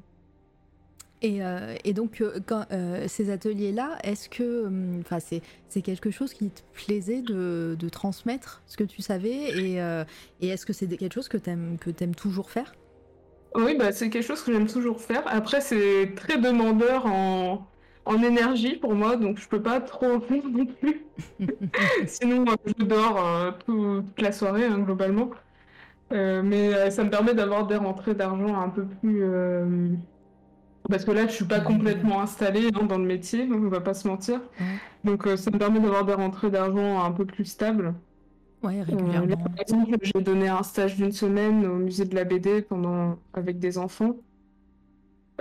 Et, 1.23 1.45
euh, 1.45 1.77
et 1.85 1.93
donc, 1.93 2.21
euh, 2.23 2.41
quand, 2.47 2.65
euh, 2.73 3.07
ces 3.07 3.31
ateliers-là, 3.31 3.99
est-ce 4.05 4.29
que 4.31 4.67
hum, 4.67 5.01
enfin 5.01 5.21
c'est, 5.21 5.43
c'est 5.69 5.83
quelque 5.83 6.11
chose 6.11 6.33
qui 6.33 6.51
te 6.51 6.63
plaisait 6.73 7.21
de, 7.23 7.77
de 7.79 7.89
transmettre 7.91 8.63
ce 8.67 8.77
que 8.79 8.85
tu 8.85 9.03
savais 9.03 9.55
Et, 9.57 9.83
euh, 9.83 10.05
et 10.41 10.49
est-ce 10.49 10.65
que 10.65 10.73
c'est 10.73 10.89
quelque 10.89 11.13
chose 11.15 11.29
que 11.29 11.37
tu 11.37 11.51
aimes 11.51 11.79
que 11.79 11.91
toujours 12.15 12.51
faire? 12.51 12.75
Oui, 13.55 13.77
bah, 13.77 13.91
c'est 13.93 14.11
quelque 14.11 14.23
chose 14.25 14.43
que 14.45 14.53
j'aime 14.53 14.69
toujours 14.69 15.01
faire. 15.01 15.23
Après, 15.27 15.61
c'est 15.61 16.15
très 16.15 16.39
demandeur 16.39 17.07
en, 17.07 17.69
en 18.05 18.23
énergie 18.23 18.77
pour 18.77 18.95
moi, 18.95 19.17
donc 19.17 19.39
je 19.39 19.49
peux 19.49 19.61
pas 19.63 19.81
trop 19.81 20.07
en 20.07 20.21
faire 20.21 20.45
non 20.49 20.67
plus. 20.67 21.11
Sinon, 22.07 22.45
euh, 22.49 22.57
je 22.79 22.85
dors 22.85 23.59
tout- 23.59 24.03
toute 24.03 24.21
la 24.23 24.33
soirée, 24.33 24.65
hein, 24.67 24.79
globalement. 24.81 25.31
Mais 26.11 26.91
ça 26.91 27.05
me 27.05 27.11
permet 27.11 27.35
d'avoir 27.35 27.67
des 27.67 27.77
rentrées 27.77 28.15
d'argent 28.15 28.55
un 28.61 28.71
peu 28.71 28.87
plus... 28.89 29.25
Parce 30.89 31.05
que 31.05 31.11
là, 31.13 31.27
je 31.27 31.33
suis 31.33 31.45
pas 31.45 31.61
complètement 31.61 32.21
installée 32.21 32.69
hein, 32.75 32.85
dans 32.87 32.99
le 32.99 33.05
métier, 33.05 33.49
on 33.53 33.69
va 33.69 33.81
pas 33.81 33.95
se 33.95 34.09
mentir. 34.09 34.41
Donc 35.05 35.27
euh, 35.27 35.37
ça 35.37 35.51
me 35.51 35.59
permet 35.59 35.81
d'avoir 35.81 36.05
des 36.05 36.15
rentrées 36.15 36.51
d'argent 36.51 37.03
un 37.05 37.13
peu 37.13 37.25
plus 37.27 37.45
stables. 37.45 37.95
Ouais, 38.63 38.75
Euh, 38.81 38.85
là, 39.13 39.21
régulièrement. 39.21 39.37
par 39.37 39.61
exemple, 39.61 39.97
j'ai 40.03 40.21
donné 40.21 40.49
un 40.49 40.63
stage 40.63 40.97
d'une 40.97 41.13
semaine 41.13 41.65
au 41.67 41.77
musée 41.77 42.05
de 42.05 42.15
la 42.15 42.25
BD 42.25 42.63
pendant... 42.63 43.19
avec 43.33 43.59
des 43.59 43.79
enfants. 43.79 44.17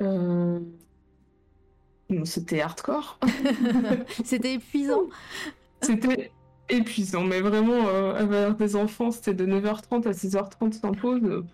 Euh, 0.02 0.60
c'était 2.24 2.62
hardcore. 2.62 3.20
c'était 4.24 4.54
épuisant. 4.56 5.04
C'était 5.82 6.32
épuisant, 6.68 7.24
mais 7.24 7.40
vraiment, 7.40 7.88
euh, 7.88 8.14
avoir 8.16 8.56
des 8.56 8.76
enfants, 8.76 9.12
c'était 9.12 9.34
de 9.34 9.46
9h30 9.46 10.06
à 10.08 10.12
6h30 10.12 10.74
sans 10.74 10.92
pause. 10.92 11.46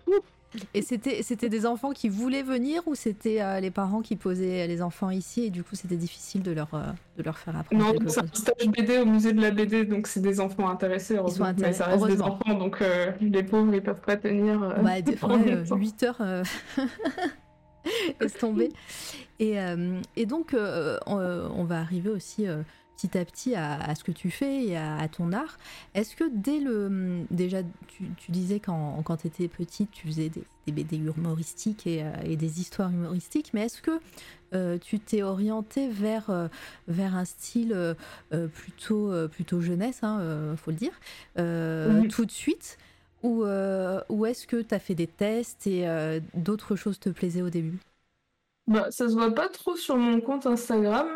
Et 0.74 0.82
c'était, 0.82 1.22
c'était 1.22 1.48
des 1.48 1.66
enfants 1.66 1.92
qui 1.92 2.08
voulaient 2.08 2.42
venir 2.42 2.82
ou 2.86 2.94
c'était 2.94 3.42
euh, 3.42 3.60
les 3.60 3.70
parents 3.70 4.00
qui 4.00 4.16
posaient 4.16 4.66
les 4.66 4.82
enfants 4.82 5.10
ici 5.10 5.44
et 5.44 5.50
du 5.50 5.62
coup 5.62 5.74
c'était 5.74 5.96
difficile 5.96 6.42
de 6.42 6.52
leur, 6.52 6.68
euh, 6.74 6.82
de 7.16 7.22
leur 7.22 7.38
faire 7.38 7.56
apprendre 7.56 7.94
Non, 7.94 7.98
c'est 8.06 8.20
un 8.20 8.26
stage 8.32 8.68
BD 8.68 8.98
au 8.98 9.06
musée 9.06 9.32
de 9.32 9.40
la 9.40 9.50
BD, 9.50 9.84
donc 9.84 10.06
c'est 10.06 10.20
des 10.20 10.40
enfants 10.40 10.68
intéressés, 10.68 11.14
ils 11.14 11.32
sont 11.32 11.42
intéressés. 11.42 11.62
mais 11.62 11.72
ça 11.72 11.86
reste 11.86 12.06
des 12.06 12.22
enfants, 12.22 12.54
donc 12.54 12.82
les 13.20 13.42
pauvres 13.42 13.74
ils 13.74 13.82
peuvent 13.82 14.00
pas 14.00 14.16
tenir. 14.16 14.58
bah, 14.82 15.00
des 15.00 15.16
fois, 15.16 15.38
8 15.38 16.02
heures, 16.02 16.22
laisse 18.20 18.34
tomber. 18.34 18.70
Et, 19.38 19.56
et 20.16 20.26
donc 20.26 20.54
on, 21.06 21.16
on, 21.16 21.64
va 21.64 21.80
arriver 21.80 22.10
aussi 22.10 22.46
petit 22.96 23.18
à 23.18 23.24
petit 23.24 23.54
à, 23.54 23.94
ce 23.94 24.04
que 24.04 24.12
tu 24.12 24.30
fais 24.30 24.64
et 24.64 24.76
à, 24.76 25.06
ton 25.08 25.32
art. 25.32 25.58
Est-ce 25.94 26.16
que 26.16 26.24
dès 26.32 26.60
le. 26.60 27.24
Déjà, 27.30 27.58
tu, 27.88 28.30
disais 28.30 28.60
quand, 28.60 29.02
quand 29.04 29.18
tu 29.18 29.26
étais 29.26 29.48
petite, 29.48 29.90
tu 29.90 30.06
faisais 30.06 30.28
des, 30.28 30.44
des 30.66 30.72
BD 30.72 30.96
humoristiques 30.96 31.86
et, 31.86 32.02
euh, 32.02 32.36
des 32.36 32.60
histoires 32.60 32.90
humoristiques, 32.90 33.50
mais 33.54 33.66
est-ce 33.66 33.82
que 33.82 34.00
euh, 34.54 34.78
tu 34.78 34.98
t'es 34.98 35.22
orienté 35.22 35.88
vers, 35.88 36.30
euh, 36.30 36.48
vers 36.88 37.16
un 37.16 37.24
style 37.24 37.76
plutôt, 38.54 39.12
plutôt 39.28 39.60
jeunesse, 39.60 40.00
il 40.02 40.06
hein, 40.06 40.56
faut 40.56 40.70
le 40.70 40.76
dire, 40.76 40.92
tout 42.08 42.24
de 42.24 42.30
suite 42.30 42.78
Ou, 43.22 43.44
ou 43.44 44.26
est-ce 44.26 44.46
que 44.46 44.62
tu 44.62 44.74
as 44.74 44.78
fait 44.78 44.94
des 44.94 45.06
tests 45.06 45.66
et 45.66 45.86
d'autres 46.34 46.76
choses 46.76 46.98
te 46.98 47.08
plaisaient 47.08 47.42
au 47.42 47.50
début? 47.50 47.78
Bah, 48.66 48.90
Ça 48.90 49.08
se 49.08 49.14
voit 49.14 49.34
pas 49.34 49.48
trop 49.48 49.76
sur 49.76 49.96
mon 49.96 50.20
compte 50.20 50.46
Instagram. 50.46 51.06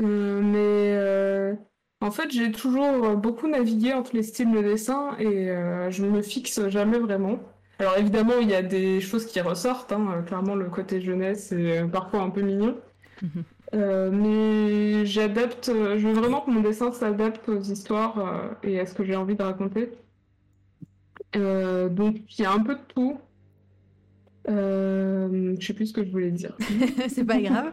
Euh, 0.00 0.40
mais 0.42 0.96
euh, 0.96 1.54
en 2.00 2.10
fait, 2.10 2.30
j'ai 2.30 2.52
toujours 2.52 3.16
beaucoup 3.16 3.48
navigué 3.48 3.92
entre 3.92 4.14
les 4.14 4.22
styles 4.22 4.52
de 4.52 4.62
dessin 4.62 5.16
et 5.18 5.50
euh, 5.50 5.90
je 5.90 6.04
me 6.04 6.22
fixe 6.22 6.68
jamais 6.68 6.98
vraiment. 6.98 7.40
Alors 7.80 7.96
évidemment, 7.96 8.34
il 8.40 8.48
y 8.48 8.54
a 8.54 8.62
des 8.62 9.00
choses 9.00 9.26
qui 9.26 9.40
ressortent, 9.40 9.92
hein, 9.92 10.22
clairement 10.26 10.54
le 10.54 10.68
côté 10.68 11.00
jeunesse 11.00 11.52
est 11.52 11.84
parfois 11.84 12.22
un 12.22 12.30
peu 12.30 12.42
mignon. 12.42 12.76
Mhm. 13.20 13.44
mais 14.12 15.04
j'adapte, 15.04 15.66
je 15.66 16.06
veux 16.06 16.12
vraiment 16.12 16.40
que 16.40 16.50
mon 16.50 16.60
dessin 16.60 16.92
s'adapte 16.92 17.48
aux 17.48 17.60
histoires 17.60 18.56
et 18.62 18.78
à 18.78 18.86
ce 18.86 18.94
que 18.94 19.04
j'ai 19.04 19.16
envie 19.16 19.34
de 19.34 19.42
raconter. 19.42 19.90
donc 21.34 22.16
il 22.38 22.42
y 22.42 22.44
a 22.44 22.52
un 22.52 22.60
peu 22.60 22.76
de 22.76 22.80
tout. 22.94 23.18
Euh, 24.48 25.54
je 25.58 25.66
sais 25.66 25.74
plus 25.74 25.86
ce 25.86 25.92
que 25.92 26.04
je 26.04 26.10
voulais 26.10 26.30
dire. 26.30 26.56
c'est 27.08 27.24
pas 27.24 27.40
grave. 27.40 27.72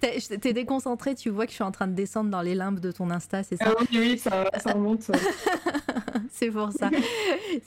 T'es 0.40 0.52
déconcentré, 0.52 1.14
tu 1.14 1.30
vois 1.30 1.46
que 1.46 1.50
je 1.50 1.56
suis 1.56 1.64
en 1.64 1.72
train 1.72 1.88
de 1.88 1.94
descendre 1.94 2.30
dans 2.30 2.42
les 2.42 2.54
limbes 2.54 2.80
de 2.80 2.92
ton 2.92 3.10
Insta, 3.10 3.42
c'est 3.42 3.56
ça? 3.56 3.66
Ah 3.68 3.74
Oui, 3.80 3.98
oui, 3.98 4.18
ça, 4.18 4.50
ça 4.58 4.72
remonte. 4.72 5.10
c'est 6.30 6.50
pour 6.50 6.72
ça. 6.72 6.90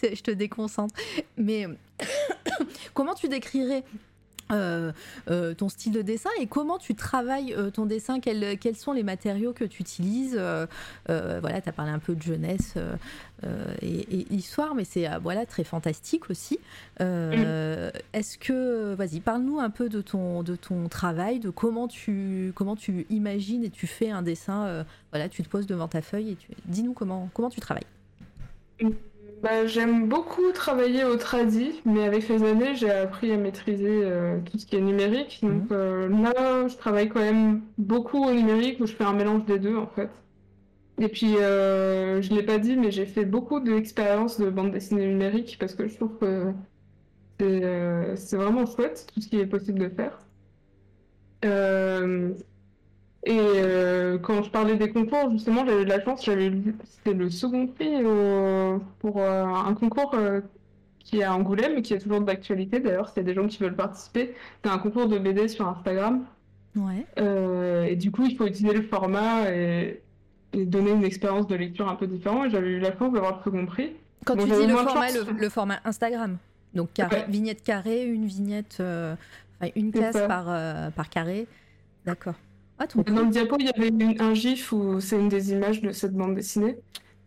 je 0.02 0.22
te 0.22 0.32
déconcentre. 0.32 0.96
Mais 1.38 1.68
comment 2.94 3.14
tu 3.14 3.28
décrirais 3.28 3.84
euh, 4.52 4.92
euh, 5.30 5.54
ton 5.54 5.70
style 5.70 5.94
de 5.94 6.02
dessin 6.02 6.30
et 6.40 6.48
comment 6.48 6.78
tu 6.78 6.96
travailles 6.96 7.54
euh, 7.54 7.72
ton 7.72 7.86
dessin, 7.86 8.20
quels, 8.20 8.58
quels, 8.60 8.76
sont 8.76 8.92
les 8.92 9.04
matériaux 9.04 9.54
que 9.54 9.64
tu 9.64 9.82
utilises? 9.82 10.40
voilà, 11.08 11.62
tu 11.62 11.70
as 11.70 11.72
parlé 11.72 11.92
un 11.92 12.00
peu 12.00 12.16
de 12.16 12.22
jeunesse 12.22 12.76
et, 13.82 14.34
histoire, 14.34 14.76
mais 14.76 14.86
c'est 14.86 15.08
voilà, 15.22 15.46
très 15.46 15.64
fantastique 15.64 16.30
aussi. 16.30 16.60
Est-ce 17.00 18.38
que, 18.38 18.94
vas-y, 18.94 19.20
parle-nous 19.20 19.60
un 19.60 19.70
peu 19.70 19.90
de 19.90 20.02
ton, 20.02 20.44
de 20.44 20.56
ton 20.56 20.88
travail, 20.90 21.40
de 21.40 21.50
comment 21.50 21.88
tu, 21.88 22.52
comment 22.56 22.76
tu 22.76 23.06
imagines 23.10 23.64
et 23.64 23.70
tu 23.70 23.88
fais 23.88 24.10
un 24.10 24.22
dessin. 24.22 24.86
voilà, 25.12 25.30
tu 25.30 25.44
te 25.44 25.50
poses 25.50 25.68
devant 25.68 25.88
ta 25.88 26.02
feuille 26.02 26.32
et 26.32 26.38
dis-nous 26.66 26.94
comment, 26.94 27.30
comment 27.34 27.50
tu 27.50 27.60
travailles. 27.60 27.88
Bah, 29.44 29.68
j'aime 29.68 30.08
beaucoup 30.08 30.54
travailler 30.54 31.04
au 31.04 31.18
tradi, 31.18 31.82
mais 31.84 32.06
avec 32.06 32.30
les 32.30 32.44
années, 32.44 32.76
j'ai 32.76 32.90
appris 32.90 33.30
à 33.34 33.36
maîtriser 33.36 34.00
euh, 34.06 34.40
tout 34.40 34.58
ce 34.58 34.66
qui 34.66 34.78
est 34.78 34.82
numérique. 34.82 35.42
Mhm. 35.44 35.60
Donc 35.60 35.72
euh, 35.74 36.08
là, 36.08 36.70
je 36.70 36.78
travaille 36.78 37.10
quand 37.10 37.20
même 37.20 37.62
beaucoup 37.78 38.24
au 38.24 38.32
numérique, 38.32 38.80
où 38.80 38.86
je 38.86 38.94
fais 38.94 39.04
un 39.04 39.12
mélange 39.12 39.44
des 39.44 39.60
deux 39.60 39.76
en 39.76 39.88
fait. 39.88 40.10
Et 40.98 41.10
puis, 41.10 41.36
euh, 41.36 42.22
je 42.22 42.32
ne 42.32 42.38
l'ai 42.38 42.44
pas 42.44 42.58
dit, 42.58 42.78
mais 42.78 42.90
j'ai 42.92 43.06
fait 43.06 43.26
beaucoup 43.26 43.60
d'expériences 43.60 44.40
de 44.40 44.50
bande 44.50 44.72
dessinée 44.72 45.08
numérique 45.08 45.58
parce 45.60 45.76
que 45.76 45.90
je 45.90 45.96
trouve 45.96 46.18
que 46.20 46.54
c'est 47.38 48.38
vraiment 48.38 48.66
chouette 48.66 49.08
tout 49.14 49.20
ce 49.20 49.28
qui 49.28 49.42
est 49.42 49.46
possible 49.46 49.80
de 49.80 49.90
faire. 49.90 50.20
Et 53.26 53.40
euh, 53.40 54.18
quand 54.18 54.44
je 54.44 54.50
parlais 54.50 54.76
des 54.76 54.90
concours, 54.90 55.32
justement, 55.32 55.66
j'avais 55.66 55.86
de 55.86 55.90
la 55.90 56.04
chance, 56.04 56.26
j'avais 56.26 56.52
c'était 56.84 57.18
le 57.18 57.30
second 57.30 57.68
prix 57.68 58.04
pour 59.00 59.22
euh, 59.22 59.46
un 59.46 59.74
concours 59.76 60.14
euh, 60.16 60.42
qui 61.00 61.20
est 61.20 61.24
à 61.24 61.34
Angoulême, 61.34 61.82
qui 61.82 61.94
est 61.94 62.00
toujours 62.00 62.20
d'actualité 62.20 62.82
d'ailleurs, 62.82 63.08
s'il 63.08 63.18
y 63.18 63.20
a 63.22 63.24
des 63.24 63.34
gens 63.34 63.48
qui 63.48 63.60
veulent 63.64 63.76
participer. 63.76 64.36
C'est 64.64 64.70
un 64.70 64.78
concours 64.78 65.08
de 65.08 65.18
BD 65.18 65.48
sur 65.48 65.68
Instagram. 65.68 66.26
Ouais. 66.76 67.06
et 67.88 67.96
du 67.96 68.10
coup, 68.12 68.26
il 68.26 68.36
faut 68.36 68.48
utiliser 68.48 68.76
le 68.76 68.82
format 68.82 69.52
et, 69.52 70.02
donner 70.54 70.92
une 70.92 71.04
expérience 71.04 71.48
de 71.48 71.56
lecture 71.56 71.88
un 71.88 71.96
peu 71.96 72.08
différente. 72.08 72.48
Et 72.48 72.50
j'avais 72.50 72.70
eu 72.70 72.80
la 72.80 72.98
chance 72.98 73.14
d'avoir 73.14 73.38
le 73.38 73.44
second 73.44 73.66
prix. 73.66 73.92
Quand 74.26 74.36
tu 74.36 74.44
dis 74.44 74.68
le 74.68 74.76
format, 74.76 75.08
le, 75.38 75.50
format 75.50 75.80
Instagram, 75.86 76.38
donc 76.74 76.90
vignette 77.30 77.64
carrée, 77.64 78.06
une 78.06 78.26
vignette, 78.26 78.82
une 79.76 79.92
case 79.92 80.20
par, 80.28 80.46
par 80.94 81.10
carré, 81.10 81.48
d'accord. 82.06 82.36
Ah, 82.80 82.88
Dans 82.88 83.22
le 83.22 83.30
diapo, 83.30 83.58
il 83.60 83.66
y 83.66 83.70
avait 83.70 84.22
un 84.22 84.34
gif 84.34 84.72
où 84.72 85.00
c'est 85.00 85.20
une 85.20 85.30
des 85.30 85.52
images 85.52 85.82
de 85.82 85.92
cette 85.92 86.14
bande 86.14 86.36
dessinée. 86.36 86.78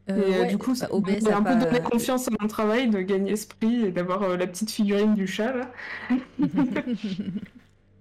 Euh, 0.09 0.29
et 0.29 0.35
euh, 0.35 0.45
du 0.45 0.59
coup, 0.59 0.75
ça 0.75 0.89
bah, 0.93 1.13
m'a 1.23 1.37
un 1.37 1.43
peu 1.43 1.65
donné 1.65 1.81
confiance 1.81 2.29
à 2.29 2.31
mon 2.41 2.47
travail 2.47 2.89
de 2.89 3.01
gagner 3.01 3.33
esprit 3.33 3.87
et 3.87 3.91
d'avoir 3.91 4.23
euh, 4.23 4.37
la 4.37 4.47
petite 4.47 4.71
figurine 4.71 5.15
du 5.15 5.27
chat 5.27 5.53
là. 5.53 5.73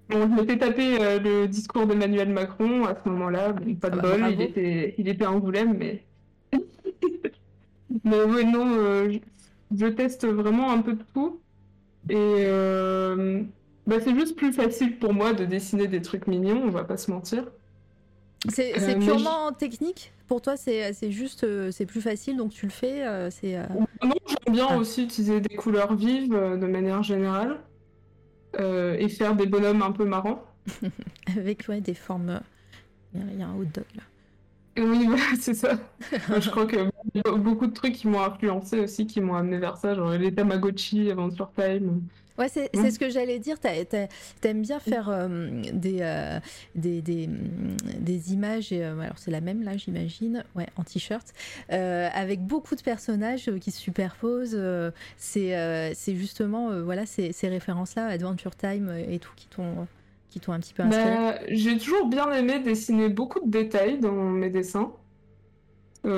Bon, 0.07 0.29
je 0.29 0.39
m'étais 0.39 0.59
tapé 0.59 0.99
le 0.99 1.47
discours 1.47 1.87
d'Emmanuel 1.87 2.29
Macron 2.29 2.85
à 2.85 2.93
ce 2.93 3.09
moment-là. 3.09 3.55
pas 3.81 3.89
de 3.89 3.97
ah 3.97 4.01
bah, 4.03 4.17
bol, 4.17 4.33
il 4.33 4.41
était, 4.43 4.93
il 4.99 5.07
était 5.07 5.25
Angoulême, 5.25 5.75
mais. 5.79 6.03
mais 8.03 8.21
oui, 8.23 8.45
non, 8.45 9.09
je... 9.09 9.17
je, 9.75 9.87
teste 9.87 10.27
vraiment 10.27 10.71
un 10.71 10.83
peu 10.83 10.93
de 10.93 11.03
tout. 11.11 11.41
Et 12.11 12.45
bah, 13.87 13.97
c'est 14.03 14.15
juste 14.15 14.35
plus 14.35 14.53
facile 14.53 14.97
pour 14.97 15.13
moi 15.13 15.33
de 15.33 15.45
dessiner 15.45 15.87
des 15.87 16.01
trucs 16.01 16.27
mignons, 16.27 16.61
on 16.63 16.69
va 16.69 16.83
pas 16.83 16.97
se 16.97 17.11
mentir. 17.11 17.45
C'est 18.49 18.77
euh, 18.79 18.99
purement 18.99 19.51
technique 19.53 20.13
Pour 20.27 20.41
toi, 20.41 20.55
c'est 20.57 20.93
juste, 21.11 21.43
euh, 21.43 21.71
c'est 21.71 21.85
plus 21.85 22.01
facile, 22.01 22.37
donc 22.37 22.51
tu 22.51 22.65
le 22.65 22.71
fais 22.71 23.05
euh, 23.05 23.29
c'est 23.31 23.57
Non, 24.03 24.15
j'aime 24.27 24.53
bien 24.53 24.67
ah. 24.69 24.77
aussi 24.77 25.03
utiliser 25.03 25.41
des 25.41 25.55
couleurs 25.55 25.95
vives 25.95 26.33
de 26.33 26.67
manière 26.67 27.03
générale 27.03 27.59
et 28.57 29.09
faire 29.09 29.35
des 29.35 29.47
bonhommes 29.47 29.81
un 29.81 29.91
peu 29.91 30.05
marrants. 30.05 30.41
Avec 31.37 31.65
ouais, 31.67 31.81
des 31.81 31.93
formes. 31.93 32.39
Il 33.13 33.39
y, 33.39 33.43
a 33.43 33.47
un 33.47 33.55
hot 33.55 33.65
dog 33.65 33.85
là. 33.95 34.03
Oui, 34.77 35.07
c'est 35.39 35.53
ça. 35.53 35.77
je 36.11 36.49
crois 36.49 36.65
que 36.65 36.89
beaucoup 37.37 37.67
de 37.67 37.73
trucs 37.73 37.93
qui 37.93 38.07
m'ont 38.07 38.21
influencé 38.21 38.79
aussi, 38.79 39.07
qui 39.07 39.21
m'ont 39.21 39.35
amené 39.35 39.57
vers 39.57 39.77
ça, 39.77 39.93
genre 39.93 40.11
les 40.11 40.33
Tamagotchi, 40.33 41.11
Adventure 41.11 41.51
Time. 41.53 42.01
Ouais, 42.37 42.49
c'est 42.49 42.75
mmh. 42.75 42.91
ce 42.91 42.99
que 42.99 43.09
j'allais 43.09 43.39
dire. 43.39 43.57
T'aimes 43.59 44.61
bien 44.61 44.79
faire 44.79 45.09
euh, 45.09 45.27
euh, 45.29 46.39
des, 46.75 47.01
des, 47.01 47.29
des, 47.99 48.33
images, 48.33 48.73
et, 48.73 48.83
euh, 48.83 48.99
alors 48.99 49.17
c'est 49.17 49.31
la 49.31 49.41
même 49.41 49.63
là, 49.63 49.77
j'imagine, 49.77 50.43
ouais, 50.55 50.67
en 50.75 50.83
t-shirt, 50.83 51.33
avec 51.69 52.41
beaucoup 52.41 52.75
de 52.75 52.81
personnages 52.81 53.49
qui 53.61 53.71
se 53.71 53.79
superposent. 53.79 54.59
c'est 55.17 56.15
justement 56.15 56.81
voilà, 56.81 57.05
ces, 57.05 57.31
ces 57.31 57.47
références-là, 57.47 58.07
Adventure 58.07 58.55
Time 58.55 58.93
et 59.09 59.19
tout, 59.19 59.31
qui 59.35 59.47
t'ont 59.47 59.87
qui 60.29 60.41
t'ont 60.41 60.51
un 60.51 60.59
petit 60.59 60.73
peu 60.73 60.83
inspiré. 60.83 61.15
Bah, 61.15 61.39
j'ai 61.47 61.77
toujours 61.77 62.07
bien 62.07 62.29
aimé 62.33 62.59
dessiner 62.59 63.07
beaucoup 63.07 63.39
de 63.39 63.49
détails 63.49 63.99
dans 63.99 64.11
mes 64.11 64.49
dessins. 64.49 64.91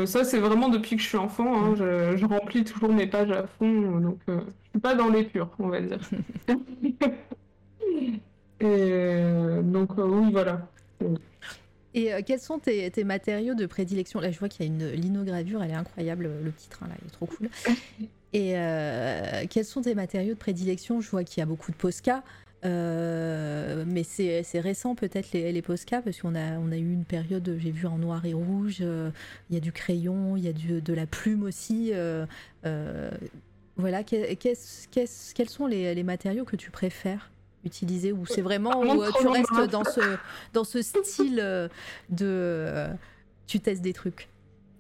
ça, 0.06 0.24
c'est 0.24 0.40
vraiment 0.40 0.70
depuis 0.70 0.96
que 0.96 1.04
je 1.04 1.08
suis 1.08 1.18
enfant. 1.18 1.56
Hein, 1.56 1.72
mmh. 1.74 2.18
je, 2.18 2.26
remplis 2.26 2.64
toujours 2.64 2.90
mes 2.90 3.06
pages 3.06 3.32
à 3.32 3.46
fond, 3.46 4.00
donc 4.00 4.20
pas 4.80 4.96
dans 4.96 5.10
les 5.10 5.24
purs, 5.24 5.50
on 5.60 5.68
va 5.68 5.82
dire. 5.82 6.00
Et 8.60 8.66
euh, 8.66 9.62
donc, 9.62 9.92
euh, 9.98 10.04
oui, 10.04 10.32
voilà. 10.32 10.68
Et 11.94 12.14
euh, 12.14 12.22
quels 12.26 12.40
sont 12.40 12.60
tes, 12.60 13.04
matériaux 13.04 13.54
de 13.54 13.66
prédilection? 13.66 14.20
Là, 14.20 14.32
je 14.32 14.40
vois 14.40 14.50
qu'il 14.50 14.66
y 14.66 14.70
a 14.70 14.72
une 14.72 14.90
linogravure, 14.92 15.64
elle 15.64 15.72
est 15.72 15.76
incroyable, 15.76 16.30
le 16.44 16.52
petit 16.52 16.70
train 16.70 16.88
là, 16.88 16.96
il 17.02 17.08
est 17.08 17.12
trop 17.12 17.28
cool. 17.28 17.50
Et 18.34 18.56
quels 19.50 19.66
sont 19.66 19.82
tes 19.82 19.96
matériaux 19.96 20.34
de 20.34 20.40
prédilection? 20.40 21.02
Je 21.02 21.10
vois 21.10 21.24
qu'il 21.24 21.40
y 21.40 21.44
a 21.44 21.46
beaucoup 21.46 21.72
de 21.72 21.78
Posca, 21.78 22.24
mais 22.64 24.04
c'est 24.04 24.60
récent 24.60 24.96
peut-être 24.96 25.32
les, 25.32 25.52
les 25.52 25.62
Posca, 25.62 26.02
parce 26.02 26.20
qu'on 26.20 26.36
a, 26.36 26.58
on 26.60 26.72
a 26.72 26.78
eu 26.78 26.92
une 26.92 27.06
période, 27.06 27.58
j'ai 27.58 27.72
vu 27.72 27.88
en 27.88 27.98
noir 27.98 28.26
et 28.26 28.34
rouge, 28.34 28.82
il 28.82 29.54
y 29.54 29.58
a 29.58 29.62
du 29.62 29.72
crayon, 29.72 30.36
il 30.36 30.44
y 30.44 30.50
a 30.50 30.54
du, 30.54 30.82
de 30.82 30.94
la 30.94 31.08
plume 31.08 31.44
aussi. 31.44 31.94
Voilà, 33.78 34.04
quels 34.04 35.50
sont 35.50 35.68
les, 35.68 36.04
matériaux 36.04 36.46
que 36.46 36.56
tu 36.56 36.72
préfères 36.72 37.32
utiliser 37.66 38.14
ou 38.14 38.26
c'est 38.26 38.42
vraiment 38.42 38.80
où 38.82 39.04
tu 39.20 39.28
restes 39.28 39.72
dans 39.72 39.84
ce, 39.84 40.00
dans 40.54 40.64
ce 40.64 40.82
style 40.82 41.70
de. 42.10 42.88
tu 43.46 43.60
testes 43.60 43.82
des 43.82 43.94
trucs? 43.94 44.30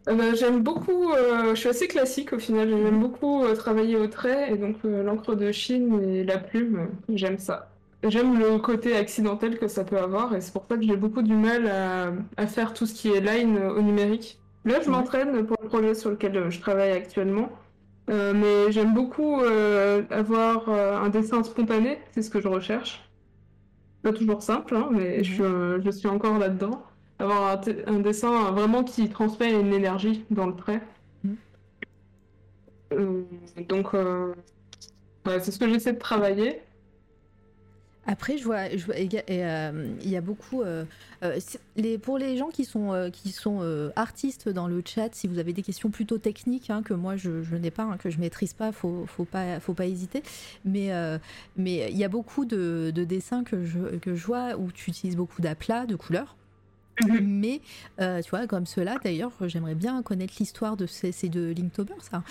Bah, 0.05 0.33
J'aime 0.35 0.63
beaucoup, 0.63 1.11
je 1.49 1.55
suis 1.55 1.69
assez 1.69 1.87
classique 1.87 2.33
au 2.33 2.39
final, 2.39 2.69
j'aime 2.69 2.99
beaucoup 2.99 3.43
travailler 3.55 3.97
au 3.97 4.07
trait 4.07 4.51
et 4.53 4.57
donc 4.57 4.77
l'encre 4.83 5.35
de 5.35 5.51
Chine 5.51 6.01
et 6.01 6.23
la 6.23 6.37
plume, 6.37 6.89
j'aime 7.09 7.39
ça. 7.39 7.69
J'aime 8.03 8.39
le 8.39 8.59
côté 8.59 8.95
accidentel 8.95 9.57
que 9.57 9.67
ça 9.67 9.83
peut 9.83 9.97
avoir 9.97 10.35
et 10.35 10.41
c'est 10.41 10.53
pour 10.53 10.65
ça 10.69 10.77
que 10.77 10.83
j'ai 10.83 10.95
beaucoup 10.95 11.23
du 11.23 11.33
mal 11.33 11.67
à, 12.37 12.47
faire 12.47 12.73
tout 12.73 12.85
ce 12.85 12.93
qui 12.93 13.09
est 13.09 13.19
line 13.19 13.57
au 13.57 13.81
numérique. 13.81 14.39
Là, 14.65 14.81
je 14.81 14.89
m'entraîne 14.89 15.45
pour 15.45 15.57
le 15.61 15.67
projet 15.67 15.95
sur 15.95 16.11
lequel 16.11 16.49
je 16.49 16.59
travaille 16.59 16.91
actuellement. 16.91 17.49
Euh, 18.09 18.33
mais 18.33 18.71
j'aime 18.71 18.93
beaucoup 18.93 19.41
euh, 19.41 20.01
avoir 20.11 20.69
euh, 20.69 20.97
un 20.97 21.09
dessin 21.09 21.43
spontané, 21.43 21.99
c'est 22.11 22.21
ce 22.21 22.29
que 22.29 22.39
je 22.39 22.47
recherche. 22.47 23.03
Pas 24.01 24.13
toujours 24.13 24.41
simple, 24.41 24.77
hein, 24.77 24.87
mais 24.91 25.23
je, 25.23 25.81
je, 25.83 25.91
suis 25.91 26.07
encore 26.07 26.37
là-dedans. 26.37 26.83
Avoir 27.19 27.59
un, 27.87 27.99
dessin 27.99 28.51
vraiment 28.51 28.83
qui 28.83 29.09
transmet 29.09 29.59
une 29.59 29.73
énergie 29.73 30.23
dans 30.29 30.45
le 30.47 30.55
trait. 30.55 30.81
Mm. 31.23 31.33
donc, 33.67 33.87
c'est 35.25 35.51
ce 35.51 35.59
que 35.59 35.67
j'essaie 35.67 35.93
de 35.93 35.99
travailler. 35.99 36.61
Après, 38.09 38.37
je 38.37 38.45
vois, 38.45 38.69
euh, 38.69 39.95
il 40.01 40.09
y 40.09 40.17
a 40.17 40.21
beaucoup. 40.21 40.61
Euh, 40.61 40.85
euh, 41.23 41.97
pour 42.01 42.17
les 42.17 42.37
gens 42.37 42.47
qui 42.47 42.63
sont, 42.63 43.09
qui 43.11 43.31
sont 43.33 43.91
artistes 43.97 44.47
dans 44.47 44.67
le 44.67 44.81
chat, 44.85 45.09
si 45.13 45.27
vous 45.27 45.39
avez 45.39 45.51
des 45.51 45.61
questions 45.61 45.89
plutôt 45.89 46.17
techniques, 46.17 46.69
hein, 46.69 46.83
que 46.83 46.93
moi 46.93 47.17
je, 47.17 47.29
n'ai 47.55 47.69
pas, 47.69 47.83
hein, 47.83 47.97
que 47.97 48.09
je 48.09 48.17
maîtrise 48.17 48.53
pas, 48.53 48.71
faut, 48.71 49.05
faut 49.07 49.25
pas, 49.25 49.59
faut 49.59 49.73
pas 49.73 49.85
hésiter. 49.85 50.23
Mais 50.63 50.89
il 51.57 51.97
y 51.97 52.03
a 52.03 52.09
beaucoup 52.09 52.45
de, 52.45 52.93
de, 52.95 53.03
dessins 53.03 53.43
que 53.43 53.65
je, 53.65 53.97
que 53.97 54.15
je 54.15 54.25
vois 54.25 54.55
où 54.55 54.71
tu 54.71 54.89
utilises 54.89 55.17
beaucoup 55.17 55.41
d'aplats, 55.41 55.85
de 55.85 55.97
couleurs. 55.97 56.36
Mhm. 57.05 57.19
Mais, 57.21 57.61
tu 57.97 58.29
vois, 58.29 58.47
comme 58.47 58.65
cela, 58.65 58.97
d'ailleurs, 59.03 59.31
j'aimerais 59.41 59.75
bien 59.75 60.01
connaître 60.01 60.33
l'histoire 60.39 60.77
de 60.77 60.85
ces, 60.85 61.11
ces 61.11 61.29
de 61.29 61.53
Linktober, 61.55 61.95
ça. 61.99 62.23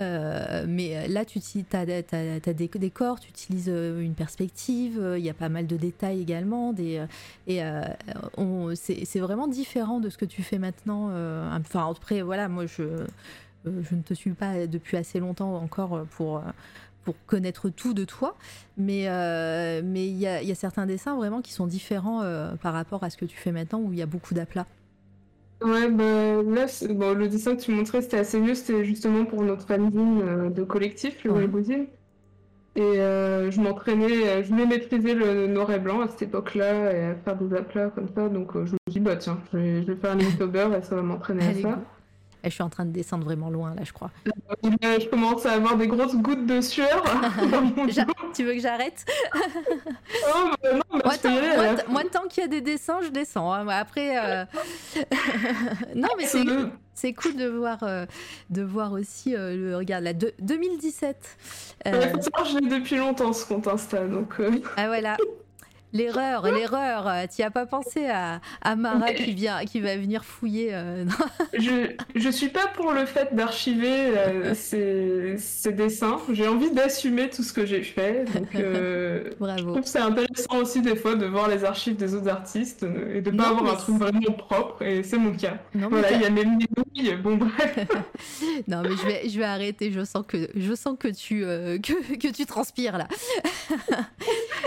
Euh, 0.00 0.66
mais 0.68 1.08
là, 1.08 1.24
tu 1.24 1.40
as, 1.72 1.86
des 1.86 2.68
décors, 2.68 3.20
tu 3.20 3.30
utilises 3.30 3.68
euh, 3.68 4.00
une 4.00 4.14
perspective, 4.14 4.98
euh, 5.00 5.18
il 5.18 5.24
y 5.24 5.30
a 5.30 5.34
pas 5.34 5.48
mal 5.48 5.66
de 5.66 5.76
détails 5.76 6.20
également. 6.20 6.74
Et 6.78 7.00
c'est 8.74 9.20
vraiment 9.20 9.48
différent 9.48 10.00
de 10.00 10.10
ce 10.10 10.18
que 10.18 10.24
tu 10.24 10.42
fais 10.42 10.58
maintenant. 10.58 11.06
enfin, 11.52 11.90
après, 11.90 12.22
voilà, 12.22 12.48
moi, 12.48 12.66
je 12.66 12.84
ne 13.64 14.02
te 14.02 14.14
suis 14.14 14.32
pas 14.32 14.66
depuis 14.66 14.96
assez 14.96 15.18
longtemps 15.18 15.56
encore 15.56 16.04
pour 16.10 16.42
pour 17.06 17.14
connaître 17.26 17.70
tout 17.70 17.94
de 17.94 18.04
toi, 18.04 18.36
mais 18.76 19.08
mais 19.82 20.06
il 20.06 20.16
y, 20.18 20.26
a, 20.26 20.42
y, 20.42 20.52
a 20.52 20.54
certains 20.54 20.84
dessins 20.84 21.16
vraiment 21.16 21.40
qui 21.40 21.52
sont 21.52 21.66
différents 21.66 22.20
par 22.60 22.74
rapport 22.74 23.02
à 23.04 23.10
ce 23.10 23.16
que 23.16 23.24
tu 23.24 23.36
fais 23.36 23.52
maintenant 23.52 23.80
où 23.80 23.92
il 23.92 23.98
y 23.98 24.02
a 24.02 24.06
beaucoup 24.06 24.34
d'aplats. 24.34 24.66
Ouais, 25.62 25.90
bah, 25.90 26.42
là, 26.42 26.66
le 27.14 27.28
dessin 27.28 27.56
que 27.56 27.62
tu 27.62 27.72
montrais, 27.72 28.02
c'était 28.02 28.18
assez 28.18 28.38
vieux, 28.40 28.54
c'était 28.54 28.84
justement 28.84 29.24
pour 29.24 29.42
notre 29.42 29.66
fanzine 29.66 30.20
euh, 30.22 30.50
de 30.50 30.62
collectif, 30.64 31.24
le 31.24 31.32
ouais. 31.32 31.88
Et 32.78 32.82
euh, 32.82 33.50
je 33.50 33.58
m'entraînais, 33.62 34.28
euh, 34.28 34.42
je 34.42 34.50
voulais 34.50 34.66
maîtriser 34.66 35.14
le 35.14 35.46
noir 35.46 35.70
et 35.70 35.78
blanc 35.78 36.02
à 36.02 36.08
cette 36.08 36.20
époque-là 36.20 36.92
et 36.92 37.04
à 37.06 37.14
faire 37.14 37.36
des 37.36 37.56
aplats 37.56 37.88
comme 37.88 38.08
ça, 38.14 38.28
donc 38.28 38.52
je 38.52 38.72
me 38.72 38.90
dis, 38.90 39.00
bah 39.00 39.16
tiens, 39.16 39.38
je 39.50 39.58
vais, 39.58 39.82
je 39.82 39.92
vais 39.92 39.96
faire 39.96 40.10
un 40.10 40.20
Inktober 40.20 40.68
et 40.78 40.82
ça 40.82 40.94
va 40.94 41.02
m'entraîner 41.02 41.46
à 41.46 41.54
ça. 41.54 41.80
Je 42.46 42.54
suis 42.54 42.62
en 42.62 42.68
train 42.68 42.84
de 42.84 42.92
descendre 42.92 43.24
vraiment 43.24 43.50
loin 43.50 43.74
là, 43.74 43.82
je 43.84 43.92
crois. 43.92 44.10
Je 44.62 45.08
commence 45.08 45.46
à 45.46 45.52
avoir 45.52 45.76
des 45.76 45.86
grosses 45.86 46.16
gouttes 46.16 46.46
de 46.46 46.60
sueur. 46.60 47.02
tu 48.34 48.44
veux 48.44 48.54
que 48.54 48.60
j'arrête? 48.60 49.04
Oh, 49.34 50.50
bah 50.62 50.72
non, 50.72 50.80
moi, 51.88 52.02
tant, 52.10 52.28
qu'il 52.28 52.42
y 52.42 52.44
a 52.44 52.48
des 52.48 52.60
dessins, 52.60 53.00
je 53.02 53.08
descends. 53.08 53.52
Hein. 53.52 53.66
Après, 53.68 54.18
euh, 54.18 54.44
non, 55.94 56.08
mais 56.16 56.26
c'est 56.26 56.44
c'est 56.96 57.12
cool 57.12 57.36
de 57.36 57.46
voir, 57.46 57.82
euh, 57.82 58.06
de 58.48 58.62
voir 58.62 58.92
aussi 58.92 59.36
euh, 59.36 59.54
le 59.54 59.76
regarde 59.76 60.02
la 60.02 60.14
2017. 60.14 61.16
Euh... 61.86 62.12
je 62.46 62.58
l'ai 62.58 62.68
depuis 62.70 62.96
longtemps 62.96 63.34
ce 63.34 63.44
compte 63.44 63.68
Insta 63.68 64.06
donc. 64.06 64.40
Ah 64.78 64.86
voilà. 64.86 65.18
L'erreur, 65.92 66.44
l'erreur. 66.46 67.28
Tu 67.34 67.42
as 67.42 67.50
pas 67.50 67.66
pensé 67.66 68.06
à, 68.06 68.40
à 68.62 68.76
Mara 68.76 69.12
qui, 69.12 69.32
vient, 69.32 69.64
qui 69.64 69.80
va 69.80 69.96
venir 69.96 70.24
fouiller 70.24 70.70
euh, 70.72 71.04
je, 71.58 71.92
je 72.14 72.28
suis 72.28 72.48
pas 72.48 72.66
pour 72.74 72.92
le 72.92 73.06
fait 73.06 73.34
d'archiver 73.34 74.16
euh, 74.16 74.54
ces, 74.54 75.36
ces, 75.38 75.72
dessins. 75.72 76.18
J'ai 76.32 76.48
envie 76.48 76.70
d'assumer 76.70 77.30
tout 77.30 77.42
ce 77.42 77.52
que 77.52 77.66
j'ai 77.66 77.82
fait. 77.82 78.24
Donc, 78.34 78.54
euh, 78.54 79.30
Bravo. 79.40 79.58
Je 79.58 79.64
trouve 79.64 79.80
que 79.80 79.88
c'est 79.88 79.98
intéressant 79.98 80.58
aussi 80.60 80.82
des 80.82 80.96
fois 80.96 81.14
de 81.14 81.26
voir 81.26 81.48
les 81.48 81.64
archives 81.64 81.96
des 81.96 82.14
autres 82.14 82.28
artistes 82.28 82.86
et 83.14 83.20
de 83.20 83.30
pas 83.30 83.48
avoir 83.48 83.72
un 83.72 83.76
truc 83.76 83.96
vraiment 83.96 84.32
propre. 84.32 84.82
Et 84.82 85.02
c'est 85.02 85.18
mon 85.18 85.32
cas. 85.32 85.58
voilà, 85.74 86.12
il 86.12 86.22
y 86.22 86.24
a 86.24 86.30
mes 86.30 86.44
nouilles. 86.44 87.14
Bon 87.22 87.36
bref. 87.36 87.78
non 88.68 88.82
mais 88.82 88.90
je 88.90 89.06
vais, 89.06 89.28
je 89.28 89.38
vais 89.38 89.44
arrêter. 89.44 89.92
Je 89.92 90.04
sens 90.04 90.24
que, 90.26 90.48
je 90.54 90.74
sens 90.74 90.96
que 90.98 91.08
tu, 91.08 91.40
que, 91.40 92.16
que 92.16 92.32
tu 92.32 92.46
transpires 92.46 92.98
là. 92.98 93.08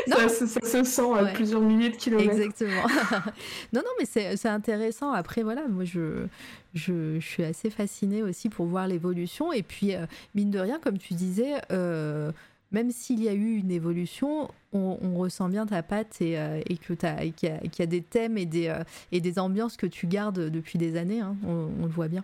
ça, 0.07 0.29
ça, 0.29 0.47
ça 0.47 0.61
se 0.61 0.83
sent 0.83 1.08
à 1.15 1.25
plusieurs 1.25 1.61
milliers 1.61 1.89
de 1.89 1.95
kilomètres. 1.95 2.31
Exactement. 2.31 2.83
non, 3.73 3.81
non, 3.81 3.91
mais 3.99 4.05
c'est 4.05 4.45
intéressant. 4.47 5.11
Après, 5.11 5.43
voilà, 5.43 5.67
moi, 5.67 5.83
je, 5.83 6.25
je, 6.73 7.19
suis 7.19 7.43
assez 7.43 7.69
fascinée 7.69 8.23
aussi 8.23 8.49
pour 8.49 8.65
voir 8.65 8.87
l'évolution. 8.87 9.51
Et 9.53 9.63
puis, 9.63 9.95
euh, 9.95 10.05
mine 10.35 10.51
de 10.51 10.59
rien, 10.59 10.79
comme 10.79 10.97
tu 10.97 11.13
disais, 11.13 11.55
euh, 11.71 12.31
même 12.71 12.91
s'il 12.91 13.23
y 13.23 13.29
a 13.29 13.33
eu 13.33 13.57
une 13.57 13.71
évolution, 13.71 14.49
on, 14.73 15.15
ressent 15.17 15.49
bien 15.49 15.65
ta 15.65 15.83
patte 15.83 16.21
et, 16.21 16.39
euh, 16.39 16.61
et 16.67 16.77
que 16.77 16.93
qu'il 16.93 17.49
y, 17.49 17.81
a 17.81 17.85
des 17.85 18.01
thèmes 18.01 18.37
et 18.37 18.45
des, 18.45 18.73
et 19.11 19.21
des 19.21 19.39
ambiances 19.39 19.77
que 19.77 19.87
tu 19.87 20.07
gardes 20.07 20.49
depuis 20.49 20.77
des 20.77 20.95
années. 20.95 21.21
Hein. 21.21 21.35
on, 21.45 21.83
le 21.83 21.91
voit 21.91 22.07
bien. 22.07 22.23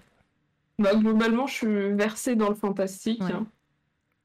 Bah, 0.78 0.96
globalement, 0.96 1.48
je 1.48 1.54
suis 1.54 1.94
versée 1.94 2.36
dans 2.36 2.50
le 2.50 2.56
fantastique. 2.56 3.22
Hein. 3.22 3.48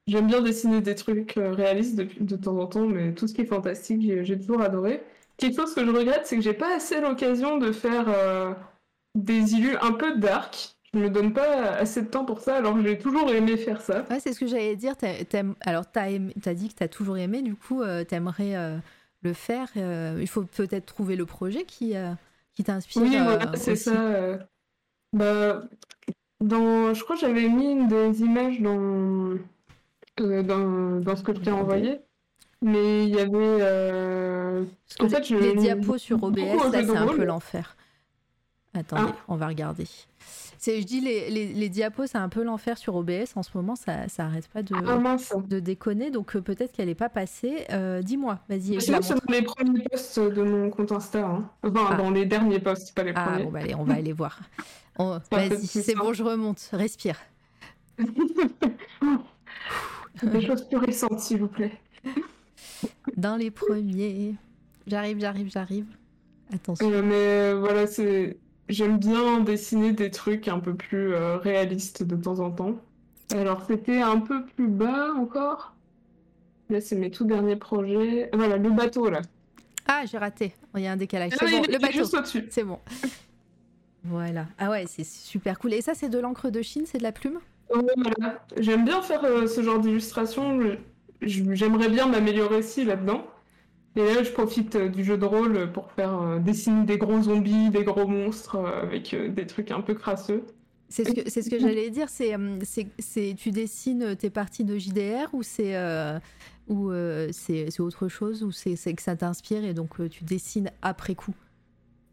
J'aime 0.07 0.27
bien 0.27 0.41
dessiner 0.41 0.81
des 0.81 0.95
trucs 0.95 1.37
euh, 1.37 1.51
réalistes 1.51 1.95
de, 1.95 2.07
de, 2.19 2.35
temps 2.35 2.57
en 2.57 2.65
temps, 2.65 2.87
mais 2.87 3.13
tout 3.13 3.27
ce 3.27 3.33
qui 3.33 3.41
est 3.41 3.45
fantastique, 3.45 4.01
j'ai 4.23 4.37
toujours 4.37 4.61
adoré. 4.61 5.03
Quelque 5.37 5.55
chose 5.55 5.73
que 5.73 5.85
je 5.85 5.91
regrette, 5.91 6.25
c'est 6.25 6.35
que 6.35 6.41
j'ai 6.41 6.53
pas 6.53 6.75
assez 6.75 6.99
l'occasion 6.99 7.57
de 7.57 7.71
faire 7.71 8.05
euh, 8.07 8.53
des 9.15 9.53
illus 9.53 9.77
un 9.81 9.93
peu 9.93 10.17
dark. 10.17 10.75
Je 10.93 10.99
me 10.99 11.09
donne 11.09 11.33
pas 11.33 11.71
assez 11.71 12.01
de 12.01 12.07
temps 12.07 12.25
pour 12.25 12.41
ça, 12.41 12.55
alors 12.55 12.81
j'ai 12.81 12.97
toujours 12.97 13.31
aimé 13.31 13.55
faire 13.57 13.79
ça. 13.79 14.05
Ouais, 14.09 14.19
c'est 14.19 14.33
ce 14.33 14.39
que 14.39 14.47
j'allais 14.47 14.75
dire. 14.75 14.95
alors, 15.61 15.89
tu 15.89 15.99
as, 15.99 16.53
dit 16.53 16.69
que 16.69 16.75
tu 16.75 16.83
as 16.83 16.89
toujours 16.89 17.17
aimé, 17.17 17.41
du 17.41 17.55
coup, 17.55 17.81
euh, 17.81 18.03
tu 18.03 18.15
aimerais 18.15 18.81
le 19.21 19.33
faire. 19.33 19.69
il 19.75 20.27
faut 20.27 20.43
peut-être 20.43 20.87
trouver 20.87 21.15
le 21.15 21.25
projet 21.25 21.63
qui, 21.63 21.93
qui 22.53 22.63
t'inspire. 22.63 23.03
Oui, 23.03 23.17
voilà, 23.17 23.55
c'est 23.55 23.77
ça. 23.77 24.39
Bah, 25.13 25.63
dans, 26.41 26.93
je 26.93 27.03
crois 27.03 27.15
que 27.15 27.21
j'avais 27.21 27.47
mis 27.47 27.87
des 27.87 28.21
images 28.21 28.59
dans 28.61 29.37
euh, 30.19 30.43
dans, 30.43 30.99
dans, 30.99 31.15
ce 31.15 31.23
que 31.23 31.33
je 31.33 31.39
t'ai 31.39 31.51
envoyé. 31.51 31.99
Mais 32.61 33.07
il 33.07 33.15
y 33.15 33.19
avait. 33.19 33.29
Euh... 33.33 34.63
En 34.99 35.09
fait, 35.09 35.25
je... 35.25 35.35
Les 35.35 35.55
diapos 35.55 35.97
sur 35.97 36.23
OBS, 36.23 36.37
là, 36.71 36.83
c'est 36.83 36.97
un 36.97 37.07
peu 37.07 37.23
l'enfer. 37.23 37.75
Attendez, 38.73 39.11
ah. 39.13 39.23
on 39.27 39.35
va 39.35 39.47
regarder. 39.47 39.85
je 40.65 40.83
dis 40.83 41.01
les, 41.01 41.29
les, 41.29 41.51
les 41.51 41.69
diapos, 41.69 42.07
c'est 42.07 42.17
un 42.17 42.29
peu 42.29 42.41
l'enfer 42.41 42.77
sur 42.77 42.95
OBS 42.95 43.35
en 43.35 43.43
ce 43.43 43.49
moment, 43.53 43.75
ça, 43.75 44.07
ça 44.07 44.25
arrête 44.25 44.47
pas 44.47 44.63
de, 44.63 44.73
ah, 44.73 45.17
de 45.45 45.59
déconner, 45.59 46.09
donc 46.09 46.35
euh, 46.35 46.41
peut-être 46.41 46.71
qu'elle 46.71 46.85
n'est 46.85 46.95
pas 46.95 47.09
passée. 47.09 47.65
Euh, 47.71 48.01
dis-moi, 48.01 48.39
vas-y. 48.47 48.79
c'est 48.79 48.93
dans 48.93 49.19
les 49.27 49.41
premiers 49.41 49.83
posts 49.83 50.19
de 50.19 50.41
mon 50.41 50.69
compte 50.69 50.93
Insta. 50.93 51.19
Hein. 51.19 51.49
Enfin, 51.63 51.87
ah. 51.91 51.95
dans 51.95 52.11
les 52.11 52.25
derniers 52.25 52.59
posts, 52.59 52.95
pas 52.95 53.03
les 53.03 53.11
ah, 53.13 53.25
premiers. 53.25 53.43
Bon, 53.43 53.51
bah, 53.51 53.59
allez, 53.61 53.75
on 53.75 53.83
va 53.83 53.95
aller 53.95 54.13
voir. 54.13 54.39
Vas-y, 54.97 55.67
c'est 55.67 55.95
bon, 55.95 56.13
je 56.13 56.23
remonte. 56.23 56.69
Respire. 56.71 57.17
Des 60.23 60.45
choses 60.45 60.67
plus 60.67 60.77
récentes, 60.77 61.19
s'il 61.19 61.39
vous 61.39 61.47
plaît. 61.47 61.71
Dans 63.17 63.35
les 63.35 63.51
premiers. 63.51 64.35
J'arrive, 64.87 65.19
j'arrive, 65.19 65.49
j'arrive. 65.51 65.85
Attention. 66.53 66.91
Euh, 66.91 67.01
mais 67.01 67.53
voilà, 67.59 67.87
c'est. 67.87 68.37
J'aime 68.69 68.97
bien 68.97 69.39
dessiner 69.41 69.91
des 69.91 70.11
trucs 70.11 70.47
un 70.47 70.59
peu 70.59 70.75
plus 70.75 71.13
euh, 71.13 71.37
réalistes 71.37 72.03
de 72.03 72.15
temps 72.15 72.39
en 72.39 72.51
temps. 72.51 72.75
Alors, 73.33 73.63
c'était 73.67 74.01
un 74.01 74.19
peu 74.19 74.45
plus 74.45 74.67
bas 74.67 75.13
encore. 75.17 75.75
Là, 76.69 76.79
c'est 76.79 76.95
mes 76.95 77.11
tout 77.11 77.25
derniers 77.25 77.57
projets. 77.57 78.29
Voilà, 78.33 78.57
le 78.57 78.69
bateau, 78.69 79.09
là. 79.09 79.21
Ah, 79.87 80.03
j'ai 80.05 80.17
raté. 80.17 80.53
Il 80.75 80.81
y 80.81 80.87
a 80.87 80.93
un 80.93 80.97
décalage. 80.97 81.33
C'est 81.37 81.51
bon, 81.51 81.63
le 81.67 81.79
bateau. 81.79 82.45
C'est 82.49 82.63
bon. 82.63 82.79
Voilà. 84.03 84.47
Ah 84.57 84.69
ouais, 84.69 84.85
c'est 84.87 85.05
super 85.05 85.59
cool. 85.59 85.73
Et 85.73 85.81
ça, 85.81 85.93
c'est 85.93 86.09
de 86.09 86.19
l'encre 86.19 86.49
de 86.49 86.61
Chine, 86.61 86.83
c'est 86.85 86.97
de 86.97 87.03
la 87.03 87.11
plume? 87.11 87.39
J'aime 88.57 88.85
bien 88.85 89.01
faire 89.01 89.23
euh, 89.23 89.47
ce 89.47 89.61
genre 89.61 89.79
d'illustration. 89.79 90.59
J'aimerais 91.21 91.89
bien 91.89 92.07
m'améliorer 92.07 92.57
aussi 92.57 92.83
là-dedans. 92.83 93.25
Et 93.95 94.05
là, 94.05 94.23
je 94.23 94.31
profite 94.31 94.75
euh, 94.75 94.89
du 94.89 95.03
jeu 95.03 95.17
de 95.17 95.25
rôle 95.25 95.71
pour 95.71 95.91
faire 95.91 96.21
euh, 96.21 96.39
dessiner 96.39 96.85
des 96.85 96.97
gros 96.97 97.21
zombies, 97.21 97.69
des 97.69 97.83
gros 97.83 98.07
monstres 98.07 98.57
avec 98.57 99.15
des 99.15 99.47
trucs 99.47 99.71
un 99.71 99.81
peu 99.81 99.93
crasseux. 99.93 100.43
C'est 100.89 101.05
ce 101.05 101.13
que, 101.13 101.29
ce 101.29 101.49
que 101.49 101.59
j'allais 101.59 101.89
dire. 101.89 102.09
C'est, 102.09 102.35
c'est, 102.99 103.33
tu 103.37 103.51
dessines 103.51 104.15
tes 104.17 104.29
parties 104.29 104.65
de 104.65 104.77
JDR 104.77 105.29
ou 105.33 105.41
c'est, 105.41 105.73
ou 106.67 106.91
c'est, 107.31 107.79
autre 107.79 108.09
chose 108.09 108.43
ou 108.43 108.51
c'est, 108.51 108.75
c'est 108.75 108.93
que 108.93 109.01
ça 109.01 109.15
t'inspire 109.15 109.63
et 109.63 109.73
donc 109.73 110.09
tu 110.09 110.25
dessines 110.25 110.69
après 110.81 111.15
coup? 111.15 111.33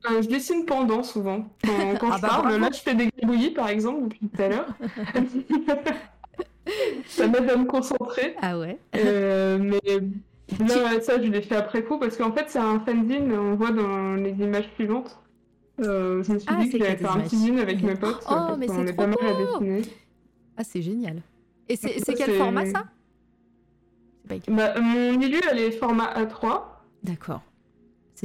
Je 0.05 0.29
dessine 0.29 0.65
pendant 0.65 1.03
souvent. 1.03 1.49
Quand, 1.65 1.97
quand 2.01 2.09
Ah 2.13 2.17
je 2.17 2.23
bah, 2.23 2.29
parle, 2.29 2.57
là 2.57 2.69
je 2.73 2.81
fais 2.81 2.95
des 2.95 3.09
gribouillis 3.09 3.51
par 3.51 3.69
exemple 3.69 4.05
depuis 4.05 4.29
tout 4.29 4.43
à 4.43 4.49
l'heure. 4.49 4.69
ça 7.07 7.27
m'aide 7.27 7.51
à 7.51 7.57
me 7.57 7.65
concentrer. 7.65 8.35
Ah 8.41 8.59
ouais. 8.59 8.79
Euh, 8.97 9.59
mais 9.59 9.81
là, 10.67 11.01
ça, 11.01 11.23
je 11.23 11.29
l'ai 11.29 11.43
fait 11.43 11.57
après 11.57 11.83
coup 11.83 11.99
parce 11.99 12.17
qu'en 12.17 12.33
fait, 12.33 12.45
c'est 12.49 12.59
un 12.59 12.81
fanzine, 12.81 13.33
on 13.33 13.55
voit 13.55 13.73
dans 13.73 14.15
les 14.15 14.33
images 14.33 14.69
suivantes. 14.75 15.19
Euh, 15.81 16.23
je 16.25 16.33
me 16.33 16.39
suis 16.39 16.49
Ah, 16.51 16.63
dit 16.63 16.71
que 16.71 16.79
j'allais 16.79 16.97
faire 16.97 17.17
un 17.17 17.21
petit 17.21 17.37
zine 17.37 17.59
avec 17.59 17.83
mes 17.83 17.95
potes. 17.95 18.25
Oh, 18.31 18.57
mais 18.59 18.69
c'est 18.69 18.81
est 18.81 18.93
trop 18.93 19.07
beau 19.07 19.61
dessiner. 19.61 19.83
Ah, 20.57 20.65
c'est 20.65 20.83
génial. 20.83 21.23
Et 21.69 21.77
c'est, 21.77 21.99
ça, 22.01 22.15
quel 22.15 22.35
format 22.35 22.67
ça? 22.67 22.85
Bah, 24.49 24.79
mon 24.81 25.21
élu, 25.21 25.41
elle 25.51 25.59
est 25.59 25.71
format 25.71 26.13
A3 26.15 26.63
D'accord. 27.03 27.43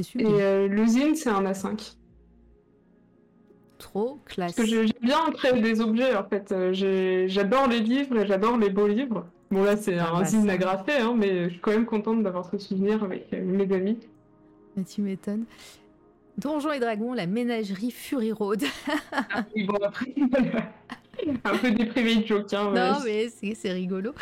C'est 0.02 0.16
et 0.16 0.24
euh, 0.26 0.66
le 0.66 0.86
zine, 0.86 1.14
c'est 1.14 1.28
un 1.30 1.42
A5. 1.44 1.94
Trop 3.78 4.20
classe. 4.24 4.54
Parce 4.54 4.68
que 4.68 4.86
j'aime 4.86 4.92
bien 5.02 5.18
créer 5.34 5.60
des 5.60 5.80
objets 5.80 6.16
en 6.16 6.24
fait. 6.24 6.50
Euh, 6.50 7.26
J'adore 7.28 7.68
les 7.68 7.78
livres 7.80 8.18
et 8.18 8.26
j'adore 8.26 8.56
les 8.56 8.70
beaux 8.70 8.88
livres. 8.88 9.26
Bon, 9.52 9.62
là, 9.62 9.76
c'est 9.76 9.96
Ah 9.98 10.10
un 10.14 10.20
bah, 10.20 10.24
zine 10.24 10.46
ça. 10.46 10.52
agrafé, 10.52 10.92
hein, 10.94 11.14
mais 11.16 11.44
je 11.44 11.50
suis 11.50 11.60
quand 11.60 11.70
même 11.70 11.86
contente 11.86 12.22
d'avoir 12.24 12.50
ce 12.50 12.58
souvenir 12.58 13.04
avec 13.04 13.32
euh, 13.32 13.44
mes 13.44 13.72
amis. 13.72 13.98
Mais 14.76 14.82
tu 14.82 15.00
m'étonnes. 15.00 15.44
Donjons 16.38 16.72
et 16.72 16.80
Dragons, 16.80 17.12
la 17.12 17.26
ménagerie 17.26 17.92
Fury 17.92 18.32
Road. 18.32 18.64
Bon, 19.66 19.74
après, 19.80 20.12
un 21.44 21.56
peu 21.58 21.70
déprimé 21.70 22.16
de 22.16 22.26
joke. 22.26 22.52
Hein, 22.52 22.72
non, 22.74 23.00
ouais. 23.04 23.30
mais 23.44 23.54
c'est 23.54 23.72
rigolo. 23.72 24.12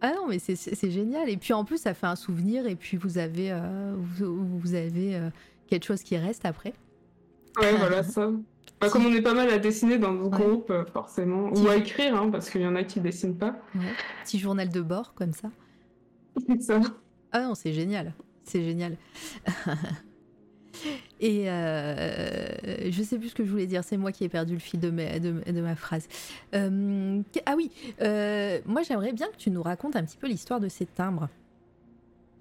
Ah 0.00 0.12
non, 0.14 0.26
mais 0.28 0.38
c'est, 0.38 0.90
génial. 0.90 1.28
Et 1.28 1.36
puis 1.36 1.52
en 1.52 1.64
plus, 1.64 1.78
ça 1.78 1.94
fait 1.94 2.06
un 2.06 2.16
souvenir. 2.16 2.66
Et 2.66 2.76
puis 2.76 2.96
vous 2.96 3.18
avez, 3.18 3.50
euh, 3.52 3.94
vous, 3.96 4.58
vous 4.58 4.74
avez 4.74 5.16
euh, 5.16 5.30
quelque 5.68 5.84
chose 5.84 6.02
qui 6.02 6.16
reste 6.16 6.44
après. 6.44 6.74
Ouais, 7.60 7.72
voilà, 7.76 8.02
ça. 8.02 8.30
Bah, 8.80 8.90
comme 8.90 9.06
on 9.06 9.12
est 9.12 9.22
pas 9.22 9.32
mal 9.32 9.48
à 9.48 9.58
dessiner 9.58 9.96
dans 9.98 10.14
Ouais. 10.14 10.28
groupes, 10.28 10.70
euh, 10.70 10.84
forcément. 10.92 11.50
Petit 11.50 11.62
Ou 11.62 11.68
à 11.68 11.76
écrire, 11.76 12.14
hein, 12.14 12.30
parce 12.30 12.50
qu'il 12.50 12.60
y 12.60 12.66
en 12.66 12.76
a 12.76 12.84
qui 12.84 13.00
dessinent 13.00 13.38
pas. 13.38 13.56
Petit 14.24 14.38
journal 14.38 14.68
de 14.68 14.80
bord, 14.82 15.14
comme 15.14 15.32
ça. 15.32 15.50
C'est 16.46 16.62
ça. 16.62 16.80
Ah 17.32 17.40
non, 17.40 17.54
c'est 17.54 17.72
génial. 17.72 18.12
C'est 18.44 18.62
génial. 18.62 18.96
Et 21.20 21.50
euh, 21.50 22.90
je 22.90 23.02
sais 23.02 23.18
plus 23.18 23.30
ce 23.30 23.34
que 23.34 23.44
je 23.44 23.50
voulais 23.50 23.66
dire, 23.66 23.82
c'est 23.84 23.96
moi 23.96 24.12
qui 24.12 24.24
ai 24.24 24.28
perdu 24.28 24.54
le 24.54 24.58
fil 24.60 24.80
de 24.80 24.90
ma, 24.90 25.18
de, 25.18 25.32
de 25.50 25.60
ma 25.60 25.74
phrase. 25.76 26.08
Euh, 26.54 27.20
ah 27.46 27.54
oui, 27.56 27.70
euh, 28.02 28.58
moi 28.66 28.82
j'aimerais 28.82 29.12
bien 29.12 29.26
que 29.28 29.36
tu 29.36 29.50
nous 29.50 29.62
racontes 29.62 29.96
un 29.96 30.04
petit 30.04 30.16
peu 30.18 30.26
l'histoire 30.26 30.60
de 30.60 30.68
ces 30.68 30.86
timbres. 30.86 31.28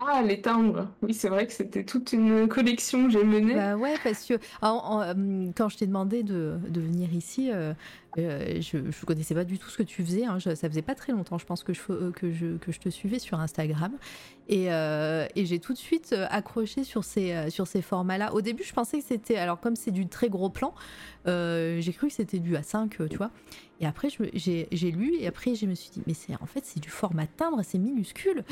Ah, 0.07 0.21
les 0.21 0.41
timbres. 0.41 0.89
Oui, 1.01 1.13
c'est 1.13 1.29
vrai 1.29 1.47
que 1.47 1.53
c'était 1.53 1.85
toute 1.85 2.11
une 2.11 2.49
collection 2.49 3.05
que 3.05 3.11
j'ai 3.13 3.23
menée. 3.23 3.55
Bah 3.55 3.75
ouais, 3.77 3.95
parce 4.03 4.25
que 4.25 4.33
en- 4.61 5.01
en, 5.01 5.51
quand 5.55 5.69
je 5.69 5.77
t'ai 5.77 5.87
demandé 5.87 6.21
de, 6.21 6.57
de 6.67 6.81
venir 6.81 7.13
ici, 7.13 7.49
euh, 7.51 7.73
euh, 8.17 8.61
je 8.61 8.77
ne 8.77 9.05
connaissais 9.05 9.33
pas 9.35 9.43
du 9.43 9.57
tout 9.59 9.69
ce 9.69 9.77
que 9.77 9.83
tu 9.83 10.03
faisais. 10.03 10.25
hein. 10.25 10.37
Je- 10.39 10.55
ça 10.55 10.69
faisait 10.69 10.81
pas 10.81 10.95
très 10.95 11.11
longtemps, 11.11 11.37
je 11.37 11.45
pense, 11.45 11.63
que 11.63 11.73
je, 11.73 11.81
euh, 11.89 12.11
que 12.11 12.31
je, 12.31 12.57
que 12.57 12.71
je 12.71 12.79
te 12.79 12.89
suivais 12.89 13.19
sur 13.19 13.39
Instagram. 13.39 13.91
Et, 14.47 14.71
euh, 14.71 15.25
et 15.35 15.45
j'ai 15.45 15.59
tout 15.59 15.73
de 15.73 15.77
suite 15.77 16.13
accroché 16.29 16.83
sur 16.83 17.03
ces, 17.03 17.49
sur 17.49 17.65
ces 17.67 17.81
formats-là. 17.81 18.33
Au 18.33 18.41
début, 18.41 18.63
je 18.63 18.73
pensais 18.73 18.99
que 18.99 19.05
c'était. 19.07 19.37
Alors, 19.37 19.59
comme 19.59 19.75
c'est 19.75 19.91
du 19.91 20.07
très 20.07 20.29
gros 20.29 20.49
plan, 20.49 20.73
j'ai 21.25 21.93
cru 21.97 22.07
que 22.07 22.13
c'était 22.13 22.39
du 22.39 22.55
A5, 22.55 23.01
euh, 23.01 23.07
tu 23.07 23.17
vois. 23.17 23.31
Et 23.81 23.85
après, 23.87 24.07
j'ai 24.33 24.91
lu 24.91 25.15
et 25.19 25.27
après, 25.27 25.53
je 25.55 25.65
me 25.65 25.75
suis 25.75 25.89
dit, 25.89 26.01
mais 26.07 26.13
c'est 26.13 26.33
en 26.41 26.45
fait, 26.45 26.61
c'est 26.63 26.79
du 26.79 26.89
format 26.89 27.25
timbre, 27.27 27.59
c'est 27.63 27.77
minuscule. 27.79 28.43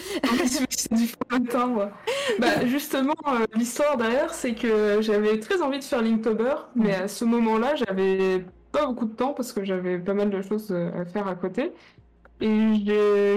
c'est 0.68 0.94
du 0.94 1.08
format 1.08 1.48
timbre. 1.50 1.92
Bah, 2.40 2.66
justement, 2.66 3.14
euh, 3.28 3.46
l'histoire 3.56 3.96
derrière, 3.98 4.34
c'est 4.34 4.56
que 4.56 5.00
j'avais 5.02 5.40
très 5.40 5.62
envie 5.62 5.78
de 5.80 5.84
faire 5.84 6.02
Linktober, 6.02 6.56
mais 6.76 6.94
à 6.96 7.08
ce 7.08 7.24
moment-là, 7.26 7.76
j'avais 7.76 8.46
pas 8.74 8.86
beaucoup 8.88 9.06
de 9.06 9.14
temps 9.14 9.34
parce 9.34 9.54
que 9.54 9.64
j'avais 9.64 9.98
pas 9.98 10.14
mal 10.14 10.30
de 10.30 10.42
choses 10.42 10.68
euh, 10.72 11.02
à 11.02 11.06
faire 11.06 11.28
à 11.28 11.36
côté. 11.36 11.72
Et 12.42 12.50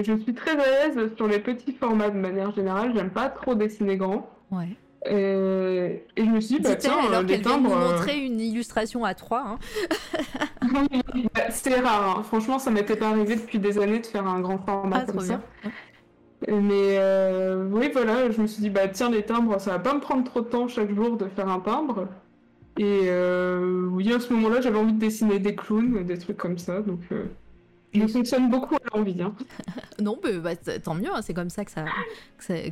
je, 0.05 0.17
suis 0.21 0.33
très 0.33 0.51
à 0.51 0.55
l'aise 0.89 1.15
sur 1.15 1.27
les 1.27 1.39
petits 1.39 1.71
formats 1.71 2.09
de 2.09 2.17
manière 2.17 2.53
générale. 2.53 2.91
J'aime 2.93 3.11
pas 3.11 3.29
trop 3.29 3.55
dessiner 3.55 3.95
grand. 3.95 4.29
Ouais. 4.51 4.67
Et, 5.09 6.03
et 6.17 6.25
je 6.25 6.29
me 6.29 6.41
suis 6.41 6.57
dit, 6.57 6.61
bah 6.61 6.75
tiens, 6.75 6.97
alors 7.07 7.21
les 7.21 7.27
qu'elle 7.27 7.41
vient 7.41 7.59
de 7.59 7.63
nous 7.63 7.71
euh, 7.71 7.93
montrer 7.93 8.17
une 8.17 8.41
illustration 8.41 9.05
à 9.05 9.13
3. 9.13 9.39
Hein. 9.39 9.59
bah, 11.33 11.41
c'est 11.51 11.79
rare, 11.79 12.17
hein. 12.17 12.23
franchement, 12.23 12.59
ça 12.59 12.71
m'était 12.71 12.97
pas 12.97 13.09
arrivé 13.09 13.35
depuis 13.35 13.59
des 13.59 13.79
années 13.79 13.99
de 13.99 14.05
faire 14.05 14.27
un 14.27 14.41
grand 14.41 14.57
format 14.57 15.03
Ah, 15.03 15.05
comme 15.05 15.21
ça. 15.21 15.39
bien. 15.61 15.71
Mais 16.49 16.97
euh, 16.99 17.67
oui, 17.71 17.89
voilà, 17.93 18.29
je 18.29 18.41
me 18.41 18.47
suis 18.47 18.61
dit, 18.61 18.69
bah 18.69 18.87
tiens, 18.87 19.09
les 19.09 19.23
timbres, 19.23 19.59
ça 19.61 19.71
va 19.71 19.79
pas 19.79 19.93
me 19.93 19.99
prendre 19.99 20.23
trop 20.23 20.41
de 20.41 20.47
temps 20.47 20.67
chaque 20.67 20.93
jour 20.93 21.15
de 21.15 21.27
faire 21.27 21.47
un 21.47 21.59
timbre. 21.59 22.07
Et 22.77 23.01
euh, 23.09 23.87
oui, 23.91 24.13
à 24.13 24.19
ce 24.19 24.31
moment-là, 24.33 24.61
j'avais 24.61 24.77
envie 24.77 24.93
de 24.93 24.99
dessiner 24.99 25.39
des 25.39 25.55
clowns, 25.55 26.03
des 26.05 26.17
trucs 26.17 26.37
comme 26.37 26.57
ça, 26.57 26.81
donc 26.81 26.99
euh, 27.11 27.25
je 27.93 28.05
fonctionne 28.05 28.49
beaucoup 28.49 28.75
à 28.75 28.95
l'envie. 28.95 29.21
Hein. 29.21 29.33
Non, 29.99 30.19
mais 30.23 30.33
bah, 30.33 30.55
tant 30.55 30.93
mieux, 30.93 31.09
hein, 31.11 31.21
c'est 31.23 31.33
comme 31.33 31.49
ça 31.49 31.65
que 31.65 31.71
ça, 31.71 31.85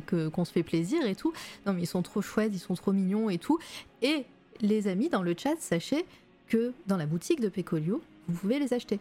que 0.06 0.28
qu'on 0.28 0.44
se 0.44 0.52
fait 0.52 0.62
plaisir 0.62 1.04
et 1.06 1.16
tout. 1.16 1.32
Non, 1.66 1.72
mais 1.72 1.82
ils 1.82 1.86
sont 1.86 2.02
trop 2.02 2.22
chouettes, 2.22 2.52
ils 2.54 2.60
sont 2.60 2.74
trop 2.74 2.92
mignons 2.92 3.28
et 3.30 3.38
tout. 3.38 3.58
Et 4.00 4.24
les 4.60 4.86
amis 4.86 5.08
dans 5.08 5.22
le 5.22 5.34
chat, 5.36 5.56
sachez 5.58 6.04
que 6.46 6.72
dans 6.86 6.96
la 6.96 7.06
boutique 7.06 7.40
de 7.40 7.48
Pecolio, 7.48 8.00
vous 8.28 8.38
pouvez 8.38 8.60
les 8.60 8.72
acheter. 8.72 9.00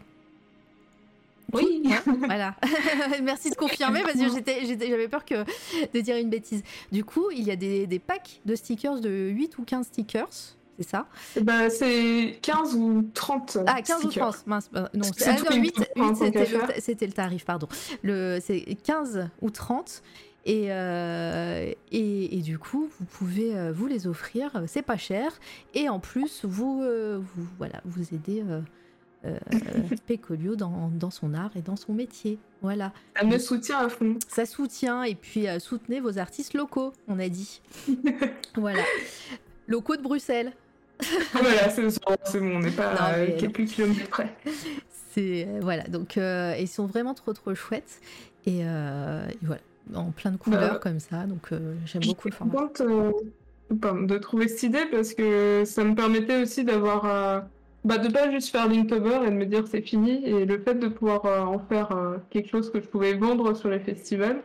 Oui, 1.54 1.84
Voilà. 2.26 2.56
Merci 3.24 3.52
de 3.52 3.56
confirmer 3.56 4.02
parce 4.02 4.16
que 4.16 4.28
j'étais, 4.34 4.66
j'étais- 4.66 4.88
j'avais 4.90 5.08
peur 5.08 5.24
que, 5.24 5.44
de 5.94 6.00
dire 6.02 6.16
une 6.18 6.32
bêtise. 6.32 6.64
Du 6.92 7.04
coup, 7.04 7.30
il 7.30 7.44
y 7.44 7.52
a 7.52 7.56
des, 7.56 7.86
des 7.86 8.00
packs 8.00 8.42
de 8.46 8.56
stickers 8.56 9.00
de 9.00 9.30
8 9.30 9.60
ou 9.60 9.64
15 9.64 9.86
stickers. 9.86 10.56
C'est 10.78 10.90
ça 10.90 11.08
bah 11.42 11.70
c'est 11.70 12.38
15 12.42 12.76
ou 12.76 13.10
30 13.14 13.60
Ah, 13.66 13.82
15 13.82 13.98
ou 14.06 14.10
stickers. 14.10 14.32
30, 14.34 14.48
mince. 14.48 14.70
non, 14.74 14.88
C'est 15.04 15.24
c'est- 15.24 15.30
ah, 15.32 15.36
tout 15.38 15.46
non, 15.46 15.56
une 15.56 15.62
8, 15.64 15.72
petite 15.76 15.94
prendre, 15.96 16.20
tant 16.20 16.26
c'était, 16.26 16.46
qu'à 16.46 16.68
le, 16.68 17.08
le 17.08 17.14
tarif, 17.14 17.46
pardon. 17.46 17.68
Le, 18.04 18.40
c'est 18.42 18.62
15 18.84 19.30
ou 19.42 19.50
30. 19.50 20.02
Et, 20.48 20.66
euh, 20.72 21.72
et, 21.92 22.38
et 22.38 22.42
du 22.42 22.60
coup, 22.60 22.88
vous 23.00 23.06
pouvez 23.06 23.56
euh, 23.58 23.72
vous 23.72 23.88
les 23.88 24.06
offrir, 24.06 24.52
euh, 24.56 24.66
c'est 24.68 24.84
pas 24.84 24.98
cher. 24.98 25.32
Et 25.74 25.90
en 25.90 26.00
plus, 26.00 26.46
vous, 26.46 26.82
euh, 26.84 27.20
vous, 27.36 27.48
voilà, 27.58 27.82
vous 27.86 28.14
aidez 28.14 28.44
euh, 28.48 28.62
euh, 29.26 29.40
Pecolio 30.08 30.56
dans, 30.56 30.92
dans 30.94 31.10
son 31.10 31.34
art 31.34 31.50
et 31.56 31.62
dans 31.62 31.76
son 31.76 31.94
métier. 31.94 32.38
Voilà. 32.62 32.92
Ça 33.18 33.26
me 33.26 33.40
soutient 33.40 33.80
à 33.80 33.90
fond. 33.90 34.18
Ça 34.28 34.46
soutient 34.46 35.02
et 35.04 35.16
puis 35.16 35.48
soutenez 35.60 36.00
vos 36.00 36.20
artistes 36.20 36.54
locaux, 36.54 36.94
on 37.08 37.18
a 37.18 37.28
dit. 37.30 37.62
voilà. 38.56 38.84
Locaux 39.68 39.96
de 39.96 40.04
Bruxelles. 40.04 40.54
Voilà, 41.34 41.70
c'est 41.70 41.90
c'est 41.90 42.40
bon, 42.40 42.56
on 42.58 42.60
n'est 42.60 42.72
pas 42.72 42.94
Non, 42.94 43.00
à 43.02 43.28
quelques 43.38 43.66
kilomètres 43.66 44.10
près. 44.10 44.36
C'est 45.14 45.48
euh, 45.48 45.60
voilà, 45.62 45.84
donc 45.84 46.18
euh, 46.18 46.56
ils 46.60 46.68
sont 46.68 46.86
vraiment 46.88 47.14
trop 47.14 47.32
trop 47.34 47.56
chouettes 47.56 48.02
et, 48.46 48.60
euh, 48.66 49.26
et 49.30 49.38
voilà, 49.42 49.62
en 49.94 50.12
plein 50.12 50.32
de 50.32 50.38
couleurs 50.38 50.74
Bah, 50.74 50.80
comme 50.82 51.00
ça, 51.00 51.26
donc 51.26 51.52
j'aime 51.86 52.04
beaucoup 52.06 52.28
le 52.28 52.34
format. 52.34 52.54
contente 52.54 52.82
de 53.70 54.18
trouver 54.18 54.48
cette 54.48 54.64
idée 54.64 54.86
parce 54.92 55.14
que 55.14 55.64
ça 55.66 55.84
me 55.84 55.96
permettait 55.96 56.42
aussi 56.42 56.64
d'avoir. 56.66 57.04
bah, 57.84 57.98
de 57.98 58.10
pas 58.12 58.30
juste 58.32 58.50
faire 58.50 58.68
Linktober 58.68 59.20
et 59.26 59.30
de 59.30 59.36
me 59.36 59.46
dire 59.46 59.68
c'est 59.68 59.82
fini, 59.82 60.24
et 60.26 60.46
le 60.46 60.60
fait 60.60 60.76
de 60.76 60.88
pouvoir 60.88 61.26
euh, 61.26 61.42
en 61.42 61.60
faire 61.60 61.92
euh, 61.92 62.18
quelque 62.30 62.50
chose 62.50 62.72
que 62.72 62.82
je 62.82 62.88
pouvais 62.88 63.14
vendre 63.14 63.54
sur 63.56 63.70
les 63.70 63.80
festivals. 63.80 64.42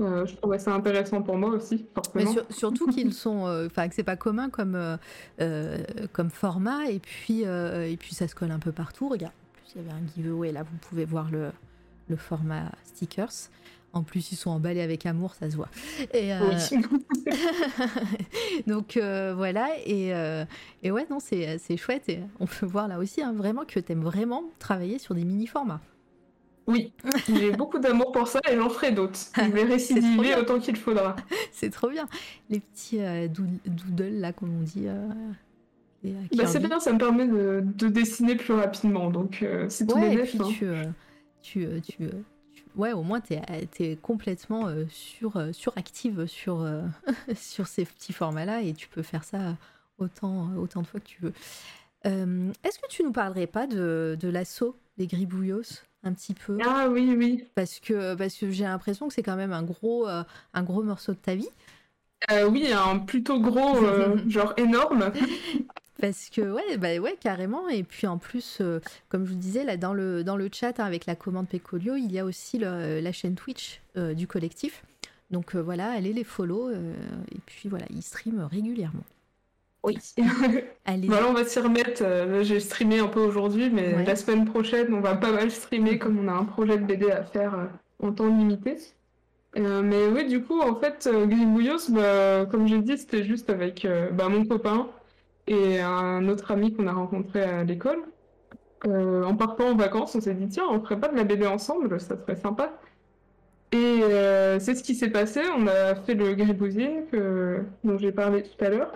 Euh, 0.00 0.26
je 0.26 0.34
trouvais 0.36 0.58
ça 0.58 0.72
intéressant 0.74 1.22
pour 1.22 1.36
moi 1.36 1.50
aussi, 1.50 1.86
Mais 2.14 2.24
forcément. 2.24 2.32
sur- 2.32 2.46
surtout 2.50 2.86
qu'ils 2.92 3.12
sont, 3.14 3.46
euh, 3.46 3.66
enfin 3.66 3.88
que 3.88 3.94
c'est 3.94 4.02
pas 4.04 4.16
commun 4.16 4.50
comme 4.50 4.74
euh, 5.40 5.78
comme 6.12 6.30
format 6.30 6.86
et 6.90 6.98
puis 6.98 7.42
et 7.42 7.96
puis 7.98 8.14
ça 8.14 8.28
se 8.28 8.34
colle 8.34 8.50
un 8.50 8.58
peu 8.58 8.72
partout. 8.72 9.08
Regarde, 9.08 9.32
en 9.34 9.56
plus 9.60 9.72
il 9.74 9.82
y 9.82 9.84
avait 9.88 9.94
un 9.94 10.06
giveaway 10.14 10.52
là, 10.52 10.62
vous 10.62 10.76
pouvez 10.88 11.04
voir 11.04 11.30
le 11.30 11.50
le 12.08 12.16
format 12.16 12.70
stickers. 12.84 13.30
En 13.94 14.02
plus, 14.02 14.32
ils 14.32 14.36
sont 14.36 14.50
emballés 14.50 14.82
avec 14.82 15.06
amour, 15.06 15.34
ça 15.34 15.50
se 15.50 15.56
voit. 15.56 15.70
Et, 16.12 16.30
Oui. 16.34 16.78
Donc 18.66 18.98
voilà, 18.98 19.68
et, 19.86 20.08
et 20.82 20.90
ouais, 20.90 21.06
non, 21.10 21.20
c'est 21.20 21.58
c'est 21.58 21.76
chouette. 21.76 22.08
Et 22.08 22.20
on 22.38 22.46
peut 22.46 22.66
voir 22.66 22.86
là 22.88 22.98
aussi 22.98 23.22
hein, 23.22 23.32
vraiment 23.32 23.64
que 23.64 23.80
tu 23.80 23.92
aimes 23.92 24.02
vraiment 24.04 24.44
travailler 24.58 24.98
sur 24.98 25.14
des 25.14 25.24
mini-formats. 25.24 25.80
Oui, 26.68 26.92
j'ai 27.28 27.50
beaucoup 27.52 27.78
d'amour 27.78 28.12
pour 28.12 28.28
ça 28.28 28.40
et 28.48 28.54
j'en 28.56 28.68
ferai 28.68 28.92
d'autres. 28.92 29.18
Je 29.36 29.42
vais 29.50 29.62
récidiver 29.64 30.36
autant 30.36 30.60
qu'il 30.60 30.76
faudra. 30.76 31.16
C'est 31.50 31.70
trop 31.70 31.88
bien. 31.88 32.06
Les 32.50 32.60
petits 32.60 33.00
euh, 33.00 33.26
dood- 33.26 33.58
doodles, 33.66 34.20
là, 34.20 34.32
comme 34.32 34.56
on 34.60 34.62
dit. 34.62 34.86
euh, 34.86 35.08
euh, 36.04 36.22
Bah, 36.36 36.46
c'est 36.46 36.60
bien, 36.60 36.78
ça 36.78 36.92
me 36.92 36.98
permet 36.98 37.26
de, 37.26 37.62
de 37.64 37.88
dessiner 37.88 38.36
plus 38.36 38.54
rapidement, 38.54 39.10
donc 39.10 39.42
euh, 39.42 39.68
c'est 39.68 39.86
tout 39.86 39.94
Ouais, 39.94 40.16
puis 40.22 40.38
hein. 40.40 40.48
tu, 40.48 40.66
tu, 41.42 41.66
tu, 41.82 41.96
tu- 42.54 42.64
ouais, 42.76 42.92
au 42.92 43.02
moins 43.02 43.20
t'es 43.20 43.40
es 43.80 43.96
complètement 43.96 44.68
sur, 44.88 45.42
suractive 45.52 46.26
sur, 46.26 46.64
sur 47.34 47.66
ces 47.66 47.84
petits 47.84 48.12
formats-là 48.12 48.62
et 48.62 48.74
tu 48.74 48.88
peux 48.88 49.02
faire 49.02 49.24
ça 49.24 49.56
autant, 49.98 50.52
autant 50.56 50.82
de 50.82 50.86
fois 50.86 51.00
que 51.00 51.06
tu 51.08 51.20
veux. 51.22 51.32
Est-ce 52.04 52.78
que 52.78 52.86
tu 52.88 53.02
nous 53.02 53.12
parlerais 53.12 53.46
pas 53.48 53.66
de, 53.66 54.16
de 54.20 54.28
l'assaut 54.28 54.76
des 54.98 55.06
Gribouillos? 55.06 55.82
Un 56.04 56.12
petit 56.12 56.34
peu 56.34 56.58
Ah 56.64 56.88
oui, 56.90 57.14
oui. 57.16 57.44
Parce 57.54 57.80
que, 57.80 58.14
parce 58.14 58.34
que 58.36 58.50
j'ai 58.50 58.64
l'impression 58.64 59.08
que 59.08 59.14
c'est 59.14 59.22
quand 59.22 59.36
même 59.36 59.52
un 59.52 59.62
gros, 59.62 60.08
euh, 60.08 60.22
un 60.54 60.62
gros 60.62 60.82
morceau 60.82 61.12
de 61.12 61.18
ta 61.18 61.34
vie. 61.34 61.48
Euh, 62.30 62.48
oui, 62.48 62.72
un 62.72 62.98
plutôt 62.98 63.40
gros, 63.40 63.76
euh, 63.84 64.16
genre 64.28 64.54
énorme. 64.56 65.12
Parce 66.00 66.30
que 66.30 66.42
ouais, 66.52 66.76
bah 66.76 66.96
ouais, 66.98 67.16
carrément. 67.20 67.68
Et 67.68 67.82
puis 67.82 68.06
en 68.06 68.18
plus, 68.18 68.58
euh, 68.60 68.78
comme 69.08 69.24
je 69.24 69.30
vous 69.32 69.36
disais, 69.38 69.64
là 69.64 69.76
dans 69.76 69.92
le, 69.94 70.22
dans 70.22 70.36
le 70.36 70.48
chat 70.52 70.78
hein, 70.78 70.84
avec 70.84 71.06
la 71.06 71.16
commande 71.16 71.48
Pecolio, 71.48 71.96
il 71.96 72.12
y 72.12 72.20
a 72.20 72.24
aussi 72.24 72.56
le- 72.58 73.00
la 73.00 73.10
chaîne 73.12 73.34
Twitch 73.34 73.80
du 73.96 74.28
collectif. 74.28 74.84
Donc 75.32 75.56
voilà, 75.56 75.90
allez 75.90 76.12
les 76.12 76.22
follow. 76.22 76.70
et 76.70 77.38
puis 77.46 77.68
voilà, 77.68 77.84
ils 77.90 78.02
streament 78.02 78.44
régulièrement. 78.50 79.02
Oui. 79.84 79.96
Allez. 80.84 81.06
Voilà, 81.06 81.28
on 81.28 81.32
va 81.34 81.44
s'y 81.44 81.60
remettre. 81.60 82.02
Euh, 82.02 82.42
J'ai 82.42 82.60
streamé 82.60 82.98
un 82.98 83.06
peu 83.08 83.20
aujourd'hui, 83.20 83.70
mais 83.70 83.94
Ouais. 83.94 84.04
la 84.04 84.16
semaine 84.16 84.44
prochaine, 84.44 84.92
on 84.92 85.00
va 85.00 85.14
pas 85.16 85.32
mal 85.32 85.50
streamer 85.50 85.98
comme 85.98 86.18
on 86.18 86.28
a 86.28 86.32
un 86.32 86.44
projet 86.44 86.78
de 86.78 86.84
BD 86.84 87.10
à 87.10 87.22
faire 87.24 87.54
euh, 87.54 87.66
en 88.06 88.12
temps 88.12 88.26
limité. 88.26 88.76
Euh, 89.56 89.82
mais 89.82 90.08
oui, 90.08 90.26
du 90.26 90.42
coup, 90.42 90.60
en 90.60 90.74
fait, 90.76 91.08
Gribouillos, 91.10 91.90
bah, 91.90 92.46
comme 92.50 92.66
j'ai 92.66 92.78
dit, 92.80 92.98
c'était 92.98 93.24
juste 93.24 93.48
avec 93.50 93.86
bah, 94.12 94.28
mon 94.28 94.44
copain 94.44 94.88
et 95.46 95.80
un 95.80 96.28
autre 96.28 96.50
ami 96.50 96.74
qu'on 96.74 96.86
a 96.86 96.92
rencontré 96.92 97.42
à 97.42 97.64
l'école. 97.64 98.02
En 98.84 99.34
partant 99.36 99.70
en 99.70 99.74
vacances, 99.76 100.14
on 100.14 100.20
s'est 100.20 100.34
dit, 100.34 100.48
tiens, 100.48 100.64
on 100.70 100.80
ferait 100.80 101.00
pas 101.00 101.08
de 101.08 101.16
la 101.16 101.24
BD 101.24 101.46
ensemble, 101.46 101.98
ça 102.00 102.16
serait 102.16 102.36
sympa. 102.36 102.72
Et 103.72 103.76
euh, 104.02 104.58
c'est 104.60 104.74
ce 104.74 104.82
qui 104.82 104.94
s'est 104.94 105.10
passé. 105.10 105.40
On 105.56 105.66
a 105.66 105.94
fait 105.96 106.14
le 106.14 106.34
Gribousine 106.34 107.06
que, 107.10 107.62
dont 107.84 107.98
j'ai 107.98 108.12
parlé 108.12 108.42
tout 108.42 108.64
à 108.64 108.68
l'heure. 108.70 108.92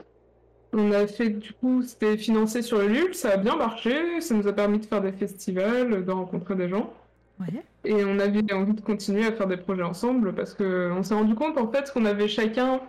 On 0.72 0.90
a 0.92 1.06
fait, 1.06 1.28
du 1.28 1.52
coup, 1.52 1.82
c'était 1.82 2.16
financé 2.16 2.62
sur 2.62 2.78
le 2.78 2.88
LUL, 2.88 3.14
ça 3.14 3.32
a 3.32 3.36
bien 3.36 3.56
marché, 3.56 4.20
ça 4.20 4.34
nous 4.34 4.46
a 4.48 4.52
permis 4.52 4.78
de 4.78 4.86
faire 4.86 5.02
des 5.02 5.12
festivals, 5.12 6.04
de 6.04 6.10
rencontrer 6.10 6.54
des 6.54 6.68
gens. 6.68 6.92
Ouais. 7.40 7.62
Et 7.84 8.04
on 8.04 8.18
avait 8.18 8.52
envie 8.52 8.74
de 8.74 8.80
continuer 8.80 9.26
à 9.26 9.32
faire 9.32 9.46
des 9.46 9.56
projets 9.56 9.82
ensemble 9.82 10.34
parce 10.34 10.54
qu'on 10.54 11.02
s'est 11.02 11.14
rendu 11.14 11.34
compte 11.34 11.58
en 11.58 11.70
fait 11.70 11.90
qu'on 11.92 12.04
avait 12.04 12.28
chacun 12.28 12.80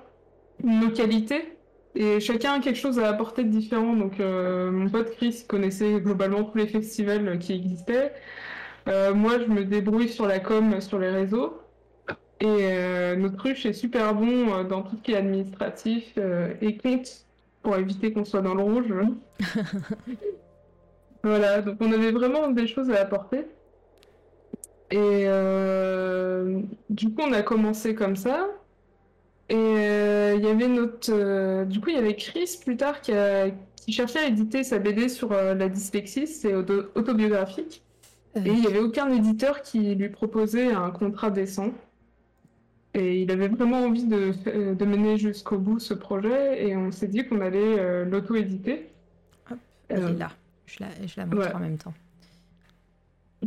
nos 0.64 0.90
qualités 0.90 1.58
et 1.96 2.20
chacun 2.20 2.60
quelque 2.60 2.78
chose 2.78 3.00
à 3.00 3.10
apporter 3.10 3.44
de 3.44 3.50
différent. 3.50 3.94
Donc 3.96 4.20
euh, 4.20 4.72
mon 4.72 4.90
pote 4.90 5.12
Chris 5.16 5.46
connaissait 5.48 6.00
globalement 6.00 6.44
tous 6.44 6.58
les 6.58 6.68
festivals 6.68 7.40
qui 7.40 7.54
existaient. 7.54 8.14
Euh, 8.88 9.14
moi 9.14 9.40
je 9.40 9.46
me 9.46 9.64
débrouille 9.66 10.10
sur 10.10 10.28
la 10.28 10.40
com, 10.40 10.80
sur 10.82 11.00
les 11.00 11.10
réseaux. 11.10 11.60
Et 12.40 12.46
euh, 12.48 13.16
notre 13.16 13.42
ruche 13.42 13.66
est 13.66 13.74
super 13.74 14.14
bon 14.14 14.64
dans 14.64 14.82
tout 14.84 14.98
ce 14.98 15.02
qui 15.02 15.14
est 15.14 15.18
administratif 15.18 16.18
et 16.62 16.78
compte 16.78 17.26
pour 17.64 17.76
éviter 17.78 18.14
qu'on 18.14 18.26
soit 18.26 18.42
dans 18.42 18.54
le 18.56 18.62
rouge. 18.64 18.94
voilà, 21.24 21.62
donc 21.62 21.78
on 21.80 21.92
avait 21.92 22.12
vraiment 22.12 22.50
des 22.50 22.68
choses 22.68 22.90
à 22.92 23.02
apporter. 23.02 23.46
Et 24.92 25.24
euh, 25.28 26.62
du 26.90 27.10
coup, 27.14 27.22
on 27.28 27.34
a 27.34 27.42
commencé 27.42 27.96
comme 27.96 28.16
ça. 28.16 28.48
Et 29.50 29.56
euh, 29.56 30.36
il 30.38 30.44
y 30.44 30.48
avait 30.48 30.68
notre. 30.68 31.12
euh, 31.12 31.66
du 31.66 31.80
coup, 31.80 31.90
il 31.90 31.96
y 31.96 32.00
avait 32.00 32.16
Chris 32.16 32.60
plus 32.64 32.78
tard 32.78 33.02
qui, 33.02 33.12
a- 33.14 33.50
qui 33.76 33.92
cherchait 33.92 34.20
à 34.20 34.28
éditer 34.28 34.64
sa 34.64 34.80
BD 34.80 35.10
sur 35.10 35.30
la 35.32 35.68
dyslexie, 35.70 36.28
c'est 36.28 36.54
auto- 36.56 36.86
autobiographique. 36.96 37.84
Et 38.46 38.50
il 38.50 38.62
n'y 38.62 38.68
avait 38.68 38.80
aucun 38.80 39.10
éditeur 39.12 39.62
qui 39.62 39.96
lui 39.96 40.10
proposait 40.10 40.72
un 40.74 40.90
contrat 40.92 41.30
décent. 41.30 41.72
Et 42.96 43.22
il 43.24 43.32
avait 43.32 43.48
vraiment 43.48 43.80
envie 43.86 44.06
de, 44.06 44.32
fa- 44.34 44.52
de 44.52 44.86
mener 44.86 45.18
jusqu'au 45.18 45.58
bout 45.58 45.80
ce 45.80 45.94
projet. 45.96 46.68
Et 46.68 46.78
on 46.78 46.92
s'est 46.92 47.08
dit 47.08 47.26
qu'on 47.28 47.42
allait 47.42 47.80
euh, 47.80 48.06
l'auto-éditer. 48.06 48.90
elle 49.90 50.04
Euh, 50.04 50.10
est 50.10 50.18
là. 50.20 50.32
Je 50.66 50.78
la, 50.80 50.88
je 51.08 51.14
la 51.18 51.26
montre 51.26 51.38
ouais. 51.48 51.54
en 51.54 51.60
même 51.60 51.78
temps. 51.78 51.94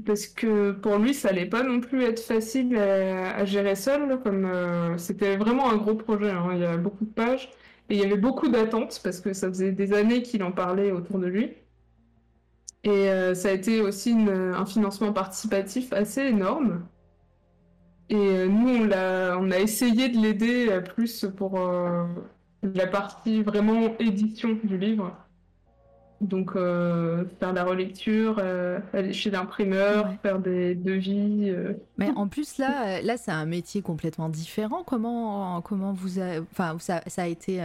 Parce 0.05 0.27
que 0.27 0.73
pour 0.73 0.99
lui, 0.99 1.15
ça 1.15 1.31
allait 1.31 1.47
pas 1.47 1.63
non 1.63 1.81
plus 1.81 2.03
être 2.03 2.21
facile 2.21 2.77
à, 2.77 3.35
à 3.37 3.45
gérer 3.47 3.75
seul, 3.77 4.21
comme 4.23 4.45
euh, 4.45 4.99
c'était 4.99 5.37
vraiment 5.39 5.71
un 5.71 5.77
gros 5.77 5.95
projet. 5.95 6.31
hein. 6.31 6.51
Il 6.53 6.59
y 6.61 6.65
a 6.67 6.77
beaucoup 6.77 7.05
de 7.07 7.11
pages 7.11 7.49
et 7.89 7.95
il 7.97 8.01
y 8.01 8.05
avait 8.05 8.17
beaucoup 8.19 8.49
d'attentes 8.49 9.01
parce 9.03 9.21
que 9.21 9.33
ça 9.33 9.49
faisait 9.49 9.73
des 9.73 9.93
années 9.95 10.23
qu'il 10.23 10.43
en 10.43 10.53
parlait 10.53 10.93
autour 10.93 11.19
de 11.19 11.27
lui. 11.27 11.53
Et 12.85 13.11
euh, 13.11 13.35
ça 13.35 13.49
a 13.49 13.53
été 13.53 13.81
aussi 13.81 14.11
une- 14.13 14.29
un 14.31 14.65
financement 14.67 15.13
participatif 15.13 15.93
assez 15.93 16.23
énorme. 16.23 16.87
Et 18.09 18.15
euh, 18.17 18.47
nous, 18.49 18.89
on 18.89 19.51
a 19.51 19.59
essayé 19.59 20.09
de 20.09 20.19
l'aider 20.19 20.69
euh, 20.71 20.81
plus 20.81 21.27
pour 21.37 21.59
euh, 21.61 22.05
la 22.63 22.87
partie 22.87 23.43
vraiment 23.43 23.97
édition 23.99 24.59
du 24.63 24.79
livre. 24.79 25.17
Donc, 26.23 26.57
euh, 26.57 27.25
faire 27.41 27.53
la 27.53 27.65
relecture, 27.65 28.37
euh, 28.39 28.79
aller 28.95 29.13
chez 29.13 29.31
l'imprimeur, 29.31 30.07
Ouais. 30.07 30.19
faire 30.23 30.39
des 30.39 30.75
devis. 30.75 31.53
Mais 31.99 32.11
en 32.17 32.27
plus 32.29 32.57
là, 32.59 33.03
là 33.03 33.17
c'est 33.19 33.33
un 33.33 33.45
métier 33.45 33.83
complètement 33.83 34.29
différent. 34.31 34.83
Comment, 34.83 35.61
comment 35.61 35.93
vous, 35.93 36.19
a- 36.19 36.41
enfin 36.53 36.77
ça, 36.79 37.03
ça 37.07 37.25
a 37.25 37.27
été, 37.27 37.61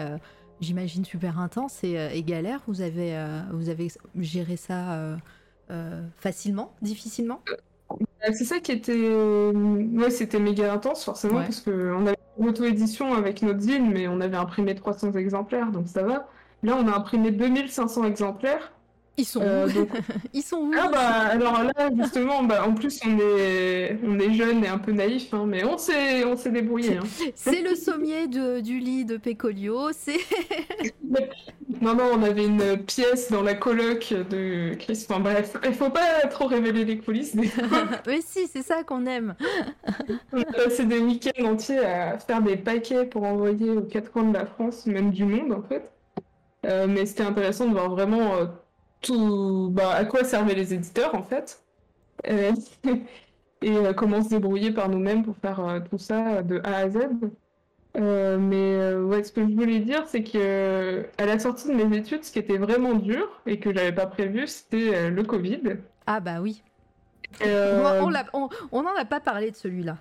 j'imagine 0.59 1.05
super 1.05 1.39
intense 1.39 1.81
et, 1.85 1.93
et 2.13 2.23
galère. 2.23 2.59
Vous 2.67 2.81
avez, 2.81 3.15
vous 3.53 3.69
avez 3.69 3.87
géré 4.19 4.57
ça 4.57 5.17
facilement, 6.17 6.73
difficilement? 6.81 7.41
Euh, 8.27 8.31
C'est 8.33 8.45
ça 8.45 8.59
qui 8.59 8.71
était. 8.71 8.93
euh, 8.95 9.51
Ouais, 9.53 10.11
c'était 10.11 10.39
méga 10.39 10.71
intense, 10.73 11.03
forcément, 11.03 11.39
Ouais. 11.39 11.43
parce 11.45 11.61
qu'on 11.61 12.05
avait 12.05 12.17
une 12.37 12.49
auto-édition 12.49 13.13
avec 13.13 13.41
notre 13.41 13.59
zine, 13.61 13.91
mais 13.91 14.07
on 14.07 14.21
avait 14.21 14.37
imprimé 14.37 14.75
300 14.75 15.11
exemplaires, 15.13 15.71
donc 15.71 15.87
ça 15.87 16.03
va. 16.03 16.27
Là, 16.63 16.75
on 16.79 16.87
a 16.87 16.95
imprimé 16.95 17.31
2500 17.31 18.03
exemplaires. 18.05 18.71
Ils 19.17 19.25
sont 19.25 19.41
euh, 19.43 19.67
où 19.67 19.71
donc 19.71 19.89
Ils 20.33 20.41
sont 20.41 20.57
où 20.57 20.71
Ah 20.77 20.87
bah 20.89 20.99
alors 21.31 21.63
là 21.63 21.89
justement 21.95 22.43
bah 22.43 22.65
en 22.65 22.73
plus 22.73 22.99
on 23.05 23.17
est 23.19 23.99
on 24.05 24.17
est 24.19 24.33
jeune 24.33 24.63
et 24.63 24.67
un 24.69 24.77
peu 24.77 24.93
naïf 24.93 25.33
hein, 25.33 25.45
mais 25.47 25.63
on 25.65 25.77
s'est 25.77 26.23
on 26.25 26.37
s'est 26.37 26.49
débrouillé 26.51 26.97
hein. 26.97 27.03
C'est 27.35 27.61
le 27.61 27.75
sommier 27.75 28.27
de, 28.27 28.61
du 28.61 28.79
lit 28.79 29.05
de 29.05 29.17
Pecolio. 29.17 29.89
C'est 29.91 30.17
Non 31.81 31.95
non 31.95 32.03
on 32.13 32.23
avait 32.23 32.45
une 32.45 32.77
pièce 32.77 33.31
dans 33.31 33.41
la 33.41 33.53
coloc 33.55 34.13
de 34.13 34.75
Chris 34.75 35.05
enfin 35.09 35.19
bref 35.19 35.57
il 35.65 35.73
faut 35.73 35.89
pas 35.89 36.27
trop 36.29 36.45
révéler 36.47 36.85
les 36.85 36.97
coulisses 36.99 37.35
des 37.35 37.49
mais 38.07 38.21
si, 38.21 38.47
c'est 38.47 38.61
ça 38.61 38.83
qu'on 38.83 39.05
aime. 39.05 39.35
on 40.33 40.41
a 40.41 40.45
passé 40.45 40.85
des 40.85 40.99
week-ends 40.99 41.45
entiers 41.45 41.79
à 41.79 42.17
faire 42.19 42.41
des 42.41 42.57
paquets 42.57 43.05
pour 43.05 43.23
envoyer 43.23 43.71
aux 43.71 43.81
quatre 43.81 44.11
coins 44.11 44.23
de 44.29 44.33
la 44.33 44.45
France 44.45 44.85
même 44.85 45.11
du 45.11 45.25
monde 45.25 45.51
en 45.53 45.61
fait 45.63 45.91
Euh, 46.65 46.85
mais 46.87 47.07
c'était 47.07 47.23
intéressant 47.23 47.65
de 47.67 47.71
voir 47.73 47.89
vraiment 47.89 48.35
euh, 48.35 48.45
tout 49.01 49.69
bah, 49.71 49.91
à 49.95 50.05
quoi 50.05 50.23
servaient 50.23 50.55
les 50.55 50.73
éditeurs 50.73 51.15
en 51.15 51.23
fait 51.23 51.63
Euh, 52.27 52.51
et 53.61 53.71
euh, 53.77 53.93
comment 53.93 54.23
se 54.23 54.29
débrouiller 54.29 54.71
par 54.71 54.89
nous-mêmes 54.89 55.23
pour 55.23 55.37
faire 55.37 55.59
euh, 55.61 55.79
tout 55.89 55.97
ça 55.99 56.43
de 56.43 56.61
A 56.63 56.77
à 56.77 56.89
Z. 56.89 56.99
Euh, 57.97 58.37
mais 58.39 58.75
euh, 58.75 59.03
ouais, 59.03 59.23
ce 59.23 59.31
que 59.33 59.41
je 59.41 59.53
voulais 59.53 59.79
dire, 59.79 60.07
c'est 60.07 60.23
que 60.23 60.31
euh, 60.37 61.03
à 61.17 61.25
la 61.25 61.39
sortie 61.39 61.67
de 61.67 61.73
mes 61.73 61.97
études, 61.97 62.23
ce 62.23 62.31
qui 62.31 62.39
était 62.39 62.57
vraiment 62.57 62.93
dur 62.93 63.41
et 63.45 63.59
que 63.59 63.73
j'avais 63.75 63.91
pas 63.93 64.05
prévu, 64.07 64.47
c'était 64.47 65.09
le 65.09 65.23
Covid. 65.23 65.61
Ah 66.07 66.19
bah 66.21 66.41
oui. 66.41 66.63
On, 67.41 67.45
on 68.05 68.09
l'a- 68.09 68.25
on- 68.33 68.49
on 68.71 68.83
n'en 68.83 68.95
a 68.95 69.05
pas 69.05 69.19
parlé 69.21 69.51
de 69.51 69.55
celui-là. 69.55 69.97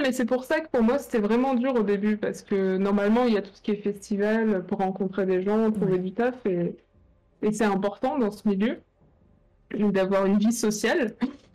mais 0.00 0.12
c'est 0.12 0.24
pour 0.26 0.44
ça 0.44 0.60
que 0.60 0.68
pour 0.68 0.82
moi 0.82 0.98
c'était 0.98 1.18
vraiment 1.18 1.54
dur 1.54 1.74
au 1.74 1.82
début 1.82 2.16
parce 2.16 2.42
que 2.42 2.76
normalement 2.76 3.24
il 3.24 3.34
y 3.34 3.38
a 3.38 3.42
tout 3.42 3.50
ce 3.52 3.62
qui 3.62 3.72
est 3.72 3.76
festival 3.82 4.64
pour 4.66 4.78
rencontrer 4.78 5.26
des 5.26 5.42
gens, 5.42 5.70
trouver 5.72 5.94
Ouais. 5.94 5.98
du 5.98 6.12
taf 6.14 6.34
et, 6.46 6.76
et 7.42 7.52
c'est 7.52 7.64
important 7.64 8.18
dans 8.18 8.30
ce 8.30 8.46
milieu 8.48 8.80
d'avoir 9.74 10.26
une 10.26 10.38
vie 10.38 10.52
sociale 10.52 11.14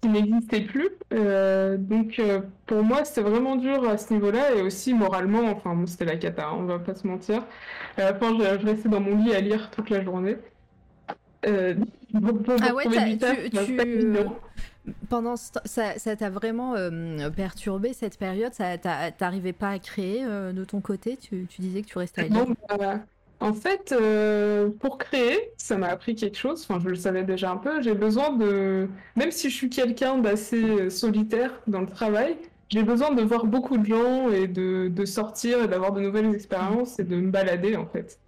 qui 0.00 0.08
n'existait 0.08 0.60
plus. 0.62 0.88
Euh, 1.12 1.76
donc 1.76 2.18
euh, 2.18 2.40
pour 2.66 2.82
moi 2.82 3.04
c'était 3.04 3.22
vraiment 3.28 3.56
dur 3.56 3.88
à 3.88 3.98
ce 3.98 4.12
niveau-là 4.12 4.54
et 4.54 4.62
aussi 4.62 4.94
moralement, 4.94 5.44
enfin 5.50 5.74
bon, 5.74 5.86
c'était 5.86 6.04
la 6.04 6.16
cata, 6.16 6.48
hein, 6.48 6.56
on 6.58 6.64
va 6.64 6.78
pas 6.78 6.94
se 6.94 7.06
mentir. 7.06 7.44
Fin 7.96 8.12
je, 8.38 8.60
je 8.60 8.66
restais 8.66 8.88
dans 8.88 9.00
mon 9.00 9.16
lit 9.16 9.34
à 9.34 9.40
lire 9.40 9.70
toute 9.70 9.90
la 9.90 10.02
journée. 10.04 10.36
Euh, 11.46 11.74
pour- 12.12 12.42
pour 12.42 12.54
Ah 12.62 12.74
ouais, 12.74 12.84
taf, 13.16 13.38
tu- 13.66 14.12
bah. 14.12 14.20
Pendant 15.10 15.36
ce 15.36 15.52
temps- 15.52 15.60
ça, 15.66 16.16
t'a 16.16 16.30
vraiment 16.30 16.74
euh, 16.74 17.28
perturbé 17.30 17.92
cette 17.92 18.18
période? 18.18 18.54
Ça 18.54 18.78
t'a- 18.78 19.10
t'arrivais 19.10 19.52
pas 19.52 19.70
à 19.70 19.78
créer 19.78 20.24
euh, 20.24 20.52
de 20.52 20.64
ton 20.64 20.80
côté? 20.80 21.16
Tu, 21.16 21.46
tu 21.48 21.60
disais 21.60 21.82
que 21.82 21.86
tu 21.88 21.98
restais 21.98 22.22
à 22.22 22.28
lire? 22.28 22.46
Non, 22.48 22.54
bah, 22.78 23.00
en 23.40 23.52
fait, 23.54 23.92
euh, 23.92 24.70
pour 24.80 24.98
créer, 24.98 25.52
ça 25.56 25.76
m'a 25.78 25.88
appris 25.88 26.14
quelque 26.16 26.36
chose. 26.36 26.62
Enfin, 26.68 26.80
je 26.82 26.88
le 26.88 26.96
savais 26.96 27.22
déjà 27.24 27.50
un 27.52 27.56
peu. 27.56 27.80
J'ai 27.82 27.94
besoin 27.94 28.32
de, 28.36 28.88
même 29.16 29.30
si 29.30 29.48
je 29.50 29.54
suis 29.54 29.70
quelqu'un 29.70 30.18
d'assez 30.18 30.62
euh, 30.64 30.90
solitaire 30.90 31.52
dans 31.68 31.80
le 31.80 31.86
travail, 31.86 32.36
j'ai 32.68 32.82
besoin 32.82 33.14
de 33.14 33.22
voir 33.22 33.46
beaucoup 33.46 33.78
de 33.78 33.84
gens 33.86 34.28
et 34.30 34.48
de, 34.48 34.88
de 34.88 35.04
sortir 35.04 35.62
et 35.64 35.68
d'avoir 35.68 35.92
de 35.92 36.00
nouvelles 36.00 36.34
expériences 36.34 36.98
et 36.98 37.04
de 37.04 37.16
me 37.16 37.30
balader 37.30 37.76
en 37.76 37.86
fait, 37.86 38.18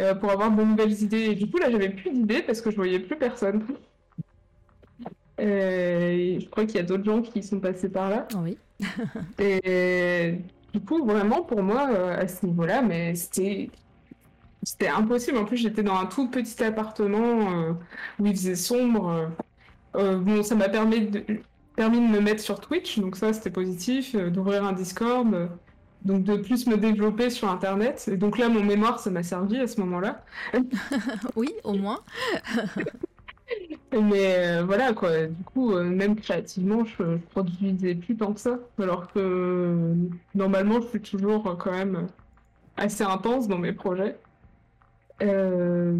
Euh, 0.00 0.14
pour 0.14 0.30
avoir 0.32 0.50
de 0.52 0.62
nouvelles 0.64 1.02
idées. 1.02 1.26
Et 1.32 1.34
du 1.36 1.50
coup, 1.50 1.58
là, 1.58 1.70
j'avais 1.70 1.90
plus 1.90 2.12
d'idées 2.12 2.42
parce 2.42 2.60
que 2.62 2.70
je 2.70 2.76
voyais 2.76 3.00
plus 3.00 3.18
personne. 3.18 3.64
Et 5.38 6.38
je 6.40 6.48
crois 6.48 6.64
qu'il 6.66 6.76
y 6.76 6.78
a 6.80 6.82
d'autres 6.82 7.04
gens 7.04 7.22
qui 7.22 7.42
sont 7.42 7.60
passés 7.60 7.90
par 7.90 8.10
là. 8.10 8.26
Oui. 8.36 8.58
Et 9.38 10.38
du 10.72 10.80
coup, 10.80 11.04
vraiment, 11.04 11.42
pour 11.42 11.62
moi, 11.62 11.88
à 11.88 12.28
ce 12.28 12.46
niveau-là, 12.46 12.82
mais 12.82 13.14
c'était 13.14 13.70
c'était 14.66 14.88
impossible. 14.88 15.38
En 15.38 15.44
plus, 15.44 15.56
j'étais 15.58 15.84
dans 15.84 15.94
un 15.94 16.06
tout 16.06 16.28
petit 16.28 16.62
appartement 16.64 17.52
euh, 17.52 17.72
où 18.18 18.26
il 18.26 18.32
faisait 18.32 18.56
sombre. 18.56 19.30
Euh, 19.94 20.18
bon, 20.18 20.42
ça 20.42 20.56
m'a 20.56 20.68
permis 20.68 21.06
de, 21.06 21.24
permis 21.76 22.00
de 22.00 22.12
me 22.12 22.20
mettre 22.20 22.42
sur 22.42 22.58
Twitch, 22.58 22.98
donc 22.98 23.14
ça, 23.16 23.32
c'était 23.32 23.50
positif, 23.50 24.16
euh, 24.16 24.28
d'ouvrir 24.28 24.64
un 24.64 24.72
Discord, 24.72 25.48
donc 26.02 26.24
de 26.24 26.36
plus 26.36 26.66
me 26.66 26.76
développer 26.76 27.30
sur 27.30 27.48
Internet. 27.48 28.08
Et 28.12 28.16
donc 28.16 28.38
là, 28.38 28.48
mon 28.48 28.64
mémoire, 28.64 28.98
ça 28.98 29.08
m'a 29.08 29.22
servi 29.22 29.56
à 29.58 29.68
ce 29.68 29.80
moment-là. 29.80 30.24
Oui, 31.36 31.54
au 31.62 31.74
moins. 31.74 32.00
Mais 33.92 34.62
voilà, 34.62 34.92
quoi. 34.94 35.26
Du 35.28 35.44
coup, 35.44 35.78
même 35.78 36.16
créativement, 36.16 36.84
je, 36.84 36.96
je 36.98 37.26
produisais 37.30 37.94
plus 37.94 38.16
tant 38.16 38.34
que 38.34 38.40
ça. 38.40 38.58
Alors 38.80 39.12
que 39.12 39.94
normalement, 40.34 40.80
je 40.80 40.88
suis 40.88 41.00
toujours 41.00 41.56
quand 41.56 41.70
même 41.70 42.08
assez 42.76 43.04
intense 43.04 43.46
dans 43.46 43.58
mes 43.58 43.72
projets. 43.72 44.16
Euh, 45.22 45.98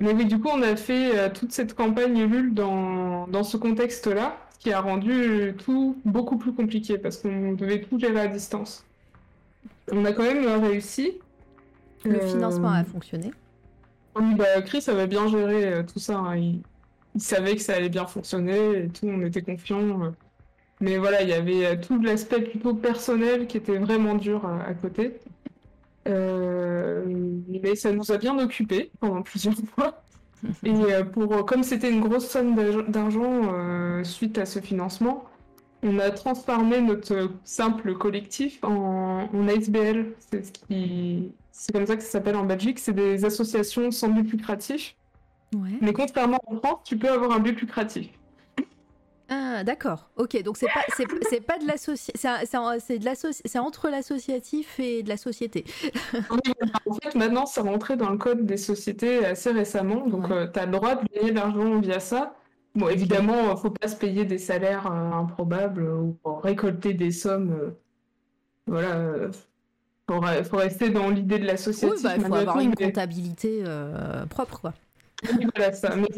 Mais 0.00 0.12
oui, 0.14 0.26
du 0.26 0.40
coup, 0.40 0.48
on 0.52 0.62
a 0.62 0.76
fait 0.76 1.18
euh, 1.18 1.30
toute 1.32 1.52
cette 1.52 1.74
campagne 1.74 2.16
Ulule 2.18 2.54
dans, 2.54 3.26
dans 3.28 3.44
ce 3.44 3.56
contexte-là, 3.56 4.46
ce 4.54 4.58
qui 4.58 4.72
a 4.72 4.80
rendu 4.80 5.54
tout 5.58 6.00
beaucoup 6.04 6.38
plus 6.38 6.54
compliqué 6.54 6.98
parce 6.98 7.18
qu'on 7.18 7.52
devait 7.54 7.80
tout 7.82 7.98
gérer 7.98 8.20
à 8.20 8.28
distance. 8.28 8.88
On 9.92 10.04
a 10.04 10.12
quand 10.12 10.24
même 10.24 10.46
réussi. 10.62 11.22
Le 12.04 12.20
Euh, 12.20 12.20
financement 12.20 12.70
a 12.70 12.84
fonctionné. 12.84 13.34
oui, 14.16 14.34
bah, 14.34 14.60
Chris 14.62 14.84
avait 14.88 15.06
bien 15.06 15.26
géré 15.28 15.64
euh, 15.72 15.82
tout 15.84 15.98
ça. 15.98 16.18
hein. 16.18 16.36
Il, 16.36 16.62
il 17.14 17.20
savait 17.20 17.56
que 17.56 17.62
ça 17.62 17.74
allait 17.74 17.88
bien 17.88 18.06
fonctionner 18.06 18.84
et 18.84 18.90
tout, 18.92 19.06
on 19.08 19.22
était 19.22 19.42
confiants. 19.42 20.02
euh. 20.04 20.10
Mais 20.80 20.98
voilà, 20.98 21.22
il 21.22 21.28
y 21.30 21.32
avait 21.34 21.66
euh, 21.66 21.76
tout 21.80 22.00
l'aspect 22.02 22.42
plutôt 22.42 22.74
personnel 22.74 23.46
qui 23.48 23.56
était 23.58 23.78
vraiment 23.78 24.14
dur 24.16 24.46
à 24.46 24.74
côté. 24.74 25.20
Euh, 26.08 27.04
mais 27.62 27.74
ça 27.76 27.92
nous 27.92 28.10
a 28.12 28.16
bien 28.18 28.38
occupés 28.38 28.90
pendant 29.00 29.22
plusieurs 29.22 29.54
mois. 29.78 30.02
Et 30.64 30.70
euh, 30.72 31.04
pour, 31.04 31.44
comme 31.46 31.62
c'était 31.62 31.90
une 31.90 32.00
grosse 32.00 32.28
somme 32.28 32.56
d'arg- 32.56 32.90
d'argent 32.90 33.42
euh, 33.54 34.02
suite 34.02 34.38
à 34.38 34.46
ce 34.46 34.58
financement, 34.58 35.24
on 35.84 35.98
a 36.00 36.10
transformé 36.10 36.80
notre 36.80 37.30
simple 37.44 37.94
collectif 37.94 38.58
en, 38.62 39.28
en 39.32 39.48
ASBL. 39.48 40.14
C'est 40.30 40.44
ce 40.44 40.52
qui, 40.52 41.32
c'est 41.52 41.72
comme 41.72 41.86
ça 41.86 41.96
que 41.96 42.02
ça 42.02 42.10
s'appelle 42.10 42.36
en 42.36 42.44
Belgique. 42.44 42.78
C'est 42.80 42.92
des 42.92 43.24
associations 43.24 43.90
sans 43.92 44.08
but 44.08 44.30
lucratif. 44.32 44.96
Ouais. 45.54 45.70
Mais 45.80 45.92
contrairement 45.92 46.38
en 46.46 46.56
France, 46.56 46.80
tu 46.84 46.96
peux 46.96 47.10
avoir 47.10 47.32
un 47.32 47.38
but 47.40 47.60
lucratif. 47.60 48.08
Ah, 49.34 49.64
d'accord. 49.64 50.10
Ok, 50.16 50.40
donc 50.42 50.56
c'est 50.58 50.66
pas, 50.66 50.82
c'est, 50.94 51.06
c'est 51.30 51.40
pas 51.40 51.58
de 51.58 51.66
l'association, 51.66 52.30
c'est, 52.80 52.98
de 52.98 53.08
c'est 53.44 53.58
entre 53.58 53.88
l'associatif 53.88 54.78
et 54.78 55.02
de 55.02 55.08
la 55.08 55.16
société. 55.16 55.64
En 56.28 56.94
fait, 57.02 57.14
maintenant, 57.14 57.46
c'est 57.46 57.60
rentré 57.62 57.96
dans 57.96 58.10
le 58.10 58.18
code 58.18 58.44
des 58.44 58.56
sociétés 58.58 59.24
assez 59.24 59.50
récemment. 59.52 60.06
Donc, 60.06 60.28
Ouais. 60.28 60.50
tu 60.52 60.58
as 60.58 60.66
le 60.66 60.72
droit 60.72 60.96
de 60.96 61.04
gagner 61.14 61.30
de 61.30 61.36
l'argent 61.36 61.80
via 61.80 61.98
ça. 62.00 62.34
Bon, 62.74 62.88
évidemment, 62.88 63.56
faut 63.56 63.70
pas 63.70 63.88
se 63.88 63.96
payer 63.96 64.24
des 64.24 64.38
salaires 64.38 64.86
euh, 64.86 65.12
improbables 65.12 65.82
ou 65.88 66.18
récolter 66.24 66.92
des 66.94 67.10
sommes. 67.10 67.52
euh, 67.52 67.70
voilà. 68.66 68.96
euh, 68.96 69.32
faut, 70.10 70.20
faut 70.44 70.56
rester 70.58 70.90
dans 70.90 71.08
l'idée 71.10 71.38
de 71.38 71.44
Oui, 71.44 71.48
l'associatif. 71.48 72.02
bah, 72.02 72.14
il 72.16 72.22
faut 72.22 72.34
avoir 72.34 72.58
une 72.60 72.74
comptabilité 72.74 73.62
euh, 73.66 74.26
propre, 74.26 74.60
quoi. 74.60 74.74
Voilà 75.54 75.72
ça. 75.72 75.94
Mais 75.96 76.08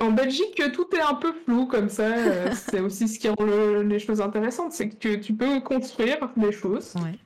en 0.00 0.12
Belgique, 0.12 0.60
tout 0.72 0.86
est 0.94 1.00
un 1.00 1.14
peu 1.14 1.32
flou 1.32 1.66
comme 1.66 1.88
ça. 1.88 2.16
euh, 2.16 2.50
c'est 2.54 2.80
aussi 2.80 3.08
ce 3.08 3.18
qui 3.18 3.28
rend 3.28 3.44
le- 3.44 3.82
les 3.82 3.98
choses 3.98 4.20
intéressantes, 4.20 4.72
c'est 4.72 4.88
que 4.90 5.14
tu 5.16 5.34
peux 5.34 5.60
construire 5.60 6.18
des 6.36 6.52
choses. 6.52 6.94
Ouais. 6.96 7.18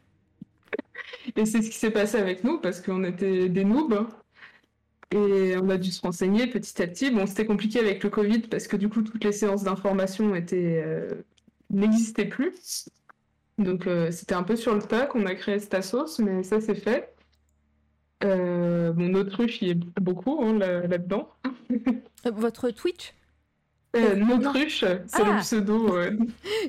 Et 1.37 1.47
c'est 1.47 1.63
ce 1.63 1.71
qui 1.71 1.77
s'est 1.79 1.91
passé 1.91 2.19
avec 2.19 2.45
nous 2.45 2.59
parce 2.59 2.81
qu'on 2.81 3.05
était 3.05 3.49
des 3.49 3.65
noobs. 3.65 4.07
Et 5.15 5.57
on 5.61 5.69
a 5.69 5.77
dû 5.77 5.91
se 5.91 6.01
renseigner 6.01 6.47
petit 6.47 6.81
à 6.83 6.87
petit. 6.87 7.11
Bon, 7.11 7.27
c'était 7.27 7.45
compliqué 7.45 7.81
avec 7.81 8.03
le 8.03 8.09
Covid 8.11 8.41
parce 8.43 8.67
que 8.67 8.77
du 8.77 8.89
coup, 8.89 9.03
toutes 9.03 9.23
les 9.25 9.33
séances 9.33 9.63
d'information 9.63 10.35
étaient 10.35 10.83
euh, 10.85 11.23
n'existaient 11.71 12.25
plus. 12.29 12.89
Donc, 13.59 13.87
euh, 13.87 14.11
c'était 14.11 14.35
un 14.35 14.43
peu 14.43 14.57
sur 14.57 14.75
le 14.75 14.81
tas 14.83 15.07
qu'on 15.07 15.27
a 15.27 15.35
créé 15.35 15.59
cette 15.59 15.83
sauce, 15.85 16.19
mais 16.19 16.43
ça, 16.43 16.61
c'est 16.61 16.75
fait. 16.75 17.15
Euh, 18.25 18.93
bon, 18.93 19.09
Nautruche, 19.09 19.61
il 19.63 19.69
y 19.69 19.71
est 19.73 20.01
beaucoup 20.01 20.41
hein, 20.43 20.59
là- 20.59 20.87
là-dedans. 20.87 21.29
Euh, 22.27 22.31
Votre 22.31 22.71
Twitch? 22.71 23.15
Euh, 23.97 24.15
Non. 24.15 24.39
Nautruche, 24.39 24.81
c'est 25.07 25.23
Ah. 25.23 25.35
le 25.35 25.41
pseudo. 25.41 25.97
euh. 25.97 26.17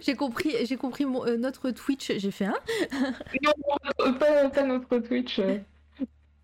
J'ai 0.01 0.15
compris, 0.15 0.51
j'ai 0.65 0.77
compris 0.77 1.05
mon- 1.05 1.25
euh, 1.25 1.37
notre 1.37 1.69
Twitch. 1.71 2.11
J'ai 2.17 2.31
fait 2.31 2.45
un. 2.45 2.55
Non, 3.43 4.13
pas, 4.19 4.49
pas 4.49 4.63
notre 4.63 4.97
Twitch. 4.97 5.37
euh. 5.39 5.59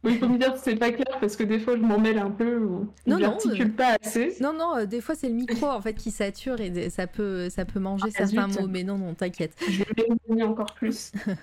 Il 0.06 0.18
faut 0.18 0.30
me 0.30 0.38
dire 0.38 0.54
que 0.54 0.60
c'est 0.60 0.78
pas 0.78 0.92
clair 0.92 1.18
parce 1.20 1.36
que 1.36 1.44
des 1.44 1.60
fois 1.60 1.76
je 1.76 1.82
m'en 1.82 2.00
mêle 2.00 2.20
un 2.20 2.32
peu 2.32 2.58
ou 2.58 2.88
Non, 3.06 3.18
je 3.18 3.64
euh, 3.64 3.68
pas 3.68 3.98
assez. 4.02 4.38
Non, 4.40 4.54
non, 4.54 4.78
euh, 4.78 4.86
des 4.86 5.02
fois 5.02 5.14
c'est 5.16 5.28
le 5.28 5.36
micro 5.36 5.66
en 5.68 5.82
fait 5.82 5.94
qui 5.94 6.10
sature 6.12 6.62
et 6.62 6.90
ça 6.90 7.06
peut, 7.06 7.50
ça 7.50 7.66
peut 7.66 7.82
manger 7.82 8.06
Ah, 8.16 8.26
certains 8.26 8.48
zut. 8.48 8.62
mots, 8.62 8.68
mais 8.70 8.84
non, 8.86 8.98
non, 8.98 9.14
t'inquiète. 9.14 9.56
Je 9.68 9.80
vais 9.84 10.06
m'éloigner 10.30 10.44
encore 10.44 10.74
plus. 10.74 11.12
Euh, 11.28 11.34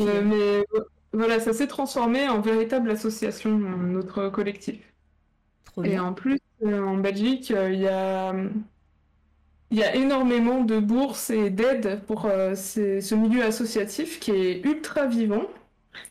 euh, 0.00 0.22
mais 0.22 0.64
euh, 0.78 0.84
voilà, 1.12 1.40
ça 1.40 1.52
s'est 1.52 1.66
transformé 1.68 2.28
en 2.28 2.40
véritable 2.40 2.90
association, 2.90 3.50
euh, 3.52 3.76
notre 3.86 4.28
collectif. 4.30 4.92
Trop 5.64 5.84
Et 5.84 5.90
bien. 5.90 6.04
en 6.04 6.12
plus, 6.14 6.38
euh, 6.64 6.82
en 6.84 6.96
Belgique, 6.98 7.50
euh, 7.52 7.70
il 7.72 7.80
y 7.80 7.88
a, 7.88 8.34
il 9.70 9.78
y 9.78 9.82
a 9.82 9.94
énormément 9.94 10.62
de 10.64 10.78
bourses 10.78 11.30
et 11.30 11.50
d'aides 11.50 12.00
pour 12.06 12.24
euh, 12.26 12.54
ces- 12.54 13.00
ce 13.02 13.14
milieu 13.14 13.42
associatif 13.44 14.18
qui 14.20 14.30
est 14.32 14.64
ultra 14.64 15.06
vivant. 15.06 15.42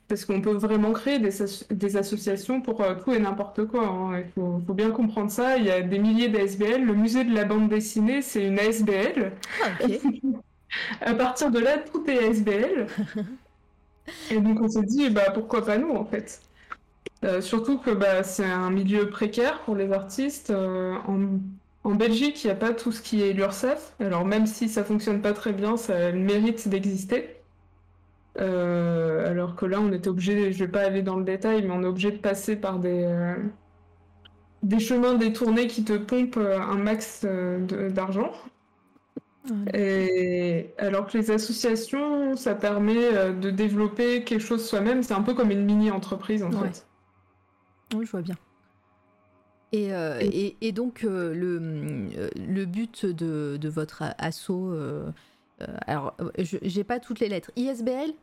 Parce 0.10 0.26
qu'on 0.26 0.42
peut 0.42 0.52
vraiment 0.54 0.94
créer 0.94 1.20
des, 1.20 1.42
as- 1.44 1.66
des 1.72 1.98
associations 1.98 2.62
pour 2.62 2.82
euh, 2.82 2.96
tout 2.96 3.14
et 3.14 3.20
n'importe 3.20 3.66
quoi. 3.68 3.88
hein. 3.88 4.20
Il 4.20 4.32
faut, 4.34 4.62
faut 4.68 4.74
bien 4.74 4.92
comprendre 4.92 5.32
ça. 5.32 5.58
Il 5.58 5.66
y 5.66 5.72
a 5.72 5.82
des 5.82 6.00
milliers 6.00 6.30
d'ASBL. 6.30 6.84
Le 6.86 6.94
musée 6.96 7.24
de 7.26 7.34
la 7.34 7.46
bande 7.46 7.70
dessinée, 7.70 8.22
c'est 8.22 8.46
une 8.48 8.60
ASBL. 8.60 9.34
Ah. 9.62 9.68
À 11.02 11.14
partir 11.16 11.52
de 11.52 11.60
là, 11.60 11.78
tout 11.80 12.04
est 12.10 12.28
ASBL. 12.30 12.88
Et 14.32 14.40
donc 14.40 14.60
on 14.62 14.68
s'est 14.68 14.84
dit, 14.84 15.10
bah, 15.10 15.32
pourquoi 15.34 15.66
pas 15.66 15.78
nous 15.78 15.92
en 15.92 16.06
fait. 16.06 16.42
Euh, 17.24 17.42
surtout 17.42 17.80
que 17.80 17.92
bah, 17.92 18.24
c'est 18.24 18.46
un 18.46 18.70
milieu 18.70 19.10
précaire 19.10 19.62
pour 19.62 19.76
les 19.76 19.92
artistes. 19.92 20.52
Euh, 20.52 20.96
en, 21.84 21.96
Belgique, 21.96 22.44
il 22.44 22.48
n'y 22.48 22.52
a 22.52 22.56
pas 22.56 22.74
tout 22.74 22.92
ce 22.92 23.02
qui 23.02 23.22
est 23.24 23.34
l'URSSAF. 23.34 23.96
Alors 24.00 24.26
même 24.26 24.46
si 24.46 24.68
ça 24.70 24.84
fonctionne 24.84 25.22
pas 25.22 25.34
très 25.34 25.54
bien, 25.54 25.78
ça 25.78 26.12
le 26.12 26.20
mérite 26.20 26.68
d'exister. 26.68 27.38
Euh, 28.40 29.30
alors 29.30 29.56
que 29.56 29.66
là, 29.66 29.80
on 29.82 29.92
était 29.94 30.10
obligé, 30.10 30.52
je 30.52 30.60
vais 30.60 30.72
pas 30.72 30.82
aller 30.82 31.02
dans 31.02 31.16
le 31.16 31.24
détail, 31.24 31.64
mais 31.64 31.72
on 31.72 31.84
est 31.84 31.88
obligé 31.88 32.12
de 32.12 32.18
passer 32.18 32.56
par 32.56 32.80
des, 32.80 33.36
des 34.64 34.80
chemins 34.80 35.16
détournés 35.16 35.68
qui 35.68 35.84
te 35.86 35.94
pompent 35.98 36.38
un 36.38 36.76
max 36.76 37.26
d'argent. 37.26 38.32
Et 39.74 40.72
alors 40.78 41.08
que 41.08 41.18
les 41.18 41.32
associations, 41.32 42.36
ça 42.36 42.56
permet 42.56 43.14
euh, 43.14 43.34
de 43.34 43.50
développer 43.50 44.24
quelque 44.24 44.42
chose 44.42 44.66
soi-même. 44.66 45.04
C'est 45.04 45.14
un 45.14 45.22
peu 45.24 45.34
comme 45.34 45.52
une 45.52 45.66
mini-entreprise 45.66 46.44
en 46.44 46.52
Ouais. 46.52 46.70
fait. 46.70 46.86
Oui, 47.96 48.06
je 48.06 48.12
vois 48.12 48.22
bien. 48.22 48.36
Et, 49.74 49.94
euh, 49.94 50.20
et, 50.22 50.56
et 50.62 50.72
donc, 50.72 51.04
euh, 51.04 51.34
le, 51.34 51.60
le 52.36 52.66
but 52.66 53.06
de, 53.06 53.58
de 53.60 53.70
votre 53.70 54.02
a- 54.02 54.16
asso, 54.18 54.50
euh, 54.52 55.12
alors, 55.88 56.16
je 56.38 56.58
j'ai 56.62 56.84
pas 56.84 57.00
toutes 57.00 57.20
les 57.20 57.28
lettres. 57.30 57.52
ISBL 57.56 58.14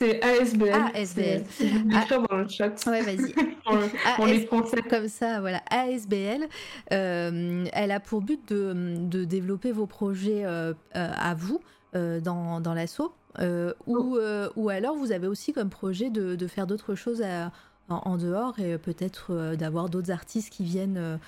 C'est 0.00 0.22
ASBL. 0.22 0.70
Ah, 0.72 0.90
ASBL. 0.94 1.44
C'est- 1.50 1.64
vais 1.66 1.78
l'écrire 1.84 2.22
dans 2.28 2.36
le 2.38 2.48
chat 2.48 2.72
Ouais, 2.86 3.02
vas-y. 3.02 3.16
le- 3.74 4.16
pour 4.16 4.26
les 4.26 4.44
Français. 4.46 4.82
Comme 4.90 5.08
ça, 5.08 5.40
voilà. 5.40 5.62
ASBL, 5.70 6.46
euh, 6.92 7.64
elle 7.72 7.90
a 7.92 8.00
pour 8.00 8.20
but 8.22 8.40
de, 8.48 8.96
de 8.98 9.24
développer 9.24 9.72
vos 9.72 9.86
projets 9.86 10.44
euh, 10.44 10.72
euh, 10.96 11.10
à 11.14 11.34
vous 11.34 11.60
euh, 11.94 12.20
dans, 12.20 12.60
dans 12.60 12.74
l'asso, 12.74 13.12
euh, 13.38 13.72
ou, 13.86 14.16
euh, 14.16 14.48
ou 14.56 14.68
alors 14.68 14.96
vous 14.96 15.12
avez 15.12 15.26
aussi 15.28 15.52
comme 15.52 15.70
projet 15.70 16.10
de, 16.10 16.34
de 16.34 16.46
faire 16.48 16.66
d'autres 16.66 16.94
choses 16.94 17.22
à- 17.22 17.52
en, 17.88 17.96
en 18.04 18.16
dehors 18.16 18.58
et 18.58 18.78
peut-être 18.78 19.54
d'avoir 19.56 19.90
d'autres 19.90 20.10
artistes 20.10 20.48
qui 20.50 20.64
viennent 20.64 21.18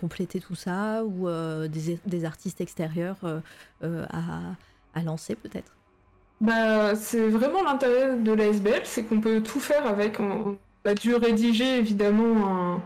compléter 0.00 0.40
tout 0.40 0.54
ça, 0.54 1.04
ou 1.04 1.28
des, 1.68 1.98
des 2.06 2.24
artistes 2.24 2.60
extérieurs 2.62 3.16
à, 3.82 4.30
à 4.94 5.02
lancer 5.02 5.34
peut-être. 5.34 5.70
Bah, 6.40 6.94
c'est 6.96 7.28
vraiment 7.28 7.62
l'intérêt 7.62 8.16
de 8.18 8.32
l'ASBL, 8.32 8.82
c'est 8.84 9.04
qu'on 9.04 9.20
peut 9.20 9.42
tout 9.42 9.60
faire 9.60 9.86
avec. 9.86 10.20
On 10.20 10.58
a 10.84 10.94
dû 10.94 11.14
rédiger 11.14 11.78
évidemment 11.78 12.74
un, 12.74 12.82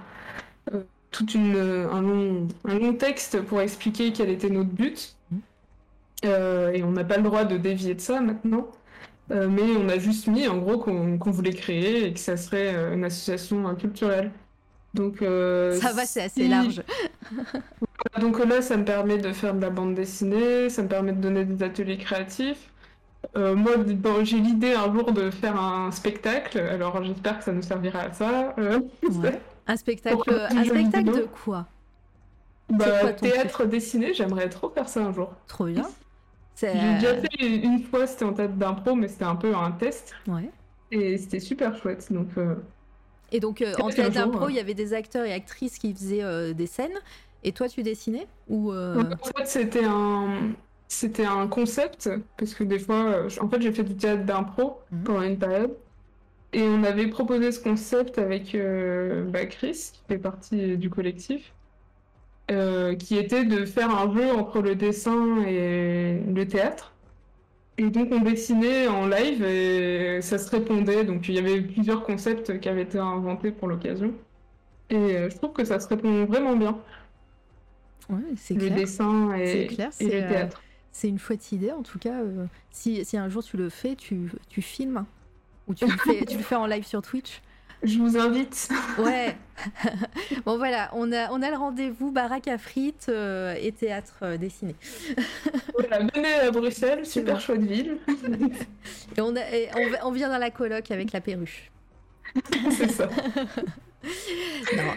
euh, 0.74 0.84
toute 1.10 1.34
une, 1.34 1.56
un, 1.56 2.02
long, 2.02 2.48
un 2.64 2.78
long 2.78 2.94
texte 2.94 3.42
pour 3.42 3.60
expliquer 3.60 4.12
quel 4.12 4.30
était 4.30 4.50
notre 4.50 4.70
but. 4.70 5.16
Euh, 6.24 6.72
et 6.72 6.82
on 6.82 6.90
n'a 6.92 7.04
pas 7.04 7.16
le 7.16 7.22
droit 7.22 7.44
de 7.44 7.56
dévier 7.56 7.94
de 7.94 8.00
ça 8.00 8.20
maintenant. 8.20 8.68
Euh, 9.30 9.48
mais 9.48 9.62
on 9.76 9.88
a 9.88 9.98
juste 9.98 10.26
mis 10.26 10.48
en 10.48 10.58
gros 10.58 10.78
qu'on 10.78 11.18
voulait 11.30 11.52
créer 11.52 12.06
et 12.06 12.14
que 12.14 12.20
ça 12.20 12.36
serait 12.36 12.74
euh, 12.74 12.94
une 12.94 13.04
association 13.04 13.68
euh, 13.68 13.74
culturelle. 13.74 14.32
Donc, 14.94 15.22
euh, 15.22 15.78
ça 15.80 15.92
va, 15.92 16.06
c'est 16.06 16.22
assez 16.22 16.42
si- 16.42 16.48
large. 16.48 16.82
donc 18.20 18.38
là, 18.44 18.62
ça 18.62 18.76
me 18.76 18.84
permet 18.84 19.18
de 19.18 19.32
faire 19.32 19.54
de 19.54 19.60
la 19.60 19.70
bande 19.70 19.94
dessinée, 19.94 20.70
ça 20.70 20.82
me 20.82 20.88
permet 20.88 21.12
de 21.12 21.20
donner 21.20 21.44
des 21.44 21.62
ateliers 21.62 21.98
créatifs. 21.98 22.70
Euh, 23.36 23.54
moi, 23.56 23.76
bon, 23.76 24.24
j'ai 24.24 24.38
l'idée 24.38 24.72
un 24.74 24.92
jour 24.92 25.12
de 25.12 25.30
faire 25.30 25.60
un 25.60 25.90
spectacle, 25.90 26.58
alors 26.58 27.02
j'espère 27.04 27.38
que 27.38 27.44
ça 27.44 27.52
nous 27.52 27.62
servira 27.62 28.00
à 28.00 28.12
ça. 28.12 28.54
Euh, 28.58 28.80
Ouais. 29.02 29.40
Un 29.66 29.76
spectacle, 29.76 30.48
un 30.50 30.64
spectacle 30.64 31.04
de 31.12 31.24
quoi? 31.44 31.66
Bah, 32.70 33.00
quoi 33.00 33.12
théâtre 33.12 33.64
dessiné, 33.64 34.14
j'aimerais 34.14 34.48
trop 34.48 34.70
faire 34.70 34.88
ça 34.88 35.00
un 35.04 35.12
jour. 35.12 35.32
Trop 35.46 35.66
bien. 35.66 35.88
J'ai 36.60 36.72
déjà 36.72 37.14
fait 37.20 37.46
une 37.46 37.82
fois, 37.84 38.06
c'était 38.06 38.24
en 38.24 38.32
tête 38.32 38.58
d'impro, 38.58 38.94
mais 38.94 39.08
c'était 39.08 39.24
un 39.24 39.36
peu 39.36 39.54
un 39.54 39.70
test, 39.72 40.14
ouais. 40.26 40.50
et 40.90 41.16
c'était 41.18 41.40
super 41.40 41.76
chouette. 41.76 42.12
Donc, 42.12 42.28
euh, 42.36 42.56
Et 43.30 43.40
donc 43.40 43.62
euh, 43.62 43.74
en 43.80 43.90
théâtre 43.90 44.14
d'impro, 44.14 44.48
il 44.48 44.54
y 44.56 44.60
avait 44.60 44.74
des 44.74 44.92
acteurs 44.94 45.24
et 45.24 45.32
actrices 45.32 45.78
qui 45.78 45.92
faisaient 45.94 46.22
euh, 46.24 46.52
des 46.54 46.66
scènes. 46.66 46.98
Et 47.44 47.52
toi, 47.52 47.68
tu 47.68 47.82
dessinais? 47.82 48.26
Ou 48.48 48.72
euh, 48.72 49.04
en 49.22 49.38
fait, 49.38 49.46
c'était 49.46 49.84
un... 49.84 50.50
C'était 50.88 51.26
un 51.26 51.46
concept, 51.48 52.08
parce 52.38 52.54
que 52.54 52.64
des 52.64 52.78
fois, 52.78 53.04
euh, 53.10 53.30
en 53.40 53.48
fait, 53.48 53.60
j'ai 53.60 53.72
fait 53.72 53.84
du 53.84 53.96
théâtre 53.96 54.24
d'impro 54.24 54.80
Mhm. 54.90 55.02
pendant 55.04 55.22
une 55.22 55.38
période. 55.38 55.76
Et 56.52 56.62
on 56.62 56.84
avait 56.84 57.08
proposé 57.08 57.52
ce 57.52 57.60
concept 57.62 58.18
avec 58.18 58.54
euh, 58.54 59.24
bah, 59.30 59.46
Chris, 59.46 59.90
qui 59.94 60.02
fait 60.08 60.18
partie 60.18 60.78
du 60.78 60.90
collectif, 60.90 61.54
euh, 62.50 62.94
qui 62.96 63.16
était 63.18 63.44
de 63.44 63.64
faire 63.66 63.90
un 63.90 64.12
jeu 64.14 64.32
entre 64.32 64.62
le 64.62 64.74
dessin 64.74 65.42
et 65.46 66.20
le 66.26 66.46
théâtre. 66.48 66.96
Et 67.78 67.90
donc 67.90 68.10
on 68.12 68.20
dessinait 68.20 68.88
en 68.88 69.06
live 69.08 69.42
et 69.44 70.20
ça 70.22 70.38
se 70.38 70.50
répondait. 70.50 71.04
Donc 71.04 71.28
il 71.28 71.34
y 71.36 71.38
avait 71.38 71.62
plusieurs 71.62 72.04
concepts 72.04 72.60
qui 72.60 72.68
avaient 72.68 72.82
été 72.82 72.98
inventés 72.98 73.52
pour 73.52 73.68
l'occasion. 73.68 74.14
Et 74.90 74.96
euh, 75.16 75.30
je 75.30 75.36
trouve 75.38 75.52
que 75.54 75.64
ça 75.64 75.80
se 75.80 75.88
répond 75.88 76.26
vraiment 76.26 76.56
bien, 76.56 76.84
ouais, 78.08 78.34
c'est 78.36 78.54
le 78.54 78.60
clair. 78.60 78.70
dessin 78.70 79.30
C'est 79.44 79.64
et, 79.64 79.66
clair, 79.66 79.92
et 80.00 80.10
c'est, 80.10 80.20
le 80.20 80.22
euh, 80.22 80.26
théâtre. 80.26 80.67
C'est 81.00 81.06
une 81.08 81.20
chouette 81.20 81.52
idée 81.52 81.70
en 81.70 81.82
tout 81.84 82.00
cas. 82.00 82.22
euh, 82.22 82.46
si, 82.72 83.04
si 83.04 83.16
un 83.16 83.28
jour 83.28 83.44
tu 83.44 83.56
le 83.56 83.68
fais, 83.68 83.94
tu, 83.94 84.32
tu 84.48 84.62
filmes 84.62 85.04
ou 85.68 85.74
tu 85.74 85.86
le 85.86 85.92
fais, 86.04 86.24
tu 86.24 86.36
le 86.36 86.42
fais 86.42 86.56
en 86.56 86.66
live 86.66 86.84
sur 86.84 87.02
Twitch. 87.02 87.40
Je 87.84 87.98
vous 87.98 88.18
invite. 88.18 88.68
Ouais. 88.98 89.36
bon 90.44 90.56
voilà, 90.58 90.90
on 90.94 91.12
a, 91.12 91.30
on 91.30 91.40
a 91.40 91.50
le 91.50 91.56
rendez-vous 91.56 92.10
baraque 92.10 92.48
à 92.48 92.58
frites 92.58 93.06
euh, 93.08 93.54
et 93.60 93.70
théâtre 93.70 94.16
euh, 94.22 94.36
dessiné. 94.36 94.74
Voilà, 95.78 96.00
venez 96.12 96.34
à 96.34 96.50
Bruxelles, 96.50 97.06
super 97.06 97.34
bon. 97.34 97.40
chouette 97.40 97.60
ville. 97.62 97.98
Et 99.16 99.20
on, 99.20 99.36
a- 99.36 99.50
et 99.54 99.68
on, 100.02 100.08
on 100.08 100.10
vient 100.10 100.28
dans 100.28 100.38
la 100.38 100.50
coloc 100.50 100.90
avec 100.90 101.12
la 101.12 101.20
perruche. 101.20 101.70
C'est 102.72 102.90
ça. 102.90 103.08
Non. 104.76 104.92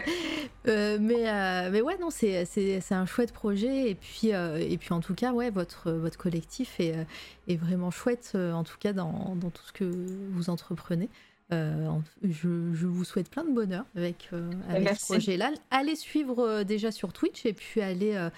Euh, 0.68 0.98
mais, 1.00 1.28
euh, 1.28 1.70
mais 1.72 1.80
ouais, 1.80 1.96
non, 1.98 2.10
c'est, 2.10 2.44
c'est, 2.44 2.80
c'est 2.80 2.94
un 2.94 3.06
chouette 3.06 3.32
projet. 3.32 3.90
Et 3.90 3.94
puis, 3.94 4.32
euh, 4.32 4.58
et 4.58 4.76
puis 4.76 4.92
en 4.92 5.00
tout 5.00 5.14
cas, 5.14 5.32
ouais, 5.32 5.50
votre, 5.50 5.90
votre 5.90 6.18
collectif 6.18 6.78
est, 6.78 6.94
est 7.48 7.56
vraiment 7.56 7.90
chouette, 7.90 8.32
en 8.36 8.62
tout 8.62 8.76
cas 8.78 8.92
dans, 8.92 9.34
dans 9.36 9.50
tout 9.50 9.62
ce 9.66 9.72
que 9.72 9.84
vous 10.30 10.50
entreprenez. 10.50 11.08
En- 11.50 12.02
je, 12.22 12.72
je 12.72 12.86
vous 12.86 13.04
souhaite 13.04 13.28
plein 13.28 13.44
de 13.44 13.52
bonheur 13.52 13.84
avec, 13.94 14.30
avec 14.70 14.84
Merci. 14.84 15.00
ce 15.04 15.12
projet-là. 15.12 15.50
Allez 15.70 15.96
suivre 15.96 16.62
déjà 16.62 16.90
sur 16.90 17.12
Twitch 17.12 17.44
et 17.44 17.52
puis 17.52 17.82
allez 17.82 18.28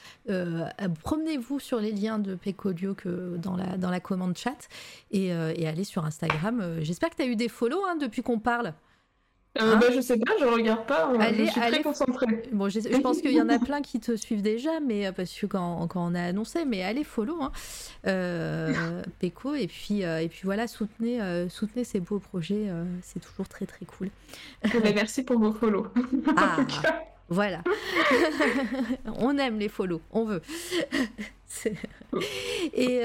promenez-vous 1.02 1.60
sur 1.60 1.78
les 1.78 1.92
liens 1.92 2.18
de 2.18 2.34
Pecodio 2.34 2.94
que 2.94 3.36
dans 3.36 3.56
la, 3.56 3.76
dans 3.76 3.90
la 3.90 4.00
commande 4.00 4.36
chat 4.36 4.68
et, 5.12 5.26
et 5.28 5.66
allez 5.68 5.84
sur 5.84 6.04
Instagram. 6.04 6.78
J'espère 6.80 7.10
que 7.10 7.16
tu 7.16 7.22
as 7.22 7.26
eu 7.26 7.36
des 7.36 7.48
follow 7.48 7.84
hein, 7.86 7.96
depuis 8.00 8.22
qu'on 8.22 8.40
parle. 8.40 8.74
Euh, 9.60 9.74
Hein 9.74 9.78
bah, 9.80 9.86
je 9.94 10.00
sais 10.00 10.16
pas, 10.18 10.32
je 10.40 10.44
regarde 10.46 10.84
pas. 10.86 11.12
Allez, 11.20 11.46
je 11.46 11.50
suis 11.52 11.60
allez. 11.60 11.74
très 11.74 11.82
concentrée. 11.84 12.26
Bon, 12.52 12.68
je, 12.68 12.80
je 12.80 12.96
pense 13.00 13.18
qu'il 13.22 13.30
y 13.32 13.40
en 13.40 13.48
a 13.48 13.58
plein 13.60 13.82
qui 13.82 14.00
te 14.00 14.16
suivent 14.16 14.42
déjà, 14.42 14.80
mais 14.80 15.06
euh, 15.06 15.12
parce 15.12 15.32
que 15.32 15.46
quand, 15.46 15.86
quand 15.86 16.10
on 16.10 16.14
a 16.16 16.22
annoncé, 16.22 16.64
mais 16.64 16.82
allez 16.82 17.04
follow, 17.04 17.40
hein, 17.40 17.52
euh, 18.08 19.02
Péco, 19.20 19.54
et 19.54 19.68
puis 19.68 20.04
euh, 20.04 20.20
et 20.20 20.28
puis 20.28 20.40
voilà, 20.44 20.66
soutenez 20.66 21.20
soutenez 21.48 21.84
ces 21.84 22.00
beaux 22.00 22.18
projets, 22.18 22.66
c'est 23.02 23.20
toujours 23.20 23.46
très 23.48 23.66
très 23.66 23.84
cool. 23.86 24.10
Mais 24.82 24.92
merci 24.94 25.22
pour 25.22 25.38
vos 25.38 25.52
follow. 25.52 25.86
Ah, 26.36 26.56
voilà, 27.28 27.62
on 29.18 29.38
aime 29.38 29.58
les 29.58 29.68
follow, 29.68 30.00
on 30.12 30.24
veut. 30.24 30.42
C'est- 31.46 31.74
et 32.74 33.00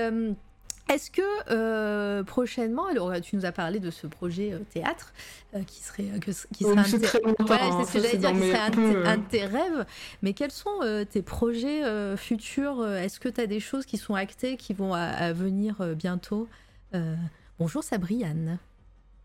est-ce 0.90 1.12
que 1.12 1.22
euh, 1.52 2.24
prochainement, 2.24 2.88
alors 2.88 3.14
tu 3.22 3.36
nous 3.36 3.46
as 3.46 3.52
parlé 3.52 3.80
de 3.80 3.92
ce 3.92 4.08
projet 4.08 4.54
euh, 4.54 4.60
théâtre 4.74 5.14
euh, 5.56 5.62
qui 5.64 5.82
serait 5.82 6.04
euh, 6.16 6.20
que, 6.20 6.32
qui 6.54 6.64
serait 6.64 6.78
un 6.78 6.84
très 6.84 7.62
hein, 7.62 7.84
ce 7.86 7.94
que 7.94 8.00
j'allais 8.04 8.18
dire, 8.18 8.32
qui 8.32 8.40
serait 8.40 8.58
un, 8.60 8.70
de 8.70 8.76
peu, 8.76 8.90
tes- 8.90 8.96
euh, 8.98 9.06
un 9.08 9.18
de 9.18 9.24
tes 9.24 9.46
rêves. 9.46 9.86
Mais 10.22 10.34
quels 10.34 10.52
sont 10.52 10.82
euh, 10.84 11.06
tes 11.06 11.22
projets 11.22 11.84
euh, 11.84 12.18
futurs 12.18 12.82
euh, 12.82 12.98
Est-ce 13.02 13.20
que 13.20 13.30
tu 13.30 13.40
as 13.42 13.48
des 13.48 13.60
choses 13.60 13.86
qui 13.86 13.98
sont 13.98 14.16
actées, 14.16 14.58
qui 14.58 14.74
vont 14.74 14.94
à, 14.94 15.02
à 15.04 15.32
venir 15.34 15.76
euh, 15.82 15.94
bientôt 15.96 16.48
Euh, 16.96 17.16
Bonjour 17.60 17.84
Sabriane. 17.84 18.58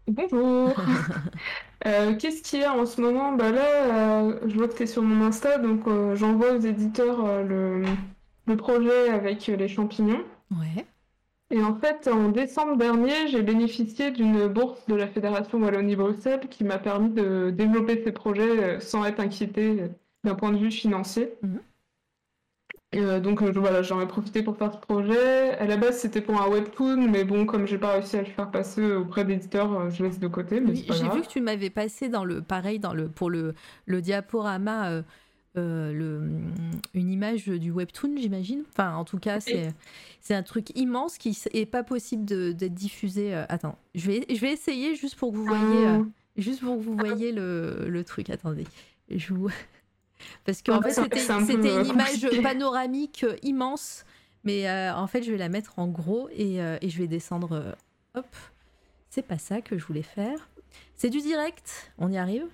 Bonjour. 0.08 0.74
Euh, 1.86 2.14
Qu'est-ce 2.16 2.40
qu'il 2.42 2.60
y 2.60 2.64
a 2.64 2.72
en 2.72 2.86
ce 2.86 2.98
moment? 2.98 3.32
Bah 3.32 3.50
là, 3.50 4.22
euh, 4.22 4.38
je 4.46 4.54
vois 4.54 4.68
que 4.68 4.74
tu 4.74 4.84
es 4.84 4.86
sur 4.86 5.02
mon 5.02 5.22
Insta, 5.26 5.58
donc 5.58 5.86
euh, 5.86 6.16
j'envoie 6.16 6.52
aux 6.54 6.60
éditeurs 6.60 7.22
euh, 7.22 7.42
le, 7.42 7.84
le 8.46 8.56
projet 8.56 9.10
avec 9.10 9.46
euh, 9.50 9.56
les 9.56 9.68
champignons. 9.68 10.22
Ouais. 10.50 10.86
Et 11.50 11.62
en 11.62 11.74
fait, 11.78 12.08
en 12.08 12.30
décembre 12.30 12.76
dernier, 12.76 13.28
j'ai 13.28 13.42
bénéficié 13.42 14.10
d'une 14.10 14.48
bourse 14.48 14.86
de 14.86 14.94
la 14.94 15.06
Fédération 15.06 15.58
Wallonie-Bruxelles 15.58 16.48
qui 16.48 16.64
m'a 16.64 16.78
permis 16.78 17.10
de 17.10 17.50
développer 17.50 18.02
ces 18.02 18.12
projets 18.12 18.76
euh, 18.76 18.80
sans 18.80 19.04
être 19.04 19.20
inquiété 19.20 19.82
euh, 19.82 19.88
d'un 20.24 20.34
point 20.34 20.52
de 20.52 20.58
vue 20.58 20.70
financier. 20.70 21.34
Mhm. 21.42 21.60
Euh, 22.96 23.20
donc 23.20 23.42
euh, 23.42 23.50
voilà, 23.54 23.82
j'en 23.82 24.00
ai 24.00 24.06
profité 24.06 24.42
pour 24.42 24.56
faire 24.56 24.72
ce 24.72 24.78
projet. 24.78 25.50
À 25.58 25.66
la 25.66 25.76
base, 25.76 25.98
c'était 25.98 26.20
pour 26.20 26.40
un 26.40 26.48
webtoon, 26.48 27.08
mais 27.08 27.24
bon, 27.24 27.46
comme 27.46 27.66
j'ai 27.66 27.78
pas 27.78 27.92
réussi 27.92 28.16
à 28.16 28.20
le 28.20 28.26
faire 28.26 28.50
passer 28.50 28.92
auprès 28.92 29.24
d'éditeurs, 29.24 29.72
euh, 29.72 29.90
je 29.90 30.04
laisse 30.04 30.20
de 30.20 30.28
côté, 30.28 30.60
mais 30.60 30.70
Oui, 30.70 30.86
J'ai 30.90 31.08
vu 31.08 31.22
que 31.22 31.26
tu 31.26 31.40
m'avais 31.40 31.70
passé 31.70 32.08
dans 32.08 32.24
le 32.24 32.42
pareil 32.42 32.78
dans 32.78 32.94
le 32.94 33.08
pour 33.08 33.30
le, 33.30 33.54
le 33.86 34.00
diaporama 34.00 35.02
euh, 35.56 35.92
le, 35.92 36.22
une 36.94 37.10
image 37.10 37.46
du 37.46 37.70
webtoon, 37.70 38.16
j'imagine. 38.16 38.64
Enfin, 38.70 38.94
en 38.96 39.04
tout 39.04 39.18
cas, 39.18 39.40
c'est 39.40 39.72
c'est 40.20 40.34
un 40.34 40.42
truc 40.42 40.76
immense 40.76 41.16
qui 41.18 41.30
s- 41.30 41.48
est 41.52 41.66
pas 41.66 41.82
possible 41.84 42.24
de- 42.24 42.52
d'être 42.52 42.74
diffusé. 42.74 43.34
euh, 43.34 43.44
attends, 43.48 43.78
je 43.94 44.06
vais 44.10 44.26
je 44.28 44.40
vais 44.40 44.52
essayer 44.52 44.94
juste 44.96 45.16
pour 45.16 45.30
que 45.32 45.36
vous 45.36 45.46
voyez 45.46 45.86
euh, 45.86 45.98
Euh, 45.98 46.04
juste 46.36 46.60
pour 46.60 46.76
que 46.76 46.82
vous 46.82 46.96
voyez 46.96 47.30
le, 47.32 47.86
le 47.88 48.04
truc. 48.04 48.30
Attendez, 48.30 48.64
je 49.10 49.32
vous 49.34 49.48
parce 50.44 50.62
qu'en 50.62 50.80
Ouais, 50.82 50.88
fait 50.88 50.94
c'est- 50.94 51.02
c'était 51.02 51.20
c'était 51.46 51.76
une 51.76 51.86
image 51.86 52.42
panoramique 52.42 53.24
immense, 53.42 54.04
mais 54.44 54.68
euh, 54.68 54.94
en 54.94 55.06
fait 55.06 55.22
je 55.22 55.30
vais 55.30 55.38
la 55.38 55.48
mettre 55.48 55.78
en 55.78 55.86
gros 55.88 56.28
et, 56.32 56.60
euh, 56.62 56.78
et 56.80 56.88
je 56.88 56.98
vais 56.98 57.06
descendre. 57.08 57.76
hop, 58.14 58.26
c'est 59.10 59.22
pas 59.26 59.38
ça 59.38 59.60
que 59.60 59.78
je 59.78 59.84
voulais 59.84 60.02
faire. 60.02 60.48
C'est 60.96 61.10
du 61.10 61.20
direct, 61.20 61.92
on 61.98 62.10
y 62.10 62.16
arrive? 62.18 62.46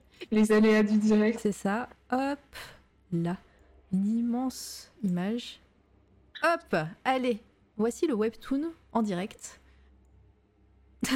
les 0.30 0.52
aléas 0.52 0.82
du 0.82 0.98
direct. 0.98 1.40
C'est 1.40 1.52
ça. 1.52 1.88
Hop, 2.10 2.38
là. 3.12 3.36
Une 3.92 4.18
immense 4.18 4.90
image. 5.02 5.60
Hop, 6.42 6.76
allez. 7.04 7.40
Voici 7.76 8.06
le 8.06 8.14
webtoon 8.14 8.72
en 8.92 9.02
direct. 9.02 9.60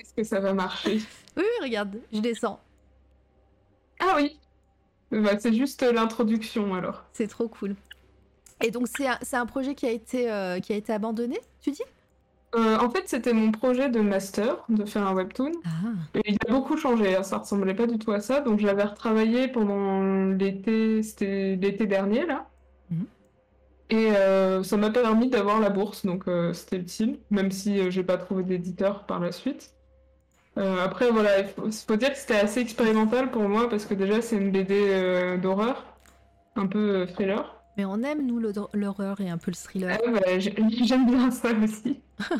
Est-ce 0.00 0.14
que 0.16 0.24
ça 0.24 0.40
va 0.40 0.52
marcher? 0.54 1.00
Oui, 1.36 1.44
regarde, 1.62 2.00
je 2.12 2.20
descends. 2.20 2.60
Ah 4.00 4.14
oui! 4.16 4.38
Bah, 5.10 5.38
c'est 5.38 5.52
juste 5.52 5.82
l'introduction 5.82 6.74
alors. 6.74 7.04
C'est 7.12 7.26
trop 7.26 7.48
cool. 7.48 7.76
Et 8.62 8.70
donc, 8.70 8.88
c'est 8.88 9.06
un, 9.06 9.18
c'est 9.22 9.36
un 9.36 9.46
projet 9.46 9.74
qui 9.74 9.86
a, 9.86 9.90
été, 9.90 10.30
euh, 10.30 10.60
qui 10.60 10.72
a 10.72 10.76
été 10.76 10.92
abandonné, 10.92 11.38
tu 11.60 11.70
dis? 11.70 11.82
Euh, 12.56 12.78
en 12.78 12.90
fait, 12.90 13.08
c'était 13.08 13.32
mon 13.32 13.52
projet 13.52 13.88
de 13.90 14.00
master, 14.00 14.64
de 14.68 14.84
faire 14.84 15.06
un 15.06 15.14
webtoon. 15.14 15.52
Ah, 15.64 15.68
Et 16.14 16.32
il 16.32 16.36
a 16.48 16.50
beaucoup 16.50 16.76
changé, 16.76 17.14
hein, 17.16 17.22
ça 17.22 17.38
ressemblait 17.38 17.74
pas 17.74 17.86
du 17.86 17.98
tout 17.98 18.10
à 18.12 18.20
ça. 18.20 18.40
Donc 18.40 18.58
je 18.58 18.66
l'avais 18.66 18.84
retravaillé 18.84 19.48
pendant 19.48 20.02
l'été, 20.32 21.02
c'était 21.02 21.56
l'été 21.56 21.86
dernier 21.86 22.26
là. 22.26 22.48
Mhm. 22.90 23.06
Et 23.90 24.12
euh, 24.12 24.62
ça 24.62 24.76
m'a 24.76 24.90
permis 24.90 25.28
d'avoir 25.28 25.60
la 25.60 25.70
bourse, 25.70 26.06
donc 26.06 26.28
euh, 26.28 26.52
c'était 26.52 26.78
utile, 26.78 27.18
même 27.30 27.50
si 27.50 27.90
j'ai 27.90 28.04
pas 28.04 28.18
trouvé 28.18 28.44
d'éditeur 28.44 29.04
par 29.06 29.20
la 29.20 29.32
suite. 29.32 29.74
Après 30.56 31.10
voilà, 31.10 31.40
il 31.40 31.46
faut, 31.48 31.70
faut 31.70 31.96
dire 31.96 32.10
que 32.10 32.18
c'était 32.18 32.34
assez 32.36 32.60
expérimental 32.60 33.30
pour 33.30 33.42
moi 33.48 33.70
parce 33.70 33.86
que 33.86 33.94
déjà 33.94 34.20
c'est 34.20 34.36
une 34.36 34.50
BD 34.50 35.38
d'horreur, 35.38 35.86
un 36.54 36.66
peu 36.66 37.06
thriller. 37.06 37.59
Mais 37.76 37.84
on 37.84 38.02
aime, 38.02 38.26
nous, 38.26 38.38
l'hor- 38.38 38.70
l'horreur 38.74 39.20
et 39.20 39.28
un 39.30 39.38
peu 39.38 39.50
le 39.50 39.56
thriller. 39.56 39.98
Ah, 40.06 40.10
bah, 40.10 40.38
j'ai- 40.38 40.54
j'aime 40.84 41.06
bien 41.06 41.30
ça 41.30 41.48
aussi. 41.62 42.00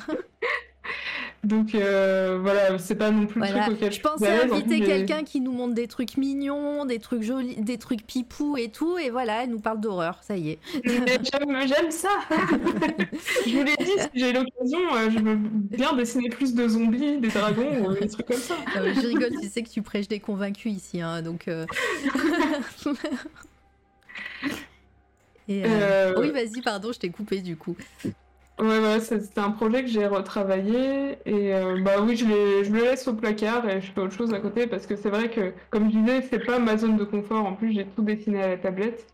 Donc 1.43 1.75
euh, 1.75 2.39
voilà, 2.43 2.77
c'est 2.79 2.97
pas 2.97 3.11
non 3.11 3.25
plus 3.27 3.41
le 3.41 3.47
truc 3.47 3.77
auquel 3.77 3.89
je 3.89 3.95
suis 3.95 4.03
pensais 4.03 4.27
à 4.29 4.43
inviter 4.43 4.81
quelqu'un 4.87 5.25
qui 5.25 5.41
nous 5.41 5.53
montre 5.53 5.75
des 5.75 5.89
trucs 5.89 6.19
mignons, 6.19 6.85
des 6.85 6.99
trucs 6.99 7.23
jolis, 7.23 7.57
des 7.57 7.79
trucs 7.79 8.07
pipou 8.07 8.59
et 8.59 8.69
tout, 8.69 8.99
et 8.99 9.09
voilà, 9.09 9.45
elle 9.45 9.51
nous 9.51 9.59
parle 9.61 9.81
d'horreur, 9.81 10.19
ça 10.23 10.37
y 10.37 10.51
est. 10.51 10.59
J'aime, 10.85 11.91
ça. 11.91 12.11
je 13.47 13.57
vous 13.57 13.65
l'ai 13.65 13.75
dit, 13.79 13.91
si 14.03 14.09
j'ai 14.21 14.33
l'occasion, 14.35 14.81
euh, 14.97 15.11
je 15.11 15.19
veux 15.19 15.37
bien 15.37 15.95
dessiner 15.95 16.29
plus 16.29 16.55
de 16.55 16.69
zombies, 16.69 17.17
des 17.19 17.29
dragons 17.29 17.87
ou 17.89 17.95
des 17.95 18.09
trucs 18.09 18.27
comme 18.27 18.37
ça. 18.37 18.57
Non, 18.77 18.93
je 18.95 19.07
rigole, 19.07 19.31
tu 19.41 19.49
sais 19.49 19.63
que 19.63 19.71
tu 19.71 19.81
prêches 19.81 20.09
des 20.09 20.21
convaincus 20.21 20.73
ici, 20.75 21.01
hein, 21.01 21.23
donc. 21.23 21.49
euh. 21.49 21.65
Et, 25.51 25.65
euh, 25.65 26.15
Euh, 26.15 26.15
Oui, 26.21 26.31
vas-y, 26.31 26.63
pardon, 26.63 26.93
je 26.93 26.99
t'ai 27.01 27.11
coupé 27.11 27.41
du 27.43 27.57
coup. 27.57 27.77
Ouais, 28.59 28.79
ouais, 28.79 29.01
c'est 29.01 29.21
c'est 29.23 29.39
un 29.39 29.51
projet 29.53 29.83
que 29.83 29.89
j'ai 29.89 30.07
retravaillé 30.07 31.19
et 31.25 31.55
euh, 31.55 31.81
bah 31.83 32.01
oui, 32.03 32.17
je, 32.17 32.27
le 32.27 32.85
laisse 32.85 33.09
au 33.09 33.15
placard 33.15 33.67
et 33.69 33.81
je 33.81 33.91
fais 33.91 34.01
autre 34.03 34.13
chose 34.15 34.35
à 34.35 34.41
côté 34.41 34.67
parce 34.67 34.87
que 34.87 34.97
c'est 34.97 35.09
vrai 35.11 35.31
que, 35.31 35.55
comme 35.71 35.91
je 35.91 35.99
disais, 35.99 36.23
c'est 36.31 36.41
pas 36.41 36.59
ma 36.59 36.77
zone 36.77 36.97
de 36.99 37.05
confort. 37.05 37.47
En 37.47 37.55
plus, 37.57 37.73
j'ai 37.73 37.87
tout 37.87 38.03
dessiné 38.03 38.43
à 38.43 38.49
la 38.49 38.59
tablette, 38.59 39.07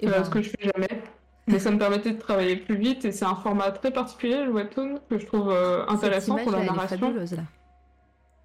Et 0.00 0.08
ben, 0.08 0.24
ce 0.24 0.30
que 0.30 0.42
je 0.42 0.50
fais 0.50 0.70
jamais. 0.74 1.02
Mais 1.46 1.58
ça 1.58 1.70
me 1.70 1.78
permettait 1.78 2.12
de 2.12 2.18
travailler 2.18 2.56
plus 2.56 2.76
vite 2.76 3.04
et 3.04 3.12
c'est 3.12 3.24
un 3.26 3.34
format 3.36 3.70
très 3.70 3.92
particulier, 3.92 4.44
le 4.44 4.50
webtoon, 4.52 5.00
que 5.10 5.18
je 5.18 5.26
trouve 5.26 5.50
euh, 5.50 5.86
intéressant 5.88 6.36
pour 6.38 6.52
la 6.52 6.58
elle 6.58 6.64
est 6.64 6.66
narration. 6.66 6.98
fabuleuse, 6.98 7.32
là. 7.34 7.42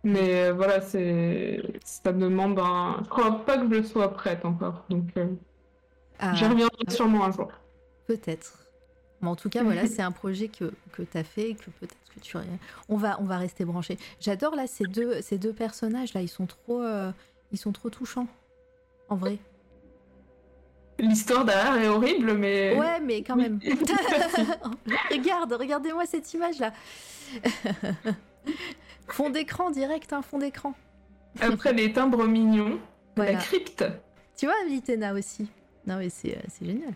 Mais 0.04 0.50
euh, 0.50 0.54
voilà, 0.54 0.82
c'est 0.82 1.62
ça 1.84 2.14
demande 2.14 2.60
un. 2.60 2.98
Je 3.04 3.10
crois 3.10 3.46
pas 3.46 3.58
que 3.58 3.74
je 3.76 3.84
sois 3.84 4.14
prête 4.14 4.46
encore, 4.46 4.86
donc 4.90 5.08
j'y 6.34 6.46
reviendrai 6.46 6.90
sûrement 6.90 7.24
un 7.26 7.32
jour. 7.32 7.52
peut-être. 8.08 8.54
Mais 9.22 9.28
en 9.28 9.36
tout 9.36 9.50
cas, 9.50 9.64
voilà, 9.64 9.86
c'est 9.86 10.02
un 10.02 10.12
projet 10.14 10.48
que, 10.48 10.72
que 10.94 11.02
tu 11.04 11.18
as 11.18 11.24
fait 11.26 11.50
et 11.50 11.56
que 11.56 11.70
peut-être 11.72 11.96
que 12.16 12.20
tu... 12.22 12.38
On 12.88 12.96
va, 12.96 13.20
on 13.20 13.26
va 13.26 13.38
rester 13.38 13.66
branché. 13.66 13.98
J'adore, 14.22 14.56
là, 14.56 14.66
ces 14.66 14.86
deux, 14.86 15.22
ces 15.22 15.38
deux 15.38 15.52
personnages-là. 15.52 16.22
Ils 16.22 16.30
sont 16.30 16.46
trop... 16.46 16.82
euh, 16.82 17.12
ils 17.52 17.58
sont 17.58 17.74
trop 17.74 17.90
touchants. 17.90 18.28
En 19.10 19.16
vrai. 19.18 19.38
L'histoire 21.00 21.44
derrière 21.44 21.76
est 21.78 21.88
horrible, 21.90 22.34
mais 22.34 22.78
Ouais, 22.78 23.00
mais 23.02 23.22
quand 23.24 23.36
même. 23.36 23.60
Regarde, 25.12 25.52
regardez-moi 25.54 26.06
cette 26.06 26.34
image-là. 26.34 26.72
fond 29.08 29.30
d'écran 29.30 29.72
direct, 29.72 30.14
hein, 30.14 30.22
fond 30.22 30.38
d'écran. 30.40 30.74
après 31.42 31.74
les 31.74 31.92
timbres 31.94 32.26
mignons, 32.26 32.80
Voilà. 33.16 33.34
la 33.34 33.38
crypte, 33.40 33.84
Tu 34.38 34.46
vois, 34.46 34.56
Litena 34.68 35.14
aussi. 35.14 35.48
Non, 35.90 35.98
mais 35.98 36.10
c'est 36.10 36.38
euh, 36.38 36.42
génial. 36.66 36.94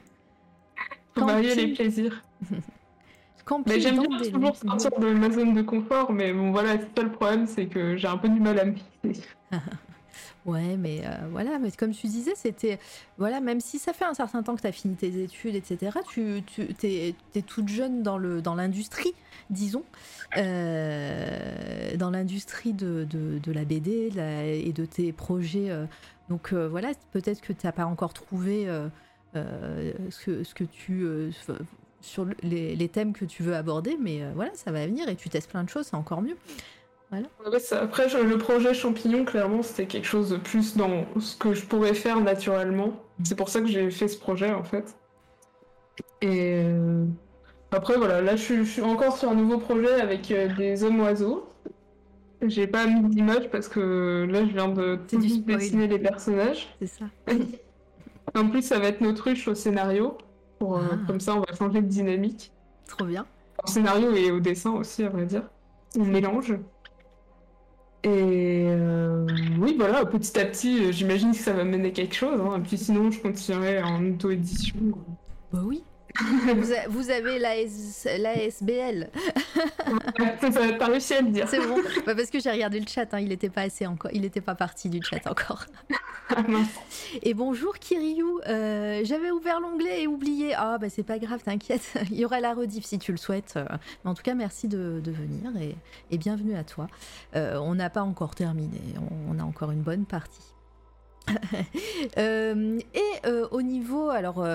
pour 1.15 1.25
varier 1.27 1.55
les 1.55 1.73
plaisirs. 1.73 2.23
Mais 3.65 3.81
j'aime 3.81 3.99
bien 3.99 4.17
toujours 4.31 4.55
sortir 4.55 4.99
de 4.99 5.13
ma 5.13 5.29
zone 5.29 5.53
de 5.53 5.61
confort, 5.63 6.13
mais 6.13 6.31
bon 6.31 6.51
voilà, 6.51 6.77
c'est 6.79 6.87
ça 6.97 7.03
le 7.03 7.11
problème, 7.11 7.45
c'est 7.45 7.65
que 7.65 7.97
j'ai 7.97 8.07
un 8.07 8.17
peu 8.17 8.29
du 8.29 8.39
mal 8.39 8.57
à 8.57 8.65
me 8.65 8.75
fixer. 9.03 9.27
Ouais, 10.45 10.75
mais 10.77 11.01
euh, 11.05 11.09
voilà, 11.31 11.57
mais 11.57 11.71
comme 11.71 11.91
tu 11.91 12.07
disais, 12.07 12.33
c'était. 12.35 12.77
Voilà, 13.17 13.39
même 13.39 13.61
si 13.61 13.79
ça 13.79 13.93
fait 13.93 14.03
un 14.03 14.13
certain 14.13 14.43
temps 14.43 14.55
que 14.55 14.61
tu 14.61 14.67
as 14.67 14.73
fini 14.73 14.95
tes 14.95 15.23
études, 15.23 15.55
etc., 15.55 15.97
tu, 16.09 16.43
tu 16.53 16.67
es, 16.85 17.15
toute 17.47 17.69
jeune 17.69 18.03
dans 18.03 18.17
le 18.17 18.41
dans 18.41 18.53
l'industrie, 18.53 19.13
disons, 19.49 19.83
euh, 20.35 21.95
dans 21.95 22.09
l'industrie 22.09 22.73
de, 22.73 23.05
de, 23.09 23.39
de 23.39 23.51
la 23.53 23.63
BD 23.63 24.09
de 24.09 24.17
la- 24.17 24.45
et 24.45 24.73
de 24.73 24.85
tes 24.85 25.13
projets. 25.13 25.71
Donc 26.29 26.53
euh, 26.53 26.67
voilà, 26.67 26.91
peut-être 27.11 27.41
que 27.41 27.53
tu 27.53 27.65
n'as 27.65 27.71
pas 27.71 27.85
encore 27.85 28.13
trouvé 28.13 28.67
euh, 28.69 28.87
euh, 29.35 29.91
ce, 30.09 30.25
que, 30.25 30.43
ce 30.43 30.53
que 30.55 30.63
tu. 30.63 31.05
sur 32.01 32.25
le- 32.25 32.35
les, 32.43 32.75
les 32.75 32.89
thèmes 32.89 33.13
que 33.13 33.25
tu 33.25 33.43
veux 33.43 33.55
aborder, 33.55 33.97
mais 34.01 34.21
voilà, 34.35 34.51
ça 34.55 34.71
va 34.71 34.85
venir 34.85 35.07
et 35.09 35.15
tu 35.15 35.29
testes 35.29 35.49
plein 35.49 35.63
de 35.63 35.69
choses, 35.69 35.87
c'est 35.87 35.95
encore 35.95 36.21
mieux. 36.21 36.35
Ouais, 37.11 37.59
ça- 37.59 37.81
Après, 37.83 38.07
le 38.23 38.37
projet 38.37 38.73
champignon, 38.73 39.23
clairement, 39.25 39.61
c'était 39.61 39.85
quelque 39.85 40.07
chose 40.07 40.29
de 40.31 40.37
plus 40.37 40.75
dans 40.75 41.05
ce 41.19 41.35
que 41.37 41.53
je 41.53 41.65
pourrais 41.65 41.93
faire 41.93 42.19
naturellement. 42.19 42.93
C'est 43.23 43.35
pour 43.35 43.49
ça 43.49 43.61
que 43.61 43.67
j'ai 43.67 43.91
fait 43.91 44.07
ce 44.07 44.17
projet, 44.17 44.51
en 44.51 44.63
fait. 44.63 44.95
Et 46.21 46.63
après, 47.71 47.97
voilà, 47.97 48.21
là, 48.21 48.35
je 48.35 48.41
suis, 48.41 48.57
je 48.65 48.71
suis 48.71 48.81
encore 48.81 49.17
sur 49.17 49.29
un 49.29 49.35
nouveau 49.35 49.59
projet 49.59 50.01
avec 50.01 50.27
des 50.57 50.83
hommes-oiseaux. 50.83 51.47
J'ai 52.47 52.67
pas 52.67 52.85
mis 52.87 53.09
d'image 53.09 53.49
parce 53.49 53.67
que 53.67 54.25
là, 54.29 54.45
je 54.45 54.51
viens 54.51 54.67
de 54.69 54.97
tout 55.07 55.21
juste 55.21 55.45
dessiner 55.45 55.87
les 55.87 55.99
personnages. 55.99 56.67
C'est 56.79 56.87
ça. 56.87 57.05
En 58.35 58.49
plus, 58.49 58.61
ça 58.63 58.79
va 58.79 58.87
être 58.87 59.01
notre 59.01 59.25
ruche 59.25 59.47
au 59.47 59.53
scénario. 59.55 60.17
Pour, 60.59 60.77
euh, 60.77 60.81
Ah. 60.91 60.97
Comme 61.07 61.19
ça, 61.19 61.35
on 61.35 61.39
va 61.41 61.53
changer 61.57 61.81
de 61.81 61.87
dynamique. 61.87 62.51
Trop 62.87 63.05
bien. 63.05 63.25
Au 63.63 63.67
scénario 63.67 64.11
et 64.15 64.31
au 64.31 64.39
dessin 64.39 64.71
aussi, 64.71 65.03
à 65.03 65.09
vrai 65.09 65.25
dire. 65.25 65.43
On 65.99 66.05
mélange. 66.05 66.57
Et 68.05 68.65
euh, 68.67 69.25
oui, 69.59 69.75
voilà, 69.77 70.05
petit 70.05 70.37
à 70.39 70.45
petit, 70.45 70.85
euh, 70.85 70.91
j'imagine 70.91 71.31
que 71.31 71.37
ça 71.37 71.53
va 71.53 71.63
mener 71.63 71.93
quelque 71.93 72.15
chose. 72.15 72.39
hein. 72.41 72.57
Et 72.57 72.61
puis 72.61 72.77
sinon, 72.77 73.11
je 73.11 73.21
continuerai 73.21 73.81
en 73.81 74.03
auto-édition. 74.05 74.75
Bah 75.51 75.61
oui. 75.63 75.83
vous, 76.89 77.09
avez 77.09 77.39
l'AS 77.39 78.07
l'ASBL. 78.19 79.09
T'as 80.39 80.85
réussi 80.85 81.13
à 81.15 81.21
le 81.21 81.29
dire. 81.29 81.47
C'est 81.47 81.59
bon. 81.59 81.77
Bah 82.05 82.13
parce 82.15 82.29
que 82.29 82.39
j'ai 82.39 82.51
regardé 82.51 82.79
le 82.79 82.87
chat, 82.87 83.11
hein, 83.13 83.19
il 83.19 83.29
n'était 83.29 83.49
pas 83.49 83.61
assez 83.61 83.87
encore, 83.87 84.11
il 84.13 84.21
n'était 84.21 84.41
pas 84.41 84.55
parti 84.55 84.89
du 84.89 85.01
chat 85.01 85.25
encore. 85.27 85.65
Ah. 86.29 86.41
Et 87.21 87.33
bonjour 87.33 87.77
Kiryu, 87.79 88.23
Euh, 88.47 89.01
j'avais 89.03 89.31
ouvert 89.31 89.59
l'onglet 89.59 90.03
et 90.03 90.07
oublié. 90.07 90.53
Ah 90.55 90.77
bah 90.77 90.89
c'est 90.89 91.03
pas 91.03 91.19
grave, 91.19 91.41
t'inquiète, 91.43 91.93
il 92.11 92.17
y 92.19 92.25
aura 92.25 92.39
la 92.39 92.53
rediff 92.53 92.85
si 92.85 92.99
tu 92.99 93.11
le 93.11 93.17
souhaites. 93.17 93.55
Mais 94.03 94.11
en 94.11 94.13
tout 94.13 94.23
cas, 94.23 94.33
merci 94.35 94.67
de, 94.67 95.01
de 95.03 95.11
venir 95.11 95.51
et, 95.61 95.75
et 96.11 96.17
bienvenue 96.17 96.55
à 96.55 96.63
toi. 96.63 96.87
Euh, 97.35 97.57
on 97.57 97.75
n'a 97.75 97.89
pas 97.89 98.03
encore 98.03 98.35
terminé, 98.35 98.79
on, 99.29 99.35
on 99.35 99.39
a 99.39 99.43
encore 99.43 99.71
une 99.71 99.81
bonne 99.81 100.05
partie. 100.05 100.52
Euh, 102.17 102.79
et 102.93 103.27
euh, 103.27 103.47
au 103.51 103.61
niveau, 103.61 104.09
alors, 104.09 104.45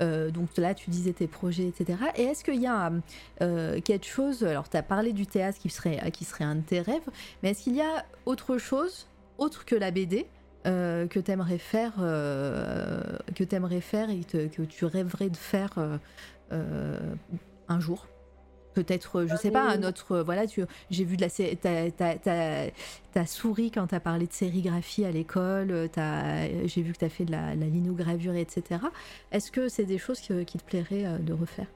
euh, 0.00 0.30
donc 0.30 0.56
là, 0.56 0.74
tu 0.74 0.90
disais 0.90 1.12
tes 1.12 1.26
projets, 1.26 1.66
etc. 1.66 1.98
Et 2.16 2.24
est-ce 2.24 2.44
qu'il 2.44 2.60
y 2.60 2.66
a 2.66 2.92
quelque 3.84 4.06
chose, 4.06 4.44
alors 4.44 4.68
tu 4.68 4.76
as 4.76 4.82
parlé 4.82 5.12
du 5.12 5.26
théâtre 5.26 5.58
qui 5.58 5.70
serait, 5.70 6.10
qui 6.12 6.24
serait 6.24 6.44
un 6.44 6.56
de 6.56 6.60
tes 6.60 6.80
rêves, 6.80 7.08
mais 7.42 7.50
est-ce 7.50 7.64
qu'il 7.64 7.74
y 7.74 7.80
a 7.80 8.04
autre 8.26 8.58
chose, 8.58 9.08
autre 9.38 9.64
que 9.64 9.74
la 9.74 9.90
BD, 9.90 10.26
que 10.64 11.18
tu 11.18 11.30
aimerais 11.30 11.58
faire, 11.58 11.94
que 11.96 13.44
t'aimerais 13.44 13.80
faire 13.80 14.10
et 14.10 14.20
que 14.20 14.62
tu 14.62 14.84
rêverais 14.84 15.30
de 15.30 15.36
faire 15.36 15.78
un 16.50 17.80
jour? 17.80 18.06
Peut-être, 18.78 19.20
euh, 19.20 19.26
je 19.26 19.34
sais 19.34 19.50
pas, 19.50 19.62
un 19.72 19.82
autre. 19.82 20.12
euh, 20.12 20.22
Voilà, 20.22 20.46
tu, 20.46 20.62
j'ai 20.90 21.02
vu 21.04 21.16
de 21.16 21.22
la, 21.22 21.28
sé- 21.28 21.58
t'as, 21.60 21.90
t'as, 21.90 22.14
t'as- 22.16 22.70
t'as 23.12 23.26
souri 23.26 23.72
quand 23.72 23.88
t'as 23.88 23.98
parlé 23.98 24.26
de 24.28 24.32
sérigraphie 24.32 25.04
à 25.04 25.10
l'école. 25.10 25.70
euh, 25.72 25.88
t'as- 25.88 26.66
j'ai 26.66 26.82
vu 26.82 26.92
que 26.92 26.98
t'as 26.98 27.08
fait 27.08 27.24
de 27.24 27.32
la, 27.32 27.56
la 27.56 27.66
linogravure, 27.66 28.34
etc. 28.34 28.80
Est-ce 29.32 29.50
que 29.50 29.68
c'est 29.68 29.84
des 29.84 29.98
choses 29.98 30.20
qui 30.20 30.58
te 30.58 30.64
plairait 30.64 31.06
euh, 31.06 31.18
de 31.18 31.32
refaire? 31.32 31.66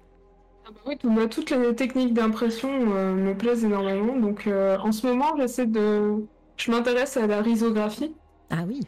Ah 0.64 0.70
bah 0.72 0.80
oui, 0.86 0.96
tout- 0.96 1.10
bah, 1.12 1.26
toutes 1.26 1.50
les 1.50 1.74
techniques 1.74 2.14
d'impression 2.14 2.68
euh, 2.94 3.14
me 3.14 3.36
plaisent 3.36 3.64
énormément. 3.64 4.16
Donc 4.16 4.46
euh, 4.46 4.78
en 4.78 4.92
ce 4.92 5.06
moment, 5.08 5.34
j'essaie 5.36 5.66
de. 5.66 6.14
Je 6.56 6.70
m'intéresse 6.70 7.16
à 7.16 7.26
la 7.26 7.42
risographie. 7.42 8.14
Ah 8.50 8.62
oui. 8.68 8.80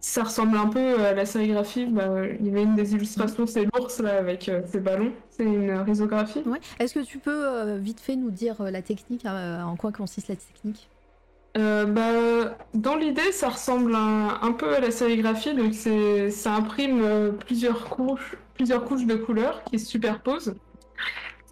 Ça 0.00 0.24
ressemble 0.24 0.56
un 0.56 0.66
peu 0.66 0.98
à 1.00 1.12
la 1.12 1.24
sérigraphie. 1.26 1.86
Bah, 1.86 2.08
il 2.40 2.46
y 2.46 2.50
avait 2.50 2.64
une 2.64 2.74
des 2.74 2.94
illustrations, 2.94 3.46
c'est 3.46 3.66
l'ours 3.72 4.00
là 4.00 4.18
avec 4.18 4.48
euh, 4.48 4.62
ses 4.66 4.80
ballons. 4.80 5.12
C'est 5.30 5.44
une 5.44 5.70
risographie. 5.72 6.42
Ouais. 6.44 6.58
Est-ce 6.80 6.94
que 6.94 7.04
tu 7.04 7.18
peux 7.18 7.46
euh, 7.46 7.78
vite 7.78 8.00
fait 8.00 8.16
nous 8.16 8.30
dire 8.30 8.60
euh, 8.60 8.70
la 8.70 8.82
technique, 8.82 9.24
euh, 9.26 9.62
en 9.62 9.76
quoi 9.76 9.92
consiste 9.92 10.28
la 10.28 10.36
technique? 10.36 10.88
Bah, 11.54 12.56
dans 12.72 12.96
l'idée, 12.96 13.30
ça 13.30 13.50
ressemble 13.50 13.94
un, 13.94 14.38
un 14.40 14.52
peu 14.52 14.74
à 14.74 14.80
la 14.80 14.90
sérigraphie. 14.90 15.54
Donc 15.54 15.74
c'est, 15.74 16.30
ça 16.30 16.54
imprime 16.54 17.36
plusieurs 17.46 17.90
couches, 17.90 18.36
plusieurs 18.54 18.84
couches 18.84 19.04
de 19.04 19.16
couleurs 19.16 19.62
qui 19.64 19.78
se 19.78 19.86
superposent 19.86 20.54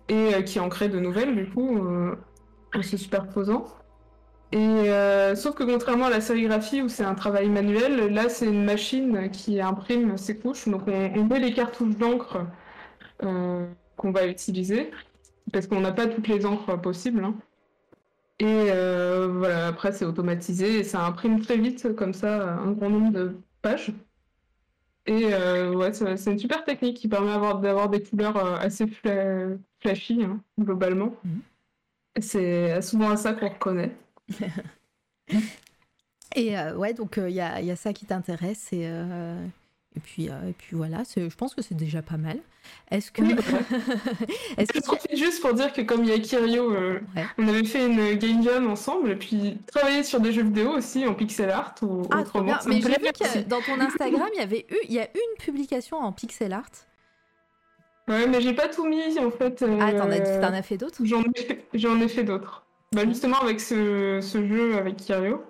et 0.08 0.42
qui 0.44 0.58
en 0.58 0.70
créent 0.70 0.88
de 0.88 0.98
nouvelles 0.98 1.36
du 1.36 1.48
coup 1.50 1.78
en 2.74 2.82
se 2.82 2.96
superposant. 2.96 3.66
Et 4.52 4.56
euh, 4.58 5.36
sauf 5.36 5.54
que 5.54 5.62
contrairement 5.62 6.06
à 6.06 6.10
la 6.10 6.20
sérigraphie 6.20 6.82
où 6.82 6.88
c'est 6.88 7.04
un 7.04 7.14
travail 7.14 7.48
manuel, 7.48 8.12
là 8.12 8.28
c'est 8.28 8.46
une 8.46 8.64
machine 8.64 9.30
qui 9.30 9.60
imprime 9.60 10.16
ces 10.16 10.36
couches. 10.36 10.68
Donc 10.68 10.82
on, 10.88 11.12
on 11.14 11.24
met 11.24 11.38
les 11.38 11.52
cartouches 11.52 11.96
d'encre 11.96 12.46
euh, 13.22 13.66
qu'on 13.96 14.10
va 14.10 14.26
utiliser 14.26 14.90
parce 15.52 15.66
qu'on 15.68 15.80
n'a 15.80 15.92
pas 15.92 16.06
toutes 16.08 16.26
les 16.26 16.46
encres 16.46 16.80
possibles. 16.80 17.24
hein. 17.24 17.34
Et 18.40 18.46
euh, 18.70 19.28
voilà, 19.32 19.68
après 19.68 19.92
c'est 19.92 20.04
automatisé 20.04 20.78
et 20.80 20.84
ça 20.84 21.04
imprime 21.06 21.40
très 21.40 21.56
vite 21.56 21.94
comme 21.94 22.14
ça 22.14 22.54
un 22.54 22.72
grand 22.72 22.90
nombre 22.90 23.12
de 23.12 23.36
pages. 23.62 23.92
Et 25.06 25.26
ouais, 25.74 25.92
c'est 25.92 26.30
une 26.30 26.38
super 26.38 26.64
technique 26.64 26.96
qui 26.96 27.08
permet 27.08 27.32
d'avoir 27.32 27.88
des 27.88 28.02
couleurs 28.02 28.36
assez 28.60 28.86
fla- 28.86 29.58
flashy 29.80 30.22
hein, 30.22 30.40
globalement. 30.58 31.14
Et 32.16 32.20
C'est 32.20 32.80
souvent 32.82 33.10
à 33.10 33.16
ça 33.16 33.32
qu'on 33.32 33.48
reconnaît. 33.48 33.92
Et 36.36 36.56
euh, 36.58 36.76
ouais, 36.76 36.94
donc 36.94 37.16
il 37.18 37.30
y, 37.34 37.40
a, 37.40 37.60
y 37.60 37.70
a 37.70 37.76
ça 37.76 37.92
qui 37.92 38.06
t'intéresse 38.06 38.68
et, 38.72 38.82
euh, 38.84 39.44
et 39.96 40.00
puis 40.00 40.28
euh, 40.28 40.48
et 40.48 40.52
puis 40.52 40.76
voilà, 40.76 41.02
je 41.16 41.34
pense 41.34 41.54
que 41.56 41.62
c'est 41.62 41.74
déjà 41.76 42.02
pas 42.02 42.16
mal. 42.18 42.38
Est-ce 42.90 43.10
que 43.10 43.22
Oui, 43.22 43.34
est-ce 44.56 44.72
que 44.72 44.78
Je 44.78 44.84
profite 44.84 45.16
juste 45.16 45.40
pour 45.42 45.54
dire 45.54 45.72
que 45.72 45.80
comme 45.82 46.04
il 46.04 46.10
y 46.10 46.12
a 46.12 46.18
Kirio, 46.20 46.72
euh, 46.72 47.00
Ouais. 47.16 47.24
on 47.38 47.48
avait 47.48 47.64
fait 47.64 47.84
une 47.86 48.14
game 48.14 48.44
jam 48.44 48.68
ensemble 48.70 49.10
et 49.10 49.16
puis 49.16 49.58
travailler 49.66 50.04
sur 50.04 50.20
des 50.20 50.32
jeux 50.32 50.44
vidéo 50.44 50.70
aussi 50.76 51.04
en 51.06 51.14
pixel 51.14 51.50
art 51.50 51.74
ou 51.82 52.02
ah 52.12 52.20
autrement. 52.20 52.44
bien. 52.44 52.58
Mais 52.66 52.80
j'ai 52.80 52.88
vu 52.88 52.94
que 53.12 53.42
dans 53.48 53.60
ton 53.62 53.80
Instagram, 53.80 54.28
il 54.34 54.38
y 54.38 54.42
avait 54.42 54.66
eu 54.70 54.76
il 54.88 54.92
y 54.94 55.00
a 55.00 55.08
une 55.12 55.38
publication 55.44 55.96
en 55.98 56.12
pixel 56.12 56.52
art. 56.52 56.70
Ouais, 58.06 58.26
mais 58.28 58.40
j'ai 58.40 58.52
pas 58.54 58.68
tout 58.68 58.84
mis 58.86 59.18
en 59.18 59.30
fait. 59.32 59.64
Ah 59.80 59.92
t'en 59.92 60.10
as, 60.10 60.16
euh, 60.20 60.40
t'en 60.40 60.52
as 60.52 60.62
fait 60.62 60.76
d'autres? 60.76 61.04
J'en 61.04 61.22
ai, 61.22 61.64
j'en 61.74 62.00
ai 62.00 62.08
fait 62.08 62.24
d'autres. 62.24 62.64
Bah 62.92 63.04
justement 63.06 63.40
avec 63.40 63.60
ce, 63.60 64.18
ce 64.20 64.46
jeu 64.46 64.76
avec 64.76 64.96
Kirio. 64.96 65.44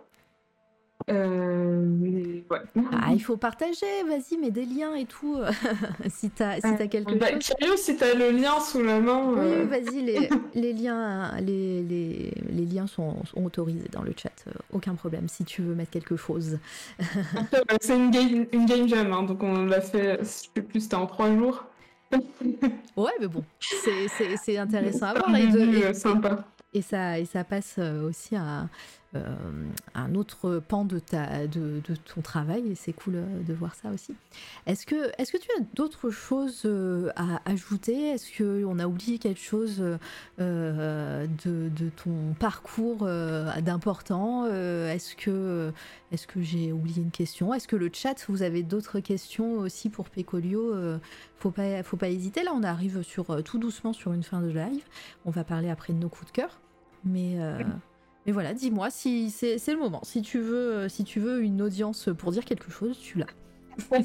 Euh, 1.10 2.40
ouais. 2.50 2.58
Ah, 2.92 3.12
il 3.12 3.20
faut 3.20 3.38
partager, 3.38 3.86
vas-y, 4.06 4.36
mets 4.36 4.50
des 4.50 4.66
liens 4.66 4.94
et 4.94 5.06
tout. 5.06 5.38
si 6.10 6.28
t'as 6.28 6.60
si 6.60 6.66
as 6.66 6.86
quelque 6.86 7.14
bah, 7.14 7.30
chose. 7.32 7.54
Curieux, 7.58 7.76
si 7.78 7.96
t'as 7.96 8.14
le 8.14 8.30
lien 8.30 8.60
sous 8.60 8.82
la 8.82 9.00
main. 9.00 9.32
Oui, 9.32 9.38
euh, 9.40 9.64
vas-y, 9.64 10.02
les, 10.02 10.28
les 10.54 10.72
liens, 10.74 11.34
les, 11.40 11.82
les, 11.82 12.34
les 12.50 12.64
liens 12.66 12.86
sont, 12.86 13.24
sont 13.24 13.42
autorisés 13.42 13.88
dans 13.90 14.02
le 14.02 14.12
chat. 14.14 14.30
euh, 14.46 14.52
aucun 14.74 14.94
problème 14.94 15.26
si 15.26 15.44
tu 15.44 15.62
veux 15.62 15.74
mettre 15.74 15.90
quelque 15.90 16.16
chose. 16.16 16.58
c'est 17.80 17.96
une 17.96 18.10
game, 18.10 18.46
une 18.52 18.66
game 18.66 18.86
jam, 18.86 19.10
hein, 19.14 19.22
donc 19.22 19.42
on 19.42 19.64
l'a 19.64 19.80
fait, 19.80 20.18
je 20.20 20.24
sais 20.24 20.62
plus, 20.62 20.80
c'était 20.80 20.96
en 20.96 21.06
trois 21.06 21.34
jours. 21.34 21.64
Ouais, 22.96 23.12
mais 23.20 23.28
bon, 23.28 23.44
c'est- 23.60 24.58
intéressant 24.58 25.06
à 25.06 25.14
voir. 25.14 25.36
Et, 25.36 25.46
de- 25.46 25.60
et- 25.60 25.84
euh, 25.86 25.94
sympa. 25.94 26.44
Et 26.72 26.82
ça, 26.82 27.18
et 27.18 27.24
ça 27.24 27.44
passe 27.44 27.76
euh, 27.78 28.08
aussi 28.08 28.36
à 28.36 28.68
un 29.14 30.14
autre 30.14 30.62
pan 30.66 30.84
de, 30.84 31.00
ton 32.14 32.20
travail 32.20 32.68
et 32.70 32.74
c'est 32.74 32.92
cool 32.92 33.16
euh, 33.16 33.42
de 33.46 33.52
voir 33.52 33.74
ça 33.74 33.90
aussi. 33.90 34.14
Est-ce 34.66 34.86
que, 34.86 35.10
tu 35.38 35.48
as 35.58 35.64
d'autres 35.74 36.10
choses 36.10 36.62
euh, 36.64 37.10
à 37.16 37.40
ajouter? 37.44 38.10
Est-ce 38.10 38.36
qu'on 38.38 38.78
a 38.78 38.86
oublié 38.86 39.18
quelque 39.18 39.40
chose 39.40 39.82
euh, 40.40 41.26
de, 41.44 41.90
ton 42.02 42.34
parcours 42.38 43.00
euh, 43.02 43.60
d'important? 43.60 44.46
Euh, 44.48 44.92
Est-ce 44.92 45.16
que, 45.16 45.72
j'ai 46.36 46.72
oublié 46.72 47.02
une 47.02 47.10
question? 47.10 47.52
Est-ce 47.52 47.66
que 47.66 47.76
le 47.76 47.90
chat, 47.92 48.24
vous 48.28 48.42
avez 48.42 48.62
d'autres 48.62 49.00
questions 49.00 49.58
aussi 49.58 49.90
pour 49.90 50.08
Pécolio 50.08 50.74
Euh, 50.90 50.98
faut 51.38 51.50
pas, 51.50 51.82
faut 51.82 51.96
pas 51.96 52.08
hésiter. 52.08 52.42
Là, 52.42 52.52
on 52.54 52.62
arrive 52.62 52.98
euh, 52.98 53.42
tout 53.42 53.58
doucement 53.58 53.92
sur 53.92 54.12
une 54.12 54.22
fin 54.22 54.40
de 54.40 54.48
live. 54.48 54.84
On 55.24 55.30
va 55.30 55.44
parler 55.44 55.70
après 55.70 55.92
de 55.92 55.98
nos 55.98 56.08
coups 56.08 56.26
de 56.26 56.36
cœur. 56.36 56.60
Mais, 57.04 57.40
euh, 57.40 57.62
mais 58.26 58.32
voilà, 58.32 58.54
dis-moi 58.54 58.90
si 58.90 59.30
c'est 59.30 59.56
le 59.68 59.78
moment. 59.78 60.00
Si 60.04 60.22
tu 60.22 60.38
veux, 60.38 60.72
euh, 60.72 60.88
si 60.88 61.04
tu 61.04 61.20
veux 61.20 61.42
une 61.42 61.62
audience 61.62 62.08
pour 62.18 62.32
dire 62.32 62.44
quelque 62.44 62.70
chose, 62.70 62.98
tu 62.98 63.18
l'as. 63.18 64.00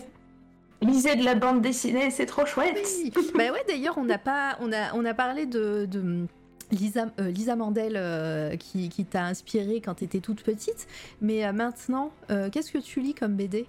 Lisez 0.82 1.16
de 1.16 1.24
la 1.24 1.36
bande 1.36 1.62
dessinée, 1.62 2.12
c'est 2.12 2.26
trop 2.26 2.46
chouette. 2.46 2.76
Oui. 2.76 3.12
bah 3.34 3.52
ouais, 3.52 3.64
d'ailleurs, 3.68 3.98
on 3.98 4.04
n'a 4.06 4.18
pas, 4.18 4.58
on 4.60 4.72
a, 4.72 4.94
on 4.94 5.06
a 5.06 5.14
parlé 5.14 5.46
de, 5.46 5.86
de 5.90 6.28
Lisa, 6.72 7.08
euh, 7.20 7.30
Lisa 7.30 7.56
Mandel 7.56 7.94
euh, 7.96 8.56
qui, 8.58 8.90
qui 8.90 9.06
t'a 9.06 9.26
inspiré 9.26 9.82
quand 9.82 9.96
t'étais 9.96 10.20
toute 10.20 10.44
petite. 10.44 10.88
Mais 11.22 11.46
euh, 11.46 11.54
maintenant, 11.54 12.12
euh, 12.30 12.50
qu'est-ce 12.50 12.72
que 12.72 12.78
tu 12.78 13.02
lis 13.02 13.14
comme 13.14 13.36
BD 13.36 13.66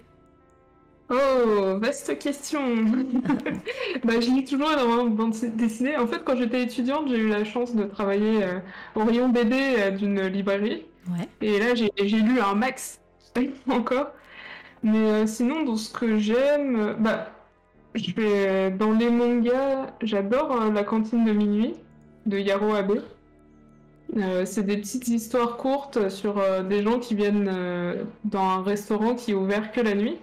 Oh, 1.09 1.77
vaste 1.79 2.19
question. 2.19 2.59
bah, 4.03 4.19
je 4.19 4.29
lis 4.29 4.43
toujours 4.43 4.71
énormément 4.71 5.05
de 5.05 5.15
bandes 5.15 5.35
dessinées. 5.55 5.97
En 5.97 6.07
fait, 6.07 6.23
quand 6.23 6.35
j'étais 6.35 6.63
étudiante, 6.63 7.07
j'ai 7.07 7.17
eu 7.17 7.29
la 7.29 7.45
chance 7.45 7.75
de 7.75 7.83
travailler 7.85 8.43
euh, 8.43 8.59
au 8.95 9.05
rayon 9.05 9.29
BD 9.29 9.55
euh, 9.55 9.91
d'une 9.91 10.21
librairie. 10.27 10.85
Ouais. 11.09 11.27
Et 11.41 11.59
là, 11.59 11.75
j'ai 11.75 12.19
lu 12.19 12.39
un 12.41 12.55
max 12.55 12.99
encore. 13.69 14.11
Mais 14.83 14.97
euh, 14.97 15.27
sinon, 15.27 15.63
dans 15.63 15.77
ce 15.77 15.93
que 15.93 16.17
j'aime, 16.17 16.75
euh, 16.77 16.93
bah, 16.93 17.29
je 17.95 18.11
vais, 18.13 18.71
dans 18.71 18.91
les 18.91 19.09
mangas, 19.09 19.93
j'adore 20.01 20.71
La 20.71 20.83
cantine 20.83 21.25
de 21.25 21.31
minuit 21.31 21.73
de 22.25 22.37
Yaro 22.37 22.73
Abe. 22.75 23.01
Euh, 24.15 24.45
c'est 24.45 24.63
des 24.63 24.77
petites 24.77 25.07
histoires 25.07 25.57
courtes 25.57 26.09
sur 26.09 26.37
euh, 26.39 26.63
des 26.63 26.81
gens 26.81 26.99
qui 26.99 27.13
viennent 27.13 27.49
euh, 27.51 28.03
dans 28.23 28.43
un 28.43 28.63
restaurant 28.63 29.15
qui 29.15 29.31
est 29.31 29.33
ouvert 29.33 29.71
que 29.71 29.81
la 29.81 29.95
nuit 29.95 30.17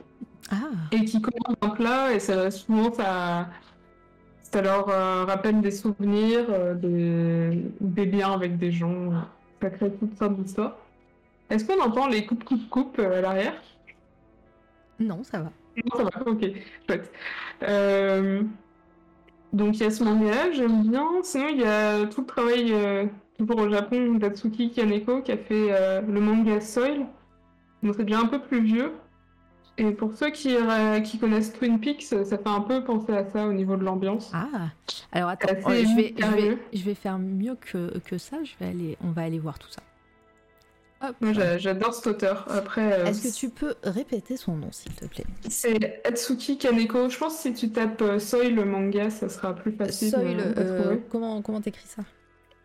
Ah, 0.51 0.57
et 0.93 1.05
qui 1.05 1.23
commandent 1.23 1.57
un 1.63 1.71
plat 1.71 2.13
et 2.13 2.21
ça, 2.21 2.51
souvent 2.51 2.93
ça, 2.93 3.49
ça 4.43 4.61
leur 4.61 4.89
euh, 4.91 5.25
rappelle 5.25 5.63
des 5.63 5.71
souvenirs, 5.71 6.45
euh, 6.51 6.75
des, 6.75 7.65
des 7.81 8.07
liens 8.07 8.33
avec 8.33 8.59
des 8.59 8.71
gens. 8.71 9.11
Ça 9.63 9.71
crée 9.71 9.91
toutes 9.93 10.19
sortes 10.19 10.37
d'histoires. 10.37 10.77
Est-ce 11.49 11.65
qu'on 11.65 11.81
entend 11.83 12.09
les 12.09 12.27
coupes 12.27 12.45
coupes 12.45 12.69
coupes 12.69 12.99
euh, 12.99 13.19
à 13.19 13.21
l'arrière? 13.23 13.55
Non, 15.01 15.25
ça 15.25 15.39
va. 15.39 15.51
Non, 15.77 15.97
ça 15.97 16.05
va, 16.05 16.31
ok. 16.31 16.45
Euh, 17.63 18.43
donc 19.53 19.77
il 19.77 19.83
y 19.83 19.87
a 19.87 19.91
ce 19.91 20.05
manga-là, 20.05 20.53
j'aime 20.53 20.83
bien. 20.83 21.07
Sinon 21.23 21.49
il 21.49 21.61
y 21.61 21.65
a 21.65 22.05
tout 22.07 22.21
le 22.21 22.27
travail, 22.27 22.71
euh, 22.73 23.07
toujours 23.39 23.61
au 23.61 23.71
Japon, 23.71 24.17
d'Atsuki 24.17 24.73
Kaneko 24.73 25.23
qui 25.23 25.33
a 25.33 25.39
fait 25.39 26.03
le 26.07 26.21
manga 26.21 26.61
Soil. 26.61 27.07
Donc 27.83 27.95
c'est 27.97 28.05
déjà 28.05 28.21
un 28.21 28.27
peu 28.27 28.41
plus 28.41 28.63
vieux. 28.63 28.93
Et 29.77 29.91
pour 29.91 30.13
ceux 30.15 30.31
qui, 30.31 30.55
euh, 30.55 31.01
qui 31.01 31.19
connaissent 31.19 31.53
Twin 31.53 31.81
Peaks, 31.81 32.03
ça 32.03 32.25
fait 32.25 32.39
un 32.47 32.61
peu 32.61 32.85
penser 32.85 33.13
à 33.13 33.29
ça 33.29 33.45
au 33.47 33.53
niveau 33.53 33.77
de 33.77 33.83
l'ambiance. 33.85 34.31
Ah, 34.33 34.69
alors 35.11 35.31
attends, 35.31 35.49
oh, 35.67 35.71
je, 35.71 35.97
vais, 35.97 36.15
je, 36.17 36.27
vais, 36.27 36.59
je 36.73 36.83
vais 36.85 36.95
faire 36.95 37.19
mieux 37.19 37.57
que, 37.57 37.99
que 37.99 38.17
ça. 38.17 38.37
Je 38.45 38.53
vais 38.61 38.71
aller, 38.71 38.97
on 39.03 39.11
va 39.11 39.23
aller 39.23 39.41
voir 39.41 39.59
tout 39.59 39.69
ça. 39.69 39.83
Hop. 41.03 41.17
Moi 41.21 41.33
j'a- 41.33 41.59
j'adore 41.59 41.93
cet 41.93 42.07
auteur. 42.07 42.47
Après, 42.49 43.01
euh, 43.01 43.07
Est-ce 43.07 43.29
que 43.29 43.35
tu 43.35 43.51
peux 43.51 43.75
répéter 43.83 44.37
son 44.37 44.55
nom, 44.57 44.69
s'il 44.71 44.93
te 44.95 45.07
plaît? 45.07 45.25
C'est 45.51 46.01
Atsuki 46.07 46.57
Kaneko. 46.57 47.09
Je 47.09 47.19
pense 47.19 47.35
que 47.37 47.43
si 47.43 47.53
tu 47.55 47.71
tapes 47.71 48.01
euh, 48.01 48.19
Soil 48.21 48.55
le 48.55 48.65
manga, 48.65 49.11
ça 49.11 49.29
sera 49.29 49.55
plus 49.57 49.73
facile 49.73 50.11
Soil, 50.11 50.39
euh, 50.41 50.55
euh, 50.57 50.97
comment 51.11 51.43
comment 51.43 51.61
t'écris 51.61 51.87
ça? 51.89 52.03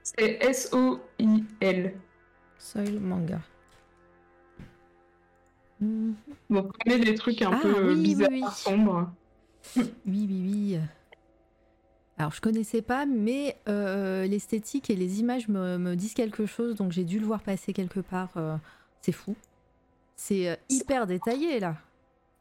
C'est 0.04 0.38
S-O-I-L. 0.44 1.94
Soil 2.60 3.00
manga. 3.00 3.40
Bon, 5.82 6.70
vous 6.86 6.98
des 6.98 7.16
trucs 7.16 7.42
un 7.42 7.52
Ah, 7.54 7.60
peu 7.62 7.94
oui, 7.94 7.96
oui, 7.96 8.04
bizarres, 8.04 8.30
oui. 8.32 8.44
sombres. 8.44 9.12
Oui, 9.78 9.94
oui, 10.06 10.42
oui. 10.76 10.80
Alors, 12.18 12.34
je 12.34 12.42
connaissais 12.42 12.82
pas, 12.82 13.06
mais 13.06 13.56
euh, 13.70 14.26
l'esthétique 14.26 14.90
et 14.90 14.96
les 14.96 15.20
images 15.22 15.48
me, 15.48 15.78
me 15.78 15.96
disent 15.96 16.14
quelque 16.14 16.46
chose, 16.46 16.76
donc 16.76 16.92
j'ai 16.92 17.06
dû 17.06 17.20
le 17.20 17.26
voir 17.26 17.42
passer 17.42 17.72
quelque 17.72 18.02
part. 18.02 18.32
euh, 18.36 18.58
c'est 19.02 19.14
fou. 19.14 19.36
C'est 20.16 20.50
euh, 20.50 20.56
hyper 20.70 21.08
détaillé, 21.08 21.60
là. 21.60 21.78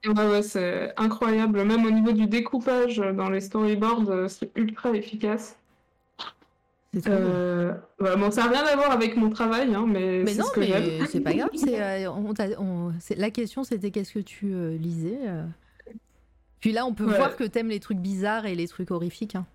Ouais, 0.04 0.28
ouais, 0.28 0.42
c'est 0.42 0.92
incroyable. 0.96 1.64
Même 1.64 1.84
au 1.84 1.90
niveau 1.90 2.12
du 2.12 2.26
découpage 2.26 2.98
dans 2.98 3.30
les 3.30 3.40
storyboards, 3.40 4.28
c'est 4.30 4.50
ultra 4.56 4.90
efficace. 4.94 5.56
C'est 6.94 7.02
trop 7.02 7.10
beau. 7.12 7.16
Euh, 7.18 7.74
voilà, 7.98 8.16
bon, 8.16 8.30
ça 8.30 8.44
n'a 8.44 8.50
rien 8.50 8.64
à 8.64 8.76
voir 8.76 8.90
avec 8.92 9.16
mon 9.16 9.28
travail, 9.30 9.74
hein, 9.74 9.84
mais, 9.86 10.22
Mais 10.24 10.32
c'est 10.32 10.38
non, 10.40 10.46
ce 10.46 10.52
que 10.52 10.60
mais 10.60 10.66
j'aime. 10.68 11.06
c'est 11.06 11.20
pas 11.20 11.34
grave. 11.34 11.50
c'est, 11.54 11.80
euh, 12.06 12.10
on 12.10 12.32
t'a- 12.32 12.58
on- 12.60 12.92
c'est- 12.98 13.16
la 13.16 13.30
question, 13.30 13.62
c'était 13.64 13.90
qu'est-ce 13.90 14.14
que 14.14 14.18
tu 14.20 14.52
euh, 14.54 14.76
lisais 14.76 15.18
euh. 15.26 15.44
Puis 16.60 16.72
là, 16.72 16.86
on 16.86 16.94
peut 16.94 17.04
Ouais. 17.06 17.16
voir 17.16 17.36
que 17.36 17.44
t'aimes 17.44 17.68
les 17.68 17.78
trucs 17.80 17.98
bizarres 17.98 18.46
et 18.46 18.54
les 18.54 18.66
trucs 18.66 18.90
horrifiques. 18.90 19.34
hein. 19.36 19.46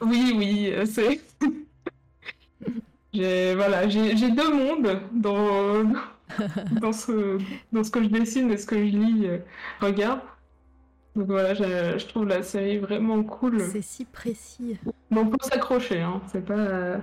Oui, 0.00 0.32
oui, 0.36 0.72
c'est. 0.86 1.20
j'ai 3.12 3.54
voilà, 3.54 3.88
j'ai 3.88 4.16
j'ai 4.16 4.30
deux 4.30 4.52
mondes 4.54 5.00
dans 5.12 5.82
dans 6.80 6.92
ce 6.92 7.38
dans 7.72 7.82
ce 7.82 7.90
que 7.90 8.02
je 8.02 8.08
dessine 8.08 8.50
et 8.52 8.56
ce 8.56 8.66
que 8.66 8.76
je 8.76 8.82
lis. 8.96 9.26
regarde. 9.80 10.20
Donc 11.18 11.26
voilà, 11.26 11.52
je, 11.52 11.98
je 11.98 12.06
trouve 12.06 12.28
la 12.28 12.42
série 12.44 12.78
vraiment 12.78 13.24
cool. 13.24 13.60
C'est 13.60 13.82
si 13.82 14.04
précis. 14.04 14.78
Bon, 15.10 15.28
faut 15.28 15.36
s'accrocher, 15.48 16.00
hein. 16.00 16.20
C'est 16.30 16.44
pas 16.44 16.98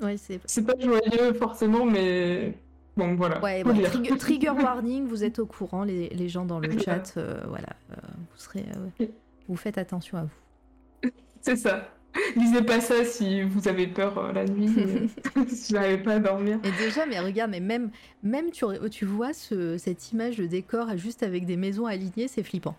Ouais, 0.00 0.16
c'est 0.16 0.40
c'est 0.44 0.64
pas 0.66 0.74
joyeux 0.78 1.32
forcément, 1.38 1.86
mais 1.86 2.54
bon 2.96 3.14
voilà. 3.14 3.40
Ouais, 3.40 3.62
bon, 3.62 3.72
trigger, 3.82 4.16
trigger 4.18 4.50
warning, 4.62 5.06
vous 5.06 5.22
êtes 5.22 5.38
au 5.38 5.46
courant, 5.46 5.84
les, 5.84 6.08
les 6.08 6.28
gens 6.28 6.44
dans 6.44 6.58
le 6.58 6.76
chat, 6.78 7.14
euh, 7.16 7.40
voilà, 7.48 7.68
euh, 7.92 7.96
vous 8.18 8.36
serez, 8.36 8.64
euh, 9.00 9.06
vous 9.48 9.56
faites 9.56 9.78
attention 9.78 10.18
à 10.18 10.22
vous. 10.24 11.10
C'est 11.40 11.56
ça. 11.56 11.88
Lisez 12.34 12.62
pas 12.62 12.80
ça 12.80 13.04
si 13.04 13.42
vous 13.42 13.68
avez 13.68 13.86
peur 13.86 14.32
la 14.32 14.44
nuit, 14.46 14.68
si 15.48 15.72
vous 15.72 15.78
n'arrivez 15.78 16.02
pas 16.02 16.14
à 16.14 16.18
dormir. 16.18 16.58
Et 16.64 16.72
déjà, 16.84 17.06
mais 17.06 17.20
regarde, 17.20 17.50
mais 17.52 17.60
même, 17.60 17.90
même 18.22 18.50
tu, 18.50 18.64
tu 18.90 19.04
vois 19.04 19.32
ce- 19.32 19.78
cette 19.78 20.12
image 20.12 20.36
de 20.38 20.46
décor 20.46 20.96
juste 20.96 21.22
avec 21.22 21.46
des 21.46 21.56
maisons 21.56 21.86
alignées, 21.86 22.26
c'est 22.28 22.42
flippant. 22.42 22.74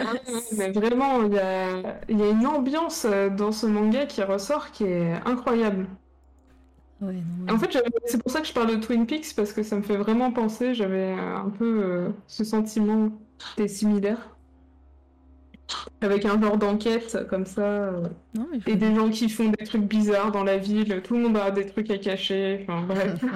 Ah, 0.00 0.12
Mais 0.52 0.72
vraiment, 0.72 1.22
il 1.24 1.34
y 1.34 1.38
a, 1.38 2.00
il 2.08 2.18
y 2.18 2.22
a 2.22 2.30
une 2.30 2.46
ambiance 2.46 3.04
euh, 3.06 3.30
dans 3.30 3.52
ce 3.52 3.66
manga 3.66 4.06
qui 4.06 4.22
ressort 4.22 4.70
qui 4.72 4.84
est 4.84 5.12
incroyable. 5.24 5.88
Ouais, 7.00 7.22
non, 7.22 7.54
En 7.54 7.58
fait, 7.58 7.76
c'est 8.06 8.22
pour 8.22 8.30
ça 8.30 8.40
que 8.40 8.46
je 8.46 8.52
parle 8.52 8.70
de 8.70 8.76
Twin 8.84 9.06
Peaks 9.06 9.34
parce 9.36 9.52
que 9.52 9.62
ça 9.62 9.76
me 9.76 9.82
fait 9.82 9.96
vraiment 9.96 10.32
penser. 10.32 10.74
J'avais 10.74 11.12
euh, 11.12 11.36
un 11.36 11.50
peu 11.50 11.82
euh, 11.84 12.10
ce 12.26 12.44
sentiment 12.44 13.10
des 13.56 13.68
similaires. 13.68 14.33
Avec 16.02 16.24
un 16.26 16.40
genre 16.40 16.58
d'enquête 16.58 17.16
comme 17.30 17.46
ça. 17.46 17.62
euh, 17.62 18.02
non, 18.34 18.46
mais 18.52 18.60
je- 18.60 18.70
et 18.70 18.76
des 18.76 18.94
gens 18.94 19.08
qui 19.08 19.28
font 19.30 19.48
des 19.48 19.64
trucs 19.64 19.82
bizarres 19.84 20.30
dans 20.30 20.44
la 20.44 20.58
ville. 20.58 21.00
Tout 21.02 21.14
le 21.16 21.22
monde 21.22 21.36
a 21.38 21.50
des 21.50 21.66
trucs 21.66 21.90
à 21.90 21.98
cacher. 21.98 22.64
Enfin, 22.68 22.82
bref. 22.86 23.14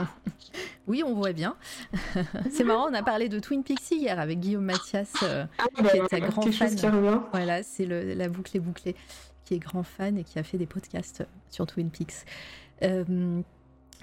Oui, 0.86 1.02
on 1.04 1.14
voit 1.14 1.32
bien. 1.34 1.54
c'est 2.50 2.64
marrant, 2.64 2.88
on 2.90 2.94
a 2.94 3.02
parlé 3.02 3.28
de 3.28 3.38
Twin 3.38 3.62
Peaks 3.62 3.90
hier 3.90 4.18
avec 4.18 4.40
Guillaume 4.40 4.64
Mathias. 4.64 5.12
euh, 5.22 5.44
Ah, 5.58 5.64
bah, 5.76 5.90
Qui 5.90 5.96
est 5.96 6.00
un 6.00 6.06
voilà, 6.10 6.26
grand 6.28 6.42
quelque 6.42 6.54
chose 6.54 6.68
fan. 6.68 6.76
qui 6.76 6.86
revient. 6.86 7.20
voilà, 7.32 7.62
c'est 7.62 7.84
la 7.86 8.28
boucle 8.30 8.56
est 8.56 8.60
bouclée, 8.60 8.96
qui 9.44 9.54
est 9.54 9.58
grand 9.58 9.82
fan 9.82 10.16
et 10.16 10.24
qui 10.24 10.38
a 10.38 10.42
fait 10.42 10.56
des 10.56 10.64
podcasts 10.66 11.26
sur 11.50 11.66
Twin 11.66 11.90
Peaks. 11.90 12.24
Euh, 12.82 13.40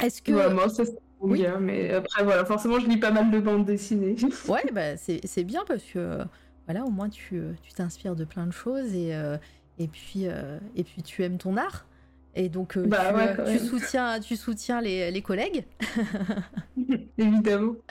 Est-ce 0.03 0.22
que. 0.22 0.31
Ouais, 0.34 0.53
moi, 0.53 0.69
ça, 0.69 0.84
Oui. 1.22 1.43
mais 1.60 1.91
après, 1.91 2.23
voilà, 2.23 2.45
forcément, 2.45 2.80
je 2.80 2.88
lis 2.88 2.97
pas 2.97 3.11
mal 3.11 3.31
de 3.31 3.39
bandes 3.39 3.65
dessinées. 3.65 4.15
Ouais, 4.47 4.65
bah, 4.72 4.95
c'est 4.97 5.43
bien 5.43 5.64
parce 5.68 5.84
que 5.84 6.19
voilà, 6.65 6.83
au 6.85 6.89
moins 6.89 7.09
tu 7.09 7.37
euh, 7.37 7.53
tu 7.61 7.73
t'inspires 7.73 8.15
de 8.15 8.25
plein 8.25 8.47
de 8.47 8.51
choses 8.51 8.93
et, 8.93 9.15
euh, 9.15 9.37
et, 9.77 9.87
puis, 9.87 10.27
euh, 10.27 10.59
et 10.75 10.83
puis 10.83 11.03
tu 11.03 11.23
aimes 11.23 11.37
ton 11.37 11.57
art. 11.57 11.85
Et 12.37 12.49
donc 12.49 12.77
Bah 12.77 13.13
tu, 13.35 13.41
ouais, 13.43 13.59
soutiens, 13.59 14.19
tu 14.19 14.35
soutiens 14.35 14.81
les, 14.81 15.09
les 15.09 15.21
collègues. 15.21 15.65
Évidemment. 17.17 17.75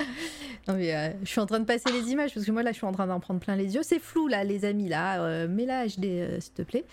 Non 0.67 0.77
mais 0.77 0.95
euh, 0.95 1.11
je 1.23 1.29
suis 1.29 1.41
en 1.41 1.47
train 1.47 1.61
de 1.61 1.67
passer 1.67 1.93
les 1.93 2.11
images 2.11 2.33
parce 2.33 2.47
que 2.47 2.51
moi 2.51 2.63
là 2.63 2.73
je 2.73 2.77
suis 2.77 2.87
en 2.87 2.93
train 2.93 3.07
d'en 3.07 3.21
prendre 3.21 3.39
plein 3.39 3.55
les 3.55 3.75
yeux. 3.75 3.83
C'est 3.83 3.99
flou 3.99 4.29
là 4.29 4.45
les 4.45 4.65
amis 4.65 4.89
là, 4.89 5.23
euh, 5.23 5.47
mets 5.47 5.67
la 5.67 5.87
HD 5.87 6.05
euh, 6.05 6.41
s'il 6.41 6.55
te 6.55 6.63
plaît. 6.63 6.85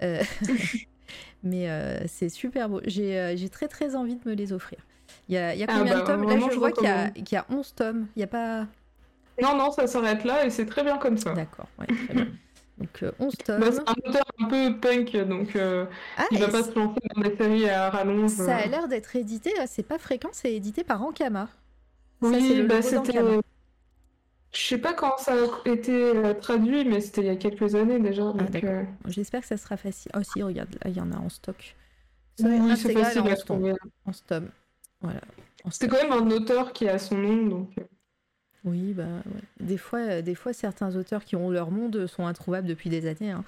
Mais 1.42 1.68
c'est 2.06 2.28
super 2.28 2.68
beau. 2.68 2.82
J'ai 2.84 3.34
j'ai 3.36 3.48
très 3.48 3.66
très 3.66 3.96
envie 3.96 4.16
de 4.16 4.28
me 4.28 4.34
les 4.34 4.52
offrir. 4.52 4.78
Il 5.28 5.34
y 5.34 5.38
a, 5.38 5.54
il 5.54 5.60
y 5.60 5.62
a 5.62 5.66
Ah 5.70 5.78
combien 5.78 5.94
bah, 5.94 6.00
de 6.02 6.06
tomes? 6.06 6.28
Là 6.28 6.48
je 6.52 6.58
vois 6.58 6.70
qu'il 6.70 6.86
y, 6.86 7.22
qu'il 7.22 7.36
y 7.36 7.38
a 7.38 7.46
11 7.48 7.74
tomes. 7.74 8.06
Il 8.14 8.20
y 8.20 8.22
a 8.22 8.26
pas... 8.26 8.66
Non, 9.42 9.56
non, 9.56 9.70
ça 9.70 9.86
s'arrête 9.86 10.24
là 10.24 10.44
et 10.44 10.50
c'est 10.50 10.66
très 10.66 10.82
bien 10.82 10.98
comme 10.98 11.16
ça. 11.16 11.32
D'accord, 11.32 11.68
ouais, 11.78 11.86
très 11.86 12.14
bien. 12.14 12.26
Donc 12.78 13.02
euh, 13.02 13.12
11 13.18 13.34
tomes. 13.44 13.60
Bah, 13.60 13.66
c'est 13.72 13.80
un 13.80 14.08
auteur 14.08 14.24
un 14.38 14.44
peu 14.46 14.78
punk, 14.78 15.16
donc 15.28 15.56
euh, 15.56 15.86
ah, 16.16 16.26
il 16.30 16.38
va 16.38 16.48
pas 16.48 16.62
se 16.62 16.78
lancer 16.78 17.00
dans 17.14 17.22
des 17.22 17.36
séries 17.36 17.68
à 17.68 17.90
rallonge. 17.90 18.30
ça 18.30 18.56
a 18.56 18.66
euh. 18.66 18.68
l'air 18.68 18.88
d'être 18.88 19.16
édité, 19.16 19.52
là, 19.56 19.66
c'est 19.66 19.82
pas 19.82 19.98
fréquent, 19.98 20.28
c'est 20.32 20.54
édité 20.54 20.84
par 20.84 21.02
Ankama. 21.02 21.48
Oui, 22.20 22.62
bah, 22.62 22.82
c'était. 22.82 23.14
d'Ankama. 23.14 23.40
Je 24.52 24.60
sais 24.60 24.78
pas 24.78 24.94
quand 24.94 25.18
ça 25.18 25.34
a 25.34 25.68
été 25.68 25.92
euh, 25.92 26.32
traduit, 26.34 26.84
mais 26.84 27.00
c'était 27.00 27.20
il 27.20 27.26
y 27.26 27.30
a 27.30 27.36
quelques 27.36 27.74
années 27.74 28.00
déjà. 28.00 28.32
Ah, 28.38 28.44
euh, 28.64 28.84
J'espère 29.06 29.42
que 29.42 29.46
ça 29.46 29.56
sera 29.56 29.76
facile. 29.76 30.10
Oh 30.16 30.22
si, 30.22 30.42
regarde, 30.42 30.74
là 30.82 30.90
il 30.90 30.96
y 30.96 31.00
en 31.00 31.12
a 31.12 31.16
en 31.16 31.28
stock. 31.28 31.76
Ça, 32.40 32.46
oui, 32.48 32.76
c'est 32.76 32.92
facile 32.92 33.20
en 33.20 33.26
à 33.26 33.36
trouver. 33.36 33.74
En 34.06 34.12
stock. 34.12 34.44
Voilà. 35.00 35.20
En 35.64 35.70
C'est 35.70 35.86
stock. 35.86 35.90
quand 35.90 36.08
même 36.08 36.12
un 36.12 36.30
auteur 36.30 36.72
qui 36.72 36.88
a 36.88 36.98
son 36.98 37.18
nom, 37.18 37.46
donc. 37.46 37.70
Oui, 38.68 38.92
bah 38.94 39.04
ouais. 39.04 39.40
Des 39.60 39.76
fois, 39.76 40.00
euh, 40.00 40.22
des 40.22 40.34
fois, 40.34 40.52
certains 40.52 40.96
auteurs 40.96 41.24
qui 41.24 41.36
ont 41.36 41.50
leur 41.50 41.70
monde 41.70 42.06
sont 42.06 42.26
introuvables 42.26 42.66
depuis 42.66 42.90
des 42.90 43.06
années. 43.06 43.30
hein. 43.30 43.44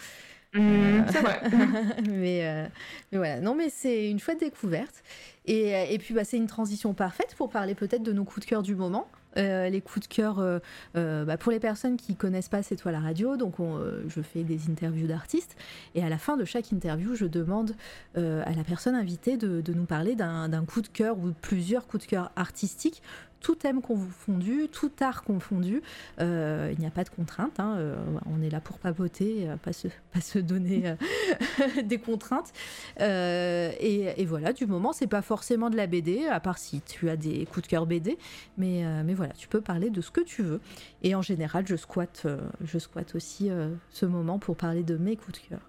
hum, 0.55 1.05
c'est 1.10 1.20
vrai. 1.20 1.40
mais, 2.10 2.47
euh, 2.47 2.66
mais 3.12 3.18
voilà, 3.18 3.40
non, 3.40 3.55
mais 3.55 3.68
c'est 3.70 4.10
une 4.10 4.18
chouette 4.18 4.40
découverte. 4.40 5.02
Et, 5.47 5.94
et 5.94 5.98
puis, 5.98 6.14
bah, 6.14 6.24
c'est 6.24 6.36
une 6.36 6.47
transition 6.47 6.94
parfaite 6.94 7.34
pour 7.36 7.51
parler 7.51 7.74
peut-être 7.74 8.02
de 8.02 8.12
nos 8.12 8.24
coups 8.24 8.47
de 8.47 8.51
cœur 8.51 8.62
du 8.62 8.74
moment. 8.74 9.09
Euh, 9.36 9.68
les 9.68 9.80
coups 9.80 10.09
de 10.09 10.12
cœur 10.12 10.40
euh, 10.40 10.59
euh, 10.97 11.24
bah, 11.24 11.36
pour 11.36 11.52
les 11.52 11.60
personnes 11.60 11.97
qui 11.97 12.16
connaissent 12.16 12.48
pas 12.48 12.62
C'est 12.62 12.76
toi 12.76 12.90
la 12.92 13.01
radio. 13.01 13.36
Donc, 13.36 13.60
on, 13.60 13.80
je 14.09 14.20
fais 14.20 14.42
des 14.42 14.68
interviews 14.70 15.06
d'artistes. 15.06 15.56
Et 15.94 16.02
à 16.02 16.09
la 16.09 16.18
fin 16.18 16.36
de 16.36 16.44
chaque 16.44 16.72
interview, 16.72 17.14
je 17.14 17.26
demande 17.26 17.74
à 18.16 18.52
la 18.52 18.64
personne 18.66 18.94
invitée 18.94 19.36
de, 19.36 19.60
de 19.60 19.72
nous 19.72 19.84
parler 19.84 20.14
d'un 20.14 20.48
d'un 20.48 20.64
coup 20.64 20.80
de 20.80 20.88
cœur 20.88 21.18
ou 21.18 21.28
de 21.28 21.34
plusieurs 21.40 21.86
coups 21.86 22.05
de 22.05 22.10
cœur 22.10 22.32
artistiques. 22.36 23.02
Tout 23.40 23.54
thème 23.54 23.80
confondu, 23.80 24.68
tout 24.70 24.90
art 25.00 25.22
confondu. 25.24 25.82
Euh, 26.20 26.70
il 26.72 26.78
n'y 26.78 26.86
a 26.86 26.90
pas 26.90 27.04
de 27.04 27.08
contrainte. 27.08 27.58
hein, 27.58 27.76
euh, 27.78 27.96
on 28.26 28.42
est 28.42 28.50
là 28.50 28.60
pour 28.60 28.78
papoter, 28.78 29.48
euh, 29.48 29.56
pas 29.56 29.72
se, 29.72 29.88
pas 30.12 30.20
se 30.20 30.38
donner 30.38 30.94
des 31.84 31.98
contraintes. 31.98 32.52
Euh, 33.00 33.72
et, 33.80 34.20
et 34.20 34.24
voilà, 34.26 34.52
du 34.52 34.66
moment, 34.66 34.92
c'est 34.92 35.06
pas 35.06 35.22
forcément 35.22 35.70
de 35.70 35.76
la 35.76 35.86
BD, 35.86 36.26
à 36.26 36.40
part 36.40 36.58
si 36.58 36.82
tu 36.82 37.08
as 37.08 37.16
des 37.16 37.46
coups 37.46 37.62
de 37.62 37.70
cœur 37.70 37.86
BD. 37.86 38.18
Mais, 38.58 38.84
mais 39.04 39.14
voilà, 39.14 39.32
tu 39.32 39.48
peux 39.48 39.60
parler 39.60 39.90
de 39.90 40.00
ce 40.00 40.10
que 40.10 40.20
tu 40.20 40.42
veux. 40.42 40.60
Et 41.02 41.14
en 41.14 41.22
général, 41.22 41.66
je 41.66 41.76
squatte, 41.76 42.26
je 42.62 42.78
squatte 42.78 43.14
aussi 43.14 43.50
ce 43.90 44.06
moment 44.06 44.38
pour 44.38 44.56
parler 44.56 44.82
de 44.82 44.96
mes 44.96 45.16
coups 45.16 45.40
de 45.42 45.48
cœur. 45.48 45.60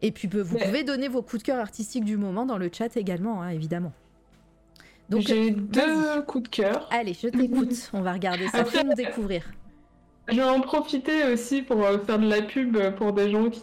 Et 0.00 0.12
puis, 0.12 0.28
vous 0.28 0.56
pouvez 0.56 0.84
donner 0.84 1.08
vos 1.08 1.22
coups 1.22 1.42
de 1.42 1.46
cœur 1.46 1.58
artistiques 1.58 2.04
du 2.04 2.16
moment 2.16 2.46
dans 2.46 2.56
le 2.58 2.70
chat 2.72 2.96
également, 2.96 3.42
hein, 3.42 3.48
évidemment. 3.50 3.92
Donc, 5.08 5.20
J'ai 5.22 5.50
deux 5.52 6.20
coups 6.26 6.44
de 6.44 6.48
cœur. 6.56 6.86
Allez, 6.90 7.14
je 7.14 7.28
t'écoute. 7.28 7.90
On 7.94 8.02
va 8.02 8.12
regarder 8.12 8.46
ça. 8.48 8.58
Après- 8.58 8.78
Fais-nous 8.78 8.94
découvrir. 8.96 9.42
Je 10.28 10.36
vais 10.36 10.42
en 10.44 10.60
profiter 10.60 11.24
aussi 11.32 11.62
pour 11.62 11.82
euh, 11.84 11.98
faire 12.00 12.18
de 12.18 12.28
la 12.28 12.42
pub 12.42 12.76
pour 12.96 13.14
des 13.14 13.30
gens 13.30 13.48
qui, 13.48 13.62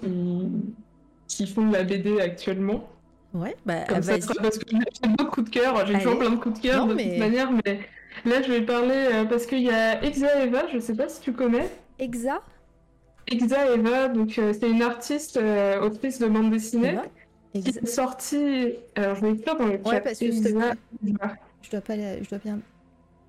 qui 1.27 1.45
font 1.45 1.67
de 1.67 1.73
la 1.73 1.83
BD 1.83 2.19
actuellement. 2.19 2.89
Ouais, 3.35 3.55
bah 3.65 3.81
Comme 3.87 4.01
ça, 4.01 4.13
parce 4.41 4.57
que 4.57 4.65
j'ai 4.71 5.07
beaucoup 5.09 5.23
de 5.23 5.29
coups 5.29 5.51
de 5.51 5.53
cœur, 5.59 5.85
j'ai 5.85 5.93
toujours 5.99 6.17
plein 6.17 6.29
de 6.31 6.35
coups 6.37 6.59
de 6.59 6.67
cœur 6.67 6.85
Non, 6.85 6.93
de 6.93 6.93
mais- 6.95 7.09
toute 7.09 7.19
manière, 7.19 7.51
mais 7.51 7.79
là 8.25 8.41
je 8.41 8.49
vais 8.51 8.61
parler 8.61 8.95
euh, 8.95 9.25
parce 9.25 9.45
qu'il 9.45 9.59
y 9.61 9.69
a 9.69 10.01
Exa 10.03 10.41
Eva, 10.43 10.63
je 10.73 10.79
sais 10.79 10.95
pas 10.95 11.09
si 11.09 11.19
tu 11.21 11.33
connais. 11.33 11.69
Exa? 11.99 12.41
Exa 13.27 13.73
Eva, 13.75 14.07
donc 14.07 14.39
euh, 14.39 14.53
c'est 14.57 14.69
une 14.69 14.81
artiste, 14.81 15.37
autrice 15.83 16.17
de 16.19 16.27
bande 16.27 16.49
dessinée, 16.49 16.91
Eva 16.93 17.03
qui 17.61 17.69
est 17.69 17.85
sortie. 17.85 18.73
Alors 18.95 19.15
je 19.15 19.21
vais 19.21 19.31
écrire 19.33 19.55
dans 19.57 19.65
le 19.67 19.79
chat. 19.83 19.89
Ouais, 19.89 20.01
parce 20.01 20.19
que 20.19 20.25
Exa. 20.25 20.73
Je 21.61 21.69
dois 21.71 21.81
pas, 21.81 21.95
la- 21.95 22.21
je 22.21 22.29
dois 22.29 22.39
bien. 22.39 22.59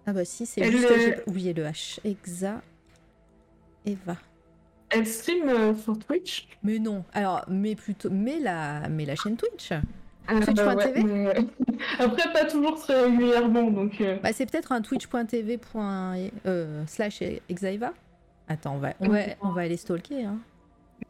Ah 0.07 0.12
bah 0.12 0.24
si, 0.24 0.47
c'est 0.47 0.62
juste. 0.70 0.85
est- 0.90 1.01
j'ai 1.01 1.16
oublié 1.27 1.53
le 1.55 1.65
H. 1.65 1.98
Exa. 2.05 2.61
Eva. 3.85 4.16
Elle 4.90 5.07
stream 5.07 5.48
euh, 5.48 5.74
sur 5.74 5.98
Twitch? 5.98 6.47
Mais 6.62 6.78
non. 6.78 7.05
Alors, 7.12 7.44
mais 7.48 7.74
plutôt, 7.74 8.09
mais 8.11 8.39
la, 8.39 8.89
mais 8.89 9.05
la 9.05 9.16
chaîne 9.16 9.36
Twitch. 9.36 9.70
Ah, 10.28 10.40
Twitch.tv? 10.40 11.03
mais- 11.03 11.35
Après, 11.98 12.32
pas 12.32 12.44
toujours 12.44 12.77
très 12.78 13.05
régulièrement, 13.05 13.70
donc. 13.70 14.01
euh, 14.01 14.16
Bah, 14.23 14.32
c'est 14.32 14.47
peut-être 14.51 14.73
un 14.73 14.81
twitch.tv. 14.82 15.59
Euh, 16.47 16.85
slash 16.86 17.23
Exaeva. 17.48 17.93
Attends, 18.48 18.74
on 18.77 18.78
va, 18.78 18.93
on 19.01 19.09
va, 19.09 19.19
on 19.43 19.48
va 19.51 19.62
aller 19.62 19.77
stalker. 19.77 20.24
Hein. 20.24 20.39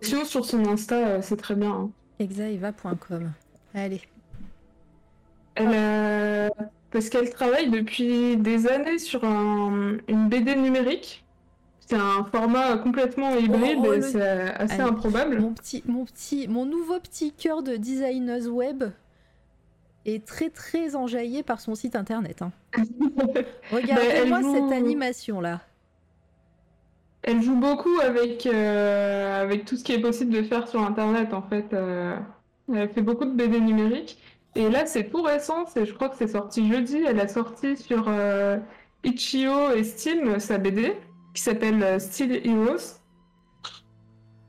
Sinon, 0.01 0.25
sur 0.25 0.45
son 0.45 0.67
Insta, 0.67 0.97
euh, 1.07 1.19
c'est 1.23 1.37
très 1.37 1.55
bien. 1.55 1.71
hein. 1.73 1.91
Exaeva.com. 2.19 3.33
Allez. 3.75 4.01
Elle 5.55 5.75
a- 5.75 6.51
Parce 6.91 7.09
qu'elle 7.11 7.31
travaille 7.31 7.69
depuis 7.71 8.37
des 8.37 8.67
années 8.69 8.99
sur 8.99 9.25
un- 9.25 9.97
une 10.09 10.29
BD 10.29 10.55
numérique. 10.57 11.25
C'est 11.81 11.97
un 11.97 12.25
format 12.33 12.79
complètement 12.79 13.35
hybride 13.37 13.79
Oh, 13.81 13.93
et 13.93 13.97
le- 13.99 14.03
c'est 14.03 14.21
assez 14.23 14.75
Allez. 14.75 14.83
improbable. 14.91 15.41
Mon 15.41 15.53
petit, 15.53 15.83
mon 15.87 16.05
petit, 16.05 16.49
mon 16.49 16.65
nouveau 16.67 16.99
petit 17.01 17.33
cœur 17.33 17.63
de 17.63 17.77
designeuse 17.77 18.49
web 18.49 18.85
est 20.05 20.25
très 20.27 20.51
très 20.51 20.97
enjaillé 20.97 21.43
par 21.43 21.61
son 21.61 21.75
site 21.75 21.97
internet. 21.97 22.43
hein. 22.43 22.51
Regardez-moi 23.73 24.41
joue- 24.41 24.55
cette 24.55 24.73
animation 24.77 25.41
là. 25.41 25.61
Elle 27.27 27.43
joue 27.43 27.57
beaucoup 27.57 27.99
avec, 28.03 28.47
euh, 28.47 29.43
avec 29.43 29.65
tout 29.65 29.77
ce 29.77 29.83
qui 29.85 29.93
est 29.93 30.01
possible 30.01 30.33
de 30.33 30.43
faire 30.43 30.69
sur 30.69 30.81
Internet, 30.83 31.35
en 31.35 31.43
fait. 31.43 31.73
euh, 31.75 32.17
elle 32.73 32.89
fait 32.89 33.03
beaucoup 33.03 33.25
de 33.25 33.33
BD 33.33 33.61
numériques. 33.61 34.19
Et 34.55 34.71
là, 34.71 34.87
c'est 34.87 35.11
tout 35.11 35.23
récent, 35.23 35.67
je 35.77 35.93
crois 35.93 36.09
que 36.09 36.17
c'est 36.17 36.29
sorti 36.29 36.71
jeudi. 36.73 36.99
Elle 37.07 37.21
a 37.21 37.29
sorti 37.29 37.77
sur 37.77 38.07
euh, 38.09 38.59
Itch.io 39.05 39.73
et 39.73 39.85
Steam 39.85 40.39
sa 40.41 40.57
BD, 40.59 40.97
qui 41.35 41.43
s'appelle 41.43 41.83
euh, 41.83 41.99
Steel 41.99 42.41
Heroes. 42.47 43.01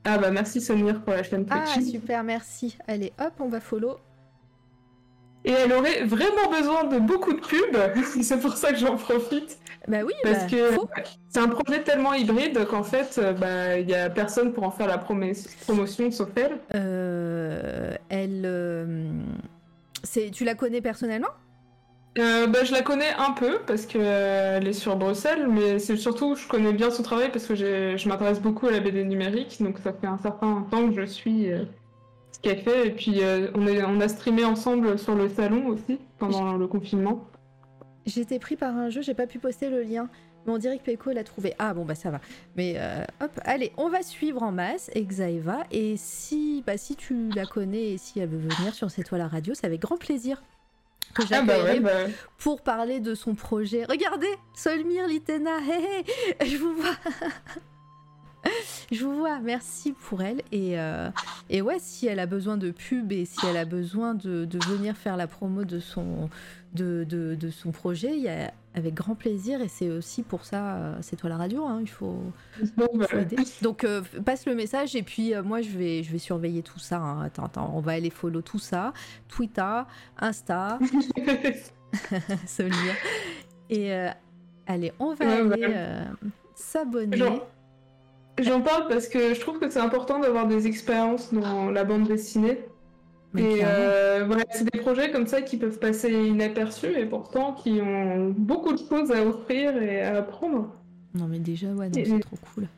Ah 0.04 0.16
bah 0.16 0.30
merci 0.30 0.60
Samir 0.62 1.02
pour 1.02 1.12
la 1.12 1.22
chaîne 1.22 1.44
Ah 1.50 1.64
Twitch. 1.74 1.90
super, 1.90 2.24
merci. 2.24 2.78
Allez, 2.86 3.12
hop, 3.20 3.32
on 3.40 3.48
va 3.48 3.60
follow. 3.60 3.98
Et 5.44 5.50
elle 5.50 5.72
aurait 5.72 6.04
vraiment 6.04 6.50
besoin 6.50 6.84
de 6.84 6.98
beaucoup 6.98 7.32
de 7.34 7.40
pubs, 7.40 8.04
c'est 8.22 8.40
pour 8.40 8.54
ça 8.56 8.72
que 8.72 8.78
j'en 8.78 8.96
profite. 8.96 9.58
Bah 9.88 9.98
oui, 10.04 10.12
Parce 10.22 10.40
bah, 10.40 10.50
que 10.50 10.70
faut. 10.72 10.88
c'est 11.30 11.40
un 11.40 11.48
projet 11.48 11.82
tellement 11.82 12.12
hybride 12.14 12.66
qu'en 12.66 12.82
fait, 12.82 13.18
euh, 13.18 13.32
bah, 13.32 13.78
il 13.78 13.88
y 13.88 13.94
a 13.94 14.10
personne 14.10 14.52
pour 14.52 14.64
en 14.64 14.70
faire 14.70 14.86
la 14.86 14.98
promesse- 14.98 15.56
promotion 15.62 16.10
sauf 16.10 16.28
elle. 16.36 16.58
Euh, 16.74 17.94
elle, 18.10 18.42
euh, 18.44 19.10
c'est, 20.02 20.30
tu 20.30 20.44
la 20.44 20.54
connais 20.54 20.80
personnellement? 20.82 21.28
Euh, 22.18 22.46
bah, 22.48 22.64
je 22.64 22.72
la 22.72 22.82
connais 22.82 23.12
un 23.18 23.30
peu 23.32 23.60
parce 23.66 23.86
qu'elle 23.86 24.66
est 24.66 24.72
sur 24.72 24.96
Bruxelles, 24.96 25.46
mais 25.48 25.78
c'est 25.78 25.96
surtout 25.96 26.34
je 26.34 26.48
connais 26.48 26.72
bien 26.72 26.90
son 26.90 27.02
travail 27.02 27.30
parce 27.30 27.46
que 27.46 27.54
j'ai- 27.54 27.96
je 27.96 28.08
m'intéresse 28.08 28.40
beaucoup 28.40 28.66
à 28.66 28.72
la 28.72 28.80
BD 28.80 29.04
numérique, 29.04 29.56
donc 29.62 29.78
ça 29.78 29.92
fait 29.92 30.06
un 30.08 30.18
certain 30.18 30.66
temps 30.70 30.88
que 30.88 30.94
je 31.00 31.06
suis 31.06 31.46
ce 32.32 32.38
qu'elle 32.42 32.58
fait. 32.58 32.88
Et 32.88 32.90
puis 32.90 33.20
on, 33.54 33.66
est, 33.68 33.84
on 33.84 34.00
a 34.00 34.08
streamé 34.08 34.44
ensemble 34.44 34.98
sur 34.98 35.14
le 35.14 35.28
salon 35.28 35.66
aussi 35.68 35.98
pendant 36.18 36.54
le 36.56 36.66
confinement. 36.66 37.24
J'étais 38.08 38.38
pris 38.38 38.56
par 38.56 38.76
un 38.76 38.90
jeu, 38.90 39.02
j'ai 39.02 39.14
pas 39.14 39.26
pu 39.26 39.38
poster 39.38 39.70
le 39.70 39.82
lien. 39.82 40.08
Mais 40.46 40.52
on 40.52 40.58
dirait 40.58 40.78
que 40.78 40.84
Peko 40.84 41.12
l'a 41.12 41.24
trouvé. 41.24 41.54
Ah 41.58 41.74
bon 41.74 41.84
bah 41.84 41.94
ça 41.94 42.10
va. 42.10 42.20
Mais 42.56 42.74
euh, 42.76 43.04
hop, 43.20 43.38
allez, 43.44 43.72
on 43.76 43.88
va 43.88 44.02
suivre 44.02 44.42
en 44.42 44.52
masse 44.52 44.90
Exaeva. 44.94 45.64
Et 45.70 45.96
si, 45.96 46.62
bah, 46.66 46.78
si 46.78 46.96
tu 46.96 47.28
la 47.30 47.44
connais 47.44 47.92
et 47.92 47.98
si 47.98 48.20
elle 48.20 48.28
veut 48.30 48.38
venir 48.38 48.74
sur 48.74 48.90
cette 48.90 49.06
toile 49.06 49.20
à 49.20 49.28
radio, 49.28 49.54
c'est 49.54 49.66
avec 49.66 49.80
grand 49.82 49.98
plaisir 49.98 50.42
que 51.14 51.22
Ah 51.32 51.42
bah 51.42 51.62
ouais, 51.64 51.80
bah, 51.80 51.90
pour 52.38 52.62
parler 52.62 53.00
de 53.00 53.14
son 53.14 53.34
projet. 53.34 53.84
Regardez, 53.84 54.28
Solmir 54.54 55.06
Litena, 55.06 55.58
je 56.44 56.56
vous 56.56 56.74
vois. 56.74 56.96
je 58.92 59.04
vous 59.04 59.16
vois, 59.16 59.38
merci 59.40 59.92
pour 59.92 60.22
elle. 60.22 60.42
Et, 60.52 60.78
euh, 60.78 61.10
et 61.50 61.62
ouais, 61.62 61.78
si 61.78 62.06
elle 62.06 62.20
a 62.20 62.26
besoin 62.26 62.56
de 62.56 62.70
pub 62.70 63.12
et 63.12 63.24
si 63.24 63.46
elle 63.46 63.56
a 63.56 63.64
besoin 63.64 64.14
de, 64.14 64.44
de 64.44 64.58
venir 64.66 64.96
faire 64.96 65.16
la 65.16 65.26
promo 65.26 65.64
de 65.64 65.80
son, 65.80 66.28
de, 66.74 67.04
de, 67.04 67.34
de 67.34 67.50
son 67.50 67.70
projet, 67.72 68.16
il 68.16 68.22
y 68.22 68.28
a, 68.28 68.52
avec 68.74 68.94
grand 68.94 69.14
plaisir. 69.14 69.60
Et 69.62 69.68
c'est 69.68 69.88
aussi 69.90 70.22
pour 70.22 70.44
ça, 70.44 70.74
euh, 70.76 70.98
c'est 71.00 71.16
toi 71.16 71.30
la 71.30 71.36
radio, 71.36 71.64
hein, 71.64 71.78
il 71.80 71.88
faut, 71.88 72.18
bon, 72.76 72.88
faut 73.08 73.18
aider. 73.18 73.36
Donc 73.62 73.84
euh, 73.84 74.02
passe 74.24 74.46
le 74.46 74.54
message 74.54 74.94
et 74.96 75.02
puis 75.02 75.34
euh, 75.34 75.42
moi 75.42 75.62
je 75.62 75.70
vais, 75.70 76.02
je 76.02 76.12
vais 76.12 76.18
surveiller 76.18 76.62
tout 76.62 76.78
ça. 76.78 76.98
hein. 76.98 77.22
Attends, 77.22 77.44
attends, 77.46 77.72
on 77.74 77.80
va 77.80 77.92
aller 77.92 78.10
follow 78.10 78.42
tout 78.42 78.58
ça. 78.58 78.92
Twitter, 79.28 79.82
Insta, 80.18 80.78
Solmir. 82.46 82.94
Et 83.70 83.92
euh, 83.92 84.10
allez, 84.66 84.92
on 84.98 85.14
va 85.14 85.24
Ouais, 85.24 85.32
aller 85.52 85.66
ouais. 85.66 86.04
s'abonner. 86.54 87.40
J'en 88.40 88.60
parle 88.60 88.86
parce 88.88 89.08
que 89.08 89.34
je 89.34 89.40
trouve 89.40 89.58
que 89.58 89.68
c'est 89.68 89.80
important 89.80 90.20
d'avoir 90.20 90.46
des 90.46 90.66
expériences 90.68 91.32
dans 91.34 91.70
la 91.70 91.82
bande 91.84 92.06
dessinée. 92.06 92.60
Mais 93.34 93.42
Et 93.58 93.60
euh, 93.64 94.24
voilà, 94.26 94.44
c'est 94.50 94.64
des 94.72 94.78
projets 94.80 95.10
comme 95.10 95.26
ça 95.26 95.42
qui 95.42 95.56
peuvent 95.58 95.78
passer 95.78 96.10
inaperçus 96.10 96.96
et 96.98 97.04
pourtant 97.04 97.52
qui 97.52 97.80
ont 97.82 98.30
beaucoup 98.36 98.72
de 98.72 98.78
choses 98.78 99.10
à 99.12 99.22
offrir 99.24 99.76
et 99.82 100.00
à 100.02 100.18
apprendre. 100.18 100.72
Non, 101.14 101.26
mais 101.28 101.38
déjà, 101.38 101.68
ouais, 101.68 101.90
c'est 101.92 102.20
trop 102.20 102.36
cool. 102.54 102.68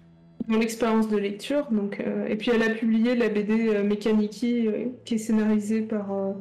Mon 0.48 0.60
expérience 0.60 1.09
de 1.09 1.16
lecture, 1.16 1.68
donc, 1.70 2.01
euh, 2.01 2.27
et 2.27 2.35
puis 2.36 2.51
elle 2.52 2.62
a 2.62 2.70
publié 2.70 3.14
la 3.14 3.28
BD 3.28 3.68
euh, 3.68 3.85
Mechaniki 3.85 4.66
euh, 4.66 4.86
qui 5.05 5.14
est 5.14 5.18
scénarisée 5.18 5.82
par 5.82 6.10
euh, 6.12 6.32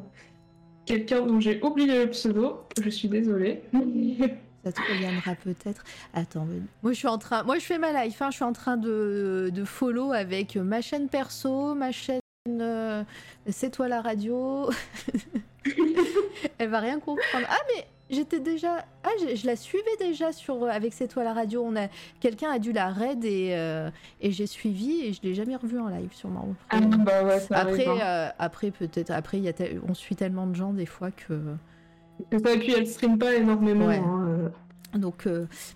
quelqu'un 0.86 1.22
dont 1.26 1.40
j'ai 1.40 1.62
oublié 1.62 2.06
le 2.06 2.10
pseudo. 2.10 2.62
Je 2.82 2.90
suis 2.90 3.08
désolée. 3.10 3.62
Ça 4.66 4.72
te 4.72 4.82
reviendra 4.82 5.36
peut-être. 5.36 5.84
Attends, 6.14 6.46
mais- 6.50 6.62
moi 6.82 6.92
je 6.94 6.98
suis 6.98 7.08
en 7.08 7.18
train, 7.18 7.44
moi 7.44 7.60
je 7.60 7.66
fais 7.66 7.78
ma 7.78 8.04
life, 8.04 8.22
hein, 8.22 8.30
je 8.32 8.36
suis 8.38 8.44
en 8.44 8.52
train 8.54 8.78
de, 8.78 9.52
de 9.54 9.64
follow 9.64 10.12
avec 10.12 10.56
ma 10.58 10.82
chaîne 10.82 11.08
perso, 11.08 11.76
ma 11.76 11.92
chaîne 11.92 12.19
euh, 12.48 13.04
C'est 13.50 13.72
toi 13.72 13.88
la 13.88 14.02
radio. 14.02 14.70
Elle 16.58 16.70
va 16.70 16.80
rien 16.80 17.00
comprendre. 17.00 17.46
Ah 17.50 17.58
mais 17.76 17.86
j'étais 18.10 18.40
déjà, 18.40 18.86
ah 19.04 19.10
je, 19.22 19.36
je 19.36 19.46
la 19.46 19.56
suivais 19.56 19.84
déjà 20.00 20.32
sur 20.32 20.64
euh, 20.64 20.70
avec 20.70 20.94
C'est 20.94 21.08
toi 21.08 21.24
la 21.24 21.34
radio. 21.34 21.64
On 21.66 21.76
a 21.76 21.88
quelqu'un 22.20 22.52
a 22.52 22.60
dû 22.60 22.72
la 22.72 22.90
raid 22.90 23.24
et 23.26 23.50
euh, 23.54 23.90
et 24.22 24.32
j'ai 24.32 24.48
suivi 24.48 25.02
et 25.02 25.14
je 25.14 25.22
l'ai 25.22 25.34
jamais 25.34 25.56
revu 25.56 25.80
en 25.80 25.88
live 25.90 26.14
sûrement. 26.14 26.56
Ah, 26.70 26.80
bah 26.80 27.24
ouais, 27.24 27.40
Après, 27.52 27.88
hein. 27.88 28.00
euh, 28.02 28.30
après 28.40 28.72
peut-être, 28.72 29.12
après 29.12 29.40
y 29.40 29.48
a 29.48 29.54
tel- 29.54 29.82
on 29.88 29.94
suit 29.94 30.16
tellement 30.16 30.48
de 30.48 30.56
gens 30.56 30.74
des 30.74 30.86
fois 30.86 31.12
que. 31.12 31.40
C'est 32.32 32.40
ça, 32.46 32.54
et 32.54 32.60
puis 32.60 32.74
elle 32.74 32.88
stream 32.88 33.18
pas 33.18 33.34
énormément. 33.36 33.88
Ouais. 33.88 33.98
hein, 33.98 34.26
euh. 34.28 34.50
Donc, 34.98 35.28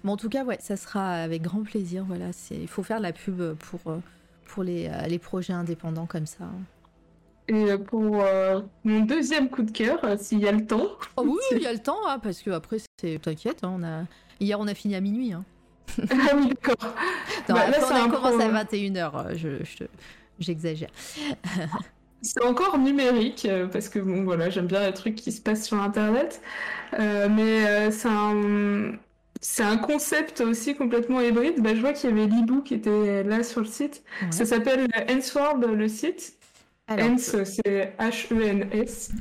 mais 0.04 0.12
en 0.12 0.18
tout 0.18 0.28
cas, 0.28 0.44
ouais, 0.44 0.58
ça 0.60 0.76
sera 0.76 1.18
avec 1.18 1.44
grand 1.44 1.62
plaisir. 1.62 2.04
Voilà, 2.08 2.34
c'est, 2.34 2.56
il 2.56 2.68
faut 2.68 2.82
faire 2.84 2.98
de 2.98 3.04
la 3.04 3.14
pub 3.14 3.54
pour 3.54 3.80
pour 4.46 4.64
les, 4.64 4.88
euh, 4.88 5.08
les 5.08 5.20
projets 5.20 5.54
indépendants 5.54 6.06
comme 6.06 6.26
ça. 6.26 6.46
Et 7.50 7.72
euh, 7.72 7.78
pour 7.78 8.22
euh, 8.22 8.62
mon 8.84 9.02
deuxième 9.02 9.50
coup 9.50 9.64
de 9.64 9.72
cœur, 9.72 10.00
s'il 10.20 10.40
y 10.40 10.48
a 10.48 10.52
le 10.52 10.66
temps, 10.66 10.88
Oh 11.18 11.24
oui, 11.26 11.38
il 11.52 11.62
y 11.62 11.68
a 11.68 11.74
le 11.74 11.80
temps, 11.80 12.00
hein, 12.08 12.20
parce 12.20 12.42
que 12.42 12.52
après, 12.52 12.78
c'est 13.02 13.20
t'inquiète, 13.22 13.64
hein, 13.64 13.74
on 13.78 13.84
a 13.84 14.04
hier 14.40 14.60
on 14.60 14.68
a 14.68 14.74
fini 14.74 14.96
à 14.96 15.02
minuit. 15.02 15.34
Hein. 15.34 15.44
ah 16.10 16.36
oui, 16.36 16.50
d'accord. 16.50 16.94
Non, 17.50 17.56
Bah, 17.56 17.70
là, 17.70 17.78
on 17.92 17.96
a 17.96 18.10
commencé 18.10 18.42
à 18.44 18.64
21h. 18.64 19.36
Je, 19.36 19.64
je- 19.66 19.84
j'exagère. 20.40 20.90
C'est 22.22 22.42
encore 22.44 22.78
numérique, 22.78 23.46
parce 23.74 23.90
que 23.90 24.00
bon, 24.00 24.24
voilà, 24.24 24.50
j'aime 24.50 24.68
bien 24.68 24.86
les 24.88 24.94
trucs 24.94 25.16
qui 25.16 25.32
se 25.34 25.42
passent 25.42 25.66
sur 25.66 25.82
Internet. 25.82 26.42
Euh, 26.98 27.28
mais 27.30 27.68
euh, 27.68 27.92
c'est 27.92 28.08
un, 28.08 28.94
c'est 29.46 29.64
un 29.64 29.78
concept 29.78 30.40
aussi 30.42 30.74
complètement 30.76 31.20
hybride. 31.22 31.62
Bah, 31.62 31.76
je 31.76 31.82
vois 31.82 31.92
qu'il 31.94 32.10
y 32.10 32.14
avait 32.14 32.28
l'e 32.28 32.62
qui 32.64 32.74
était 32.76 33.24
là 33.24 33.44
sur 33.44 33.60
le 33.60 33.68
site. 33.68 34.04
Ouais. 34.22 34.32
Ça 34.32 34.46
s'appelle 34.46 34.88
Hensword, 35.10 35.60
le 35.60 35.88
site. 35.90 36.38
Alors, 36.88 37.12
Hens, 37.12 37.36
c'est 37.44 37.94
H-E-N-S. 38.00 39.12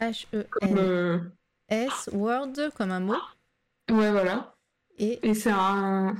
H 0.00 0.26
E 0.34 0.46
Comme, 0.50 0.68
N 0.70 0.78
euh, 0.78 1.18
S 1.68 2.10
Word 2.12 2.52
comme 2.76 2.90
un 2.90 3.00
mot 3.00 3.14
Ouais, 3.90 4.10
voilà. 4.10 4.54
et 4.98 5.18
Et 5.28 5.34
c'est 5.34 5.50
un. 5.50 6.14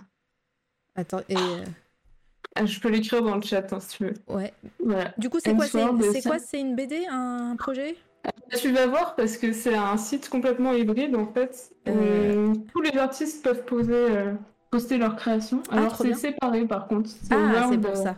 attends 0.94 1.20
et 1.28 1.36
euh, 1.36 1.64
Ah, 2.54 2.64
Je 2.66 2.80
peux 2.80 2.88
l'écrire 2.88 3.22
dans 3.22 3.36
le 3.36 3.42
chat 3.42 3.70
hein, 3.72 3.80
si 3.80 3.96
tu 3.98 4.04
veux. 4.04 4.14
ouais. 4.28 4.52
Voilà. 4.82 5.12
Du 5.18 5.28
coup, 5.28 5.38
c'est 5.42 5.54
quoi 5.54 5.66
c'est, 5.66 6.22
quoi 6.22 6.38
c'est 6.38 6.60
une 6.60 6.74
BD, 6.76 7.06
un 7.10 7.56
projet? 7.56 7.96
Tu 8.58 8.72
vas 8.72 8.86
voir 8.86 9.16
parce 9.16 9.36
que 9.36 9.52
c'est 9.52 9.74
un 9.74 9.96
site 9.96 10.28
complètement 10.28 10.72
hybride 10.72 11.16
en 11.16 11.26
fait. 11.26 11.72
Euh. 11.88 12.54
Tous 12.72 12.80
les 12.80 12.96
artistes 12.96 13.42
peuvent 13.44 13.64
poser, 13.64 13.92
euh, 13.94 14.32
poster 14.70 14.96
leur 14.96 15.16
création. 15.16 15.62
Ah, 15.70 15.78
Alors 15.78 15.96
c'est 15.96 16.14
séparé 16.14 16.64
par 16.66 16.86
contre. 16.86 17.10
C'est 17.10 17.34
Ah, 17.34 17.66
c'est 17.70 17.78
pour 17.78 17.90
euh, 17.90 17.94
ça. 17.94 18.16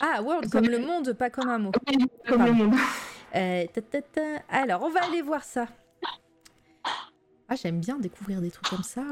Ah, 0.00 0.22
Word 0.22 0.42
comme 0.50 0.66
le 0.66 0.78
monde, 0.78 1.12
pas 1.12 1.30
comme 1.30 1.48
un 1.48 1.58
mot. 1.58 1.72
oui, 1.88 1.96
Comme 2.28 2.38
Pardon. 2.38 2.52
le 2.52 2.58
monde. 2.64 2.74
Euh, 3.34 3.64
ta, 3.72 3.80
ta, 3.80 4.02
ta. 4.02 4.20
Alors, 4.50 4.82
on 4.82 4.90
va 4.90 5.04
aller 5.04 5.22
voir 5.22 5.42
ça. 5.42 5.66
Ah, 7.48 7.54
j'aime 7.54 7.80
bien 7.80 7.98
découvrir 7.98 8.40
des 8.40 8.50
trucs 8.50 8.68
comme 8.68 8.82
ça. 8.82 9.02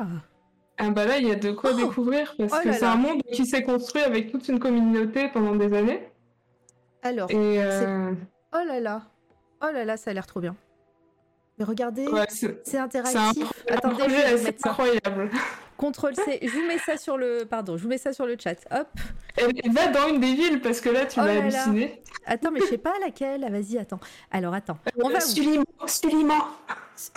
Ah 0.82 0.88
bah 0.90 1.04
là 1.04 1.18
il 1.18 1.28
y 1.28 1.30
a 1.30 1.34
de 1.34 1.50
quoi 1.52 1.72
Oh 1.74 1.76
découvrir 1.76 2.34
parce 2.38 2.54
Oh 2.56 2.62
que 2.64 2.72
c'est 2.72 2.86
un 2.86 2.96
monde 2.96 3.20
qui 3.32 3.44
s'est 3.44 3.62
construit 3.62 4.02
avec 4.02 4.32
toute 4.32 4.48
une 4.48 4.58
communauté 4.58 5.28
pendant 5.28 5.54
des 5.54 5.74
années. 5.76 6.08
Alors, 7.02 7.28
euh, 7.34 8.12
oh 8.52 8.64
là 8.66 8.80
là. 8.80 9.02
Oh 9.62 9.70
là 9.72 9.84
là, 9.84 9.96
ça 9.96 10.10
a 10.10 10.14
l'air 10.14 10.26
trop 10.26 10.40
bien. 10.40 10.56
Mais 11.58 11.64
regardez, 11.64 12.06
ouais, 12.08 12.24
c'est 12.28 12.46
c'est 12.64 12.70
c'est 12.72 12.78
interactif. 12.78 13.44
un 13.70 13.74
Attendez, 13.74 14.38
ça. 14.38 14.70
incroyable. 14.70 15.30
Contrôle 15.76 16.14
C. 16.14 16.38
Je 16.42 16.48
vous 16.50 16.66
mets 16.66 16.78
ça 16.78 16.96
sur 16.96 17.16
le. 17.18 17.44
Pardon, 17.48 17.76
je 17.76 17.82
vous 17.82 17.88
mets 17.88 17.98
ça 17.98 18.12
sur 18.12 18.26
le 18.26 18.36
chat. 18.38 18.56
Hop. 18.70 18.88
Et 19.38 19.68
va 19.70 19.88
dans 19.88 20.08
une 20.08 20.20
des 20.20 20.34
villes 20.34 20.60
parce 20.60 20.80
que 20.80 20.88
là 20.90 21.04
tu 21.06 21.20
Oh 21.20 21.22
vas 21.22 21.34
là 21.34 21.34
là. 21.34 21.62
halluciner. 21.62 22.02
Attends, 22.26 22.50
mais 22.50 22.60
je 22.60 22.66
sais 22.66 22.78
pas 22.78 22.98
laquelle. 23.00 23.44
Ah, 23.46 23.50
Vas-y, 23.50 23.78
attends. 23.78 24.00
Alors, 24.30 24.54
attends. 24.54 24.78
On 25.02 25.10
va 25.10 25.20
Sulimo, 25.20 25.64
Sulimo. 25.86 26.34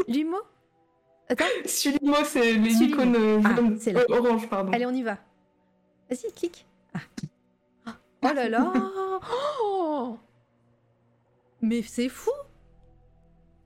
Limo 0.07 0.37
Attends. 1.29 1.45
Sulimo, 1.65 2.15
c'est 2.25 2.53
les 2.53 2.71
Sulimo. 2.73 2.93
icônes 2.95 3.15
euh, 3.15 3.41
Ah, 3.45 3.55
c'est 3.79 3.95
euh, 3.95 4.03
orange, 4.09 4.49
pardon. 4.49 4.71
Allez, 4.73 4.85
on 4.85 4.91
y 4.91 5.03
va. 5.03 5.17
Vas-y, 6.09 6.31
clique. 6.33 6.65
Ah. 6.93 6.99
Oh 8.23 8.33
là 8.33 8.49
là 8.49 8.73
Oh 9.61 10.17
Mais 11.63 11.81
c'est 11.81 12.09
fou 12.09 12.29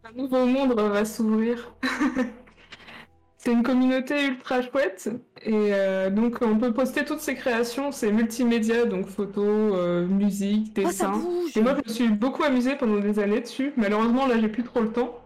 Un 0.05 0.11
nouveau 0.15 0.45
monde 0.45 0.79
va 0.79 1.03
s'ouvrir. 1.03 1.73
c'est 3.37 3.51
une 3.51 3.63
communauté 3.63 4.27
ultra 4.27 4.61
chouette 4.61 5.09
et 5.41 5.73
euh, 5.73 6.11
donc 6.11 6.37
on 6.41 6.57
peut 6.59 6.71
poster 6.73 7.03
toutes 7.05 7.21
ses 7.21 7.33
créations, 7.33 7.91
c'est 7.91 8.11
multimédia, 8.11 8.85
donc 8.85 9.07
photos, 9.07 9.73
euh, 9.75 10.05
musique, 10.05 10.73
Oh, 10.77 10.81
dessin. 10.81 11.09
bouge 11.11 11.57
et 11.57 11.61
moi 11.61 11.73
je 11.75 11.89
me 11.89 11.93
suis 11.93 12.09
beaucoup 12.09 12.43
amusée 12.43 12.75
pendant 12.75 12.99
des 12.99 13.17
années 13.17 13.41
dessus. 13.41 13.73
Malheureusement 13.77 14.27
là 14.27 14.39
j'ai 14.39 14.47
plus 14.49 14.63
trop 14.63 14.81
le 14.81 14.91
temps. 14.91 15.17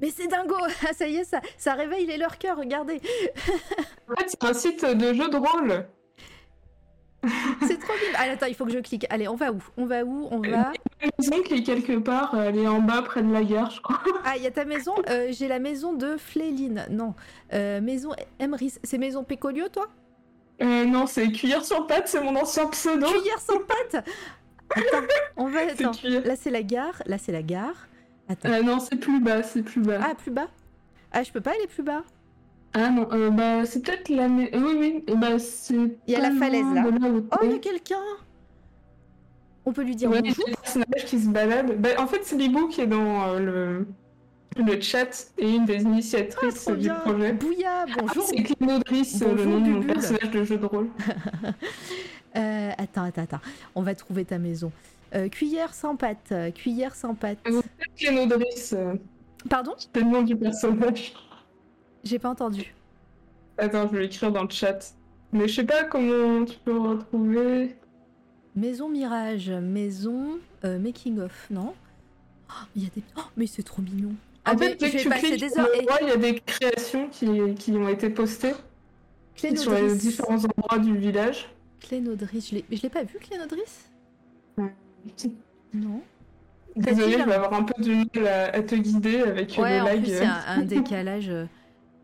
Mais 0.00 0.08
c'est 0.10 0.26
dingo 0.26 0.56
Ah, 0.88 0.94
Ça 0.94 1.06
y 1.08 1.16
est, 1.16 1.24
ça, 1.24 1.42
ça 1.58 1.74
réveille 1.74 2.06
les 2.06 2.16
leurs 2.16 2.38
cœurs, 2.38 2.56
regardez 2.56 3.00
En 4.10 4.14
fait 4.16 4.28
c'est 4.30 4.44
un 4.44 4.54
site 4.54 4.84
de 4.86 5.12
jeux 5.12 5.28
de 5.28 5.36
rôle. 5.36 5.86
C'est 7.66 7.78
trop 7.78 7.92
bien 7.94 8.18
Allez, 8.18 8.32
attends, 8.32 8.46
il 8.46 8.54
faut 8.54 8.64
que 8.64 8.72
je 8.72 8.78
clique. 8.78 9.06
Allez, 9.10 9.28
on 9.28 9.34
va 9.34 9.52
où? 9.52 9.58
On 9.76 9.86
va 9.86 10.04
où? 10.04 10.28
On 10.30 10.40
va... 10.40 10.72
Une 11.02 11.10
maison 11.18 11.42
qui 11.42 11.54
est 11.54 11.62
quelque 11.62 11.98
part, 11.98 12.34
elle 12.38 12.58
est 12.58 12.68
en 12.68 12.80
bas 12.80 13.02
près 13.02 13.22
de 13.22 13.32
la 13.32 13.44
gare 13.44 13.70
je 13.70 13.80
crois. 13.80 14.00
Ah, 14.24 14.36
il 14.36 14.42
y 14.42 14.46
a 14.46 14.50
ta 14.50 14.64
maison 14.64 14.94
Euh, 15.08 15.28
J'ai 15.30 15.48
la 15.48 15.58
maison 15.58 15.92
de 15.92 16.16
Fléline. 16.16 16.86
Non. 16.90 17.14
Euh, 17.52 17.80
maison 17.80 18.10
Emrys. 18.38 18.74
C'est 18.82 18.98
maison 18.98 19.24
Pécolio, 19.24 19.68
toi? 19.68 19.88
Euh, 20.62 20.86
non 20.86 21.06
c'est 21.06 21.30
cuillère 21.32 21.64
sur 21.64 21.86
patte, 21.86 22.08
c'est 22.08 22.20
mon 22.22 22.34
ancien 22.34 22.66
pseudo. 22.68 23.06
Cuillère 23.06 23.38
sans 23.40 23.58
patte 23.58 24.06
Attends, 24.74 25.06
on 25.36 25.48
va... 25.48 25.60
Attends. 25.70 25.92
Là, 26.02 26.34
c'est 26.36 26.50
la 26.50 26.62
gare. 26.62 27.02
Là, 27.06 27.18
c'est 27.18 27.32
la 27.32 27.42
gare. 27.42 27.88
Attends. 28.28 28.48
Ah 28.52 28.62
non 28.62 28.80
c'est 28.80 28.96
plus 28.96 29.20
bas, 29.20 29.42
c'est 29.42 29.62
plus 29.62 29.80
bas. 29.82 30.00
Ah, 30.02 30.14
plus 30.14 30.30
bas? 30.30 30.48
Ah, 31.12 31.22
je 31.22 31.30
peux 31.30 31.40
pas 31.40 31.52
aller 31.52 31.66
plus 31.68 31.82
bas 31.82 32.02
Ah 32.78 32.90
non, 32.90 33.08
euh, 33.12 33.30
bah 33.30 33.64
c'est 33.64 33.80
peut-être 33.80 34.10
la... 34.10 34.24
euh, 34.24 34.28
Oui, 34.28 34.74
oui, 34.78 35.04
euh, 35.08 35.14
bah 35.14 35.38
c'est... 35.38 35.74
Il 35.74 36.12
y 36.12 36.14
a 36.14 36.20
la 36.20 36.30
falaise, 36.32 36.66
là. 36.74 36.82
où 36.86 37.26
Oh, 37.32 37.36
il 37.44 37.52
y 37.52 37.54
a 37.54 37.58
quelqu'un 37.58 37.96
On 39.64 39.72
peut 39.72 39.82
lui 39.82 39.96
dire 39.96 40.10
Ouais, 40.10 40.20
bonjour 40.20 40.44
des 40.44 40.52
personnages 40.52 41.04
qui 41.06 41.18
se 41.18 41.28
baladent. 41.28 41.80
Bah, 41.80 41.88
en 41.98 42.06
fait, 42.06 42.20
c'est 42.22 42.36
Libou 42.36 42.68
qui 42.68 42.82
est 42.82 42.86
dans 42.86 43.28
euh, 43.28 43.38
le... 44.58 44.62
le 44.62 44.80
chat 44.82 45.28
et 45.38 45.54
une 45.54 45.64
des 45.64 45.76
Ah, 45.78 45.88
initiatrices 45.88 46.64
trop 46.64 46.72
du 46.72 46.80
bien 46.82 46.96
projet. 46.96 47.32
Bouya, 47.32 47.86
Ah, 47.88 47.92
bonjour 47.98 48.24
c'est 48.24 48.42
Clénodris, 48.42 49.20
euh, 49.22 49.34
le 49.34 49.44
nom 49.46 49.60
de 49.60 49.68
mon 49.70 49.78
Bubule. 49.80 49.94
personnage 49.94 50.30
de 50.30 50.44
jeu 50.44 50.58
de 50.58 50.66
rôle. 50.66 50.88
Euh, 52.36 52.70
Attends, 52.76 53.04
attends, 53.04 53.22
attends. 53.22 53.40
On 53.74 53.80
va 53.80 53.94
trouver 53.94 54.26
ta 54.26 54.36
maison. 54.36 54.70
Euh, 55.14 55.30
cuillère 55.30 55.72
sans 55.72 55.96
patte. 55.96 56.32
euh, 56.32 56.50
Cuillère 56.50 56.94
sans. 56.94 57.16
Ah, 57.22 57.28
Clénodris, 57.96 58.70
euh, 58.74 58.94
Pardon? 59.48 59.72
c'est 59.78 59.96
le 60.02 60.02
nom 60.10 60.20
du 60.20 60.36
personnage. 60.36 61.14
J'ai 62.06 62.20
pas 62.20 62.30
entendu. 62.30 62.72
Attends, 63.58 63.88
je 63.88 63.96
vais 63.96 64.02
l'écrire 64.02 64.30
dans 64.30 64.44
le 64.44 64.50
chat. 64.50 64.94
Mais 65.32 65.48
je 65.48 65.56
sais 65.56 65.64
pas 65.64 65.84
comment 65.84 66.44
tu 66.44 66.56
peux 66.64 66.78
retrouver... 66.78 67.74
Maison 68.54 68.88
Mirage, 68.88 69.50
maison 69.50 70.38
euh, 70.64 70.78
Making 70.78 71.18
of, 71.18 71.46
non? 71.50 71.74
Oh, 72.48 72.52
Il 72.76 72.84
y 72.84 72.86
a 72.86 72.90
des... 72.94 73.02
Oh, 73.18 73.22
mais 73.36 73.46
c'est 73.46 73.64
trop 73.64 73.82
mignon. 73.82 74.14
Ah, 74.44 74.54
En 74.54 74.58
fait, 74.58 74.76
dès 74.76 74.90
que 74.90 74.96
tu 74.98 75.08
cliques 75.10 75.40
des 75.40 75.58
heures. 75.58 75.68
Et 75.74 75.86
il 76.02 76.08
y 76.08 76.12
a 76.12 76.16
des 76.16 76.40
créations 76.40 77.08
qui, 77.08 77.54
qui 77.56 77.72
ont 77.72 77.88
été 77.88 78.08
postées 78.08 78.54
sur 79.56 79.74
les 79.74 79.96
différents 79.96 80.42
endroits 80.44 80.78
du 80.78 80.96
village. 80.96 81.50
Clénodris, 81.80 82.62
je 82.70 82.82
l'ai 82.82 82.88
pas 82.88 83.02
vu, 83.02 83.18
Clénodris? 83.18 83.88
Non. 85.74 86.00
Désolée, 86.76 87.18
je 87.18 87.24
vais 87.24 87.32
avoir 87.34 87.52
un 87.52 87.64
peu 87.64 87.82
du 87.82 87.94
mal 87.96 88.26
à, 88.26 88.44
à 88.54 88.62
te 88.62 88.74
guider 88.76 89.20
avec 89.20 89.58
euh, 89.58 89.62
Ouais, 89.62 89.78
le 89.80 89.84
lag. 89.84 89.98
euh. 90.08 90.18
c'est 90.18 90.24
un, 90.24 90.42
un 90.46 90.62
décalage. 90.62 91.30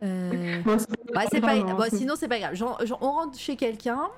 Euh, 0.02 0.62
Bon, 0.62 0.76
Bah, 1.14 1.24
pas... 1.30 1.40
grave, 1.40 1.66
hein, 1.68 1.74
bon, 1.74 1.84
sinon, 1.96 2.14
c'est 2.16 2.28
pas 2.28 2.38
grave. 2.38 2.54
Genre, 2.54 2.84
genre, 2.86 2.98
on 3.02 3.12
rentre 3.12 3.38
chez 3.38 3.56
quelqu'un. 3.56 4.08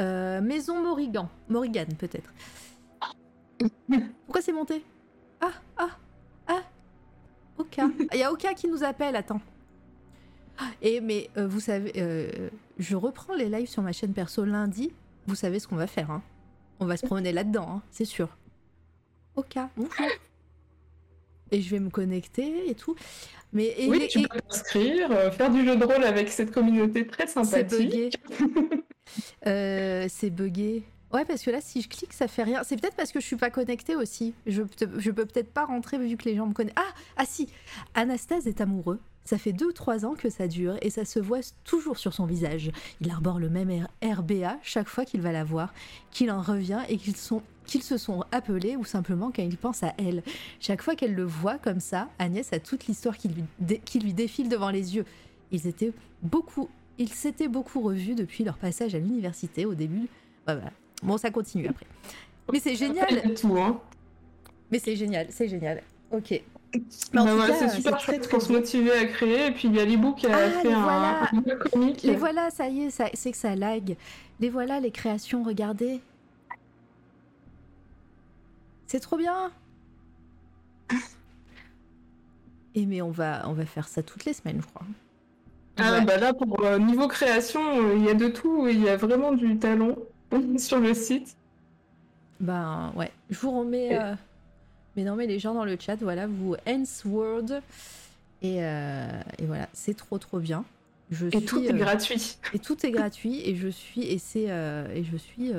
euh, 0.00 0.40
maison 0.40 0.82
Morrigan. 0.82 1.28
Morrigan, 1.48 1.86
peut-être. 1.98 2.32
Pourquoi 4.26 4.42
c'est 4.42 4.52
monté? 4.52 4.84
Ah, 5.40 5.52
ah, 5.76 5.90
ah. 6.48 6.62
Oka. 7.58 7.88
Il 8.12 8.18
y 8.18 8.22
a 8.22 8.32
Oka 8.32 8.54
qui 8.54 8.68
nous 8.68 8.82
appelle, 8.84 9.16
attends. 9.16 9.40
Et 10.80 11.00
mais 11.00 11.30
euh, 11.36 11.46
vous 11.48 11.60
savez, 11.60 11.92
euh, 11.96 12.48
je 12.78 12.94
reprends 12.96 13.34
les 13.34 13.48
lives 13.48 13.68
sur 13.68 13.82
ma 13.82 13.92
chaîne 13.92 14.12
perso 14.12 14.44
lundi. 14.44 14.92
Vous 15.26 15.34
savez 15.34 15.58
ce 15.58 15.66
qu'on 15.68 15.76
va 15.76 15.86
faire, 15.86 16.10
hein 16.10 16.22
On 16.80 16.86
va 16.86 16.96
se 16.96 17.06
promener 17.06 17.32
là-dedans, 17.32 17.66
hein, 17.76 17.82
c'est 17.90 18.04
sûr. 18.04 18.28
Oka, 19.36 19.70
bonjour. 19.76 20.06
Et 21.52 21.60
je 21.62 21.70
vais 21.70 21.78
me 21.78 21.90
connecter 21.90 22.68
et 22.68 22.74
tout. 22.74 22.96
Mais 23.52 23.74
et, 23.78 23.88
Oui, 23.88 23.98
les- 24.00 24.08
tu 24.08 24.20
et- 24.20 24.26
peux 24.28 24.40
t'inscrire, 24.40 25.10
euh, 25.12 25.30
faire 25.30 25.50
du 25.50 25.64
jeu 25.64 25.76
de 25.76 25.84
rôle 25.84 26.02
avec 26.04 26.28
cette 26.30 26.50
communauté 26.50 27.06
très 27.06 27.26
c'est 27.26 27.44
sympathique. 27.44 27.90
bugué. 27.90 28.10
Euh, 29.46 30.06
c'est 30.08 30.30
bugué. 30.30 30.84
Ouais, 31.12 31.24
parce 31.26 31.42
que 31.42 31.50
là, 31.50 31.58
si 31.60 31.82
je 31.82 31.88
clique, 31.88 32.14
ça 32.14 32.26
fait 32.28 32.44
rien. 32.44 32.62
C'est 32.64 32.80
peut-être 32.80 32.96
parce 32.96 33.12
que 33.12 33.20
je 33.20 33.26
suis 33.26 33.36
pas 33.36 33.50
connectée 33.50 33.96
aussi. 33.96 34.32
Je, 34.46 34.62
je 34.96 35.10
peux 35.10 35.26
peut-être 35.26 35.52
pas 35.52 35.66
rentrer 35.66 35.98
vu 35.98 36.16
que 36.16 36.24
les 36.24 36.36
gens 36.36 36.46
me 36.46 36.54
connaissent. 36.54 36.72
Ah, 36.76 36.94
ah 37.18 37.24
si, 37.26 37.48
Anastase 37.94 38.46
est 38.46 38.62
amoureux. 38.62 38.98
Ça 39.24 39.36
fait 39.38 39.52
deux 39.52 39.66
ou 39.66 39.72
trois 39.72 40.06
ans 40.06 40.14
que 40.14 40.30
ça 40.30 40.48
dure 40.48 40.76
et 40.80 40.88
ça 40.88 41.04
se 41.04 41.18
voit 41.20 41.40
toujours 41.64 41.98
sur 41.98 42.14
son 42.14 42.24
visage. 42.24 42.70
Il 43.02 43.10
arbore 43.10 43.38
le 43.38 43.50
même 43.50 43.68
R- 44.02 44.14
RBA 44.14 44.56
chaque 44.62 44.88
fois 44.88 45.04
qu'il 45.04 45.20
va 45.20 45.30
la 45.32 45.44
voir, 45.44 45.74
qu'il 46.10 46.30
en 46.30 46.40
revient 46.40 46.80
et 46.88 46.96
qu'ils 46.96 47.16
sont 47.16 47.42
qu'ils 47.66 47.82
se 47.82 47.96
sont 47.96 48.24
appelés 48.32 48.76
ou 48.76 48.84
simplement 48.84 49.30
quand 49.34 49.42
il 49.42 49.56
pense 49.56 49.82
à 49.82 49.92
elle. 49.98 50.22
Chaque 50.60 50.82
fois 50.82 50.94
qu'elle 50.94 51.14
le 51.14 51.24
voit 51.24 51.58
comme 51.58 51.80
ça, 51.80 52.08
Agnès 52.18 52.52
a 52.52 52.58
toute 52.58 52.86
l'histoire 52.86 53.16
qui 53.16 53.28
lui, 53.28 53.44
dé- 53.58 53.80
qui 53.84 53.98
lui 54.00 54.12
défile 54.12 54.48
devant 54.48 54.70
les 54.70 54.96
yeux. 54.96 55.04
Ils 55.50 55.66
étaient 55.66 55.92
beaucoup, 56.22 56.68
ils 56.98 57.12
s'étaient 57.12 57.48
beaucoup 57.48 57.80
revus 57.80 58.14
depuis 58.14 58.44
leur 58.44 58.56
passage 58.56 58.94
à 58.94 58.98
l'université 58.98 59.64
au 59.66 59.74
début. 59.74 60.08
Ouais, 60.48 60.54
voilà. 60.54 60.70
Bon, 61.02 61.16
ça 61.18 61.30
continue 61.30 61.68
après. 61.68 61.86
Mais 62.52 62.60
c'est 62.60 62.74
génial. 62.74 63.06
Pas 63.06 63.28
du 63.28 63.34
tout, 63.34 63.56
hein. 63.58 63.80
Mais 64.70 64.78
c'est 64.78 64.96
génial, 64.96 65.26
c'est 65.30 65.48
génial. 65.48 65.82
Ok. 66.10 66.42
Bah 67.12 67.20
tout 67.22 67.28
voilà, 67.36 67.48
cas, 67.48 67.54
c'est 67.58 67.68
c'est 67.68 67.76
super 67.76 68.00
chouette 68.00 68.22
très 68.22 68.30
pour 68.30 68.40
se 68.40 68.50
motiver 68.50 68.92
à 68.92 69.04
créer. 69.04 69.48
Et 69.48 69.50
puis 69.50 69.68
il 69.68 69.74
y 69.76 69.80
a 69.80 69.84
Libou 69.84 70.14
qui 70.14 70.26
a 70.26 70.30
Ah, 70.34 70.50
fait 70.50 70.68
les 70.68 70.74
un, 70.74 70.82
voilà. 70.82 71.28
un 71.30 71.56
comic. 71.70 72.02
Les 72.02 72.16
voilà, 72.16 72.50
ça 72.50 72.66
y 72.68 72.84
est, 72.84 72.90
ça- 72.90 73.10
c'est 73.12 73.30
que 73.30 73.36
ça 73.36 73.54
lag. 73.54 73.94
Les 74.40 74.48
voilà, 74.48 74.80
les 74.80 74.90
créations, 74.90 75.42
regardez. 75.42 76.00
C'est 78.92 79.00
trop 79.00 79.16
bien. 79.16 79.50
Et 82.74 82.84
mais 82.84 83.00
on 83.00 83.10
va, 83.10 83.48
on 83.48 83.54
va 83.54 83.64
faire 83.64 83.88
ça 83.88 84.02
toutes 84.02 84.26
les 84.26 84.34
semaines, 84.34 84.60
je 84.60 84.66
crois. 84.66 84.84
Ah 85.78 85.92
Ouais. 85.92 86.04
bah 86.04 86.18
là, 86.18 86.34
pour 86.34 86.62
euh, 86.62 86.78
niveau 86.78 87.08
création, 87.08 87.60
euh, 87.80 87.94
il 87.96 88.04
y 88.04 88.10
a 88.10 88.14
de 88.14 88.28
tout. 88.28 88.68
Il 88.68 88.82
y 88.82 88.90
a 88.90 88.98
vraiment 88.98 89.32
du 89.32 89.58
talent 89.58 89.96
sur 90.58 90.78
le 90.78 90.92
site. 90.92 91.38
Ben 92.38 92.92
ouais, 92.94 93.10
je 93.30 93.38
vous 93.38 93.58
remets. 93.60 93.92
Et- 93.92 93.98
euh, 93.98 94.14
Mais 94.94 95.04
non, 95.04 95.16
mais 95.16 95.26
les 95.26 95.38
gens 95.38 95.54
dans 95.54 95.64
le 95.64 95.78
chat, 95.80 95.96
voilà, 95.96 96.26
vous 96.26 96.54
Hence 96.66 97.02
Word. 97.06 97.62
Et, 98.42 98.56
et 98.58 99.46
voilà, 99.46 99.70
c'est 99.72 99.96
trop 99.96 100.18
trop 100.18 100.38
bien. 100.38 100.66
Je 101.10 101.28
Et 101.28 101.30
suis, 101.38 101.44
tout 101.46 101.60
est 101.64 101.72
gratuit. 101.72 102.36
Et 102.52 102.58
tout 102.58 102.84
est 102.84 102.90
gratuit 102.90 103.40
et 103.48 103.56
je 103.56 103.68
suis 103.68 104.02
et 104.02 104.18
c'est 104.18 104.48
et 104.94 105.02
je 105.04 105.16
suis 105.16 105.50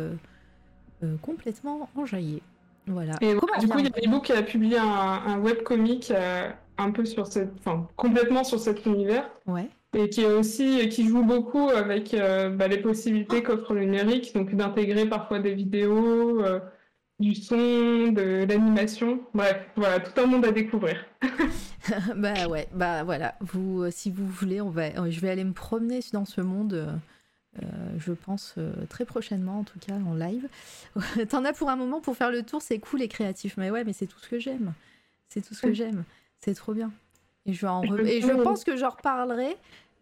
complètement 1.24 1.90
enjaillée. 1.96 2.44
Voilà. 2.88 3.14
Et 3.22 3.36
Comment 3.36 3.58
du 3.60 3.68
coup, 3.68 3.80
il 3.80 3.86
y 3.86 3.88
a 3.88 4.00
Libou 4.00 4.20
qui 4.20 4.34
a 4.34 4.42
publié 4.42 4.78
un, 4.78 4.86
un 4.86 5.40
webcomic 5.40 6.12
euh, 6.12 6.50
un 6.78 6.92
peu 6.92 7.06
sur 7.06 7.28
cette, 7.28 7.52
enfin, 7.60 7.88
complètement 7.96 8.44
sur 8.44 8.60
cet 8.60 8.86
univers. 8.86 9.30
Ouais. 9.48 9.70
Et 9.96 10.10
qui 10.10 10.22
est 10.22 10.34
aussi, 10.34 10.90
qui 10.90 11.08
joue 11.08 11.24
beaucoup 11.24 11.70
avec 11.70 12.14
euh, 12.14 12.50
bah, 12.50 12.68
les 12.68 12.80
possibilités 12.80 13.44
qu'offre 13.44 13.74
le 13.74 13.82
numérique, 13.82 14.34
donc 14.34 14.54
d'intégrer 14.56 15.06
parfois 15.06 15.40
des 15.40 15.54
vidéos, 15.54 16.44
euh, 16.44 16.60
du 17.20 17.36
son, 17.36 18.12
de 18.12 18.46
l'animation. 18.50 19.22
Bref, 19.36 19.58
voilà, 19.76 20.00
tout 20.00 20.20
un 20.20 20.26
monde 20.26 20.46
à 20.46 20.52
découvrir. 20.52 21.06
bah 22.16 22.48
ouais. 22.50 22.68
Bah 22.74 23.04
voilà. 23.04 23.36
Vous, 23.40 23.86
si 23.92 24.10
vous 24.10 24.28
voulez, 24.28 24.62
on 24.62 24.70
va. 24.70 25.10
Je 25.10 25.20
vais 25.20 25.30
aller 25.30 25.44
me 25.44 25.54
promener 25.54 26.00
dans 26.12 26.26
ce 26.26 26.42
monde. 26.42 27.00
Euh, 27.62 27.66
je 27.98 28.14
pense 28.14 28.56
euh, 28.58 28.74
très 28.90 29.06
prochainement, 29.06 29.60
en 29.60 29.64
tout 29.64 29.80
cas 29.80 29.94
en 29.94 30.16
live. 30.16 30.48
T'en 31.30 31.46
as 31.46 31.54
pour 31.54 31.70
un 31.70 31.76
moment 31.76 32.02
pour 32.02 32.16
faire 32.16 32.32
le 32.32 32.44
tour, 32.44 32.62
c'est 32.62 32.80
cool 32.80 33.02
et 33.02 33.08
créatif. 33.08 33.56
Mais 33.58 33.70
ouais, 33.70 33.84
mais 33.84 33.94
c'est 33.94 34.08
tout 34.08 34.20
ce 34.20 34.28
que 34.28 34.40
j'aime. 34.40 34.74
C'est 35.30 35.42
tout 35.42 35.54
ce 35.54 35.62
que 35.62 35.74
j'aime. 35.74 36.04
C'est 36.40 36.56
trop 36.56 36.74
bien. 36.74 36.92
Et 37.46 37.54
je, 37.54 37.62
vais 37.62 37.68
en 37.68 37.82
re- 37.82 38.06
et 38.06 38.22
je 38.22 38.32
pense 38.32 38.64
que 38.64 38.78
j'en 38.78 38.90
reparlerai 38.90 39.58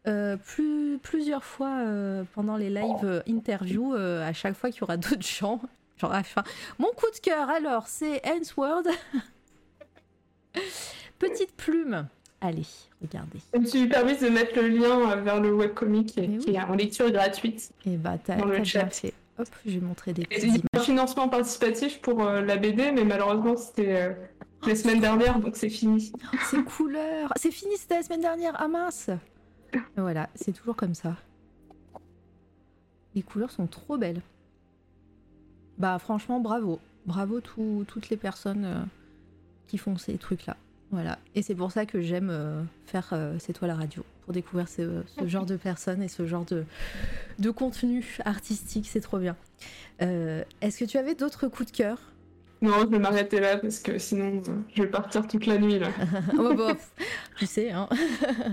euh, 0.07 0.37
plus, 0.37 0.99
plusieurs 1.01 1.43
fois 1.43 1.83
pendant 2.33 2.57
les 2.57 2.69
live 2.69 3.23
interviews, 3.27 3.93
à 3.93 4.33
chaque 4.33 4.55
fois 4.55 4.71
qu'il 4.71 4.81
y 4.81 4.83
aura 4.83 4.97
d'autres 4.97 5.21
gens. 5.21 5.61
Genre. 5.97 6.13
Mon 6.79 6.89
coup 6.93 7.09
de 7.13 7.19
cœur, 7.19 7.49
alors, 7.49 7.87
c'est 7.87 8.21
Word. 8.57 8.83
Petite 11.19 11.55
plume. 11.55 12.07
Allez, 12.41 12.65
regardez. 13.01 13.39
Je 13.53 13.59
me 13.59 13.65
suis 13.65 13.87
permise 13.87 14.19
de 14.19 14.29
mettre 14.29 14.55
le 14.59 14.67
lien 14.67 15.11
euh, 15.11 15.15
vers 15.21 15.39
le 15.39 15.53
webcomic 15.53 16.07
qui, 16.13 16.19
est- 16.21 16.27
Mais 16.27 16.37
oui. 16.37 16.43
qui 16.43 16.55
est 16.55 16.59
en 16.61 16.73
lecture 16.73 17.11
gratuite. 17.11 17.71
Et 17.85 17.97
bah, 17.97 18.17
t'as 18.23 18.35
Dans 18.37 18.45
le 18.45 18.51
t'as 18.53 18.57
bien 18.57 18.63
chat. 18.65 18.89
fait. 18.89 19.13
Hop, 19.37 19.47
je 19.65 19.71
vais 19.79 19.85
montrer 19.85 20.13
des 20.13 20.27
Il 20.31 20.55
y 20.55 20.57
a 20.57 20.79
un 20.79 20.79
financement 20.79 21.29
participatif 21.29 22.01
pour 22.01 22.21
euh, 22.23 22.41
la 22.41 22.57
BD, 22.57 22.91
mais 22.91 23.03
malheureusement, 23.05 23.55
c'était 23.57 23.95
euh, 23.95 24.13
les 24.67 24.75
semaines 24.75 24.99
dernières, 24.99 25.39
donc 25.39 25.55
c'est 25.55 25.69
fini. 25.69 26.11
Ces 26.49 26.63
couleurs. 26.63 27.31
C'est 27.35 27.51
fini, 27.51 27.77
c'était 27.77 27.97
la 27.97 28.03
semaine 28.03 28.21
dernière. 28.21 28.53
Ah 28.57 28.67
mince. 28.67 29.09
Voilà, 29.95 30.27
c'est 30.35 30.51
toujours 30.51 30.75
comme 30.75 30.93
ça. 30.95 31.15
Les 33.15 33.21
couleurs 33.21 33.51
sont 33.51 33.67
trop 33.67 33.97
belles. 33.97 34.21
Bah 35.77 35.97
franchement, 35.99 36.39
bravo. 36.39 36.79
Bravo 37.05 37.39
tout- 37.39 37.85
toutes 37.87 38.09
les 38.09 38.17
personnes 38.17 38.65
euh, 38.65 38.83
qui 39.67 39.77
font 39.77 39.97
ces 39.97 40.17
trucs-là. 40.17 40.55
Voilà. 40.91 41.19
Et 41.35 41.41
c'est 41.41 41.55
pour 41.55 41.71
ça 41.71 41.85
que 41.85 42.01
j'aime 42.01 42.29
euh, 42.29 42.61
faire 42.85 43.09
euh, 43.13 43.37
C'est 43.39 43.53
toi 43.53 43.67
la 43.67 43.75
radio. 43.75 44.03
Pour 44.25 44.33
découvrir 44.33 44.67
ce, 44.67 45.03
genre 45.25 45.45
de 45.45 45.55
personnes 45.55 46.03
et 46.03 46.07
ce 46.07 46.27
genre 46.27 46.45
de, 46.45 46.65
de 47.39 47.49
contenu 47.49 48.17
artistique. 48.25 48.87
C'est 48.89 49.01
trop 49.01 49.17
bien. 49.17 49.35
Euh, 50.01 50.43
Est-ce 50.61 50.77
que 50.79 50.85
tu 50.85 50.97
avais 50.97 51.15
d'autres 51.15 51.47
coups 51.47 51.71
de 51.71 51.77
cœur? 51.77 51.97
Non, 52.61 52.81
je 52.81 52.85
vais 52.85 52.99
m'arrêter 52.99 53.39
là 53.39 53.57
parce 53.57 53.79
que 53.79 53.97
sinon, 53.97 54.41
euh, 54.47 54.51
je 54.75 54.83
vais 54.83 54.87
partir 54.89 55.27
toute 55.27 55.47
la 55.47 55.57
nuit 55.57 55.79
là. 55.79 55.87
Oh, 56.37 56.53
bah, 56.53 56.73
tu 57.37 57.47
sais, 57.47 57.71
hein. 57.71 57.89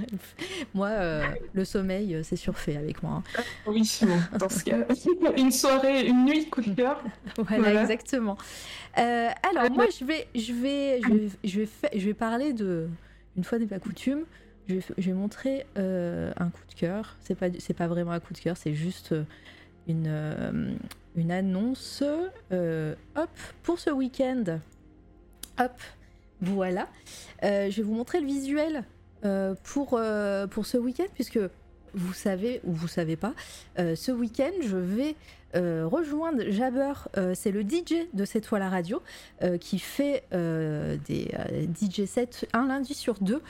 moi, 0.75 0.89
euh, 0.89 1.23
le 1.53 1.65
sommeil, 1.67 2.15
euh, 2.15 2.23
c'est 2.23 2.37
surfait 2.37 2.77
avec 2.77 3.03
moi. 3.03 3.23
hein. 3.37 3.43
Oui, 3.67 3.83
bon, 4.03 4.39
dans 4.39 4.49
ce 4.49 4.65
cas, 4.65 4.79
une 5.37 5.51
soirée, 5.53 6.07
une 6.07 6.25
nuit 6.25 6.47
de 6.47 6.51
coup 6.51 6.63
de 6.63 6.71
cœur. 6.75 7.03
Voilà, 7.37 7.59
Voilà. 7.63 7.83
exactement. 7.83 8.39
Euh, 8.99 9.29
alors, 9.51 9.71
moi, 9.73 9.87
je 9.99 10.05
vais, 10.07 10.27
je, 10.35 10.53
vais, 10.55 11.01
je, 11.03 11.13
vais, 11.13 11.29
je, 11.45 11.61
vais 11.61 11.67
fa- 11.67 11.91
je 11.95 12.05
vais 12.07 12.15
parler 12.15 12.53
de. 12.55 12.89
Une 13.37 13.45
fois 13.45 13.59
n'est 13.59 13.67
pas 13.67 13.79
coutume, 13.79 14.23
je 14.69 14.77
vais, 14.77 14.81
je 14.97 15.05
vais 15.11 15.13
montrer 15.13 15.67
un 15.77 16.49
coup 16.49 16.63
de 16.67 16.75
cœur. 16.75 17.17
C'est 17.21 17.35
pas, 17.35 17.49
c'est 17.59 17.75
pas 17.75 17.89
vraiment 17.89 18.13
un 18.13 18.21
coup 18.21 18.33
de 18.33 18.39
cœur, 18.39 18.57
c'est 18.57 18.73
juste 18.75 19.15
une, 19.87 20.79
une 21.17 21.31
annonce. 21.31 22.03
euh, 22.53 22.95
pour 23.63 23.79
ce 23.79 23.91
week-end. 23.91 24.61
Hop, 25.59 25.73
voilà. 26.41 26.89
Euh, 27.43 27.71
je 27.71 27.79
vais 27.79 27.83
vous 27.83 27.95
montrer 27.95 28.21
le 28.21 28.27
visuel 28.27 28.85
euh, 29.25 29.55
pour, 29.65 29.99
ce 29.99 30.77
week-end, 30.77 31.07
puisque 31.15 31.41
vous 31.95 32.13
savez 32.13 32.61
ou 32.65 32.73
vous 32.73 32.89
savez 32.89 33.17
pas, 33.17 33.35
ce 33.77 34.13
week-end, 34.13 34.53
je 34.63 34.77
vais 34.77 35.17
rejoindre 35.55 36.43
Jabber. 36.51 36.93
c'est 37.35 37.51
le 37.51 37.63
DJ 37.63 38.07
de 38.13 38.25
cette 38.25 38.47
fois 38.47 38.59
la 38.59 38.69
radio 38.69 39.03
qui 39.61 39.79
fait 39.79 40.25
des 40.31 41.31
DJ 41.75 42.05
sets 42.05 42.47
un 42.53 42.69
lundi 42.69 42.95
sur 42.95 43.15
deux 43.21 43.43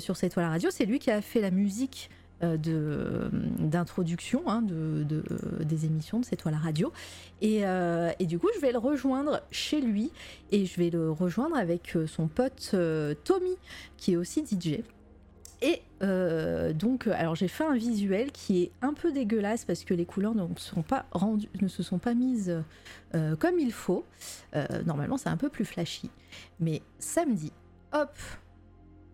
sur 0.00 0.16
cette 0.16 0.34
fois 0.34 0.42
la 0.42 0.50
radio. 0.50 0.70
C'est 0.70 0.84
lui 0.84 0.98
qui 0.98 1.10
a 1.10 1.22
fait 1.22 1.40
la 1.40 1.52
musique 1.52 2.10
euh, 2.44 2.56
de 2.56 3.30
d'introduction 3.58 4.42
hein, 4.46 4.62
de- 4.62 5.04
des 5.64 5.86
émissions 5.86 6.20
de 6.20 6.24
cette 6.24 6.42
fois 6.42 6.52
la 6.52 6.58
radio. 6.58 6.92
Et, 7.40 7.66
euh, 7.66 8.10
du 8.20 8.38
coup, 8.38 8.48
je 8.54 8.60
vais 8.60 8.72
le 8.72 8.78
rejoindre 8.78 9.40
chez 9.50 9.80
lui 9.80 10.10
et 10.52 10.66
je 10.66 10.76
vais 10.80 10.90
le 10.90 11.10
rejoindre 11.10 11.56
avec 11.56 11.96
euh, 11.96 12.06
son 12.06 12.28
pote 12.28 12.70
euh, 12.74 13.14
Tommy 13.24 13.56
qui 13.96 14.12
est 14.12 14.16
aussi 14.16 14.44
DJ. 14.44 14.80
Et 15.62 15.80
euh, 16.02 16.72
donc, 16.74 17.06
euh, 17.06 17.12
alors 17.16 17.34
j'ai 17.36 17.48
fait 17.48 17.64
un 17.64 17.74
visuel 17.74 18.32
qui 18.32 18.62
est 18.62 18.70
un 18.82 18.92
peu 18.92 19.12
dégueulasse 19.12 19.64
parce 19.64 19.84
que 19.84 19.94
les 19.94 20.04
couleurs 20.04 20.34
ne, 20.34 20.46
sont 20.56 20.82
pas 20.82 21.06
ne 21.60 21.68
se 21.68 21.82
sont 21.82 21.98
pas 21.98 22.12
mises 22.14 22.54
euh, 23.14 23.34
comme 23.36 23.58
il 23.58 23.72
faut. 23.72 24.04
Euh, 24.54 24.66
normalement, 24.84 25.16
c'est 25.16 25.30
un 25.30 25.36
peu 25.38 25.48
plus 25.48 25.64
flashy. 25.64 26.10
Mais 26.60 26.82
samedi, 26.98 27.50
hop, 27.92 28.12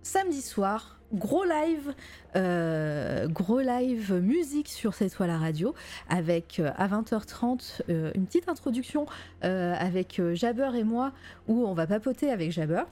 samedi 0.02 0.42
soir, 0.42 0.99
gros 1.12 1.44
live, 1.44 1.94
euh, 2.36 3.26
gros 3.28 3.60
live 3.60 4.14
musique 4.14 4.68
sur 4.68 4.94
cette 4.94 5.14
fois 5.14 5.26
la 5.26 5.38
radio 5.38 5.74
avec 6.08 6.60
euh, 6.60 6.70
à 6.76 6.88
20h30 6.88 7.82
euh, 7.88 8.12
une 8.14 8.26
petite 8.26 8.48
introduction 8.48 9.06
avec 9.42 10.20
Jabber 10.34 10.70
et 10.76 10.84
moi 10.84 11.12
où 11.48 11.66
on 11.66 11.74
va 11.74 11.86
papoter 11.86 12.30
avec 12.30 12.52
Jabber 12.52 12.82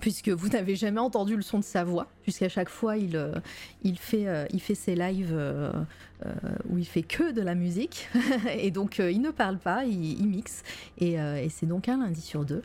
puisque 0.00 0.30
vous 0.30 0.48
n'avez 0.48 0.74
jamais 0.74 1.00
entendu 1.00 1.36
le 1.36 1.42
son 1.42 1.58
de 1.58 1.64
sa 1.64 1.84
voix, 1.84 2.08
puisqu'à 2.22 2.48
chaque 2.48 2.70
fois 2.70 2.96
il, 2.96 3.20
il, 3.82 3.98
fait, 3.98 4.26
il 4.52 4.60
fait 4.60 4.74
ses 4.74 4.94
lives 4.94 5.36
où 6.68 6.78
il 6.78 6.86
fait 6.86 7.02
que 7.02 7.30
de 7.30 7.42
la 7.42 7.54
musique, 7.54 8.08
et 8.56 8.70
donc 8.70 8.98
il 8.98 9.20
ne 9.20 9.30
parle 9.30 9.58
pas, 9.58 9.84
il, 9.84 10.26
mixe, 10.26 10.62
et, 10.98 11.12
et 11.12 11.48
c'est 11.50 11.66
donc 11.66 11.88
un 11.88 11.98
lundi 11.98 12.20
sur 12.20 12.44
deux. 12.44 12.62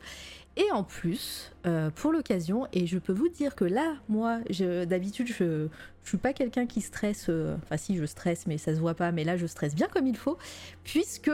Et 0.57 0.71
en 0.71 0.83
plus, 0.83 1.51
euh, 1.67 1.91
pour 1.91 2.11
l'occasion, 2.11 2.67
et 2.73 2.87
je 2.87 2.97
peux 2.97 3.13
vous 3.13 3.29
dire 3.29 3.55
que 3.55 3.63
là, 3.63 3.93
moi, 4.09 4.39
d'habitude, 4.87 5.27
je 5.27 5.43
ne 5.43 5.69
suis 6.03 6.17
pas 6.17 6.33
quelqu'un 6.33 6.65
qui 6.65 6.81
stresse, 6.81 7.27
euh, 7.29 7.55
enfin 7.63 7.77
si 7.77 7.95
je 7.95 8.05
stresse, 8.05 8.47
mais 8.47 8.57
ça 8.57 8.73
se 8.73 8.79
voit 8.79 8.95
pas, 8.95 9.11
mais 9.11 9.23
là 9.23 9.37
je 9.37 9.45
stresse 9.45 9.75
bien 9.75 9.87
comme 9.87 10.07
il 10.07 10.17
faut, 10.17 10.39
puisque 10.83 11.29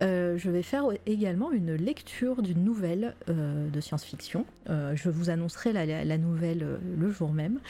euh, 0.00 0.38
je 0.38 0.50
vais 0.50 0.62
faire 0.62 0.84
également 1.04 1.52
une 1.52 1.74
lecture 1.74 2.40
d'une 2.40 2.64
nouvelle 2.64 3.14
de 3.28 3.80
science-fiction. 3.80 4.46
Je 4.66 5.10
vous 5.10 5.28
annoncerai 5.28 5.74
la, 5.74 6.16
nouvelle 6.18 6.80
le 6.98 7.10
jour 7.10 7.34
même. 7.34 7.60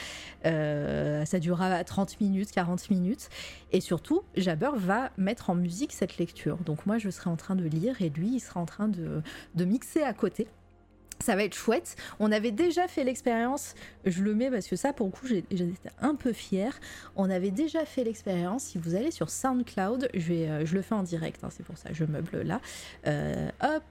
Ça 0.45 1.39
durera 1.39 1.83
30 1.83 2.21
minutes, 2.21 2.51
40 2.51 2.89
minutes. 2.89 3.29
Et 3.73 3.81
surtout, 3.81 4.21
Jabber 4.37 4.71
va 4.75 5.11
mettre 5.17 5.49
en 5.49 5.55
musique 5.55 5.91
cette 5.91 6.17
lecture. 6.17 6.57
Donc 6.65 6.85
moi, 6.85 6.97
je 6.97 7.09
serai 7.09 7.29
en 7.29 7.35
train 7.35 7.55
de 7.55 7.65
lire 7.65 8.01
et 8.01 8.09
lui, 8.09 8.35
il 8.35 8.39
sera 8.39 8.61
en 8.61 8.65
train 8.65 8.87
de 8.87 9.65
mixer 9.65 10.01
à 10.01 10.13
côté. 10.13 10.47
Ça 11.19 11.35
va 11.35 11.43
être 11.43 11.53
chouette. 11.53 11.95
On 12.19 12.31
avait 12.31 12.51
déjà 12.51 12.87
fait 12.87 13.03
l'expérience, 13.03 13.75
je 14.05 14.23
le 14.23 14.33
mets 14.33 14.51
parce 14.51 14.67
que 14.67 14.75
ça, 14.75 14.93
pour 14.93 15.07
le 15.07 15.11
coup, 15.11 15.27
j'étais 15.27 15.89
un 16.01 16.15
peu 16.15 16.33
fière. 16.33 16.79
On 17.15 17.29
avait 17.29 17.51
déjà 17.51 17.85
fait 17.85 18.03
l'expérience. 18.03 18.63
Si 18.63 18.77
vous 18.77 18.95
allez 18.95 19.11
sur 19.11 19.29
SoundCloud, 19.29 20.09
je, 20.13 20.33
euh, 20.33 20.65
le 20.65 20.81
fais 20.81 20.95
en 20.95 21.03
direct, 21.03 21.43
hein, 21.43 21.49
c'est 21.51 21.63
pour 21.63 21.77
ça 21.77 21.89
je 21.93 22.05
meuble 22.05 22.41
là. 22.41 22.59
Euh, 23.07 23.49
hop, 23.61 23.83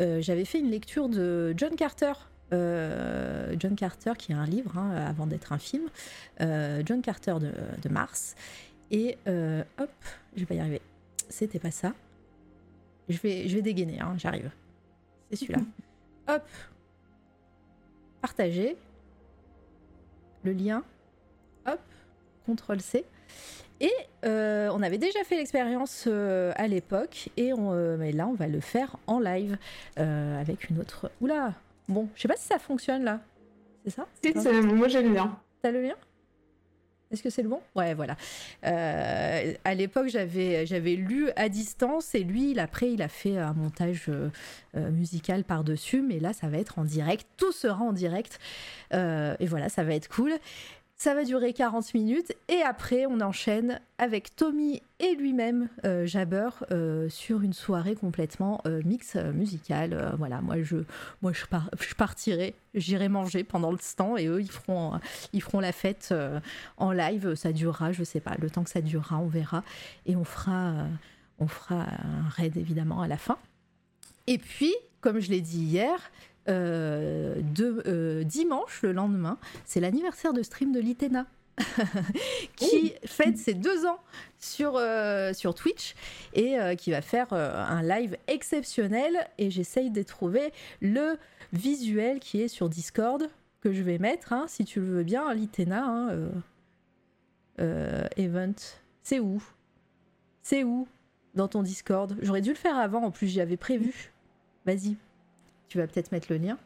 Euh, 0.00 0.22
j'avais 0.22 0.44
fait 0.44 0.60
une 0.60 0.70
lecture 0.70 1.08
de 1.08 1.54
John 1.56 1.74
Carter. 1.74 2.12
John 2.50 3.74
Carter, 3.76 4.12
qui 4.16 4.32
est 4.32 4.34
un 4.34 4.46
livre 4.46 4.78
hein, 4.78 4.90
avant 5.06 5.26
d'être 5.26 5.52
un 5.52 5.58
film. 5.58 5.88
John 6.40 7.02
Carter 7.02 7.34
de, 7.40 7.88
Mars. 7.88 8.36
Et 8.90 9.18
hop, 9.26 9.90
je 10.34 10.40
vais 10.40 10.46
pas 10.46 10.54
y 10.54 10.60
arriver. 10.60 10.80
C'était 11.28 11.58
pas 11.58 11.72
ça. 11.72 11.92
Je 13.08 13.18
vais, 13.18 13.48
je 13.48 13.56
vais 13.56 13.62
dégainer, 13.62 14.00
hein, 14.00 14.14
j'arrive. 14.18 14.50
C'est 15.30 15.36
celui-là. 15.36 15.60
Hop. 16.28 16.46
Partager. 18.20 18.76
Le 20.44 20.52
lien. 20.52 20.84
Hop. 21.66 21.80
CTRL 22.46 22.80
C. 22.80 23.04
Et 23.80 23.92
euh, 24.24 24.68
on 24.72 24.82
avait 24.82 24.98
déjà 24.98 25.22
fait 25.24 25.36
l'expérience 25.36 26.04
euh, 26.08 26.52
à 26.56 26.66
l'époque, 26.66 27.28
et 27.36 27.52
on, 27.52 27.72
euh, 27.72 27.96
mais 27.96 28.10
là 28.10 28.26
on 28.26 28.34
va 28.34 28.48
le 28.48 28.60
faire 28.60 28.96
en 29.06 29.20
live 29.20 29.56
avec 29.96 30.68
une 30.70 30.80
autre. 30.80 31.10
Oula 31.20 31.54
Bon, 31.88 32.08
je 32.14 32.22
sais 32.22 32.28
pas 32.28 32.36
si 32.36 32.46
ça 32.46 32.58
fonctionne 32.58 33.04
là. 33.04 33.20
C'est 33.84 33.90
ça? 33.90 34.06
Si, 34.22 34.32
moi 34.32 34.88
j'ai 34.88 35.02
le 35.02 35.14
lien. 35.14 35.38
T'as 35.62 35.70
le 35.70 35.82
lien? 35.82 35.94
Est-ce 37.10 37.22
que 37.22 37.30
c'est 37.30 37.42
le 37.42 37.48
bon? 37.48 37.60
Ouais, 37.74 37.94
voilà. 37.94 38.16
Euh, 38.66 39.54
à 39.64 39.74
l'époque, 39.74 40.08
j'avais 40.08 40.94
lu 40.94 41.30
à 41.36 41.48
distance 41.48 42.14
et 42.14 42.22
lui, 42.22 42.50
il, 42.50 42.60
après, 42.60 42.92
il 42.92 43.00
a 43.00 43.08
fait 43.08 43.38
un 43.38 43.54
montage 43.54 44.04
euh, 44.08 44.28
euh, 44.76 44.90
musical 44.90 45.44
par-dessus, 45.44 46.02
mais 46.02 46.20
là, 46.20 46.34
ça 46.34 46.48
va 46.48 46.58
être 46.58 46.78
en 46.78 46.84
direct. 46.84 47.26
Tout 47.38 47.52
sera 47.52 47.82
en 47.82 47.92
direct. 47.92 48.38
Et 48.92 49.46
voilà, 49.46 49.68
ça 49.68 49.84
va 49.84 49.94
être 49.94 50.08
cool. 50.08 50.32
Ça 51.00 51.14
va 51.14 51.22
durer 51.22 51.52
40 51.52 51.94
minutes 51.94 52.32
et 52.48 52.60
après 52.62 53.06
on 53.06 53.20
enchaîne 53.20 53.80
avec 53.98 54.34
Tommy 54.34 54.82
et 54.98 55.14
lui-même 55.14 55.68
euh, 55.84 56.06
Jabber 56.06 56.48
euh, 56.72 57.08
sur 57.08 57.42
une 57.42 57.52
soirée 57.52 57.94
complètement 57.94 58.60
euh, 58.66 58.82
mix 58.84 59.14
euh, 59.14 59.32
musical. 59.32 59.92
Euh, 59.92 60.10
voilà, 60.18 60.40
moi 60.40 60.56
je 60.60 61.94
partirai, 61.96 62.56
j'irai 62.74 63.08
manger 63.08 63.44
pendant 63.44 63.70
le 63.70 63.78
temps 63.96 64.16
et 64.16 64.26
eux 64.26 64.42
ils 64.42 64.50
feront 64.50 65.60
la 65.60 65.70
fête 65.70 66.12
en 66.78 66.90
live. 66.90 67.36
Ça 67.36 67.52
durera, 67.52 67.92
je 67.92 68.02
sais 68.02 68.18
pas, 68.18 68.34
le 68.36 68.50
temps 68.50 68.64
que 68.64 68.70
ça 68.70 68.80
durera, 68.80 69.18
on 69.18 69.28
verra 69.28 69.62
et 70.04 70.16
on 70.16 70.24
fera 70.24 70.88
on 71.38 71.46
fera 71.46 71.82
un 71.82 72.28
raid 72.28 72.56
évidemment 72.56 73.02
à 73.02 73.06
la 73.06 73.18
fin. 73.18 73.38
Et 74.26 74.38
puis, 74.38 74.74
comme 75.00 75.20
je 75.20 75.30
l'ai 75.30 75.42
dit 75.42 75.60
hier, 75.60 76.10
de, 76.48 77.82
euh, 77.86 78.24
dimanche, 78.24 78.82
le 78.82 78.92
lendemain, 78.92 79.38
c'est 79.64 79.80
l'anniversaire 79.80 80.32
de 80.32 80.42
stream 80.42 80.72
de 80.72 80.80
l'Itena. 80.80 81.26
qui 82.56 82.94
fête 83.04 83.36
ses 83.36 83.54
deux 83.54 83.84
ans 83.86 83.98
sur, 84.38 84.76
euh, 84.76 85.32
sur 85.32 85.54
Twitch 85.54 85.94
et 86.32 86.58
euh, 86.58 86.74
qui 86.74 86.90
va 86.90 87.02
faire 87.02 87.32
euh, 87.32 87.52
un 87.56 87.82
live 87.82 88.16
exceptionnel. 88.26 89.28
Et 89.38 89.50
j'essaye 89.50 89.90
de 89.90 90.02
trouver 90.02 90.52
le 90.80 91.18
visuel 91.52 92.20
qui 92.20 92.40
est 92.40 92.48
sur 92.48 92.68
Discord 92.68 93.28
que 93.60 93.72
je 93.72 93.82
vais 93.82 93.98
mettre 93.98 94.32
hein, 94.32 94.44
si 94.48 94.64
tu 94.64 94.80
le 94.80 94.86
veux 94.86 95.02
bien 95.02 95.32
l'Itena 95.34 95.84
hein, 95.84 96.08
euh, 96.10 96.30
euh, 97.60 98.06
event. 98.16 98.54
C'est 99.02 99.18
où? 99.18 99.42
C'est 100.42 100.64
où? 100.64 100.86
Dans 101.34 101.48
ton 101.48 101.62
Discord. 101.62 102.16
J'aurais 102.22 102.40
dû 102.40 102.50
le 102.50 102.56
faire 102.56 102.76
avant 102.76 103.02
en 103.02 103.10
plus 103.10 103.26
j'y 103.26 103.40
avais 103.40 103.56
prévu. 103.56 104.12
Vas-y 104.64 104.96
tu 105.68 105.78
vas 105.78 105.86
peut-être 105.86 106.12
mettre 106.12 106.28
le 106.30 106.38
lien 106.38 106.58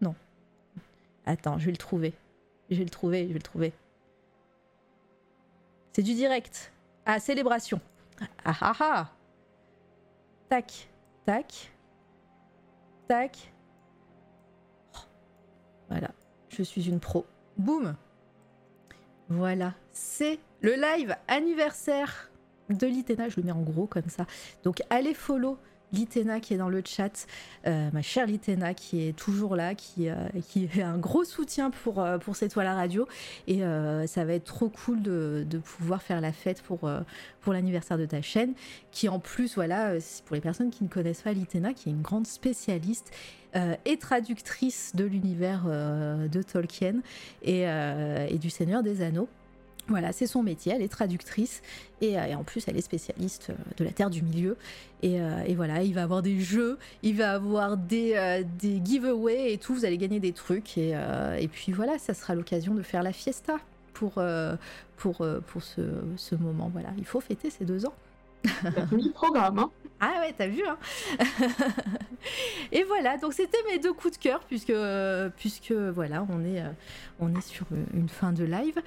non 0.00 0.14
attends 1.26 1.58
je 1.58 1.66
vais 1.66 1.72
le 1.72 1.76
trouver 1.76 2.12
je 2.70 2.76
vais 2.76 2.84
le 2.84 2.90
trouver 2.90 3.22
je 3.22 3.28
vais 3.28 3.34
le 3.34 3.42
trouver 3.42 3.72
c'est 5.94 6.02
du 6.02 6.14
direct. 6.14 6.72
Ah, 7.06 7.20
célébration. 7.20 7.80
Ah 8.44 8.56
ah 8.60 8.72
ah. 8.80 9.10
Tac, 10.48 10.88
tac, 11.24 11.72
tac. 13.06 13.52
Oh. 14.92 14.98
Voilà, 15.88 16.10
je 16.48 16.64
suis 16.64 16.88
une 16.88 16.98
pro. 16.98 17.24
Boum. 17.56 17.94
Voilà, 19.28 19.74
c'est 19.92 20.40
le 20.62 20.74
live 20.74 21.14
anniversaire 21.28 22.28
de 22.70 22.88
l'Itena. 22.88 23.28
Je 23.28 23.36
le 23.36 23.46
mets 23.46 23.52
en 23.52 23.62
gros 23.62 23.86
comme 23.86 24.08
ça. 24.08 24.26
Donc 24.64 24.82
allez 24.90 25.14
follow 25.14 25.58
Litena 25.94 26.40
qui 26.40 26.54
est 26.54 26.56
dans 26.56 26.68
le 26.68 26.82
chat, 26.84 27.26
euh, 27.66 27.88
ma 27.92 28.02
chère 28.02 28.26
Litena 28.26 28.74
qui 28.74 29.06
est 29.06 29.16
toujours 29.16 29.56
là, 29.56 29.74
qui, 29.74 30.08
euh, 30.08 30.28
est 30.34 30.82
un 30.82 30.98
gros 30.98 31.24
soutien 31.24 31.70
pour, 31.70 32.00
euh, 32.00 32.18
pour 32.18 32.36
cette 32.36 32.52
toile 32.52 32.66
radio. 32.66 33.06
Et 33.46 33.64
euh, 33.64 34.06
ça 34.06 34.24
va 34.24 34.34
être 34.34 34.44
trop 34.44 34.68
cool 34.68 35.02
de, 35.02 35.46
pouvoir 35.64 36.02
faire 36.02 36.20
la 36.20 36.32
fête 36.32 36.62
pour, 36.62 36.84
euh, 36.84 37.00
l'anniversaire 37.46 37.98
de 37.98 38.06
ta 38.06 38.22
chaîne, 38.22 38.54
qui 38.90 39.08
en 39.08 39.18
plus, 39.18 39.54
voilà, 39.54 39.90
euh, 39.90 40.00
pour 40.24 40.34
les 40.34 40.40
personnes 40.40 40.70
qui 40.70 40.82
ne 40.82 40.88
connaissent 40.88 41.22
pas 41.22 41.32
Litena, 41.32 41.74
qui 41.74 41.88
est 41.88 41.92
une 41.92 42.02
grande 42.02 42.26
spécialiste 42.26 43.12
euh, 43.56 43.76
et 43.84 43.98
traductrice 43.98 44.92
de 44.96 45.04
l'univers 45.04 45.64
euh, 45.68 46.26
de 46.26 46.42
Tolkien 46.42 46.96
euh, 47.46 48.26
et 48.28 48.38
du 48.38 48.50
Seigneur 48.50 48.82
des 48.82 49.00
Anneaux. 49.00 49.28
Voilà, 49.88 50.12
c'est 50.12 50.26
son 50.26 50.42
métier, 50.42 50.72
elle 50.74 50.80
est 50.80 50.88
traductrice 50.88 51.60
et, 52.00 52.18
euh, 52.18 52.34
en 52.36 52.42
plus 52.42 52.66
elle 52.68 52.76
est 52.78 52.82
spécialiste 52.82 53.50
euh, 53.50 53.54
de 53.76 53.84
la 53.84 53.90
Terre 53.90 54.08
du 54.08 54.22
Milieu. 54.22 54.56
Et, 55.02 55.20
euh, 55.20 55.42
et 55.46 55.54
voilà, 55.54 55.82
il 55.82 55.92
va 55.92 56.04
avoir 56.04 56.22
des 56.22 56.40
jeux, 56.40 56.78
il 57.02 57.16
va 57.16 57.34
avoir 57.34 57.76
des, 57.76 58.44
giveaways 58.62 59.52
et 59.52 59.58
tout, 59.58 59.74
vous 59.74 59.84
allez 59.84 59.98
gagner 59.98 60.20
des 60.20 60.32
trucs. 60.32 60.78
Et, 60.78 60.94
puis 61.52 61.72
voilà, 61.72 61.98
ça 61.98 62.14
sera 62.14 62.34
l'occasion 62.34 62.74
de 62.74 62.82
faire 62.82 63.02
la 63.02 63.12
fiesta 63.12 63.58
pour, 63.92 64.22
pour, 64.96 65.26
pour 65.46 65.62
ce, 65.62 65.82
ce 66.16 66.34
moment. 66.34 66.70
Voilà, 66.72 66.88
il 66.96 67.04
faut 67.04 67.20
fêter 67.20 67.50
ces 67.50 67.66
deux 67.66 67.84
ans. 67.84 67.94
T'as 68.62 68.94
mis 68.96 69.04
le 69.06 69.12
programme, 69.12 69.58
hein. 69.58 69.70
Ah 70.00 70.20
ouais, 70.20 70.34
t'as 70.36 70.48
vu, 70.48 70.62
hein 70.66 70.76
Et 72.72 72.82
voilà, 72.84 73.16
donc 73.16 73.32
c'était 73.32 73.58
mes 73.70 73.78
deux 73.78 73.92
coups 73.92 74.18
de 74.18 74.22
cœur, 74.22 74.40
puisque, 74.40 74.72
puisque 75.36 75.72
voilà, 75.72 76.26
on 76.30 76.44
est, 76.44 76.60
euh, 76.60 76.68
on 77.20 77.34
est 77.34 77.40
sur 77.40 77.64
une 77.94 78.08
fin 78.08 78.32
de 78.32 78.44
live. 78.44 78.80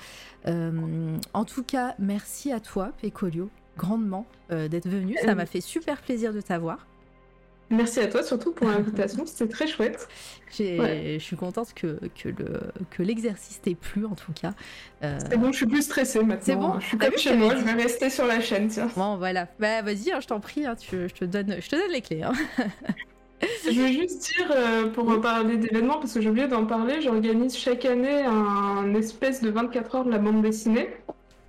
Euh, 0.48 1.18
en 1.34 1.46
tout 1.46 1.64
cas, 1.64 1.96
merci 1.98 2.52
à 2.52 2.60
toi, 2.60 2.92
Pécolio, 3.02 3.50
grandement, 3.78 4.26
euh, 4.52 4.68
d'être 4.68 4.88
venu. 4.88 5.16
Ça 5.24 5.32
Euh, 5.32 5.36
m'a 5.36 5.46
fait 5.46 5.62
super 5.62 6.02
plaisir 6.02 6.34
de 6.34 6.42
t'avoir. 6.42 6.86
Merci 7.69 7.99
à 7.99 8.07
toi 8.07 8.23
surtout 8.23 8.52
pour 8.53 8.68
l'invitation, 8.68 9.26
c'était 9.26 9.52
très 9.52 9.68
chouette. 9.68 10.07
Ouais. 10.60 11.18
Je 11.19 11.23
suis 11.23 11.35
contente 11.35 11.73
que, 11.76 11.99
que, 12.22 12.30
le, 12.30 12.61
que 12.89 13.03
l'exercice 13.03 13.60
t'ait 13.61 13.76
plu, 13.76 14.06
en 14.06 14.15
tout 14.15 14.31
cas. 14.31 14.53
Euh, 15.03 15.18
C'est 15.30 15.38
bon, 15.38 15.52
je 15.52 15.57
suis 15.57 15.65
plus 15.65 15.81
stressée 15.81 16.19
maintenant. 16.23 16.39
C'est 16.45 16.56
bon 16.56 16.80
Je 16.80 16.85
suis 16.88 16.98
T'as 16.98 17.10
comme 17.10 17.18
chez 17.18 17.35
moi, 17.35 17.56
je 17.56 17.64
vais 17.64 17.73
rester 17.73 18.10
sur 18.10 18.26
la 18.26 18.39
chaîne, 18.39 18.69
tiens. 18.69 18.89
Bon, 18.95 19.18
voilà. 19.18 19.48
Bah, 19.60 19.81
vas-y, 19.81 20.11
hein, 20.14 20.19
je 20.22 20.27
t'en 20.27 20.39
prie, 20.39 20.65
hein, 20.65 20.76
tu- 20.76 21.10
je, 21.10 21.14
te 21.14 21.26
donne, 21.26 21.57
je 21.60 21.68
te 21.69 21.76
donne 21.76 21.91
les 21.91 22.02
clés. 22.02 22.23
hein. 22.23 22.31
Je 23.69 23.80
veux 23.80 23.88
juste 23.89 24.34
dire, 24.35 24.52
euh, 24.56 24.88
pour 24.88 25.19
parler 25.22 25.57
d'événements, 25.57 25.99
parce 25.99 26.14
que 26.14 26.22
j'ai 26.22 26.30
oublié 26.30 26.48
d'en 26.48 26.65
parler, 26.65 27.02
j'organise 27.02 27.56
chaque 27.56 27.85
année 27.85 28.23
un 28.23 28.95
espèce 28.95 29.41
de 29.41 29.49
24 29.49 29.95
heures 29.95 30.06
de 30.06 30.11
la 30.11 30.18
bande 30.18 30.41
dessinée. 30.41 30.89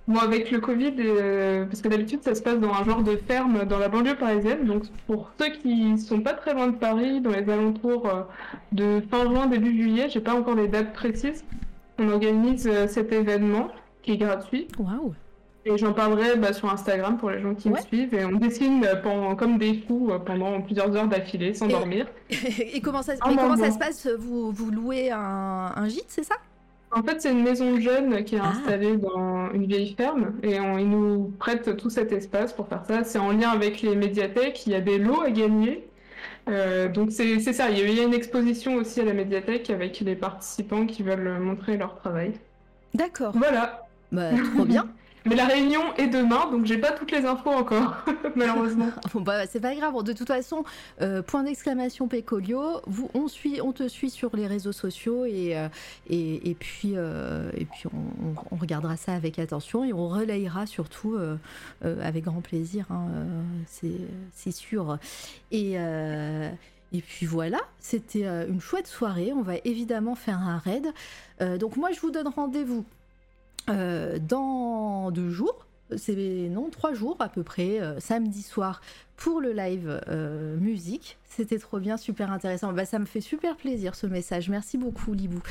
Bon, 0.09 0.19
avec 0.19 0.49
le 0.49 0.59
Covid, 0.59 0.93
euh, 0.99 1.65
parce 1.65 1.81
que 1.81 1.87
d'habitude 1.87 2.23
ça 2.23 2.33
se 2.33 2.41
passe 2.41 2.59
dans 2.59 2.73
un 2.73 2.83
genre 2.83 3.03
de 3.03 3.15
ferme 3.15 3.63
dans 3.65 3.77
la 3.77 3.89
banlieue 3.89 4.15
parisienne. 4.15 4.65
Donc 4.65 4.83
pour 5.05 5.31
ceux 5.39 5.49
qui 5.51 5.97
sont 5.99 6.21
pas 6.21 6.33
très 6.33 6.53
loin 6.55 6.67
de 6.67 6.75
Paris, 6.75 7.21
dans 7.21 7.29
les 7.29 7.47
alentours 7.47 8.07
euh, 8.07 8.21
de 8.71 9.01
fin 9.11 9.23
juin, 9.29 9.45
début 9.45 9.71
juillet, 9.79 10.07
j'ai 10.09 10.19
pas 10.19 10.33
encore 10.33 10.55
les 10.55 10.67
dates 10.67 10.93
précises, 10.93 11.45
on 11.99 12.09
organise 12.09 12.67
euh, 12.67 12.87
cet 12.87 13.11
événement 13.13 13.67
qui 14.01 14.13
est 14.13 14.17
gratuit. 14.17 14.67
Waouh! 14.79 15.13
Et 15.65 15.77
j'en 15.77 15.93
parlerai 15.93 16.37
bah, 16.37 16.53
sur 16.53 16.71
Instagram 16.73 17.17
pour 17.17 17.29
les 17.29 17.41
gens 17.41 17.53
qui 17.53 17.69
Ouais. 17.69 17.79
me 17.79 17.85
suivent. 17.85 18.13
Et 18.15 18.25
on 18.25 18.31
dessine 18.31 18.87
pendant, 19.03 19.35
comme 19.35 19.57
des 19.59 19.75
fous 19.87 20.09
pendant 20.25 20.61
plusieurs 20.61 20.95
heures 20.95 21.07
d'affilée 21.07 21.53
sans 21.53 21.67
Et- 21.67 21.71
dormir. 21.71 22.07
Et 22.31 22.81
comment 22.81 23.03
ça, 23.03 23.13
comment 23.17 23.55
se 23.57 23.77
passe? 23.77 24.07
Vous, 24.17 24.51
vous 24.51 24.71
louez 24.71 25.11
un, 25.11 25.19
un 25.75 25.87
gîte, 25.87 26.05
c'est 26.07 26.23
ça? 26.23 26.35
En 26.91 27.03
fait, 27.03 27.21
c'est 27.21 27.31
une 27.31 27.43
maison 27.43 27.75
de 27.75 27.79
jeunes 27.81 28.23
qui 28.23 28.35
est 28.35 28.39
Ah. 28.41 28.49
installée 28.49 28.97
dans 28.97 29.51
une 29.53 29.67
vieille 29.67 29.93
ferme 29.95 30.33
et 30.41 30.59
on- 30.59 30.77
ils 30.79 30.89
nous 30.89 31.31
prêtent 31.37 31.77
tout 31.77 31.89
cet 31.89 32.11
espace 32.11 32.51
pour 32.51 32.67
faire 32.67 32.83
ça. 32.85 33.03
C'est 33.03 33.19
en 33.19 33.31
lien 33.31 33.49
avec 33.49 33.81
les 33.81 33.95
médiathèques, 33.95 34.65
il 34.65 34.71
y 34.73 34.75
a 34.75 34.81
des 34.81 34.97
lots 34.97 35.21
à 35.21 35.29
gagner. 35.29 35.87
Euh, 36.49 36.87
donc 36.89 37.11
c'est 37.11 37.39
ça, 37.39 37.69
il 37.69 37.77
y 37.77 37.81
a- 37.81 37.87
il 37.87 37.95
y 37.95 37.99
a 37.99 38.03
une 38.03 38.13
exposition 38.13 38.75
aussi 38.75 39.01
à 39.01 39.05
la 39.05 39.13
médiathèque 39.13 39.69
avec 39.69 39.99
les 39.99 40.15
participants 40.15 40.85
qui 40.87 41.03
veulent 41.03 41.39
montrer 41.39 41.77
leur 41.77 41.95
travail. 41.95 42.33
D'accord. 42.95 43.33
Voilà, 43.35 43.87
Bah, 44.11 44.31
trop 44.55 44.65
bien. 44.65 44.87
Mais 45.29 45.35
la 45.35 45.45
réunion 45.45 45.93
est 45.95 46.07
demain, 46.07 46.49
donc 46.49 46.65
j'ai 46.65 46.79
pas 46.79 46.91
toutes 46.91 47.11
les 47.11 47.23
infos 47.23 47.51
encore, 47.51 47.97
malheureusement. 48.35 48.89
Bon, 49.13 49.21
bah, 49.21 49.45
c'est 49.45 49.59
pas 49.59 49.75
grave. 49.75 50.01
De 50.03 50.13
toute 50.13 50.27
façon, 50.27 50.63
euh, 51.01 51.21
point 51.21 51.43
d'exclamation 51.43 52.07
Pécolio. 52.07 52.81
On 53.13 53.71
te 53.71 53.87
suit 53.87 54.09
sur 54.09 54.35
les 54.35 54.47
réseaux 54.47 54.71
sociaux 54.71 55.25
et 55.25 55.55
euh, 55.55 55.67
et, 56.09 56.55
puis 56.59 56.93
euh, 56.95 57.51
et 57.55 57.65
puis 57.65 57.83
on, 58.51 58.55
regardera 58.55 58.97
ça 58.97 59.13
avec 59.13 59.37
attention 59.39 59.83
et 59.83 59.93
on 59.93 60.07
relayera 60.07 60.65
surtout 60.65 61.17
avec 61.81 62.23
grand 62.23 62.41
plaisir. 62.41 62.87
hein, 62.89 63.07
c'est 63.67 64.51
sûr. 64.51 64.97
Et 65.51 65.73
et 66.91 67.01
puis 67.01 67.27
voilà, 67.27 67.59
c'était 67.79 68.25
une 68.25 68.61
chouette 68.61 68.87
soirée. 68.87 69.31
On 69.33 69.43
va 69.43 69.55
évidemment 69.63 70.15
faire 70.15 70.39
un 70.39 70.57
raid. 70.57 70.87
Donc 71.59 71.77
moi, 71.77 71.91
je 71.91 71.99
vous 71.99 72.11
donne 72.11 72.27
rendez-vous 72.27 72.85
dans 73.67 75.11
deux 75.11 75.29
jours. 75.29 75.65
C'est 75.97 76.49
non 76.51 76.69
trois 76.69 76.93
jours 76.93 77.17
à 77.19 77.29
peu 77.29 77.43
près, 77.43 77.81
euh, 77.81 77.99
samedi 77.99 78.43
soir 78.43 78.81
pour 79.19 79.41
le 79.41 79.51
live 79.51 80.01
euh, 80.07 80.55
musique. 80.57 81.17
C'était 81.25 81.59
trop 81.59 81.79
bien, 81.79 81.97
super 81.97 82.31
intéressant. 82.31 82.71
Bah, 82.71 82.85
ça 82.85 82.99
me 82.99 83.05
fait 83.05 83.19
super 83.19 83.57
plaisir 83.57 83.93
ce 83.95 84.07
message. 84.07 84.49
Merci 84.49 84.77
beaucoup 84.77 85.13
Libou. 85.13 85.41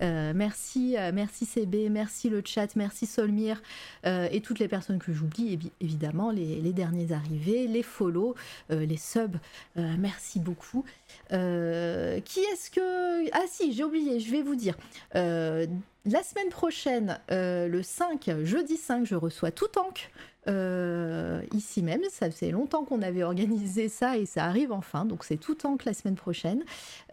Euh, 0.00 0.32
merci, 0.32 0.96
euh, 0.96 1.10
merci 1.12 1.44
CB, 1.44 1.88
merci 1.88 2.30
le 2.30 2.40
chat, 2.44 2.76
merci 2.76 3.04
Solmir 3.04 3.60
euh, 4.06 4.28
et 4.30 4.40
toutes 4.40 4.60
les 4.60 4.68
personnes 4.68 5.00
que 5.00 5.12
j'oublie, 5.12 5.56
évi- 5.56 5.72
évidemment, 5.80 6.30
les, 6.30 6.72
derniers 6.72 7.10
arrivés, 7.10 7.66
les 7.66 7.82
follow, 7.82 8.34
les 8.70 8.96
subs. 8.96 9.38
Merci 9.76 10.38
beaucoup. 10.38 10.84
Qui 11.30 11.34
est-ce 11.34 12.70
que... 12.70 13.28
Ah 13.32 13.44
si, 13.48 13.72
j'ai 13.72 13.82
oublié, 13.82 14.20
je 14.20 14.30
vais 14.30 14.42
vous 14.42 14.54
dire. 14.56 14.76
La 15.14 16.22
semaine 16.22 16.50
prochaine, 16.50 17.18
le 17.30 17.80
5, 17.82 18.30
jeudi 18.44 18.76
5, 18.76 19.06
je 19.06 19.14
reçois 19.16 19.50
tout 19.50 19.68
tank 19.68 20.10
euh, 20.48 21.40
ici 21.54 21.82
même. 21.82 22.02
Ça 22.10 22.30
faisait 22.30 22.50
longtemps 22.50 22.84
qu'on 22.84 23.02
avait 23.02 23.22
organisé 23.22 23.88
ça 23.88 24.16
et 24.18 24.26
ça 24.26 24.44
arrive 24.44 24.72
enfin. 24.72 25.04
Donc 25.04 25.24
c'est 25.24 25.36
tout 25.36 25.54
tank 25.54 25.84
la 25.84 25.94
semaine 25.94 26.16
prochaine. 26.16 26.64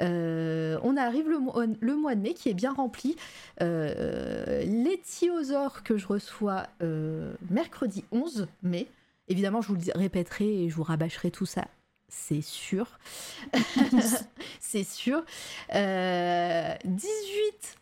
Euh, 0.01 0.77
on 0.83 0.97
arrive 0.97 1.29
le, 1.29 1.39
mois- 1.39 1.65
le 1.79 1.95
mois 1.95 2.15
de 2.15 2.21
mai 2.21 2.33
qui 2.33 2.49
est 2.49 2.53
bien 2.53 2.73
rempli. 2.73 3.15
Euh, 3.61 4.63
les 4.63 4.99
que 5.83 5.97
je 5.97 6.07
reçois 6.07 6.67
euh, 6.81 7.33
mercredi 7.49 8.03
11 8.11 8.47
mai. 8.63 8.87
Évidemment, 9.27 9.61
je 9.61 9.67
vous 9.69 9.75
le 9.75 9.81
répéterai 9.99 10.63
et 10.63 10.69
je 10.69 10.75
vous 10.75 10.83
rabâcherai 10.83 11.31
tout 11.31 11.45
ça. 11.45 11.65
C'est 12.09 12.41
sûr. 12.41 12.99
c'est 14.59 14.83
sûr. 14.83 15.23
Euh, 15.73 16.73
18 16.85 17.05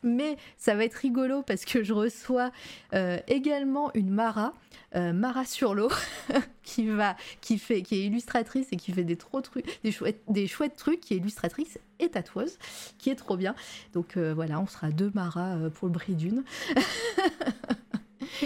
mai, 0.03 0.37
ça 0.57 0.75
va 0.75 0.85
être 0.85 0.95
rigolo 0.95 1.41
parce 1.41 1.65
que 1.65 1.83
je 1.83 1.93
reçois 1.93 2.51
euh, 2.93 3.17
également 3.27 3.91
une 3.93 4.09
Mara, 4.11 4.53
euh, 4.95 5.13
Mara 5.13 5.45
sur 5.45 5.73
l'eau, 5.73 5.89
qui 6.63 6.87
va, 6.87 7.15
qui 7.41 7.57
fait, 7.57 7.81
qui 7.81 7.95
est 7.95 8.05
illustratrice 8.05 8.67
et 8.71 8.77
qui 8.77 8.91
fait 8.91 9.03
des 9.03 9.17
trop 9.17 9.41
trucs, 9.41 9.79
des 9.83 9.91
chouettes, 9.91 10.21
des 10.27 10.47
chouettes 10.47 10.75
trucs, 10.75 10.99
qui 10.99 11.13
est 11.13 11.17
illustratrice 11.17 11.79
et 11.99 12.09
tatoueuse, 12.09 12.57
qui 12.97 13.09
est 13.09 13.15
trop 13.15 13.37
bien. 13.37 13.55
Donc 13.93 14.17
euh, 14.17 14.33
voilà, 14.33 14.59
on 14.59 14.67
sera 14.67 14.89
deux 14.89 15.11
Mara 15.13 15.55
euh, 15.55 15.69
pour 15.69 15.87
le 15.87 15.93
prix 15.93 16.15
d'une. 16.15 16.43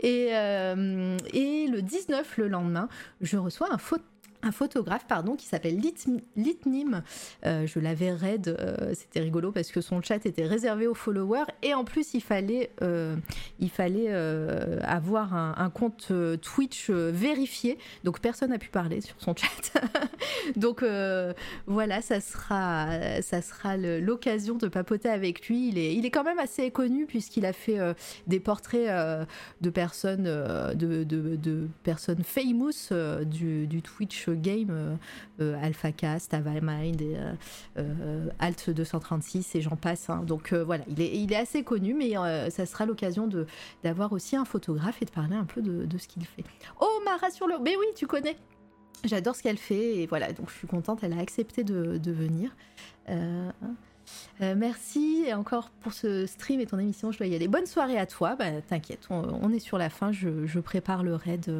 et, 0.00 0.28
euh, 0.32 1.16
et 1.32 1.66
le 1.68 1.82
19, 1.82 2.38
le 2.38 2.48
lendemain, 2.48 2.88
je 3.20 3.36
reçois 3.36 3.72
un 3.72 3.78
un 4.44 4.52
photographe 4.52 5.06
pardon 5.06 5.36
qui 5.36 5.46
s'appelle 5.46 5.78
Lit- 5.78 6.22
Litnim. 6.36 7.02
Euh, 7.46 7.66
je 7.66 7.78
l'avais 7.78 8.12
raid 8.12 8.48
euh, 8.48 8.92
c'était 8.94 9.20
rigolo 9.20 9.52
parce 9.52 9.70
que 9.70 9.80
son 9.80 10.02
chat 10.02 10.24
était 10.26 10.46
réservé 10.46 10.86
aux 10.86 10.94
followers 10.94 11.44
et 11.62 11.74
en 11.74 11.84
plus 11.84 12.14
il 12.14 12.22
fallait 12.22 12.70
euh, 12.82 13.16
il 13.58 13.70
fallait 13.70 14.08
euh, 14.08 14.78
avoir 14.82 15.34
un, 15.34 15.70
compte 15.70 16.12
Twitch 16.42 16.90
vérifié. 16.90 17.78
Donc 18.04 18.20
personne 18.20 18.50
n'a 18.50 18.58
pu 18.58 18.68
parler 18.68 19.00
sur 19.00 19.16
son 19.18 19.34
chat. 19.34 19.80
Donc 20.56 20.84
voilà 21.66 22.02
ça 22.02 22.20
sera 22.20 23.22
ça 23.22 23.42
sera 23.42 23.76
l'occasion 23.76 24.56
de 24.56 24.68
papoter 24.68 25.08
avec 25.08 25.48
lui. 25.48 25.68
Il 25.68 25.78
est 25.78 25.94
il 25.94 26.04
est 26.04 26.10
quand 26.10 26.24
même 26.24 26.38
assez 26.38 26.70
connu 26.70 27.06
puisqu'il 27.06 27.46
a 27.46 27.52
fait 27.52 27.78
des 28.26 28.40
portraits 28.40 29.26
de 29.60 29.70
personnes 29.70 30.24
de, 30.24 31.04
de, 31.04 31.68
personnes 31.82 32.22
famous 32.22 32.92
du 33.24 33.82
Twitch 33.82 34.28
game 34.34 34.68
euh, 34.70 34.94
euh, 35.40 35.60
AlphaCast, 35.62 36.32
Avamind 36.32 37.00
et 37.00 37.16
euh, 37.16 37.32
euh, 37.78 38.28
Alt 38.38 38.70
236 38.70 39.56
et 39.56 39.60
j'en 39.60 39.74
passe. 39.76 40.08
hein. 40.10 40.22
Donc 40.24 40.52
voilà, 40.52 40.84
il 40.88 41.00
est, 41.00 41.16
il 41.16 41.32
est 41.32 41.36
assez 41.36 41.64
connu, 41.64 41.94
mais 41.94 42.14
ça 42.50 42.66
sera 42.66 42.86
l'occasion 42.86 43.28
d'avoir 43.82 44.12
aussi 44.12 44.36
un 44.36 44.44
photographe 44.44 45.02
et 45.02 45.04
de 45.04 45.10
parler 45.10 45.34
un 45.36 45.44
peu 45.44 45.60
de, 45.60 45.84
de 45.84 45.98
ce 45.98 46.06
qu'il 46.08 46.24
fait. 46.24 46.44
Oh 46.80 47.00
Mara 47.04 47.30
sur 47.30 47.46
le, 47.46 47.58
mais 47.62 47.76
oui, 47.76 47.86
tu 47.96 48.06
connais. 48.06 48.36
J'adore 49.04 49.36
ce 49.36 49.42
qu'elle 49.42 49.58
fait 49.58 49.98
et 49.98 50.06
voilà, 50.06 50.32
donc 50.32 50.50
je 50.50 50.54
suis 50.54 50.66
contente, 50.66 51.00
elle 51.02 51.12
a 51.12 51.18
accepté 51.18 51.64
de, 51.64 52.00
venir. 52.10 52.54
Merci 54.40 55.24
et 55.26 55.34
encore 55.34 55.70
pour 55.80 55.92
ce 55.92 56.26
stream 56.26 56.60
et 56.60 56.66
ton 56.66 56.78
émission, 56.78 57.10
je 57.10 57.18
dois 57.18 57.26
y 57.26 57.34
aller. 57.34 57.48
Bonne 57.48 57.66
soirée 57.66 57.98
à 57.98 58.06
toi, 58.06 58.36
bah, 58.36 58.60
t'inquiète, 58.66 59.06
on, 59.10 59.50
est 59.50 59.58
sur 59.58 59.78
la 59.78 59.90
fin, 59.90 60.12
je, 60.12 60.46
je 60.46 60.60
prépare 60.60 61.02
le 61.02 61.16
raid 61.16 61.50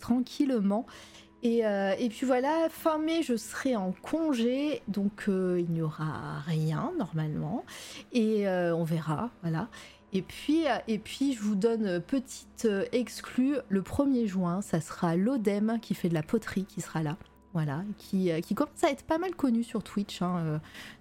tranquillement. 0.00 0.86
Et, 1.42 1.66
euh, 1.66 1.94
et 1.98 2.08
puis 2.08 2.24
voilà, 2.24 2.68
fin 2.70 2.98
mai, 2.98 3.22
je 3.22 3.36
serai 3.36 3.74
en 3.74 3.92
congé, 3.92 4.80
donc 4.86 5.24
euh, 5.28 5.58
il 5.60 5.72
n'y 5.72 5.82
aura 5.82 6.38
rien 6.46 6.92
normalement. 6.98 7.64
Et 8.12 8.46
euh, 8.48 8.74
on 8.74 8.84
verra, 8.84 9.30
voilà. 9.42 9.68
Et 10.12 10.22
puis, 10.22 10.64
et 10.88 10.98
puis, 10.98 11.32
je 11.32 11.40
vous 11.40 11.54
donne 11.54 12.00
petite 12.00 12.68
exclue, 12.92 13.56
le 13.70 13.80
1er 13.80 14.26
juin, 14.26 14.60
ça 14.60 14.80
sera 14.82 15.16
l'ODEM 15.16 15.78
qui 15.80 15.94
fait 15.94 16.10
de 16.10 16.14
la 16.14 16.22
poterie 16.22 16.64
qui 16.66 16.80
sera 16.82 17.02
là. 17.02 17.16
Voilà, 17.54 17.82
qui, 17.98 18.30
qui 18.42 18.54
commence 18.54 18.82
à 18.82 18.90
être 18.90 19.04
pas 19.04 19.18
mal 19.18 19.34
connu 19.34 19.62
sur 19.62 19.82
Twitch. 19.82 20.22
hein, 20.22 20.60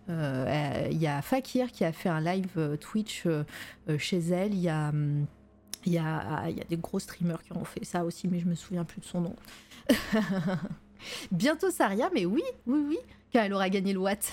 Il 0.10 0.98
y 0.98 1.08
a 1.08 1.22
Fakir 1.22 1.72
qui 1.72 1.84
a 1.86 1.92
fait 1.92 2.10
un 2.10 2.20
live 2.22 2.78
Twitch 2.80 3.26
chez 3.98 4.18
elle. 4.18 4.54
Il 4.54 4.62
y 4.62 4.70
a, 4.70 4.90
hum, 4.90 5.26
il 5.86 5.94
y, 5.94 5.98
a, 5.98 6.50
il 6.50 6.58
y 6.58 6.62
a 6.62 6.66
des 6.66 6.78
gros 6.78 7.00
streamers 7.00 7.42
qui 7.44 7.54
ont 7.54 7.66
fait 7.66 7.84
ça 7.84 8.06
aussi, 8.06 8.28
mais 8.28 8.40
je 8.40 8.46
me 8.46 8.56
souviens 8.56 8.84
plus 8.84 9.02
de 9.02 9.06
son 9.06 9.22
nom. 9.22 9.36
Bientôt 11.32 11.72
Saria, 11.72 12.10
mais 12.14 12.26
oui, 12.26 12.44
oui, 12.68 12.84
oui, 12.88 12.98
car 13.32 13.46
elle 13.46 13.54
aura 13.54 13.70
gagné 13.70 13.94
le 13.94 14.00
Watt. 14.00 14.32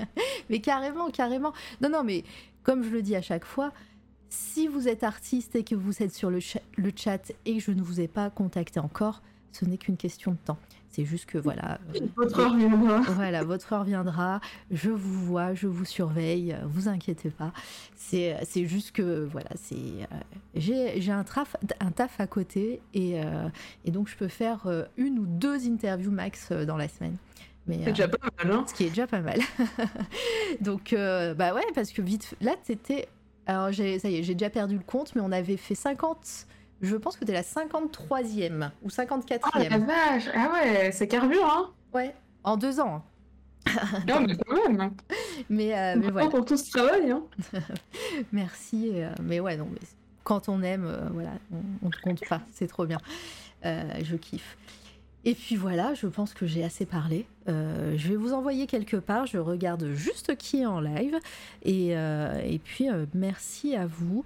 mais 0.50 0.60
carrément, 0.60 1.10
carrément. 1.10 1.52
Non, 1.80 1.88
non, 1.88 2.04
mais 2.04 2.24
comme 2.62 2.82
je 2.82 2.90
le 2.90 3.02
dis 3.02 3.16
à 3.16 3.22
chaque 3.22 3.44
fois, 3.44 3.72
si 4.28 4.68
vous 4.68 4.88
êtes 4.88 5.02
artiste 5.02 5.56
et 5.56 5.64
que 5.64 5.74
vous 5.74 6.02
êtes 6.02 6.14
sur 6.14 6.30
le, 6.30 6.40
le 6.76 6.92
chat 6.94 7.32
et 7.44 7.54
que 7.54 7.60
je 7.60 7.72
ne 7.72 7.82
vous 7.82 8.00
ai 8.00 8.08
pas 8.08 8.30
contacté 8.30 8.78
encore, 8.78 9.22
ce 9.52 9.64
n'est 9.64 9.78
qu'une 9.78 9.96
question 9.96 10.32
de 10.32 10.38
temps. 10.44 10.58
C'est 10.92 11.04
juste 11.04 11.26
que 11.26 11.38
voilà. 11.38 11.78
euh, 11.94 12.00
Votre 12.16 12.40
heure 12.40 12.56
viendra. 12.56 13.00
voilà, 13.12 13.44
votre 13.44 13.72
heure 13.72 13.84
viendra, 13.84 14.40
je 14.72 14.90
vous 14.90 15.24
vois, 15.24 15.54
je 15.54 15.68
vous 15.68 15.84
surveille, 15.84 16.52
euh, 16.52 16.56
vous 16.66 16.88
inquiétez 16.88 17.30
pas. 17.30 17.52
C'est 17.94 18.36
c'est 18.42 18.66
juste 18.66 18.90
que, 18.90 19.24
voilà, 19.30 19.50
c'est 19.54 19.76
euh, 19.76 20.16
j'ai 20.56 21.00
j'ai 21.00 21.12
un, 21.12 21.22
traf- 21.22 21.54
un 21.78 21.90
taf 21.92 22.18
à 22.18 22.26
côté 22.26 22.80
et, 22.92 23.22
euh, 23.24 23.48
et 23.84 23.92
donc 23.92 24.08
je 24.08 24.16
peux 24.16 24.26
faire 24.26 24.66
euh, 24.66 24.82
une 24.96 25.20
ou 25.20 25.26
deux 25.26 25.68
interviews 25.68 26.10
max 26.10 26.48
euh, 26.50 26.64
dans 26.64 26.76
la 26.76 26.88
semaine. 26.88 27.16
Mais, 27.68 27.78
C'est 27.84 27.90
euh, 27.90 27.92
déjà 27.92 28.08
pas 28.08 28.28
mal, 28.42 28.52
hein. 28.52 28.64
ce 28.66 28.74
qui 28.74 28.84
est 28.84 28.88
déjà 28.88 29.06
pas 29.06 29.20
mal. 29.20 29.38
donc, 30.60 30.92
euh, 30.92 31.34
bah 31.34 31.54
ouais, 31.54 31.62
parce 31.74 31.90
que 31.92 32.02
vite, 32.02 32.34
là, 32.40 32.56
c'était. 32.64 33.08
Alors, 33.46 33.70
j'ai- 33.72 33.98
ça 33.98 34.08
y 34.08 34.16
est, 34.16 34.22
j'ai 34.22 34.34
déjà 34.34 34.50
perdu 34.50 34.74
le 34.76 34.82
compte, 34.84 35.14
mais 35.14 35.20
on 35.20 35.32
avait 35.32 35.56
fait 35.56 35.74
50. 35.74 36.46
Je 36.82 36.96
pense 36.96 37.14
que 37.14 37.20
c'était 37.20 37.32
la 37.32 37.42
53e 37.42 38.70
ou 38.82 38.88
54e. 38.88 39.38
Oh 39.44 39.58
la 39.58 39.78
vache 39.78 40.28
Ah 40.34 40.50
ouais, 40.52 40.90
c'est 40.92 41.06
carbure, 41.08 41.44
hein 41.44 41.70
Ouais, 41.92 42.14
en 42.44 42.56
deux 42.56 42.80
ans. 42.80 42.96
hein. 42.96 43.02
Non, 44.08 44.20
mais 44.22 44.36
quand 44.36 44.68
même 44.70 44.90
Mais, 45.50 45.78
euh, 45.78 45.94
mais 45.98 46.10
voilà. 46.10 46.28
pour 46.30 46.44
tout 46.44 46.56
ce 46.56 46.70
travail, 46.70 47.10
hein 47.10 47.22
Merci. 48.32 48.90
euh, 48.94 49.10
mais 49.22 49.40
ouais, 49.40 49.56
non, 49.56 49.68
mais 49.70 49.78
quand 50.24 50.48
on 50.48 50.62
aime, 50.62 50.86
euh, 50.86 51.08
voilà, 51.12 51.32
on, 51.52 51.86
on 51.86 51.90
te 51.90 52.00
compte 52.00 52.20
pas. 52.28 52.40
C'est 52.52 52.66
trop 52.66 52.86
bien. 52.86 52.98
Euh, 53.64 53.82
je 54.02 54.16
kiffe. 54.16 54.56
Et 55.26 55.34
puis 55.34 55.54
voilà, 55.56 55.92
je 55.92 56.06
pense 56.06 56.32
que 56.32 56.46
j'ai 56.46 56.64
assez 56.64 56.86
parlé. 56.86 57.26
Euh, 57.48 57.92
je 57.98 58.08
vais 58.08 58.16
vous 58.16 58.32
envoyer 58.32 58.66
quelque 58.66 58.96
part. 58.96 59.26
Je 59.26 59.36
regarde 59.36 59.90
juste 59.92 60.34
qui 60.36 60.62
est 60.62 60.66
en 60.66 60.80
live. 60.80 61.16
Et, 61.62 61.94
euh, 61.94 62.40
et 62.42 62.58
puis, 62.58 62.88
euh, 62.88 63.04
merci 63.12 63.76
à 63.76 63.86
vous. 63.86 64.24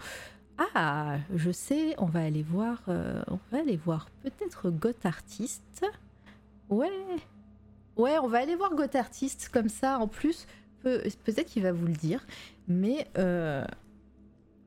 Ah, 0.58 1.18
je 1.34 1.50
sais, 1.50 1.94
on 1.98 2.06
va 2.06 2.20
aller 2.20 2.42
voir, 2.42 2.82
euh, 2.88 3.22
on 3.28 3.38
va 3.50 3.58
aller 3.58 3.76
voir 3.76 4.06
peut-être 4.22 4.70
Goth 4.70 5.04
Artist. 5.04 5.84
Ouais, 6.70 6.90
ouais, 7.96 8.18
on 8.18 8.28
va 8.28 8.38
aller 8.38 8.54
voir 8.54 8.74
Goth 8.74 8.94
Artist 8.94 9.48
comme 9.52 9.68
ça. 9.68 9.98
En 9.98 10.06
plus, 10.06 10.46
peut- 10.82 11.02
peut-être 11.24 11.48
qu'il 11.48 11.62
va 11.64 11.72
vous 11.72 11.86
le 11.86 11.92
dire, 11.92 12.24
mais 12.68 13.08
euh, 13.18 13.64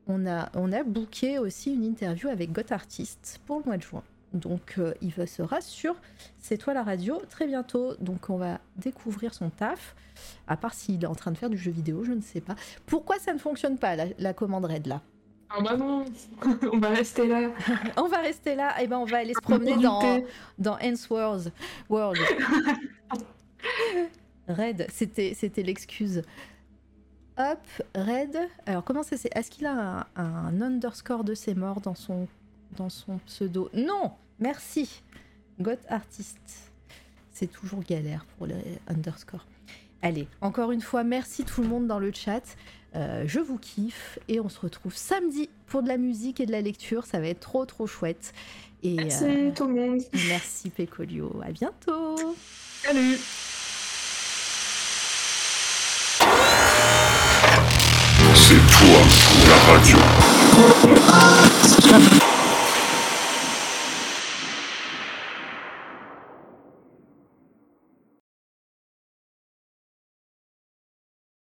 on 0.07 0.27
a, 0.27 0.49
on 0.55 0.71
a 0.73 0.83
booké 0.83 1.39
aussi 1.39 1.73
une 1.73 1.85
interview 1.85 2.27
avec 2.29 2.51
Goth 2.51 2.71
Artist 2.73 3.39
pour 3.45 3.59
le 3.59 3.63
mois 3.65 3.77
de 3.77 3.83
juin. 3.83 4.03
Donc, 4.33 4.75
euh, 4.77 4.93
il 5.01 5.13
sera 5.27 5.61
sur 5.61 5.95
C'est 6.37 6.57
toi 6.57 6.73
la 6.73 6.83
radio 6.83 7.21
très 7.29 7.47
bientôt. 7.47 7.95
Donc, 8.01 8.29
on 8.29 8.35
va 8.37 8.59
découvrir 8.75 9.33
son 9.33 9.49
taf. 9.49 9.95
À 10.47 10.57
part 10.57 10.73
s'il 10.73 11.01
est 11.01 11.07
en 11.07 11.15
train 11.15 11.31
de 11.31 11.37
faire 11.37 11.49
du 11.49 11.57
jeu 11.57 11.71
vidéo, 11.71 12.03
je 12.03 12.11
ne 12.11 12.21
sais 12.21 12.41
pas. 12.41 12.55
Pourquoi 12.85 13.19
ça 13.19 13.33
ne 13.33 13.39
fonctionne 13.39 13.77
pas, 13.77 13.95
la, 13.95 14.33
commande 14.33 14.65
raid 14.65 14.85
là? 14.85 15.01
Ah 15.49 15.61
bah 15.61 15.77
non, 15.77 16.03
on 16.73 16.77
va 16.77 16.89
rester 16.89 17.27
là. 17.27 17.51
On 17.97 18.07
va 18.07 18.17
rester 18.17 18.55
là, 18.55 18.81
et 18.81 18.87
ben 18.87 18.97
on 18.97 19.05
va 19.05 19.19
aller 19.19 19.33
se 19.33 19.41
promener 19.41 19.77
dans, 19.77 20.21
dans 20.57 20.77
World. 21.09 21.53
World. 21.89 22.19
Red, 24.49 24.87
c'était, 24.89 25.33
c'était 25.33 25.63
l'excuse. 25.63 26.21
Hop, 27.37 27.65
Red. 27.95 28.37
Alors 28.65 28.83
comment 28.83 29.03
ça 29.03 29.15
c'est 29.15 29.29
Est-ce 29.35 29.51
qu'il 29.51 29.65
a 29.65 30.07
un, 30.15 30.61
underscore 30.61 31.23
de 31.23 31.33
ses 31.33 31.55
morts 31.55 31.81
dans 31.81 31.95
son, 31.95 32.27
dans 32.75 32.89
son 32.89 33.17
pseudo? 33.19 33.69
Non 33.73 34.13
Merci. 34.39 35.01
Got 35.59 35.77
Artist. 35.87 36.71
C'est 37.31 37.47
toujours 37.47 37.83
galère 37.83 38.25
pour 38.37 38.47
les 38.47 38.79
underscores. 38.87 39.45
Allez, 40.01 40.27
encore 40.41 40.71
une 40.71 40.81
fois, 40.81 41.03
merci 41.03 41.43
tout 41.43 41.61
le 41.61 41.67
monde 41.67 41.87
dans 41.87 41.99
le 41.99 42.11
chat. 42.11 42.43
Euh, 42.95 43.23
je 43.27 43.39
vous 43.39 43.57
kiffe 43.57 44.19
et 44.27 44.39
on 44.39 44.49
se 44.49 44.59
retrouve 44.59 44.95
samedi 44.95 45.49
pour 45.67 45.83
de 45.83 45.87
la 45.87 45.97
musique 45.97 46.39
et 46.39 46.45
de 46.45 46.51
la 46.51 46.61
lecture. 46.61 47.05
Ça 47.05 47.19
va 47.19 47.27
être 47.27 47.39
trop 47.39 47.65
trop 47.65 47.87
chouette. 47.87 48.33
Et, 48.83 48.95
merci 48.95 49.23
euh, 49.25 49.51
tout 49.53 49.67
le 49.67 49.73
monde. 49.73 50.01
Merci 50.27 50.69
Pecolio. 50.69 51.41
À 51.43 51.51
bientôt. 51.51 52.35
Salut. 52.83 53.17
C'est 58.33 58.55
toi 58.55 59.01
la 59.47 59.57
radio. 59.73 59.97